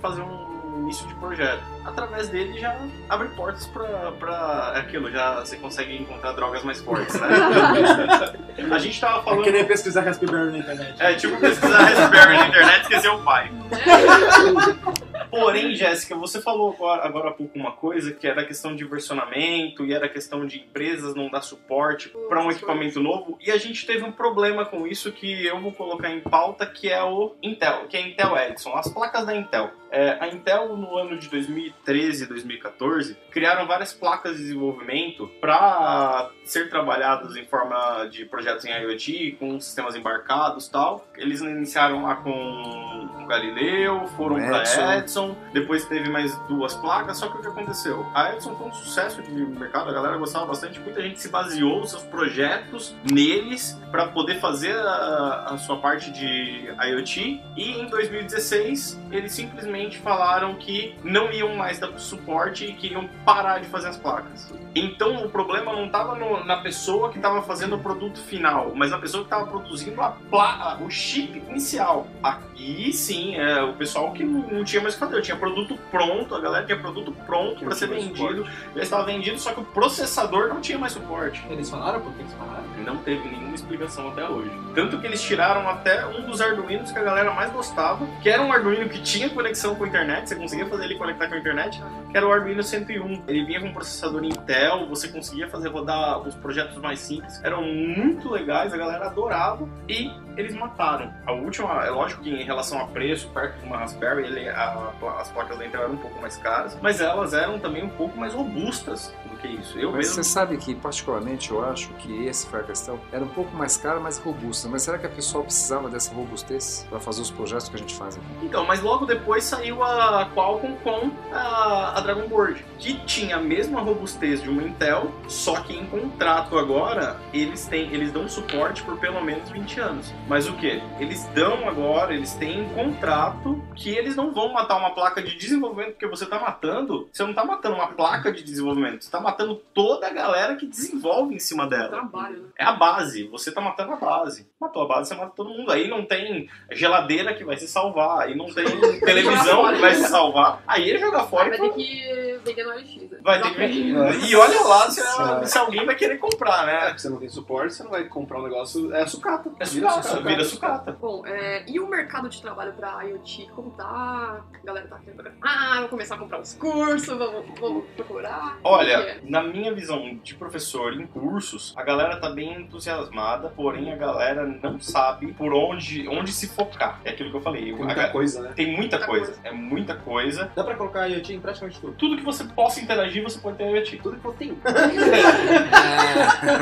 fazer 0.00 0.22
um 0.22 0.47
início 0.78 1.06
de 1.06 1.14
projeto. 1.14 1.62
Através 1.84 2.28
dele 2.28 2.58
já 2.58 2.76
abre 3.08 3.28
portas 3.28 3.66
pra, 3.66 4.12
pra 4.12 4.72
aquilo, 4.76 5.10
já 5.10 5.40
você 5.40 5.56
consegue 5.56 5.96
encontrar 5.96 6.32
drogas 6.32 6.62
mais 6.64 6.80
fortes, 6.80 7.18
né? 7.20 7.28
A 8.70 8.78
gente 8.78 9.00
tava 9.00 9.20
É 9.20 9.22
falando. 9.22 9.44
que 9.44 9.50
nem 9.52 9.64
pesquisar 9.64 10.02
Raspberry 10.02 10.50
na 10.52 10.58
internet. 10.58 10.94
É, 10.98 11.14
tipo 11.14 11.36
pesquisar 11.38 11.78
Raspberry 11.78 12.36
na 12.36 12.48
internet 12.48 12.78
e 12.78 12.82
esquecer 12.82 13.08
o 13.08 13.18
pai. 13.20 13.50
Porém, 15.30 15.74
Jéssica, 15.74 16.16
você 16.16 16.40
falou 16.40 16.72
agora, 16.72 17.04
agora 17.04 17.28
há 17.30 17.32
pouco 17.32 17.58
uma 17.58 17.72
coisa 17.72 18.12
que 18.12 18.26
era 18.26 18.42
a 18.42 18.44
questão 18.44 18.74
de 18.74 18.84
versionamento 18.84 19.84
e 19.84 19.92
era 19.92 20.06
a 20.06 20.08
questão 20.08 20.46
de 20.46 20.60
empresas 20.60 21.14
não 21.14 21.28
dar 21.28 21.42
suporte 21.42 22.08
para 22.28 22.42
um 22.42 22.50
equipamento 22.50 23.00
novo 23.00 23.38
e 23.40 23.50
a 23.50 23.56
gente 23.56 23.86
teve 23.86 24.04
um 24.04 24.12
problema 24.12 24.64
com 24.64 24.86
isso 24.86 25.12
que 25.12 25.46
eu 25.46 25.60
vou 25.60 25.72
colocar 25.72 26.10
em 26.10 26.20
pauta 26.20 26.66
que 26.66 26.88
é 26.88 27.02
o 27.02 27.34
Intel, 27.42 27.86
que 27.88 27.96
é 27.96 28.00
a 28.00 28.06
Intel 28.06 28.36
Edison, 28.36 28.74
as 28.74 28.88
placas 28.92 29.26
da 29.26 29.34
Intel. 29.34 29.70
É, 29.90 30.18
a 30.20 30.28
Intel 30.28 30.76
no 30.76 30.98
ano 30.98 31.18
de 31.18 31.28
2013 31.28 32.24
e 32.24 32.26
2014 32.26 33.16
criaram 33.30 33.66
várias 33.66 33.92
placas 33.92 34.36
de 34.36 34.42
desenvolvimento 34.42 35.28
para 35.40 36.30
ser 36.44 36.68
trabalhadas 36.68 37.36
em 37.36 37.46
forma 37.46 38.06
de 38.10 38.26
projetos 38.26 38.64
em 38.66 38.70
IoT 38.70 39.36
com 39.38 39.58
sistemas 39.58 39.96
embarcados 39.96 40.66
e 40.66 40.70
tal. 40.70 41.06
Eles 41.16 41.40
iniciaram 41.40 42.02
lá 42.02 42.16
com 42.16 42.30
o 42.30 43.26
Galileu, 43.26 44.06
foram 44.08 44.36
para 44.36 44.98
Edison. 44.98 45.17
Edison, 45.18 45.36
depois 45.52 45.84
teve 45.86 46.08
mais 46.08 46.36
duas 46.48 46.74
placas, 46.74 47.18
só 47.18 47.28
que 47.28 47.38
o 47.38 47.40
que 47.40 47.48
aconteceu? 47.48 48.06
A 48.14 48.32
Edison 48.32 48.54
foi 48.54 48.68
um 48.68 48.72
sucesso 48.72 49.20
de 49.22 49.30
mercado, 49.32 49.90
a 49.90 49.92
galera 49.92 50.16
gostava 50.16 50.46
bastante, 50.46 50.78
muita 50.80 51.02
gente 51.02 51.20
se 51.20 51.28
baseou 51.28 51.84
seus 51.86 52.02
projetos 52.04 52.94
neles 53.10 53.78
para 53.90 54.06
poder 54.08 54.38
fazer 54.40 54.76
a, 54.76 55.46
a 55.50 55.58
sua 55.58 55.78
parte 55.78 56.10
de 56.12 56.70
IoT 56.90 57.40
e 57.56 57.70
em 57.80 57.86
2016 57.86 59.00
eles 59.10 59.32
simplesmente 59.32 59.98
falaram 59.98 60.54
que 60.54 60.94
não 61.02 61.32
iam 61.32 61.56
mais 61.56 61.78
dar 61.78 61.98
suporte 61.98 62.64
e 62.66 62.74
queriam 62.74 63.08
parar 63.24 63.58
de 63.58 63.66
fazer 63.66 63.88
as 63.88 63.96
placas. 63.96 64.52
Então 64.74 65.24
o 65.24 65.30
problema 65.30 65.72
não 65.72 65.86
estava 65.86 66.14
na 66.44 66.58
pessoa 66.58 67.10
que 67.10 67.16
estava 67.16 67.42
fazendo 67.42 67.76
o 67.76 67.78
produto 67.78 68.20
final, 68.20 68.72
mas 68.74 68.90
na 68.90 68.98
pessoa 68.98 69.24
que 69.24 69.26
estava 69.32 69.46
produzindo 69.50 70.00
a 70.00 70.10
pla- 70.30 70.78
o 70.80 70.90
chip 70.90 71.38
inicial. 71.48 72.06
Aqui 72.22 72.92
sim, 72.92 73.34
é 73.36 73.62
o 73.62 73.72
pessoal 73.74 74.12
que 74.12 74.22
não, 74.24 74.40
não 74.48 74.64
tinha 74.64 74.82
mais 74.82 74.94
o 74.94 74.98
fazer, 75.08 75.22
tinha 75.22 75.36
produto 75.36 75.78
pronto, 75.90 76.34
a 76.34 76.40
galera 76.40 76.66
tinha 76.66 76.78
produto 76.78 77.12
pronto 77.26 77.64
para 77.64 77.74
ser 77.74 77.88
vendido, 77.88 78.46
já 78.74 78.82
estava 78.82 79.04
vendido, 79.04 79.38
só 79.38 79.52
que 79.52 79.60
o 79.60 79.64
processador 79.64 80.48
não 80.48 80.60
tinha 80.60 80.78
mais 80.78 80.92
suporte. 80.92 81.44
Eles 81.50 81.68
falaram 81.68 82.00
por 82.00 82.12
que 82.12 82.20
eles 82.22 82.32
falaram? 82.34 82.67
Não 82.84 82.96
teve 82.98 83.28
nenhuma 83.28 83.54
explicação 83.54 84.08
até 84.08 84.26
hoje. 84.28 84.50
Tanto 84.74 84.98
que 85.00 85.06
eles 85.06 85.20
tiraram 85.22 85.68
até 85.68 86.06
um 86.06 86.22
dos 86.26 86.40
Arduinos 86.40 86.90
que 86.92 86.98
a 86.98 87.02
galera 87.02 87.30
mais 87.32 87.50
gostava, 87.52 88.06
que 88.22 88.28
era 88.28 88.42
um 88.42 88.52
Arduino 88.52 88.88
que 88.88 89.00
tinha 89.02 89.28
conexão 89.30 89.74
com 89.74 89.84
a 89.84 89.88
internet, 89.88 90.28
você 90.28 90.36
conseguia 90.36 90.66
fazer 90.66 90.84
ele 90.84 90.94
conectar 90.96 91.28
com 91.28 91.34
a 91.34 91.38
internet, 91.38 91.82
que 92.10 92.16
era 92.16 92.26
o 92.26 92.32
Arduino 92.32 92.62
101. 92.62 93.24
Ele 93.26 93.44
vinha 93.44 93.60
com 93.60 93.72
processador 93.72 94.24
Intel, 94.24 94.86
você 94.86 95.08
conseguia 95.08 95.48
fazer 95.48 95.68
rodar 95.68 96.18
os 96.20 96.34
projetos 96.34 96.76
mais 96.78 97.00
simples, 97.00 97.42
eram 97.44 97.62
muito 97.62 98.30
legais, 98.30 98.72
a 98.72 98.76
galera 98.76 99.06
adorava 99.06 99.68
e 99.88 100.10
eles 100.36 100.54
mataram. 100.54 101.12
A 101.26 101.32
última, 101.32 101.84
é 101.84 101.90
lógico 101.90 102.22
que 102.22 102.30
em 102.30 102.44
relação 102.44 102.80
a 102.80 102.86
preço, 102.86 103.28
perto 103.30 103.58
de 103.60 103.66
uma 103.66 103.78
Raspberry, 103.78 104.24
ele, 104.24 104.48
a- 104.48 104.92
as 105.20 105.28
placas 105.30 105.58
da 105.58 105.66
Intel 105.66 105.82
eram 105.82 105.94
um 105.94 105.98
pouco 105.98 106.20
mais 106.20 106.36
caras, 106.36 106.78
mas 106.80 107.00
elas 107.00 107.34
eram 107.34 107.58
também 107.58 107.82
um 107.84 107.88
pouco 107.88 108.16
mais 108.18 108.32
robustas 108.34 109.12
que 109.40 109.48
isso. 109.48 109.78
Eu 109.78 109.92
Mas 109.92 109.98
mesmo 109.98 110.14
você 110.14 110.24
sabe 110.24 110.56
que, 110.56 110.74
particularmente, 110.74 111.50
eu 111.50 111.64
acho 111.64 111.88
que 111.94 112.28
essa 112.28 112.46
foi 112.48 112.60
a 112.60 112.62
questão. 112.62 113.00
Era 113.12 113.24
um 113.24 113.28
pouco 113.28 113.54
mais 113.56 113.76
cara, 113.76 114.00
mais 114.00 114.18
robusta. 114.18 114.68
Mas 114.68 114.82
será 114.82 114.98
que 114.98 115.06
a 115.06 115.10
pessoa 115.10 115.44
precisava 115.44 115.88
dessa 115.88 116.12
robustez 116.14 116.86
para 116.88 117.00
fazer 117.00 117.22
os 117.22 117.30
projetos 117.30 117.68
que 117.68 117.76
a 117.76 117.78
gente 117.78 117.94
faz 117.94 118.16
aqui? 118.16 118.26
Então, 118.42 118.64
mas 118.66 118.82
logo 118.82 119.06
depois 119.06 119.44
saiu 119.44 119.82
a 119.82 120.30
Qualcomm 120.34 120.76
com 120.82 121.10
a, 121.32 121.98
a 121.98 122.00
Dragon 122.00 122.28
Board, 122.28 122.64
que 122.78 122.94
tinha 123.06 123.36
a 123.36 123.40
mesma 123.40 123.80
robustez 123.80 124.42
de 124.42 124.48
uma 124.48 124.62
Intel, 124.62 125.12
só 125.28 125.60
que 125.60 125.74
em 125.74 125.86
contrato 125.86 126.58
agora 126.58 127.20
eles 127.32 127.66
têm, 127.66 127.92
eles 127.92 128.12
dão 128.12 128.28
suporte 128.28 128.82
por 128.82 128.98
pelo 128.98 129.22
menos 129.22 129.48
20 129.50 129.80
anos. 129.80 130.14
Mas 130.28 130.48
o 130.48 130.52
que? 130.54 130.82
Eles 130.98 131.24
dão 131.34 131.68
agora, 131.68 132.14
eles 132.14 132.34
têm 132.34 132.62
um 132.62 132.68
contrato 132.70 133.62
que 133.74 133.90
eles 133.90 134.16
não 134.16 134.32
vão 134.32 134.52
matar 134.52 134.76
uma 134.76 134.90
placa 134.90 135.22
de 135.22 135.36
desenvolvimento, 135.36 135.92
porque 135.92 136.06
você 136.06 136.26
tá 136.26 136.38
matando, 136.38 137.08
você 137.12 137.24
não 137.24 137.34
tá 137.34 137.44
matando 137.44 137.76
uma 137.76 137.88
placa 137.88 138.32
de 138.32 138.42
desenvolvimento, 138.42 139.04
você 139.04 139.10
tá 139.10 139.20
matando 139.28 139.56
toda 139.74 140.06
a 140.06 140.10
galera 140.10 140.56
que 140.56 140.66
desenvolve 140.66 141.34
em 141.34 141.38
cima 141.38 141.66
dela. 141.66 141.88
Trabalho, 141.88 142.42
né? 142.42 142.48
É 142.58 142.64
a 142.64 142.72
base, 142.72 143.24
você 143.28 143.52
tá 143.52 143.60
matando 143.60 143.92
a 143.92 143.96
base. 143.96 144.48
Matou 144.60 144.82
a 144.82 144.86
base, 144.88 145.08
você 145.08 145.14
mata 145.14 145.32
todo 145.36 145.50
mundo. 145.50 145.70
Aí 145.70 145.86
não 145.86 146.04
tem 146.04 146.48
geladeira 146.72 147.34
que 147.34 147.44
vai 147.44 147.56
se 147.56 147.68
salvar, 147.68 148.22
aí 148.22 148.34
não 148.34 148.46
tem 148.46 148.64
televisão 149.00 149.68
que 149.72 149.80
vai 149.80 149.94
se 149.94 150.08
salvar. 150.08 150.62
Aí 150.66 150.88
ele 150.88 150.98
joga 150.98 151.24
fora 151.24 151.48
Vai 151.50 151.58
e 151.58 151.60
ter 151.60 151.74
que 151.76 152.40
vender 152.44 152.64
no 152.64 152.72
LX, 152.72 153.10
né? 153.10 153.18
vai 153.22 153.42
ter 153.42 153.50
que 153.50 153.56
vender. 153.56 154.24
E 154.24 154.34
olha 154.36 154.60
lá 154.62 154.90
se, 154.90 155.00
se 155.46 155.58
alguém 155.58 155.84
vai 155.84 155.94
querer 155.94 156.18
comprar, 156.18 156.62
É, 156.62 156.66
né? 156.66 156.86
porque 156.86 156.98
você 157.00 157.08
não 157.10 157.18
tem 157.18 157.28
suporte, 157.28 157.74
você 157.74 157.82
não 157.82 157.90
vai 157.90 158.04
comprar 158.04 158.40
um 158.40 158.44
negócio. 158.44 158.92
É 158.94 159.06
sucata. 159.06 159.50
É 159.60 159.64
sucata, 159.64 160.20
vira 160.22 160.44
sucata. 160.44 160.92
Bom, 161.00 161.24
é, 161.26 161.64
e 161.68 161.78
o 161.78 161.86
mercado 161.86 162.28
de 162.28 162.40
trabalho 162.40 162.72
pra 162.72 163.02
IoT, 163.04 163.48
como 163.54 163.70
tá? 163.72 164.42
A 164.54 164.66
galera 164.66 164.88
tá 164.88 164.98
querendo. 164.98 165.30
Ah, 165.42 165.76
vou 165.80 165.88
começar 165.90 166.14
a 166.14 166.18
comprar 166.18 166.40
uns 166.40 166.54
cursos, 166.54 167.06
vamos, 167.06 167.44
vamos 167.60 167.84
procurar. 167.96 168.58
Olha, 168.64 168.92
é? 168.92 169.17
Na 169.24 169.42
minha 169.42 169.72
visão 169.72 170.18
de 170.22 170.34
professor 170.34 170.92
em 170.94 171.06
cursos, 171.06 171.72
a 171.76 171.82
galera 171.82 172.16
tá 172.16 172.30
bem 172.30 172.62
entusiasmada, 172.62 173.48
porém 173.48 173.92
a 173.92 173.96
galera 173.96 174.44
não 174.62 174.78
sabe 174.80 175.32
por 175.34 175.52
onde, 175.54 176.08
onde 176.08 176.32
se 176.32 176.48
focar. 176.48 177.00
É 177.04 177.10
aquilo 177.10 177.30
que 177.30 177.36
eu 177.36 177.40
falei. 177.42 177.62
Tem 177.64 177.72
A 177.72 177.76
muita 177.76 177.94
ga- 177.94 178.08
coisa, 178.10 178.42
né? 178.42 178.52
Tem 178.54 178.66
muita 178.66 178.88
Muita 178.98 179.06
coisa, 179.06 179.34
é 179.44 179.52
muita 179.52 179.94
coisa. 179.94 180.50
Dá 180.56 180.64
pra 180.64 180.74
colocar 180.74 181.06
IoT 181.08 181.34
em 181.34 181.40
praticamente 181.40 181.78
tudo. 181.78 181.92
Tudo 181.92 182.16
que 182.16 182.24
você 182.24 182.42
possa 182.44 182.80
interagir, 182.80 183.22
você 183.22 183.38
pode 183.38 183.58
ter 183.58 183.64
IoT. 183.70 183.98
Tudo 184.02 184.16
que 184.18 184.24
eu 184.24 184.32
tenho. 184.32 184.58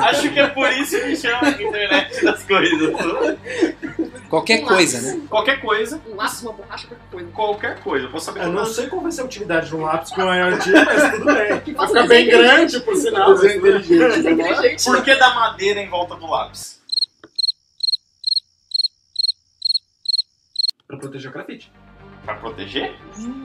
Acho 0.08 0.30
que 0.32 0.38
é 0.40 0.48
por 0.48 0.70
isso 0.72 1.00
que 1.00 1.16
chama 1.16 1.52
de 1.52 1.64
internet 1.64 2.24
das 2.24 2.42
coisas. 2.44 2.94
Qualquer 4.28 4.62
Um 4.62 4.66
coisa, 4.66 4.96
lápis. 4.98 5.14
né? 5.14 5.26
Qualquer 5.30 5.60
coisa, 5.60 6.02
Um 6.10 6.16
laço, 6.16 6.44
uma 6.46 6.52
borracha, 6.52 6.88
qualquer 6.88 7.06
coisa. 7.12 7.30
qualquer 7.32 7.80
coisa. 7.80 8.06
Eu 8.06 8.10
posso 8.10 8.26
saber 8.26 8.40
Eu 8.42 8.52
não 8.52 8.64
sei 8.66 8.86
qual 8.88 9.00
vai 9.02 9.12
ser 9.12 9.20
a 9.20 9.24
utilidade 9.24 9.68
de 9.68 9.76
um 9.76 9.82
lápis 9.82 10.10
com 10.10 10.20
IoT, 10.22 10.70
mas 10.72 11.10
tudo 11.12 11.24
bem. 11.26 11.60
Que 11.60 11.72
Vai 11.72 11.86
faça 11.86 11.88
ficar 12.02 12.08
bem 12.08 12.26
desenho 12.26 12.45
grande, 12.54 12.80
por 12.80 12.96
sinal. 12.96 13.34
Desenho 13.34 13.58
inteligente. 13.58 14.84
Por 14.84 15.04
que 15.04 15.14
da 15.14 15.34
madeira 15.34 15.80
em 15.80 15.88
volta 15.88 16.14
do 16.16 16.26
lápis? 16.26 16.80
Pra 20.86 20.98
proteger 20.98 21.30
o 21.30 21.32
grafite. 21.32 21.72
Pra 22.26 22.34
proteger? 22.34 22.92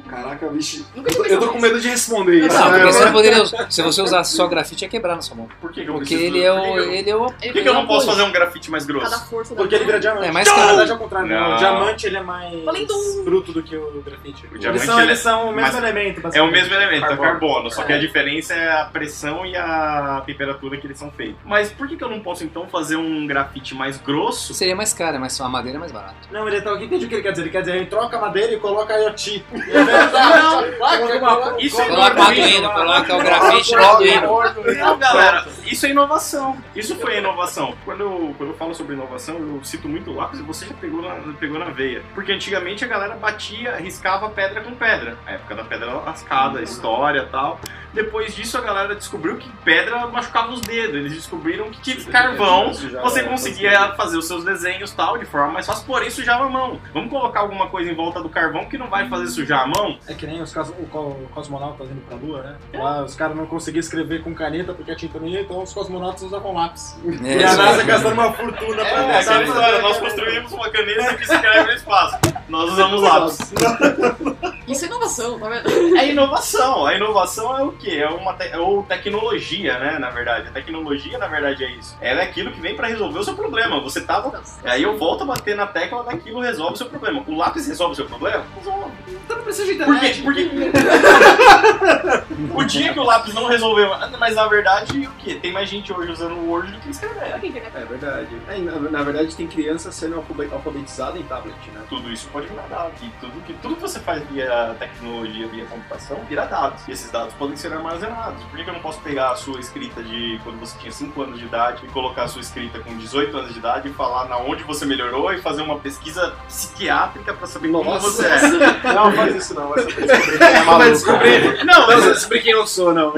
Caraca, 0.10 0.48
bicho. 0.50 0.84
Eu 0.96 1.40
tô 1.40 1.50
com 1.50 1.60
medo 1.62 1.80
de 1.80 1.88
responder 1.88 2.40
isso. 2.48 2.58
Não, 2.58 2.72
né? 2.72 2.80
porque 2.80 2.94
você 2.94 3.06
não 3.06 3.12
poderia, 3.14 3.46
se 3.70 3.82
você 3.84 4.02
usasse 4.02 4.36
só 4.36 4.48
grafite, 4.48 4.84
ia 4.84 4.90
quebrar 4.90 5.16
na 5.16 5.22
sua 5.22 5.38
mão. 5.38 5.48
Por 5.62 5.72
que, 5.72 5.84
que 5.84 5.90
eu 5.90 5.94
Porque 5.94 6.16
preciso... 6.16 6.36
ele 6.36 6.44
é 6.44 6.52
por 6.52 6.62
que 6.64 6.70
o. 6.70 6.74
que 6.74 6.80
eu- 6.80 6.92
Ele 6.92 7.10
é 7.12 7.16
o. 7.16 7.26
Por 7.28 7.38
que, 7.38 7.62
que 7.62 7.70
eu 7.70 7.74
não 7.76 7.86
posso 7.88 8.08
fazer 8.08 8.24
um 8.24 8.32
grafite 8.32 8.72
mais 8.72 8.86
grosso? 8.86 9.30
Força 9.30 9.54
da 9.56 9.62
Porque 9.62 9.76
ele 9.76 9.86
vira 9.86 10.00
diamante. 10.00 10.28
É 10.28 10.32
mais 10.32 10.48
Na 10.48 10.56
caro. 10.56 10.68
verdade 10.70 10.92
é 10.92 10.94
o 10.96 10.98
contrário. 10.98 11.28
não. 11.30 11.40
Não. 11.50 11.56
O 11.56 11.58
diamante 11.60 12.08
ele 12.08 12.18
é 12.18 12.22
mais 12.22 12.64
Valendo 12.66 12.94
um. 12.96 13.24
bruto 13.24 13.52
do 13.54 13.62
que 13.64 13.78
o 13.78 14.02
grafite. 14.04 14.46
O 14.48 14.50
eles 14.50 14.60
diamante, 14.62 14.86
são, 14.86 15.00
ele 15.00 15.08
eles 15.10 15.20
é- 15.20 15.22
são 15.22 15.42
o 15.44 15.54
mesmo 15.54 15.62
mas 15.62 15.76
elemento, 15.78 16.18
É 16.18 16.20
o 16.20 16.24
basicamente. 16.24 16.52
mesmo 16.54 16.74
elemento, 16.74 17.06
é 17.06 17.08
Carbono. 17.08 17.30
carbono, 17.30 17.72
só 17.72 17.84
que 17.84 17.94
a 17.94 18.00
diferença 18.00 18.54
é 18.56 18.82
a 18.82 18.86
pressão 18.86 19.46
e 19.46 19.56
a 19.56 20.24
temperatura 20.26 20.76
que 20.78 20.88
eles 20.88 20.98
são 20.98 21.12
feitos. 21.12 21.38
Mas 21.46 21.72
por 21.72 21.88
que, 21.88 21.96
que 21.96 22.04
eu 22.04 22.10
não 22.10 22.20
posso 22.20 22.44
então 22.44 22.68
fazer 22.68 22.96
um 22.96 23.28
grafite 23.28 23.76
mais 23.76 23.98
grosso? 23.98 24.54
Seria 24.56 24.76
mais 24.76 24.92
caro, 24.92 25.20
mas 25.20 25.40
a 25.40 25.48
madeira 25.48 25.78
é 25.78 25.80
mais 25.80 25.92
barata. 25.92 26.16
Não, 26.32 26.48
ele 26.48 26.60
tá 26.62 26.74
aqui, 26.74 26.86
entende 26.86 27.06
o 27.06 27.08
que 27.08 27.16
ele 27.16 27.22
quer 27.22 27.32
dizer? 27.32 27.44
Ele 27.44 27.52
quer 27.52 27.60
dizer, 27.62 27.76
ele 27.76 27.86
troca 27.86 28.18
a 28.18 28.22
madeira 28.22 28.52
e 28.54 28.58
coloca 28.72 28.98
IoT. 28.98 29.46
É 29.54 29.84
verdade. 29.84 30.78
Coloca 30.78 31.62
Isso 31.62 31.82
é 31.82 31.86
Coloca 31.86 32.20
o 32.20 32.22
Arduino, 32.22 32.70
coloca 32.72 33.16
o 33.16 33.20
grafite 33.20 33.76
no 33.76 33.84
Arduino. 33.84 34.76
Não, 34.78 34.98
galera, 34.98 35.48
isso 35.66 35.86
é 35.86 35.90
inovação. 35.90 36.58
Isso 36.76 36.96
foi 36.96 37.18
inovação. 37.18 37.76
Quando 37.86 38.02
eu, 38.02 38.36
quando 38.38 38.50
eu 38.52 38.58
falo 38.58 38.74
sobre 38.74 38.94
inovação, 38.96 39.36
eu 39.38 39.64
cito 39.64 39.88
muito 39.88 40.14
lápis 40.14 40.40
e 40.40 40.44
você 40.44 40.66
já 40.66 40.74
pegou 40.74 41.02
na, 41.02 41.34
pegou 41.34 41.60
na 41.60 41.66
veia. 41.66 42.02
Porque 42.14 42.32
antigamente 42.32 42.84
a 42.84 42.88
galera 42.88 43.16
batia, 43.16 43.76
riscava 43.76 44.30
pedra 44.30 44.62
com 44.62 44.72
pedra. 44.72 45.18
A 45.26 45.32
época 45.32 45.56
da 45.56 45.64
pedra 45.64 45.94
lascada, 45.94 46.62
história 46.62 47.22
e 47.22 47.32
tal. 47.32 47.60
Depois 47.94 48.34
disso 48.36 48.58
a 48.58 48.62
galera 48.62 48.96
descobriu 48.96 49.38
que 49.38 49.50
pedra 49.64 50.08
machucava 50.08 50.52
os 50.52 50.62
dedos. 50.62 50.96
Eles 50.96 51.14
descobriram 51.14 51.70
que 51.70 51.82
tipo, 51.82 52.10
carvão 52.12 52.72
você 52.74 53.24
conseguia 53.24 53.94
fazer 53.96 54.18
os 54.18 54.28
seus 54.28 54.44
desenhos 54.46 54.92
tal 54.92 55.18
de 55.18 55.26
forma 55.26 55.54
mais 55.54 55.66
fácil, 55.66 55.86
porém 55.86 56.10
sujava 56.10 56.46
a 56.46 56.50
mão. 56.50 56.80
Vamos 56.94 57.10
colocar 57.10 57.42
alguma 57.42 57.68
coisa 57.68 57.92
em 57.92 57.96
volta 57.96 58.22
do 58.22 58.30
carvão 58.30 58.66
que 58.66 58.78
não 58.78 58.88
vai 58.90 59.08
fazer 59.10 59.28
sujar 59.28 59.62
a 59.64 59.68
mão? 59.68 59.98
É 60.08 60.14
que 60.14 60.26
nem 60.26 60.42
os 60.42 60.54
cos- 60.54 60.70
o, 60.70 60.86
co- 60.88 61.00
o 61.00 61.30
cosmonauta 61.34 61.84
indo 61.84 62.02
pra 62.08 62.18
lua, 62.18 62.42
né? 62.44 62.56
Lá 62.74 63.04
os 63.04 63.16
caras 63.16 63.36
não 63.36 63.46
conseguiam 63.46 63.80
escrever 63.82 64.24
com 64.24 64.34
caneta 64.34 64.74
porque 64.74 64.92
a 64.92 64.96
tinta 64.96 65.20
não 65.20 65.28
ia, 65.28 65.42
então 65.42 65.62
os 65.62 65.74
cosmonautas 65.74 66.22
usavam 66.24 66.54
lápis. 66.54 66.98
É, 67.24 67.38
e 67.40 67.44
a 67.44 67.56
NASA 67.56 67.82
aí. 67.82 67.88
gastando 67.88 68.14
uma 68.14 68.32
fortuna 68.34 68.86
pra 68.86 69.04
É, 69.04 69.20
aquela 69.20 69.44
história, 69.44 69.82
nós 69.82 69.98
construímos 69.98 70.52
uma 70.54 70.70
caneta 70.70 71.14
que 71.16 71.26
se 71.28 71.34
escreve 71.34 71.66
no 71.66 71.72
espaço. 71.74 72.18
Nós 72.48 72.72
usamos 72.72 73.02
lápis. 73.02 73.38
Isso 74.68 74.86
é 74.86 74.88
inovação, 74.88 75.40
tá 75.40 75.50
vendo? 75.50 75.98
É 75.98 76.10
inovação. 76.10 76.86
A 76.86 76.96
inovação 76.96 77.58
é 77.58 77.64
o 77.64 77.72
quê? 77.82 77.98
É 77.98 78.10
uma 78.10 78.34
te- 78.34 78.48
é 78.48 78.58
ou 78.58 78.84
tecnologia, 78.84 79.78
né? 79.80 79.98
Na 80.00 80.10
verdade. 80.10 80.48
A 80.48 80.52
tecnologia, 80.52 81.18
na 81.18 81.28
verdade, 81.28 81.64
é 81.64 81.72
isso. 81.72 81.98
Ela 82.00 82.22
é 82.22 82.24
aquilo 82.26 82.52
que 82.52 82.62
vem 82.62 82.76
pra 82.76 82.88
resolver 82.88 83.20
o 83.20 83.24
seu 83.24 83.36
problema. 83.36 83.80
Você 83.82 84.02
tava. 84.02 84.42
Aí 84.64 84.84
eu 84.84 84.98
volto 84.98 85.24
a 85.24 85.26
bater 85.26 85.56
na 85.56 85.68
tecla 85.68 86.04
daquilo 86.04 86.40
resolve 86.42 86.74
o 86.74 86.78
seu 86.78 86.88
problema. 86.88 87.24
O 87.28 87.36
lápis 87.36 87.68
resolve 87.68 87.94
o 87.94 87.96
seu 87.96 88.06
problema? 88.06 88.44
Resolve. 88.58 88.92
Então 89.08 89.38
não 89.38 89.44
precisa 89.44 89.74
de 89.74 89.84
Por 89.84 90.00
quê? 90.00 90.08
internet. 90.08 90.22
Porque. 90.24 90.50
o 92.54 92.64
dia 92.64 92.94
que 92.94 93.00
o 93.00 93.04
lápis 93.04 93.34
não 93.34 93.48
resolveu. 93.48 93.90
Mas 94.20 94.36
na 94.36 94.48
verdade, 94.48 95.08
o 95.08 95.12
quê? 95.16 95.36
Tem 95.36 95.52
mais 95.52 95.70
gente 95.70 95.92
hoje 95.92 96.12
usando 96.12 96.34
o 96.34 96.50
Word 96.50 96.72
do 96.72 96.80
que 96.80 96.90
escrevendo. 96.90 97.22
É 97.24 97.86
verdade. 97.86 98.28
É, 98.48 98.58
na, 98.58 98.80
na 98.80 99.04
verdade, 99.04 99.36
tem 99.36 99.48
criança 99.48 99.92
sendo 99.92 100.16
alfabe- 100.18 100.50
alfabetizada 100.52 101.18
em 101.18 101.24
tablet, 101.24 101.56
né? 101.74 101.82
Tudo 101.90 102.12
isso 102.12 102.28
pode 102.32 102.48
virar 102.48 102.68
dados. 102.70 103.02
E 103.02 103.10
tudo 103.20 103.42
que, 103.46 103.54
tudo 103.54 103.76
que 103.76 103.82
você 103.82 104.00
faz 104.00 104.24
via 104.30 104.76
tecnologia, 104.80 105.48
via 105.48 105.66
computação, 105.66 106.20
vira 106.28 106.46
dados. 106.46 106.88
E 106.88 106.92
esses 106.92 107.10
dados 107.12 107.34
podem 107.36 107.56
ser 107.56 107.71
armazenados. 107.74 108.44
Por 108.46 108.56
que, 108.56 108.70
eu 108.70 108.74
não 108.74 108.82
posso 108.82 109.00
pegar 109.02 109.32
a 109.32 109.36
sua 109.36 109.60
escrita 109.60 110.04
de 110.04 110.40
quando 110.44 110.60
você 110.60 110.78
tinha 110.80 110.92
5 110.92 111.22
anos 111.22 111.40
de 111.40 111.46
idade 111.46 111.86
e 111.86 111.90
colocar 111.90 112.24
a 112.24 112.28
sua 112.28 112.42
escrita 112.42 112.80
com 112.80 112.96
18 112.98 113.36
anos 113.38 113.54
de 113.54 113.60
idade 113.60 113.90
e 113.90 113.94
falar 113.94 114.28
na 114.28 114.38
onde 114.38 114.64
você 114.64 114.86
melhorou 114.86 115.32
e 115.34 115.42
fazer 115.42 115.62
uma 115.62 115.80
pesquisa 115.80 116.34
psiquiátrica 116.48 117.34
pra 117.34 117.48
saber 117.48 117.72
como 117.72 117.84
Nossa. 117.84 118.10
você 118.10 118.26
é? 118.26 118.42
Não, 118.94 119.12
faz 119.14 119.36
isso 119.36 119.54
não, 119.54 119.70
vai 119.70 119.80
saber 119.80 120.06
descobrir 120.06 120.38
quem 120.38 120.48
é 120.48 120.64
maluco. 120.64 120.92
descobrir. 120.92 121.66
Não, 121.66 121.66
Não, 121.66 121.88
vai 121.88 122.02
descobrir 122.14 122.42
quem 122.42 122.52
eu 122.52 122.68
sou, 122.68 122.94
não. 122.94 123.14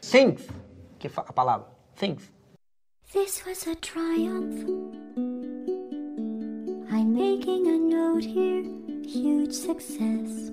Things. 0.00 0.46
Que 0.98 1.10
a 1.16 1.32
palavra. 1.32 1.66
Things. 1.96 2.30
This 3.12 3.44
was 3.46 3.66
a 3.66 3.74
triumph. 3.76 4.64
I'm 6.90 7.12
making 7.12 7.66
a 7.66 7.78
note 7.78 8.24
here, 8.24 8.64
huge 9.06 9.52
success. 9.52 10.52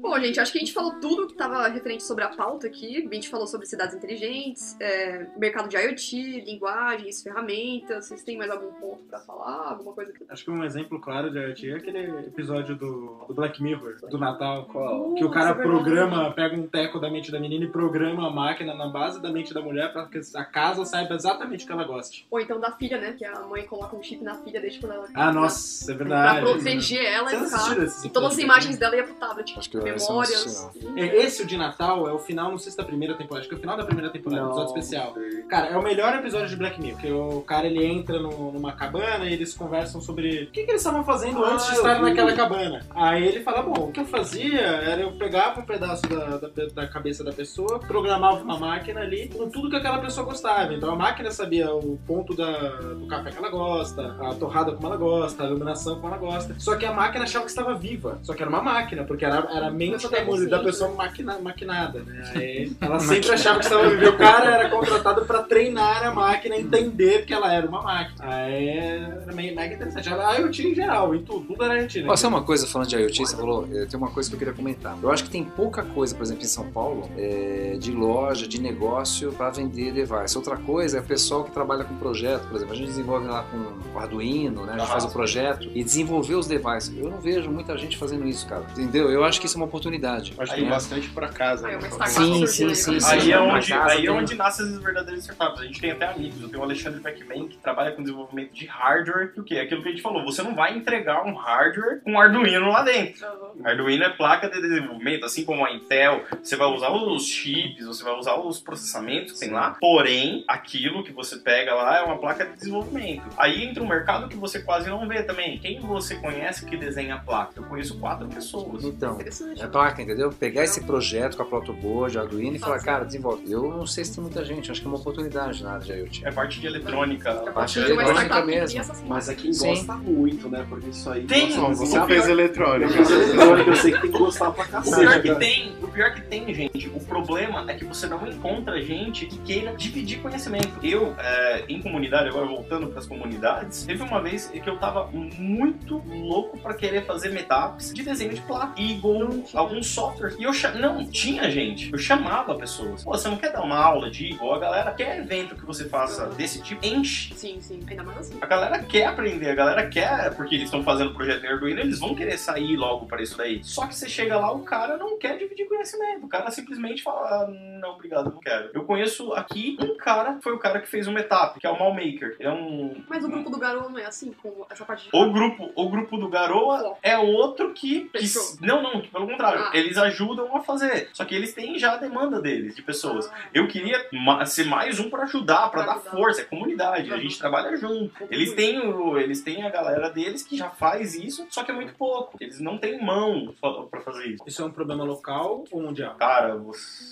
Bom, 0.00 0.18
gente, 0.20 0.38
acho 0.40 0.52
que 0.52 0.58
a 0.58 0.60
gente 0.60 0.72
falou 0.72 0.92
tudo 1.00 1.26
que 1.26 1.32
estava 1.32 1.66
referente 1.68 2.02
sobre 2.04 2.24
a 2.24 2.28
pauta 2.28 2.66
aqui. 2.66 3.06
A 3.10 3.14
gente 3.14 3.28
falou 3.28 3.46
sobre 3.46 3.66
cidades 3.66 3.94
inteligentes, 3.94 4.76
é, 4.80 5.26
mercado 5.36 5.68
de 5.68 5.76
IoT, 5.76 6.40
linguagens, 6.46 7.22
ferramentas. 7.22 8.06
Vocês 8.06 8.22
têm 8.22 8.38
mais 8.38 8.50
algum 8.50 8.72
ponto 8.74 9.02
pra 9.04 9.18
falar? 9.20 9.70
Alguma 9.70 9.92
coisa 9.92 10.12
que. 10.12 10.24
Acho 10.28 10.44
que 10.44 10.50
um 10.50 10.64
exemplo 10.64 11.00
claro 11.00 11.30
de 11.30 11.38
IoT 11.38 11.70
é 11.70 11.74
aquele 11.76 11.98
episódio 12.28 12.76
do, 12.76 13.24
do 13.26 13.34
Black 13.34 13.62
Mirror, 13.62 13.96
do 14.08 14.18
Natal. 14.18 14.66
Qual? 14.66 15.14
Que 15.14 15.24
o 15.24 15.30
cara 15.30 15.50
é 15.50 15.54
verdade. 15.54 15.68
programa, 15.68 16.32
pega 16.32 16.54
um 16.56 16.66
teco 16.66 16.98
da 17.00 17.10
mente 17.10 17.30
da 17.32 17.40
menina 17.40 17.64
e 17.64 17.68
programa 17.68 18.28
a 18.28 18.30
máquina 18.30 18.74
na 18.74 18.86
base 18.88 19.20
da 19.20 19.30
mente 19.32 19.52
da 19.52 19.60
mulher 19.60 19.92
pra 19.92 20.06
que 20.06 20.20
a 20.36 20.44
casa 20.44 20.84
saiba 20.84 21.14
exatamente 21.14 21.64
o 21.64 21.66
que 21.66 21.72
ela 21.72 21.84
goste. 21.84 22.26
Ou 22.30 22.40
então 22.40 22.60
da 22.60 22.70
filha, 22.72 22.98
né? 23.00 23.12
Que 23.18 23.24
a 23.24 23.40
mãe 23.40 23.66
coloca 23.66 23.96
um 23.96 24.02
chip 24.02 24.22
na 24.22 24.34
filha 24.36 24.60
desde 24.60 24.78
quando 24.80 24.92
ela. 24.92 25.08
Ah, 25.14 25.32
nossa, 25.32 25.90
é 25.92 25.94
Pra 25.96 26.04
verdade. 26.04 26.40
proteger 26.40 27.04
ela 27.04 27.32
e 27.32 27.36
assistiram 27.36 27.82
esses 27.84 28.04
E 28.04 28.08
todas 28.10 28.32
as 28.32 28.38
imagens 28.38 28.78
dela 28.78 28.96
iam 28.96 29.04
pro 29.06 29.14
tablet. 29.16 29.54
Acho 29.58 29.68
que 29.70 29.76
eu- 29.76 29.87
memórias. 29.94 30.70
É, 30.96 31.16
Esse, 31.24 31.42
o 31.42 31.46
de 31.46 31.56
Natal, 31.56 32.08
é 32.08 32.12
o 32.12 32.18
final, 32.18 32.50
não 32.50 32.58
sei 32.58 32.70
se 32.72 32.76
da 32.78 32.84
primeira 32.84 33.14
temporada, 33.14 33.40
acho 33.40 33.48
que 33.48 33.54
é 33.54 33.58
o 33.58 33.60
final 33.60 33.76
da 33.76 33.84
primeira 33.84 34.10
temporada, 34.10 34.42
Não, 34.42 34.48
episódio 34.50 34.68
especial. 34.78 35.14
Cara, 35.48 35.66
é 35.68 35.76
o 35.76 35.82
melhor 35.82 36.14
episódio 36.14 36.48
de 36.48 36.56
Black 36.56 36.80
Mirror, 36.80 37.00
que 37.00 37.10
o 37.12 37.40
cara 37.42 37.66
ele 37.66 37.84
entra 37.84 38.18
no- 38.20 38.52
numa 38.52 38.72
cabana 38.72 39.24
e 39.26 39.32
eles 39.32 39.54
conversam 39.54 40.00
sobre 40.00 40.44
o 40.44 40.50
que, 40.50 40.64
que 40.64 40.70
eles 40.70 40.80
estavam 40.80 41.04
fazendo 41.04 41.44
Ah, 41.44 41.52
antes 41.54 41.66
de 41.66 41.72
eu 41.72 41.76
estar 41.78 42.00
naquela 42.02 42.32
cabana. 42.32 42.84
Aí 42.94 43.26
ele 43.26 43.40
fala, 43.40 43.62
bom, 43.62 43.88
o 43.88 43.92
que 43.92 44.00
eu 44.00 44.04
fazia 44.06 44.60
era 44.60 45.00
eu 45.02 45.12
pegava 45.12 45.60
um 45.60 45.64
pedaço 45.64 46.02
da, 46.08 46.36
da, 46.38 46.48
da 46.74 46.86
cabeça 46.88 47.22
da 47.24 47.32
pessoa, 47.32 47.78
programava 47.78 48.42
uma 48.42 48.58
máquina 48.58 49.00
ali 49.00 49.28
com 49.28 49.48
tudo 49.48 49.70
que 49.70 49.76
aquela 49.76 49.98
pessoa 49.98 50.24
gostava. 50.26 50.74
Então 50.74 50.90
a 50.90 50.96
máquina 50.96 51.30
sabia 51.30 51.72
o 51.74 51.98
ponto 52.06 52.34
da, 52.34 52.52
do 52.92 53.06
café 53.06 53.30
que 53.30 53.38
ela 53.38 53.48
gosta, 53.50 54.16
a 54.20 54.34
torrada 54.34 54.72
como 54.72 54.86
ela 54.86 54.96
gosta, 54.96 55.42
a 55.42 55.46
iluminação 55.46 55.96
como 56.00 56.08
ela 56.08 56.18
gosta. 56.18 56.54
Só 56.58 56.76
que 56.76 56.84
a 56.86 56.92
máquina 56.92 57.24
achava 57.24 57.44
que 57.44 57.50
estava 57.50 57.74
viva. 57.74 58.18
Só 58.22 58.34
que 58.34 58.42
era 58.42 58.50
uma 58.50 58.62
máquina, 58.62 59.04
porque 59.04 59.24
era, 59.24 59.46
era 59.52 59.70
mente 59.78 60.08
da, 60.08 60.24
mulher, 60.24 60.48
da 60.48 60.58
pessoa 60.58 60.92
maquina, 60.94 61.38
maquinada, 61.38 62.00
né? 62.00 62.32
Aí 62.34 62.72
ela 62.80 62.98
sempre 62.98 63.30
achava 63.30 63.58
que 63.60 63.64
estava. 63.64 63.86
E 63.86 64.06
o 64.06 64.16
cara 64.16 64.50
era 64.50 64.68
contratado 64.68 65.24
pra 65.24 65.42
treinar 65.42 66.04
a 66.04 66.12
máquina 66.12 66.56
entender 66.56 67.24
que 67.24 67.32
ela 67.32 67.52
era 67.52 67.66
uma 67.66 67.82
máquina. 67.82 68.24
Aí 68.26 68.68
era 68.68 69.32
meio 69.32 69.54
mega 69.54 69.74
interessante. 69.74 70.08
A 70.08 70.34
IoT 70.34 70.68
em 70.68 70.74
geral, 70.74 71.14
em 71.14 71.22
tudo, 71.22 71.46
tudo 71.46 71.64
era 71.64 71.80
IoT, 71.80 72.02
né? 72.02 72.16
Sabe 72.16 72.34
uma 72.34 72.42
coisa 72.42 72.66
falando 72.66 72.88
de 72.88 72.96
IoT? 72.96 73.18
Você 73.26 73.36
falou, 73.36 73.66
tem 73.66 73.98
uma 73.98 74.10
coisa 74.10 74.28
que 74.28 74.34
eu 74.34 74.38
queria 74.38 74.54
comentar. 74.54 74.98
Eu 75.00 75.10
acho 75.10 75.24
que 75.24 75.30
tem 75.30 75.44
pouca 75.44 75.82
coisa, 75.82 76.14
por 76.14 76.22
exemplo, 76.22 76.42
em 76.42 76.48
São 76.48 76.70
Paulo, 76.70 77.08
eh, 77.16 77.76
de 77.78 77.92
loja, 77.92 78.46
de 78.46 78.60
negócio 78.60 79.32
para 79.32 79.50
vender 79.50 79.92
device. 79.92 80.36
Outra 80.36 80.56
coisa 80.56 80.98
é 80.98 81.00
o 81.00 81.04
pessoal 81.04 81.44
que 81.44 81.50
trabalha 81.52 81.84
com 81.84 81.96
projeto, 81.96 82.46
por 82.48 82.56
exemplo, 82.56 82.74
a 82.74 82.76
gente 82.76 82.88
desenvolve 82.88 83.28
lá 83.28 83.44
com 83.44 83.96
o 83.96 83.98
Arduino, 83.98 84.64
né? 84.64 84.74
A 84.74 84.78
gente 84.78 84.88
faz 84.88 85.04
o 85.04 85.10
projeto 85.10 85.70
e 85.74 85.84
desenvolver 85.84 86.34
os 86.34 86.46
devices. 86.46 86.92
Eu 86.96 87.10
não 87.10 87.20
vejo 87.20 87.50
muita 87.50 87.76
gente 87.76 87.96
fazendo 87.96 88.26
isso, 88.26 88.46
cara. 88.46 88.64
Entendeu? 88.72 89.10
Eu 89.10 89.24
acho 89.24 89.40
que 89.40 89.46
isso 89.46 89.56
é 89.56 89.60
uma 89.60 89.67
oportunidade. 89.68 90.34
Acho 90.38 90.52
que 90.54 90.60
tem 90.60 90.68
bastante 90.68 91.08
pra 91.10 91.28
casa. 91.28 91.68
Aí, 91.68 91.74
né? 91.74 91.78
uma 91.78 91.88
startup 91.88 92.10
Sim, 92.10 92.46
surgindo 92.46 92.74
sim, 92.74 92.94
aí, 92.94 93.00
sim? 93.00 93.06
Aí 93.10 93.32
é, 93.32 93.36
Na 93.36 93.42
onde, 93.42 93.68
casa 93.68 93.92
aí 93.92 93.98
é 93.98 94.00
tem- 94.00 94.10
onde 94.10 94.34
nascem 94.34 94.66
as 94.66 94.78
verdadeiras 94.78 95.22
startups. 95.24 95.60
A 95.60 95.64
gente 95.64 95.80
tem 95.80 95.90
até 95.90 96.06
amigos. 96.06 96.42
Eu 96.42 96.48
tenho 96.48 96.60
o 96.60 96.64
Alexandre 96.64 97.00
Beckman, 97.00 97.48
que 97.48 97.56
trabalha 97.58 97.92
com 97.92 98.02
desenvolvimento 98.02 98.52
de 98.52 98.66
hardware. 98.66 99.32
Que 99.32 99.40
o 99.40 99.44
quê? 99.44 99.58
Aquilo 99.58 99.82
que 99.82 99.88
a 99.88 99.90
gente 99.92 100.02
falou. 100.02 100.24
Você 100.24 100.42
não 100.42 100.54
vai 100.54 100.76
entregar 100.76 101.24
um 101.24 101.34
hardware 101.34 102.00
com 102.02 102.18
Arduino 102.20 102.68
lá 102.68 102.82
dentro. 102.82 103.24
Arduino 103.64 104.04
é 104.04 104.08
placa 104.10 104.48
de 104.48 104.60
desenvolvimento, 104.60 105.24
assim 105.24 105.44
como 105.44 105.64
a 105.64 105.72
Intel. 105.72 106.24
Você 106.42 106.56
vai 106.56 106.68
usar 106.68 106.90
os 106.90 107.26
chips, 107.26 107.86
você 107.86 108.02
vai 108.02 108.14
usar 108.14 108.34
os 108.36 108.60
processamentos 108.60 109.34
que 109.34 109.40
tem 109.40 109.50
lá. 109.50 109.76
Porém, 109.80 110.44
aquilo 110.48 111.04
que 111.04 111.12
você 111.12 111.36
pega 111.36 111.74
lá 111.74 111.98
é 111.98 112.02
uma 112.02 112.18
placa 112.18 112.44
de 112.44 112.56
desenvolvimento. 112.56 113.22
Aí 113.36 113.64
entra 113.64 113.82
um 113.82 113.86
mercado 113.88 114.28
que 114.28 114.36
você 114.36 114.60
quase 114.60 114.88
não 114.88 115.06
vê 115.06 115.22
também. 115.22 115.58
Quem 115.58 115.78
você 115.80 116.16
conhece 116.16 116.64
que 116.66 116.76
desenha 116.76 117.16
a 117.16 117.18
placa? 117.18 117.52
Eu 117.56 117.64
conheço 117.64 117.98
quatro 117.98 118.26
pessoas. 118.28 118.84
Então, 118.84 119.14
Interessante. 119.14 119.57
É 119.62 119.66
placa, 119.66 120.02
entendeu? 120.02 120.30
Pegar 120.30 120.64
esse 120.64 120.80
projeto 120.82 121.36
com 121.36 121.42
a 121.42 121.46
protoboard, 121.46 122.18
Arduino 122.18 122.56
e 122.56 122.58
falar, 122.58 122.78
cara, 122.80 123.04
desenvolve. 123.04 123.50
Eu 123.50 123.62
não 123.70 123.86
sei 123.86 124.04
se 124.04 124.14
tem 124.14 124.22
muita 124.22 124.44
gente, 124.44 124.70
acho 124.70 124.80
que 124.80 124.86
é 124.86 124.90
uma 124.90 124.98
oportunidade 124.98 125.62
na 125.62 125.72
área 125.72 125.84
de 125.84 125.92
IoT. 125.92 126.26
É 126.26 126.30
parte 126.32 126.60
de 126.60 126.66
eletrônica. 126.66 127.32
De 127.32 127.40
uma 127.40 128.02
é 128.02 128.06
lógica 128.06 128.24
startup 128.24 128.40
que 128.40 128.46
mesmo. 128.46 128.80
essas 128.80 129.02
Mas 129.06 129.28
é 129.28 129.34
quem 129.34 129.52
Sim. 129.52 129.68
gosta 129.68 129.94
muito, 129.94 130.48
né? 130.48 130.66
Porque 130.68 130.90
isso 130.90 131.10
aí. 131.10 131.24
Tem, 131.24 131.56
Nossa, 131.56 131.74
Você 131.86 131.98
O 131.98 132.06
fez 132.06 132.28
eletrônica. 132.28 132.92
Eletrônica 132.94 133.70
eu 133.70 133.76
sei 133.76 133.92
que 133.92 134.00
tem 134.02 134.12
que 134.12 134.18
gostar 134.18 134.50
pra 134.50 134.64
O 134.64 134.68
cacete. 134.68 134.96
pior 135.00 135.22
que 135.22 135.28
cara. 135.28 135.38
tem, 135.40 135.76
o 135.82 135.88
pior 135.88 136.14
que 136.14 136.20
tem, 136.22 136.54
gente, 136.54 136.88
o 136.94 137.00
problema 137.00 137.64
é 137.70 137.74
que 137.74 137.84
você 137.84 138.06
não 138.06 138.26
encontra 138.26 138.80
gente 138.80 139.26
que 139.26 139.38
queira 139.38 139.74
dividir 139.74 140.20
conhecimento. 140.20 140.68
Eu, 140.82 141.14
é, 141.18 141.64
em 141.68 141.80
comunidade, 141.82 142.28
agora 142.28 142.46
voltando 142.46 142.86
pras 142.88 143.06
comunidades, 143.06 143.84
teve 143.84 144.02
uma 144.02 144.20
vez 144.20 144.48
que 144.48 144.68
eu 144.68 144.76
tava 144.78 145.06
muito 145.12 146.02
louco 146.08 146.58
pra 146.58 146.74
querer 146.74 147.04
fazer 147.04 147.30
meetups 147.30 147.92
de 147.92 148.02
desenho 148.02 148.34
de 148.34 148.40
placa. 148.42 148.80
Eagle, 148.80 149.44
alguns 149.54 149.86
softwares. 149.86 150.36
E 150.38 150.42
eu 150.42 150.52
não, 150.78 151.06
tinha 151.06 151.50
gente. 151.50 151.92
Eu 151.92 151.98
chamava 151.98 152.54
pessoas. 152.54 153.04
Pô, 153.04 153.12
você 153.12 153.28
não 153.28 153.36
quer 153.36 153.52
dar 153.52 153.62
uma 153.62 153.76
aula 153.76 154.10
de 154.10 154.32
Eagle? 154.32 154.54
A 154.54 154.58
galera 154.58 154.92
quer 154.92 155.18
evento 155.18 155.54
que 155.54 155.64
você 155.64 155.88
faça 155.88 156.26
desse 156.26 156.62
tipo, 156.62 156.84
enche. 156.84 157.34
Sim, 157.34 157.60
sim. 157.60 157.80
Ainda 157.88 158.02
mais 158.02 158.18
assim. 158.18 158.38
A 158.40 158.46
galera 158.46 158.82
quer 158.82 159.06
aprender, 159.06 159.50
a 159.50 159.54
galera 159.54 159.88
quer, 159.88 160.34
porque 160.34 160.54
eles 160.54 160.66
estão 160.66 160.82
fazendo 160.82 161.14
projeto 161.14 161.44
em 161.44 161.48
Arduino, 161.48 161.80
eles 161.80 161.98
vão 161.98 162.14
querer 162.14 162.38
sair 162.38 162.76
logo 162.76 163.06
para 163.06 163.22
isso 163.22 163.36
daí. 163.36 163.62
Só 163.62 163.86
que 163.86 163.94
você 163.94 164.08
chega 164.08 164.36
lá, 164.38 164.52
o 164.52 164.62
cara 164.62 164.96
não 164.96 165.18
quer 165.18 165.38
dividir 165.38 165.68
conhecimento. 165.68 166.24
O 166.24 166.28
cara 166.28 166.50
simplesmente 166.50 167.02
fala, 167.02 167.28
ah, 167.28 167.46
não, 167.80 167.90
obrigado, 167.90 168.32
não 168.32 168.40
quero. 168.40 168.70
Eu 168.74 168.84
conheço 168.84 169.32
aqui 169.32 169.76
um 169.80 169.96
cara, 169.96 170.38
foi 170.42 170.52
o 170.52 170.58
cara 170.58 170.80
que 170.80 170.88
fez 170.88 171.06
um 171.06 171.12
Metap, 171.12 171.58
que 171.58 171.66
é 171.66 171.70
o 171.70 171.78
Malmaker. 171.78 172.36
Ele 172.38 172.48
é 172.48 172.52
um 172.52 173.02
Mas 173.08 173.24
o 173.24 173.28
grupo 173.28 173.50
do 173.50 173.58
Garou 173.58 173.88
não 173.88 173.98
é 173.98 174.06
assim, 174.06 174.32
com 174.32 174.66
essa 174.70 174.84
parte 174.84 175.04
de. 175.04 175.16
o 175.16 175.32
grupo, 175.32 175.70
o 175.74 175.88
grupo 175.88 176.16
do 176.16 176.28
Garoa 176.28 176.96
é 177.02 177.16
outro 177.16 177.72
que. 177.72 178.10
que 178.10 178.26
não, 178.60 178.82
não, 178.82 179.00
que 179.00 179.08
pelo 179.08 179.26
contrário. 179.38 179.60
Ah. 179.64 179.70
Eles 179.76 179.96
ajudam 179.96 180.54
a 180.56 180.60
fazer. 180.60 181.08
Só 181.12 181.24
que 181.24 181.34
eles 181.34 181.54
têm 181.54 181.78
já 181.78 181.92
a 181.94 181.96
demanda 181.96 182.40
deles, 182.40 182.74
de 182.74 182.82
pessoas. 182.82 183.28
Ah. 183.32 183.34
Eu 183.54 183.68
queria 183.68 184.04
ser 184.46 184.64
mais 184.64 184.98
um 184.98 185.08
pra 185.08 185.22
ajudar, 185.24 185.70
pra 185.70 185.78
Pra 185.78 185.82
dar 185.84 185.92
ajudar. 186.00 186.10
força. 186.10 186.40
É 186.42 186.44
comunidade, 186.44 187.10
a 187.10 187.14
Uhum. 187.14 187.20
gente 187.22 187.38
trabalha 187.38 187.76
junto. 187.76 188.12
Eles 188.30 188.52
têm, 188.54 188.78
o, 188.80 189.16
eles 189.18 189.40
têm 189.42 189.62
a 189.64 189.70
galera 189.70 190.10
deles 190.10 190.42
que 190.42 190.56
já 190.56 190.68
faz 190.70 191.14
isso, 191.14 191.46
só 191.50 191.62
que 191.62 191.70
é 191.70 191.74
muito 191.74 191.94
pouco. 191.94 192.36
Eles 192.40 192.58
não 192.60 192.76
têm 192.78 193.00
mão 193.02 193.54
pra 193.90 194.00
fazer 194.00 194.26
isso. 194.28 194.44
Isso 194.46 194.62
é 194.62 194.64
um 194.64 194.70
problema 194.70 195.04
local 195.04 195.64
ou 195.70 195.82
mundial? 195.82 196.14
Cara, 196.18 196.48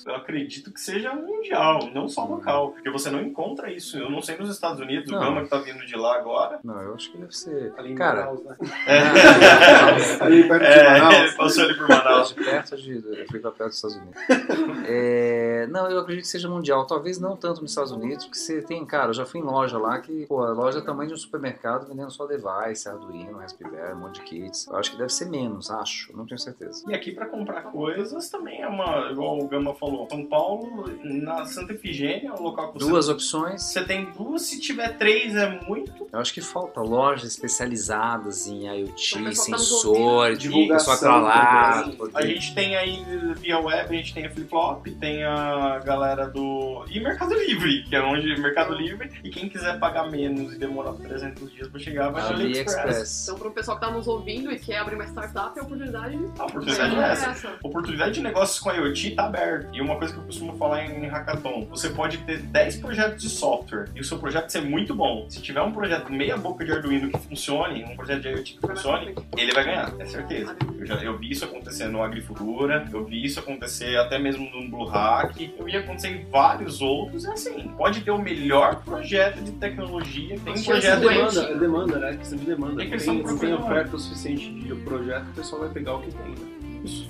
eu 0.06 0.14
acredito 0.14 0.72
que 0.72 0.80
seja 0.80 1.12
mundial, 1.14 1.90
não 1.94 2.08
só 2.08 2.24
local. 2.24 2.72
Porque 2.72 2.90
você 2.90 3.10
não 3.10 3.20
encontra 3.20 3.70
isso. 3.70 3.96
Eu 3.98 4.10
não 4.10 4.20
sei 4.20 4.36
nos 4.36 4.50
Estados 4.50 4.80
Unidos, 4.80 5.10
Não. 5.10 5.18
o 5.18 5.20
Gama 5.20 5.42
que 5.42 5.48
tá 5.50 5.58
vindo 5.58 5.84
de 5.86 5.94
lá 5.96 6.16
agora. 6.16 6.58
Não, 6.64 6.80
eu 6.82 6.94
acho 6.94 7.10
que 7.12 7.18
deve 7.18 7.32
ser. 7.36 7.72
Ali 7.76 7.92
em 7.92 7.94
Cara, 7.94 8.26
Manaus, 8.26 8.44
né? 8.44 8.56
É. 8.86 8.96
Ali 10.24 10.48
perto 10.48 10.62
de 10.62 10.66
É, 10.72 10.98
Manaus. 11.00 11.34
passou 11.34 11.64
ali 11.64 11.74
por 11.76 11.88
Manaus. 11.88 12.15
De 12.22 12.34
perto 12.34 12.76
de. 12.76 12.92
Eu 12.94 13.26
fui 13.28 13.38
pra 13.40 13.50
perto 13.50 13.68
dos 13.70 13.76
Estados 13.76 13.96
Unidos. 13.96 14.16
É, 14.88 15.66
não, 15.68 15.90
eu 15.90 15.98
acredito 15.98 16.24
que 16.24 16.30
seja 16.30 16.48
mundial. 16.48 16.86
Talvez 16.86 17.18
não 17.18 17.36
tanto 17.36 17.60
nos 17.60 17.70
Estados 17.72 17.90
Unidos, 17.90 18.24
porque 18.24 18.38
você 18.38 18.62
tem, 18.62 18.84
cara, 18.84 19.08
eu 19.10 19.14
já 19.14 19.26
fui 19.26 19.40
em 19.40 19.42
loja 19.42 19.78
lá 19.78 19.98
que, 19.98 20.26
pô, 20.26 20.42
a 20.42 20.52
loja 20.52 20.78
é 20.78 20.80
tamanho 20.82 21.08
de 21.08 21.14
um 21.14 21.18
supermercado 21.18 21.86
vendendo 21.88 22.10
só 22.10 22.26
device, 22.26 22.88
Arduino, 22.88 23.38
Raspberry, 23.38 23.92
um 23.94 23.96
monte 23.96 24.20
de 24.20 24.22
kits. 24.22 24.66
Eu 24.66 24.76
acho 24.76 24.92
que 24.92 24.98
deve 24.98 25.12
ser 25.12 25.26
menos, 25.26 25.70
acho, 25.70 26.16
não 26.16 26.24
tenho 26.26 26.38
certeza. 26.38 26.84
E 26.88 26.94
aqui 26.94 27.10
pra 27.12 27.26
comprar 27.26 27.62
coisas 27.62 28.28
também 28.30 28.60
é 28.62 28.68
uma, 28.68 29.10
igual 29.10 29.38
o 29.38 29.48
Gama 29.48 29.74
falou, 29.74 30.06
São 30.08 30.24
Paulo, 30.26 30.84
na 31.02 31.44
Santa 31.46 31.72
Efigênia, 31.72 32.30
é 32.30 32.32
um 32.32 32.42
local 32.42 32.72
que 32.72 32.78
você, 32.78 32.88
Duas 32.88 33.08
opções. 33.08 33.62
você 33.62 33.84
tem 33.84 34.10
duas, 34.12 34.42
se 34.42 34.60
tiver 34.60 34.96
três 34.96 35.34
é 35.34 35.60
muito. 35.66 36.06
Eu 36.12 36.18
acho 36.20 36.32
que 36.32 36.40
falta 36.40 36.80
lojas 36.80 37.30
especializadas 37.32 38.46
em 38.46 38.66
IoT, 38.66 39.22
o 39.22 39.34
sensores, 39.34 40.38
Divulgação 40.38 40.94
pessoal 40.94 41.20
pra 41.20 41.28
lá. 41.28 41.90
A 42.14 42.24
gente 42.24 42.54
tem 42.54 42.76
aí 42.76 43.04
via 43.38 43.58
web, 43.58 43.94
a 43.94 43.98
gente 43.98 44.14
tem 44.14 44.26
a 44.26 44.30
Flip 44.30 44.48
Flop, 44.48 44.86
tem 45.00 45.24
a 45.24 45.80
galera 45.84 46.28
do. 46.28 46.84
E 46.88 47.00
Mercado 47.00 47.34
Livre, 47.34 47.84
que 47.84 47.96
é 47.96 48.02
onde 48.02 48.40
Mercado 48.40 48.74
Livre. 48.74 49.10
E 49.22 49.30
quem 49.30 49.48
quiser 49.48 49.78
pagar 49.78 50.10
menos 50.10 50.54
e 50.54 50.58
demorar 50.58 50.92
300 50.94 51.52
dias 51.52 51.68
pra 51.68 51.80
chegar, 51.80 52.10
vai 52.10 52.22
no 52.22 52.28
AliExpress. 52.28 52.76
AliExpress. 52.76 53.22
Então, 53.24 53.38
pro 53.38 53.50
pessoal 53.50 53.78
que 53.78 53.86
tá 53.86 53.92
nos 53.92 54.06
ouvindo 54.06 54.50
e 54.52 54.58
quer 54.58 54.78
abrir 54.78 54.94
uma 54.94 55.06
startup, 55.06 55.58
a 55.58 55.62
oportunidade 55.62 56.18
A 56.38 56.44
oportunidade 56.44 56.96
é 56.96 57.00
essa. 57.00 57.48
A 57.62 57.66
oportunidade 57.66 58.14
de 58.14 58.22
negócios 58.22 58.58
com 58.58 58.72
IoT 58.72 59.10
tá 59.12 59.24
aberta. 59.26 59.68
E 59.72 59.80
uma 59.80 59.96
coisa 59.96 60.14
que 60.14 60.20
eu 60.20 60.24
costumo 60.24 60.56
falar 60.56 60.84
em 60.84 61.06
hackathon, 61.06 61.66
você 61.66 61.90
pode 61.90 62.18
ter 62.18 62.38
10 62.38 62.76
projetos 62.78 63.22
de 63.22 63.28
software 63.28 63.88
e 63.94 64.00
o 64.00 64.04
seu 64.04 64.18
projeto 64.18 64.50
ser 64.50 64.62
muito 64.62 64.94
bom. 64.94 65.28
Se 65.28 65.40
tiver 65.40 65.62
um 65.62 65.72
projeto 65.72 66.12
meia 66.12 66.36
boca 66.36 66.64
de 66.64 66.72
Arduino 66.72 67.10
que 67.10 67.18
funcione, 67.18 67.84
um 67.84 67.96
projeto 67.96 68.22
de 68.22 68.28
IoT 68.28 68.54
que 68.54 68.60
funcione, 68.60 69.14
ele 69.36 69.52
vai 69.52 69.64
ganhar, 69.64 69.92
é 69.98 70.04
certeza. 70.04 70.56
Eu, 70.78 70.86
já, 70.86 70.94
eu 70.96 71.18
vi 71.18 71.30
isso 71.30 71.44
no 71.88 72.02
Agrifutura, 72.02 72.88
eu 72.92 73.04
vi 73.04 73.24
isso 73.24 73.40
acontecer 73.40 73.96
até 73.96 74.18
mesmo 74.18 74.48
no 74.50 74.68
Blue 74.68 74.86
Hack, 74.86 75.54
eu 75.58 75.64
vi 75.64 75.76
acontecer 75.76 76.08
em 76.08 76.24
vários 76.30 76.80
outros, 76.80 77.24
é 77.24 77.32
assim, 77.32 77.68
pode 77.76 78.00
ter 78.00 78.10
o 78.10 78.18
melhor 78.18 78.82
projeto 78.84 79.42
de 79.42 79.52
tecnologia, 79.52 80.38
tem 80.40 80.52
um 80.52 80.56
Mas 80.56 80.66
projeto 80.66 81.00
doente. 81.00 81.34
Demanda, 81.34 81.40
é 81.40 81.58
demanda, 81.58 81.98
né? 81.98 82.16
Questão 82.16 82.38
de 82.38 82.44
demanda. 82.44 82.82
É 82.82 82.86
tem, 82.86 82.98
de 82.98 83.22
não 83.22 83.38
tem 83.38 83.54
oferta 83.54 83.96
o 83.96 83.98
suficiente 83.98 84.50
de 84.50 84.74
projeto, 84.76 85.26
o 85.28 85.34
pessoal 85.34 85.62
vai 85.62 85.70
pegar 85.70 85.94
o 85.96 86.02
que 86.02 86.10
tem. 86.12 86.30
Né? 86.30 86.80
Isso. 86.84 87.08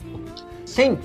Sim. 0.65 0.99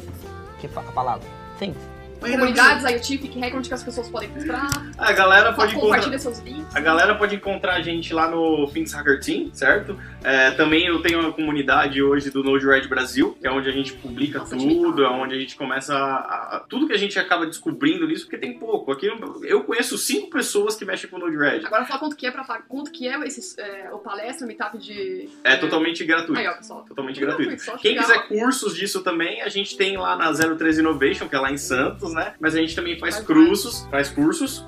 Que 0.60 0.68
a 0.68 0.82
palavra? 0.92 1.28
Sim. 1.58 1.74
Comunidades, 2.22 2.84
IoT, 2.86 3.18
fique 3.18 3.40
recorde 3.40 3.68
que 3.68 3.74
as 3.74 3.84
pessoas 3.84 4.08
podem 4.08 4.30
comprar. 4.30 4.70
A 4.98 5.12
galera 5.12 5.54
pode 5.54 5.72
encontrar. 5.72 5.88
Compartilha 5.96 6.20
seus 6.20 6.40
links. 6.40 6.76
A 6.76 6.80
galera 6.80 7.16
pode 7.16 7.36
encontrar 7.36 7.74
a 7.74 7.82
gente 7.82 8.14
lá 8.14 8.30
no 8.30 8.68
Fins 8.68 8.94
Hacker 8.94 9.20
Team, 9.20 9.50
certo? 9.54 9.98
É, 10.24 10.52
também 10.52 10.86
eu 10.86 11.02
tenho 11.02 11.20
uma 11.20 11.34
comunidade 11.34 12.02
hoje 12.02 12.30
do 12.30 12.44
Node-RED 12.44 12.88
Brasil, 12.88 13.36
que 13.42 13.48
é 13.48 13.52
onde 13.52 13.68
a 13.68 13.72
gente 13.72 13.94
publica 13.94 14.40
Nossa, 14.40 14.56
tudo, 14.56 15.04
é 15.04 15.10
onde 15.10 15.34
a 15.36 15.40
gente 15.40 15.56
começa 15.56 15.96
a, 15.96 16.58
a- 16.58 16.66
Tudo 16.70 16.86
que 16.88 16.94
a 16.94 16.98
gente 16.98 17.18
acaba 17.18 17.46
descobrindo 17.48 18.08
nisso, 18.08 18.26
porque 18.26 18.38
tem 18.38 18.58
pouco. 18.58 18.92
Aqui 18.92 19.08
eu- 19.08 19.42
eu 19.44 19.64
conheço 19.64 19.98
cinco 19.98 20.30
pessoas 20.30 20.76
que 20.76 20.86
mexem 20.86 21.10
com 21.10 21.16
o 21.18 21.20
Node-RED. 21.20 21.66
Agora 21.66 21.86
fala 21.86 22.00
quanto 22.00 22.16
que 22.16 22.28
é 22.28 22.32
pra 22.32 22.44
pagar. 22.44 22.66
Quanto 22.68 22.92
que 22.92 23.08
é, 23.08 23.18
esse, 23.26 23.60
é, 23.60 23.90
o 23.92 23.98
palestra, 23.98 24.46
o 24.46 24.48
meetup 24.48 24.78
de. 24.78 25.28
É 25.44 25.56
totalmente 25.56 26.04
gratuito. 26.06 26.40
Aí, 26.40 26.48
ó, 26.48 26.54
pessoal. 26.54 26.86
Totalmente 26.88 27.20
gratuito. 27.20 27.60
Só 27.62 27.78
Quem 27.78 27.94
chegar 27.94 28.04
quiser 28.04 28.28
cursos 28.28 28.76
disso 28.76 29.02
também, 29.02 29.42
a 29.42 29.50
gente 29.50 29.76
tem 29.76 29.98
lá 29.98 30.16
na 30.16 30.32
013 30.32 30.82
Innovation, 30.82 31.28
que 31.28 31.36
é 31.36 31.40
lá 31.40 31.52
em 31.52 31.58
Santos, 31.58 32.11
né? 32.14 32.34
Mas 32.40 32.56
a 32.56 32.60
gente 32.60 32.76
também 32.76 32.98
faz 33.00 33.12
Faz 33.12 33.26
cursos, 33.26 33.88
faz 33.92 34.10
cursos. 34.10 34.66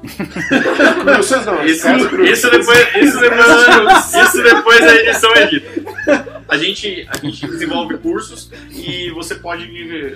Vocês 1.17 1.45
não, 1.45 1.63
Isso, 1.65 1.87
isso 2.23 2.51
depois, 2.51 2.95
isso 2.95 3.19
depois, 3.19 4.15
isso 4.27 4.43
depois 4.43 4.79
da 4.81 4.95
edição 4.95 5.33
é 5.33 5.45
dita. 5.47 6.42
A 6.53 6.57
gente, 6.57 7.07
a 7.09 7.17
gente 7.17 7.47
desenvolve 7.47 7.97
cursos 7.97 8.51
e 8.69 9.09
você 9.09 9.33
pode 9.33 9.65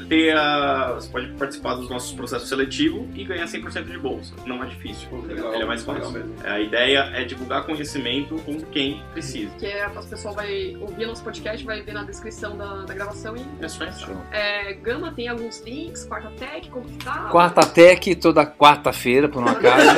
ter 0.07 0.37
a, 0.37 0.93
você 0.93 1.09
pode 1.09 1.27
participar 1.29 1.73
dos 1.73 1.89
nossos 1.89 2.11
processos 2.11 2.47
seletivos 2.47 3.07
e 3.15 3.23
ganhar 3.23 3.45
100% 3.45 3.85
de 3.85 3.97
bolsa. 3.97 4.35
Não 4.45 4.63
é 4.63 4.67
difícil. 4.67 5.09
Legal, 5.25 5.51
Ele 5.55 5.63
é 5.63 5.65
mais 5.65 5.83
fácil. 5.83 6.11
mesmo. 6.11 6.35
A 6.43 6.59
ideia 6.59 7.09
é 7.15 7.23
divulgar 7.23 7.65
conhecimento 7.65 8.35
com 8.45 8.61
quem 8.61 9.01
precisa. 9.13 9.49
Que 9.57 9.65
é, 9.65 9.85
as 9.85 10.05
pessoas 10.05 10.35
vai 10.35 10.77
ouvir 10.79 11.07
nosso 11.07 11.23
podcast, 11.23 11.65
vai 11.65 11.81
ver 11.81 11.93
na 11.93 12.03
descrição 12.03 12.55
da, 12.55 12.83
da 12.83 12.93
gravação 12.93 13.35
e. 13.35 13.41
É 13.65 13.67
só 13.67 13.85
isso. 13.85 14.07
É, 14.31 14.73
Gama 14.73 15.11
tem 15.13 15.27
alguns 15.27 15.61
links, 15.61 16.05
Quarta 16.05 16.29
Tech, 16.37 16.69
como 16.69 16.85
que 16.85 17.03
tá? 17.03 17.29
Quarta 17.31 17.65
Tech 17.65 18.13
toda 18.13 18.45
quarta-feira, 18.45 19.27
por 19.27 19.41
um 19.41 19.47
acaso. 19.47 19.87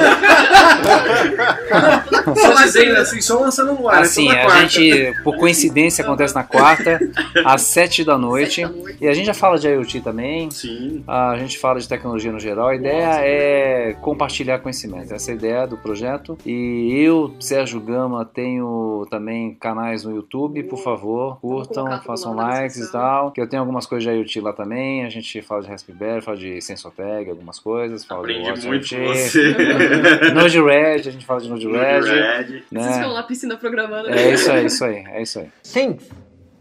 Só 2.35 2.53
dizendo 2.63 2.97
assim, 2.97 3.21
só 3.21 3.39
lançando 3.39 3.73
no 3.73 3.89
ar. 3.89 4.01
Assim, 4.01 4.29
é 4.29 4.41
a 4.43 4.45
quarta. 4.45 4.67
gente, 4.69 5.23
por 5.23 5.35
coincidência, 5.37 6.03
acontece 6.03 6.28
na 6.33 6.43
quarta, 6.43 6.99
às 7.45 7.61
sete 7.63 8.03
da 8.03 8.17
noite. 8.17 8.61
Sete 8.61 8.73
da 8.73 8.81
noite. 8.81 8.97
E 9.01 9.07
a 9.07 9.13
gente 9.13 9.25
já 9.25 9.33
fala 9.33 9.57
de 9.57 9.67
IoT 9.67 10.01
também. 10.01 10.49
Sim. 10.51 11.03
A 11.07 11.35
gente 11.37 11.57
fala 11.57 11.79
de 11.79 11.87
tecnologia 11.87 12.31
no 12.31 12.39
geral. 12.39 12.67
A 12.69 12.75
ideia 12.75 13.19
é 13.21 13.93
compartilhar 14.01 14.59
conhecimento. 14.59 15.13
Essa 15.13 15.31
é 15.31 15.33
a 15.33 15.35
ideia 15.37 15.67
do 15.67 15.77
projeto. 15.77 16.37
E 16.45 16.93
eu, 17.03 17.33
Sérgio 17.39 17.79
Gama, 17.79 18.25
tenho 18.25 19.05
também 19.09 19.53
canais 19.55 20.03
no 20.03 20.15
YouTube. 20.15 20.63
Por 20.63 20.79
favor, 20.79 21.39
curtam, 21.39 22.01
façam 22.01 22.35
lá 22.35 22.49
likes 22.49 22.77
e 22.77 22.91
tal. 22.91 23.31
Que 23.31 23.41
eu 23.41 23.47
tenho 23.47 23.61
algumas 23.61 23.85
coisas 23.85 24.03
de 24.03 24.17
IoT 24.17 24.41
lá 24.41 24.53
também. 24.53 25.05
A 25.05 25.09
gente 25.09 25.41
fala 25.41 25.61
de 25.61 25.67
Raspberry, 25.69 26.21
fala 26.21 26.37
de 26.37 26.61
Sensotag, 26.61 27.29
algumas 27.29 27.59
coisas. 27.59 28.03
Fala 28.05 28.25
de 28.25 28.33
Aprendi 28.33 28.49
Watch 28.49 28.67
muito 28.67 28.89
com 28.89 28.95
IoT. 28.95 29.17
você. 29.17 29.55
Node-RED, 30.33 31.09
a 31.09 31.11
gente 31.11 31.25
fala 31.25 31.39
de 31.41 31.49
Node-RED. 31.49 32.05
Node-RED. 32.07 32.47
Vocês 32.49 32.63
Né? 32.71 32.93
ficam 32.93 33.13
na 33.13 33.23
piscina 33.23 33.57
programando. 33.57 34.09
É 34.09 34.33
isso 34.33 34.51
aí, 34.51 34.65
isso 34.65 34.83
aí, 34.85 35.03
é 35.11 35.21
isso 35.21 35.39
aí. 35.39 35.47
Things. 35.63 36.09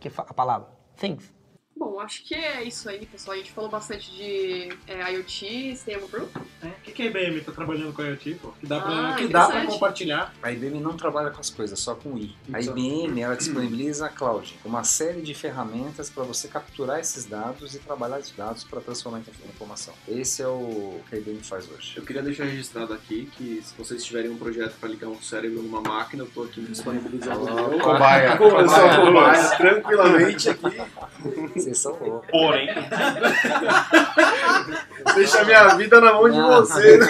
Que 0.01 0.11
fa- 0.11 0.27
a 0.29 0.35
palavra? 0.35 0.69
Things. 0.97 1.33
Bom, 1.79 2.01
acho 2.01 2.25
que 2.25 2.35
é 2.35 2.65
isso 2.65 2.89
aí, 2.91 3.07
pessoal. 3.07 3.35
A 3.37 3.39
gente 3.39 3.53
falou 3.53 3.71
bastante 3.71 4.11
de 4.11 4.69
é, 4.89 5.13
IoT, 5.13 5.79
Group. 6.11 6.29
É, 6.61 6.67
O 6.67 6.71
que, 6.83 6.91
que 6.91 7.03
a 7.03 7.07
IBM 7.07 7.41
tá 7.43 7.53
trabalhando 7.53 7.93
com 7.93 8.03
a 8.03 8.07
IoT, 8.07 8.35
pô? 8.43 8.49
Que 8.59 8.67
dá 8.67 8.81
pra, 8.81 8.91
Ah, 9.11 9.15
que 9.15 9.29
dá 9.29 9.41
pra 9.47 9.49
interessante. 9.55 9.73
compartilhar. 9.75 10.35
A 10.43 10.51
IBM 10.51 10.81
não 10.81 10.97
trabalha 10.97 11.31
com 11.31 11.41
as 11.41 11.51
coisas, 11.51 11.79
só 11.79 11.95
com 11.95 12.19
I. 12.19 12.35
A 12.53 12.61
Só. 12.61 12.73
IBM 12.73 13.21
ela 13.21 13.37
disponibiliza 13.37 14.07
a 14.07 14.09
cloud, 14.09 14.59
uma 14.65 14.83
série 14.83 15.23
de 15.23 15.33
ferramentas 15.35 16.11
para 16.11 16.25
você 16.25 16.49
capturar 16.49 16.99
esses 16.99 17.25
dados 17.27 17.77
e 17.77 17.79
trabalhar 17.79 18.19
esses 18.19 18.33
dados 18.35 18.65
para 18.65 18.81
transformar 18.81 19.21
em 19.21 19.49
informação. 19.49 19.95
Esse 20.09 20.43
é 20.43 20.49
o 20.49 21.01
que 21.09 21.15
a 21.15 21.19
IBM 21.19 21.45
faz 21.45 21.71
hoje. 21.71 21.93
Eu 21.97 22.05
queria 22.05 22.23
deixar 22.23 22.45
registrado 22.45 22.93
aqui 22.93 23.31
que 23.37 23.63
se 23.63 23.73
vocês 23.79 24.05
tiverem 24.05 24.31
um 24.33 24.37
projeto 24.37 24.75
para 24.81 24.89
ligar 24.89 25.07
um 25.09 25.23
cérebro 25.23 25.63
numa 25.63 25.81
máquina, 25.81 26.25
eu 26.25 26.31
tô 26.31 26.43
aqui 26.43 26.61
disponibilizando. 26.63 27.47
Cobaia. 27.79 28.37
Eu 28.37 28.69
sou 28.69 29.05
cobaia, 29.07 29.57
tranquilamente 29.57 30.51
aqui. 30.51 31.68
Vocês 31.69 31.79
são 31.79 31.93
loucos. 32.01 32.31
Porém, 32.31 32.69
Deixa 35.15 35.41
a 35.41 35.45
minha 35.45 35.69
vida 35.77 36.01
na 36.01 36.13
mão 36.13 36.29
de 36.29 36.41
vocês. 36.41 37.01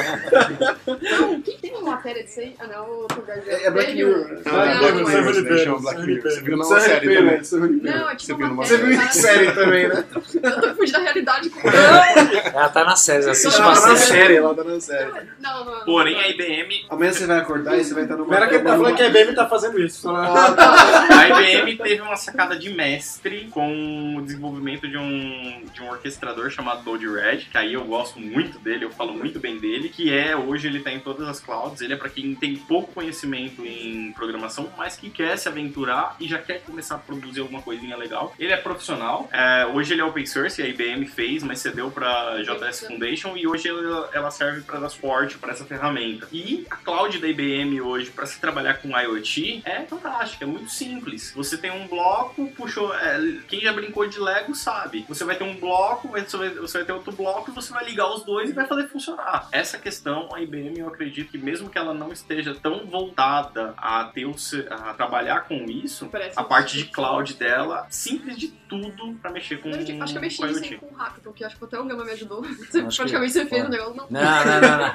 Não, 1.20 1.40
quem 1.42 1.58
tem 1.58 1.74
uma 1.76 1.92
matéria 1.92 2.22
disso 2.24 2.40
aí? 2.40 2.54
Ah, 2.58 2.66
não, 2.66 2.84
o 2.86 2.98
outro 3.02 3.20
lugar. 3.20 3.38
É, 3.46 3.64
é 3.66 3.70
Black 3.70 3.94
Mirror. 3.94 4.40
Ah, 4.46 4.64
é 4.66 4.78
Black 4.78 4.94
Mirror. 4.94 5.66
eu 5.66 5.80
Black. 5.80 6.20
Você 6.22 6.40
viu 6.40 6.52
numa 6.56 6.64
Você 6.64 6.74
é 6.74 6.80
série 6.80 7.00
também. 7.06 7.24
né? 7.24 7.38
Você 7.42 7.56
é. 7.56 7.58
Não, 7.60 8.10
é 8.10 8.12
Você 8.12 8.16
tipo 8.26 8.36
viu 8.38 8.46
uma 8.46 8.48
numa 8.54 8.64
Você 8.64 8.76
matéria. 8.78 8.96
viu 8.96 9.06
em 9.06 9.12
série 9.12 9.52
também, 9.52 9.88
né? 9.88 10.04
Eu 10.42 10.60
tô 10.60 10.74
fugindo 10.74 10.92
da 10.92 10.98
realidade 11.00 11.50
com 11.50 11.68
Ela 11.68 12.68
tá 12.70 12.84
na 12.84 12.96
série, 12.96 13.22
ela 13.22 13.32
assiste 13.32 13.56
Ela 13.60 13.66
uma 13.68 13.80
tá 13.80 13.88
na 13.88 13.96
série. 13.96 14.20
série, 14.20 14.36
ela 14.36 14.54
tá 14.54 14.64
na 14.64 14.80
série. 14.80 15.12
Não, 15.40 15.64
não. 15.64 15.84
Porém, 15.84 16.20
a 16.20 16.28
IBM, 16.28 16.86
Amanhã 16.90 17.12
você 17.12 17.26
vai 17.26 17.38
acordar 17.38 17.78
e 17.78 17.84
você 17.84 17.94
vai 17.94 18.02
estar 18.04 18.16
no 18.16 18.24
Primeiro 18.26 18.48
que 18.48 18.54
ele 18.56 18.64
tá 18.64 18.76
falando 18.76 18.96
que 18.96 19.02
a 19.02 19.06
IBM 19.08 19.34
tá 19.34 19.48
fazendo 19.48 19.80
isso. 19.80 20.08
a 20.10 21.28
IBM 21.28 21.76
teve 21.78 22.00
uma 22.02 22.16
sacada 22.16 22.58
de 22.58 22.70
mestre 22.72 23.48
com 23.50 24.16
o 24.16 24.22
desenvolvimento 24.22 24.47
de 24.56 24.96
um, 24.96 25.64
de 25.72 25.82
um 25.82 25.90
orquestrador 25.90 26.50
chamado 26.50 26.88
Load 26.88 27.06
Red, 27.06 27.38
que 27.50 27.58
aí 27.58 27.74
eu 27.74 27.84
gosto 27.84 28.20
muito 28.20 28.58
dele, 28.58 28.84
eu 28.84 28.90
falo 28.90 29.12
muito 29.12 29.38
bem 29.38 29.58
dele, 29.58 29.88
que 29.88 30.12
é, 30.12 30.36
hoje 30.36 30.66
ele 30.66 30.80
tá 30.80 30.92
em 30.92 31.00
todas 31.00 31.26
as 31.28 31.40
clouds, 31.40 31.80
ele 31.80 31.94
é 31.94 31.96
pra 31.96 32.08
quem 32.08 32.34
tem 32.34 32.56
pouco 32.56 32.92
conhecimento 32.92 33.64
em 33.64 34.12
programação, 34.12 34.70
mas 34.76 34.96
que 34.96 35.10
quer 35.10 35.36
se 35.36 35.48
aventurar 35.48 36.16
e 36.20 36.28
já 36.28 36.38
quer 36.38 36.62
começar 36.62 36.96
a 36.96 36.98
produzir 36.98 37.40
alguma 37.40 37.62
coisinha 37.62 37.96
legal. 37.96 38.34
Ele 38.38 38.52
é 38.52 38.56
profissional, 38.56 39.28
é, 39.32 39.66
hoje 39.66 39.92
ele 39.92 40.00
é 40.00 40.04
open 40.04 40.26
source, 40.26 40.62
a 40.62 40.66
IBM 40.66 41.06
fez, 41.06 41.42
mas 41.42 41.60
cedeu 41.60 41.90
pra 41.90 42.42
JS 42.42 42.86
Foundation 42.86 43.36
e 43.36 43.46
hoje 43.46 43.68
ela, 43.68 44.10
ela 44.12 44.30
serve 44.30 44.62
para 44.62 44.80
dar 44.80 44.88
suporte 44.88 45.38
para 45.38 45.52
essa 45.52 45.64
ferramenta. 45.64 46.28
E 46.32 46.66
a 46.70 46.76
cloud 46.76 47.18
da 47.18 47.28
IBM 47.28 47.80
hoje, 47.80 48.10
para 48.10 48.26
se 48.26 48.40
trabalhar 48.40 48.74
com 48.74 48.98
IoT, 48.98 49.62
é 49.64 49.82
fantástica, 49.82 50.44
é 50.44 50.48
muito 50.48 50.70
simples. 50.70 51.32
Você 51.34 51.56
tem 51.56 51.70
um 51.70 51.86
bloco, 51.86 52.46
puxou. 52.56 52.94
é, 52.94 53.38
quem 53.48 53.60
já 53.60 53.72
brincou 53.72 54.06
de 54.06 54.18
Lego 54.38 54.54
sabe. 54.54 55.04
Você 55.08 55.24
vai 55.24 55.36
ter 55.36 55.44
um 55.44 55.56
bloco, 55.58 56.08
você 56.08 56.36
vai, 56.36 56.50
você 56.50 56.78
vai 56.78 56.86
ter 56.86 56.92
outro 56.92 57.12
bloco, 57.12 57.50
você 57.52 57.72
vai 57.72 57.84
ligar 57.84 58.08
os 58.12 58.22
dois 58.24 58.50
e 58.50 58.52
vai 58.52 58.66
fazer 58.66 58.88
funcionar. 58.88 59.48
Essa 59.52 59.78
questão, 59.78 60.28
a 60.32 60.40
IBM, 60.40 60.78
eu 60.78 60.88
acredito 60.88 61.30
que 61.32 61.38
mesmo 61.38 61.68
que 61.68 61.76
ela 61.78 61.92
não 61.92 62.12
esteja 62.12 62.54
tão 62.54 62.86
voltada 62.86 63.74
a 63.76 64.04
ter 64.04 64.24
o 64.26 64.34
a 64.70 64.94
trabalhar 64.94 65.40
com 65.48 65.64
isso, 65.64 66.06
Parece 66.06 66.38
a 66.38 66.44
parte 66.44 66.76
de 66.76 66.84
cloud 66.84 67.34
dela, 67.34 67.86
simples 67.90 68.38
de 68.38 68.48
tudo 68.68 69.14
para 69.20 69.30
mexer 69.32 69.56
com, 69.60 69.70
Eu 69.70 70.02
acho 70.02 70.12
que 70.12 70.18
eu 70.18 70.20
mexi 70.20 70.44
aí 70.44 70.52
IoT. 70.52 70.76
com 70.76 70.86
o 70.86 70.96
Hackathon, 70.96 71.32
que 71.32 71.44
acho 71.44 71.56
que 71.56 71.64
até 71.64 71.80
o 71.80 71.84
Gama 71.84 72.04
me 72.04 72.12
ajudou. 72.12 72.42
Você, 72.42 72.82
praticamente 72.82 73.32
que- 73.32 73.38
você 73.40 73.46
fez 73.46 73.64
o 73.66 73.68
negócio, 73.68 73.94
não. 73.96 74.06
Não, 74.08 74.20
não, 74.44 74.60
não, 74.60 74.78
não. 74.78 74.88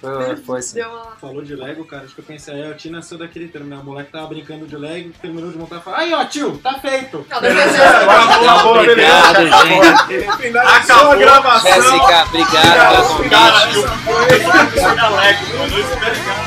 Foi, 0.00 0.36
foi 0.36 0.62
sim. 0.62 0.80
Uma... 0.82 1.16
Falou 1.16 1.42
de 1.42 1.54
Lego, 1.54 1.84
cara. 1.84 2.04
Acho 2.04 2.14
que 2.14 2.20
eu 2.20 2.24
pensei, 2.24 2.54
a 2.54 2.68
IoT 2.68 2.90
nasceu 2.90 3.18
daquele 3.18 3.48
termo, 3.48 3.68
né? 3.68 3.76
O 3.76 3.84
moleque 3.84 4.10
tava 4.10 4.26
brincando 4.28 4.66
de 4.66 4.76
Lego, 4.76 5.12
terminou 5.20 5.50
de 5.50 5.58
montar 5.58 5.76
e 5.76 5.80
falou: 5.80 5.98
Aí, 5.98 6.12
ó, 6.14 6.24
tio, 6.24 6.58
tá 6.58 6.78
feito. 6.78 7.24
Não, 7.28 7.38
Acabou, 8.50 8.79
Obrigado, 8.80 9.46
gente. 9.46 10.36
Finalizou 10.36 11.10
a 11.10 11.16
gravação. 11.16 11.70
Jéssica, 11.70 12.24
obrigado 12.28 12.90
pelo 12.90 13.04
convite. 13.04 13.30
Cara, 13.30 13.70
eu 13.72 13.84
fui. 13.84 14.80
Eu 15.52 16.39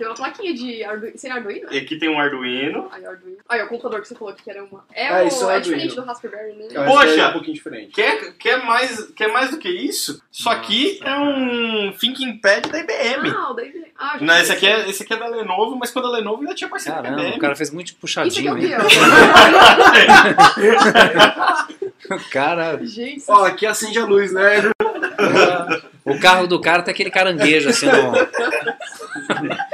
tem 0.00 0.08
uma 0.08 0.16
plaquinha 0.16 0.54
de 0.54 0.82
Arduino. 0.82 1.18
Sem 1.18 1.30
Arduino? 1.30 1.68
E 1.70 1.78
aqui 1.78 1.98
tem 1.98 2.08
um 2.08 2.18
Arduino. 2.18 2.88
Aí, 2.90 3.04
Arduino. 3.04 3.36
Aí, 3.48 3.62
o 3.62 3.68
computador 3.68 4.00
que 4.00 4.08
você 4.08 4.14
falou 4.14 4.32
que 4.34 4.50
era 4.50 4.64
uma. 4.64 4.82
É, 4.94 5.08
Ah, 5.08 5.22
o... 5.22 5.26
isso 5.28 5.44
é 5.44 5.52
é 5.52 5.56
Arduino. 5.56 5.76
diferente 5.76 5.94
do 5.96 6.02
Raspberry, 6.02 6.52
né? 6.54 6.66
Que 6.68 6.74
Poxa! 6.74 7.20
é 7.20 7.28
um 7.28 7.32
pouquinho 7.32 7.54
diferente. 7.54 7.92
Quer, 7.92 8.32
quer, 8.38 8.64
mais, 8.64 9.10
quer 9.14 9.28
mais 9.28 9.50
do 9.50 9.58
que 9.58 9.68
isso? 9.68 10.22
Isso 10.32 10.48
aqui 10.48 10.98
é 11.04 11.14
um 11.14 11.92
Thinking 12.00 12.38
Pad 12.38 12.68
da 12.70 12.78
IBM. 12.78 13.28
Ah, 13.36 13.50
o 13.50 13.54
David. 13.54 13.84
Ah, 13.98 14.16
já 14.18 14.24
Não, 14.24 14.38
esse 14.38 14.50
aqui, 14.52 14.66
é, 14.66 14.88
esse 14.88 15.02
aqui 15.02 15.12
é 15.12 15.16
da 15.18 15.26
Lenovo, 15.28 15.76
mas 15.76 15.90
quando 15.90 16.06
a 16.08 16.10
Lenovo 16.12 16.40
ainda 16.40 16.54
tinha 16.54 16.70
parceria 16.70 16.94
com 16.98 17.06
a 17.06 17.10
Caramba, 17.10 17.22
IBM. 17.28 17.36
o 17.36 17.40
cara 17.40 17.54
fez 17.54 17.70
muito 17.70 17.88
Isso 18.02 18.18
aqui 18.18 18.48
é 18.48 18.50
puxadinho, 18.50 18.54
o 18.54 18.58
quê? 18.58 18.70
O 22.10 22.30
cara. 22.30 22.78
Gente, 22.82 23.22
Ó, 23.28 23.44
aqui 23.44 23.64
acende 23.66 23.98
a 23.98 24.04
luz, 24.04 24.32
né? 24.32 24.62
O 26.04 26.18
carro 26.18 26.46
do 26.48 26.60
cara 26.60 26.82
tem 26.82 26.92
aquele 26.92 27.10
caranguejo 27.10 27.68
assim 27.68 27.86
no. 27.86 28.12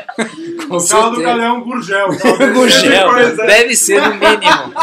Com 0.77 0.85
O 0.85 0.89
carro 0.89 1.11
do 1.11 1.23
é 1.23 1.53
um 1.53 1.61
Gurgel. 1.63 2.09
O 2.11 2.53
Gurgel. 2.53 3.37
Deve 3.37 3.75
ser 3.75 4.03
no 4.03 4.15
mínimo. 4.15 4.75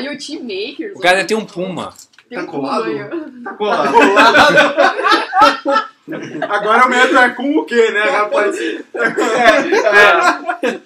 IoT 0.00 0.38
Makers. 0.40 0.96
O 0.96 1.00
cara 1.00 1.16
deve 1.16 1.28
ter 1.28 1.34
um 1.34 1.44
Puma. 1.44 1.92
tem 2.28 2.38
um 2.38 2.46
tá 2.46 2.50
colado? 2.50 2.84
Tá 3.44 3.54
colado. 3.54 3.96
Agora 6.48 6.86
o 6.86 6.88
metro 6.88 7.18
é 7.18 7.30
com 7.30 7.58
o 7.58 7.64
quê, 7.64 7.90
né? 7.90 8.02
Rapaz? 8.02 8.56
É, 8.56 8.84
é. 10.68 10.80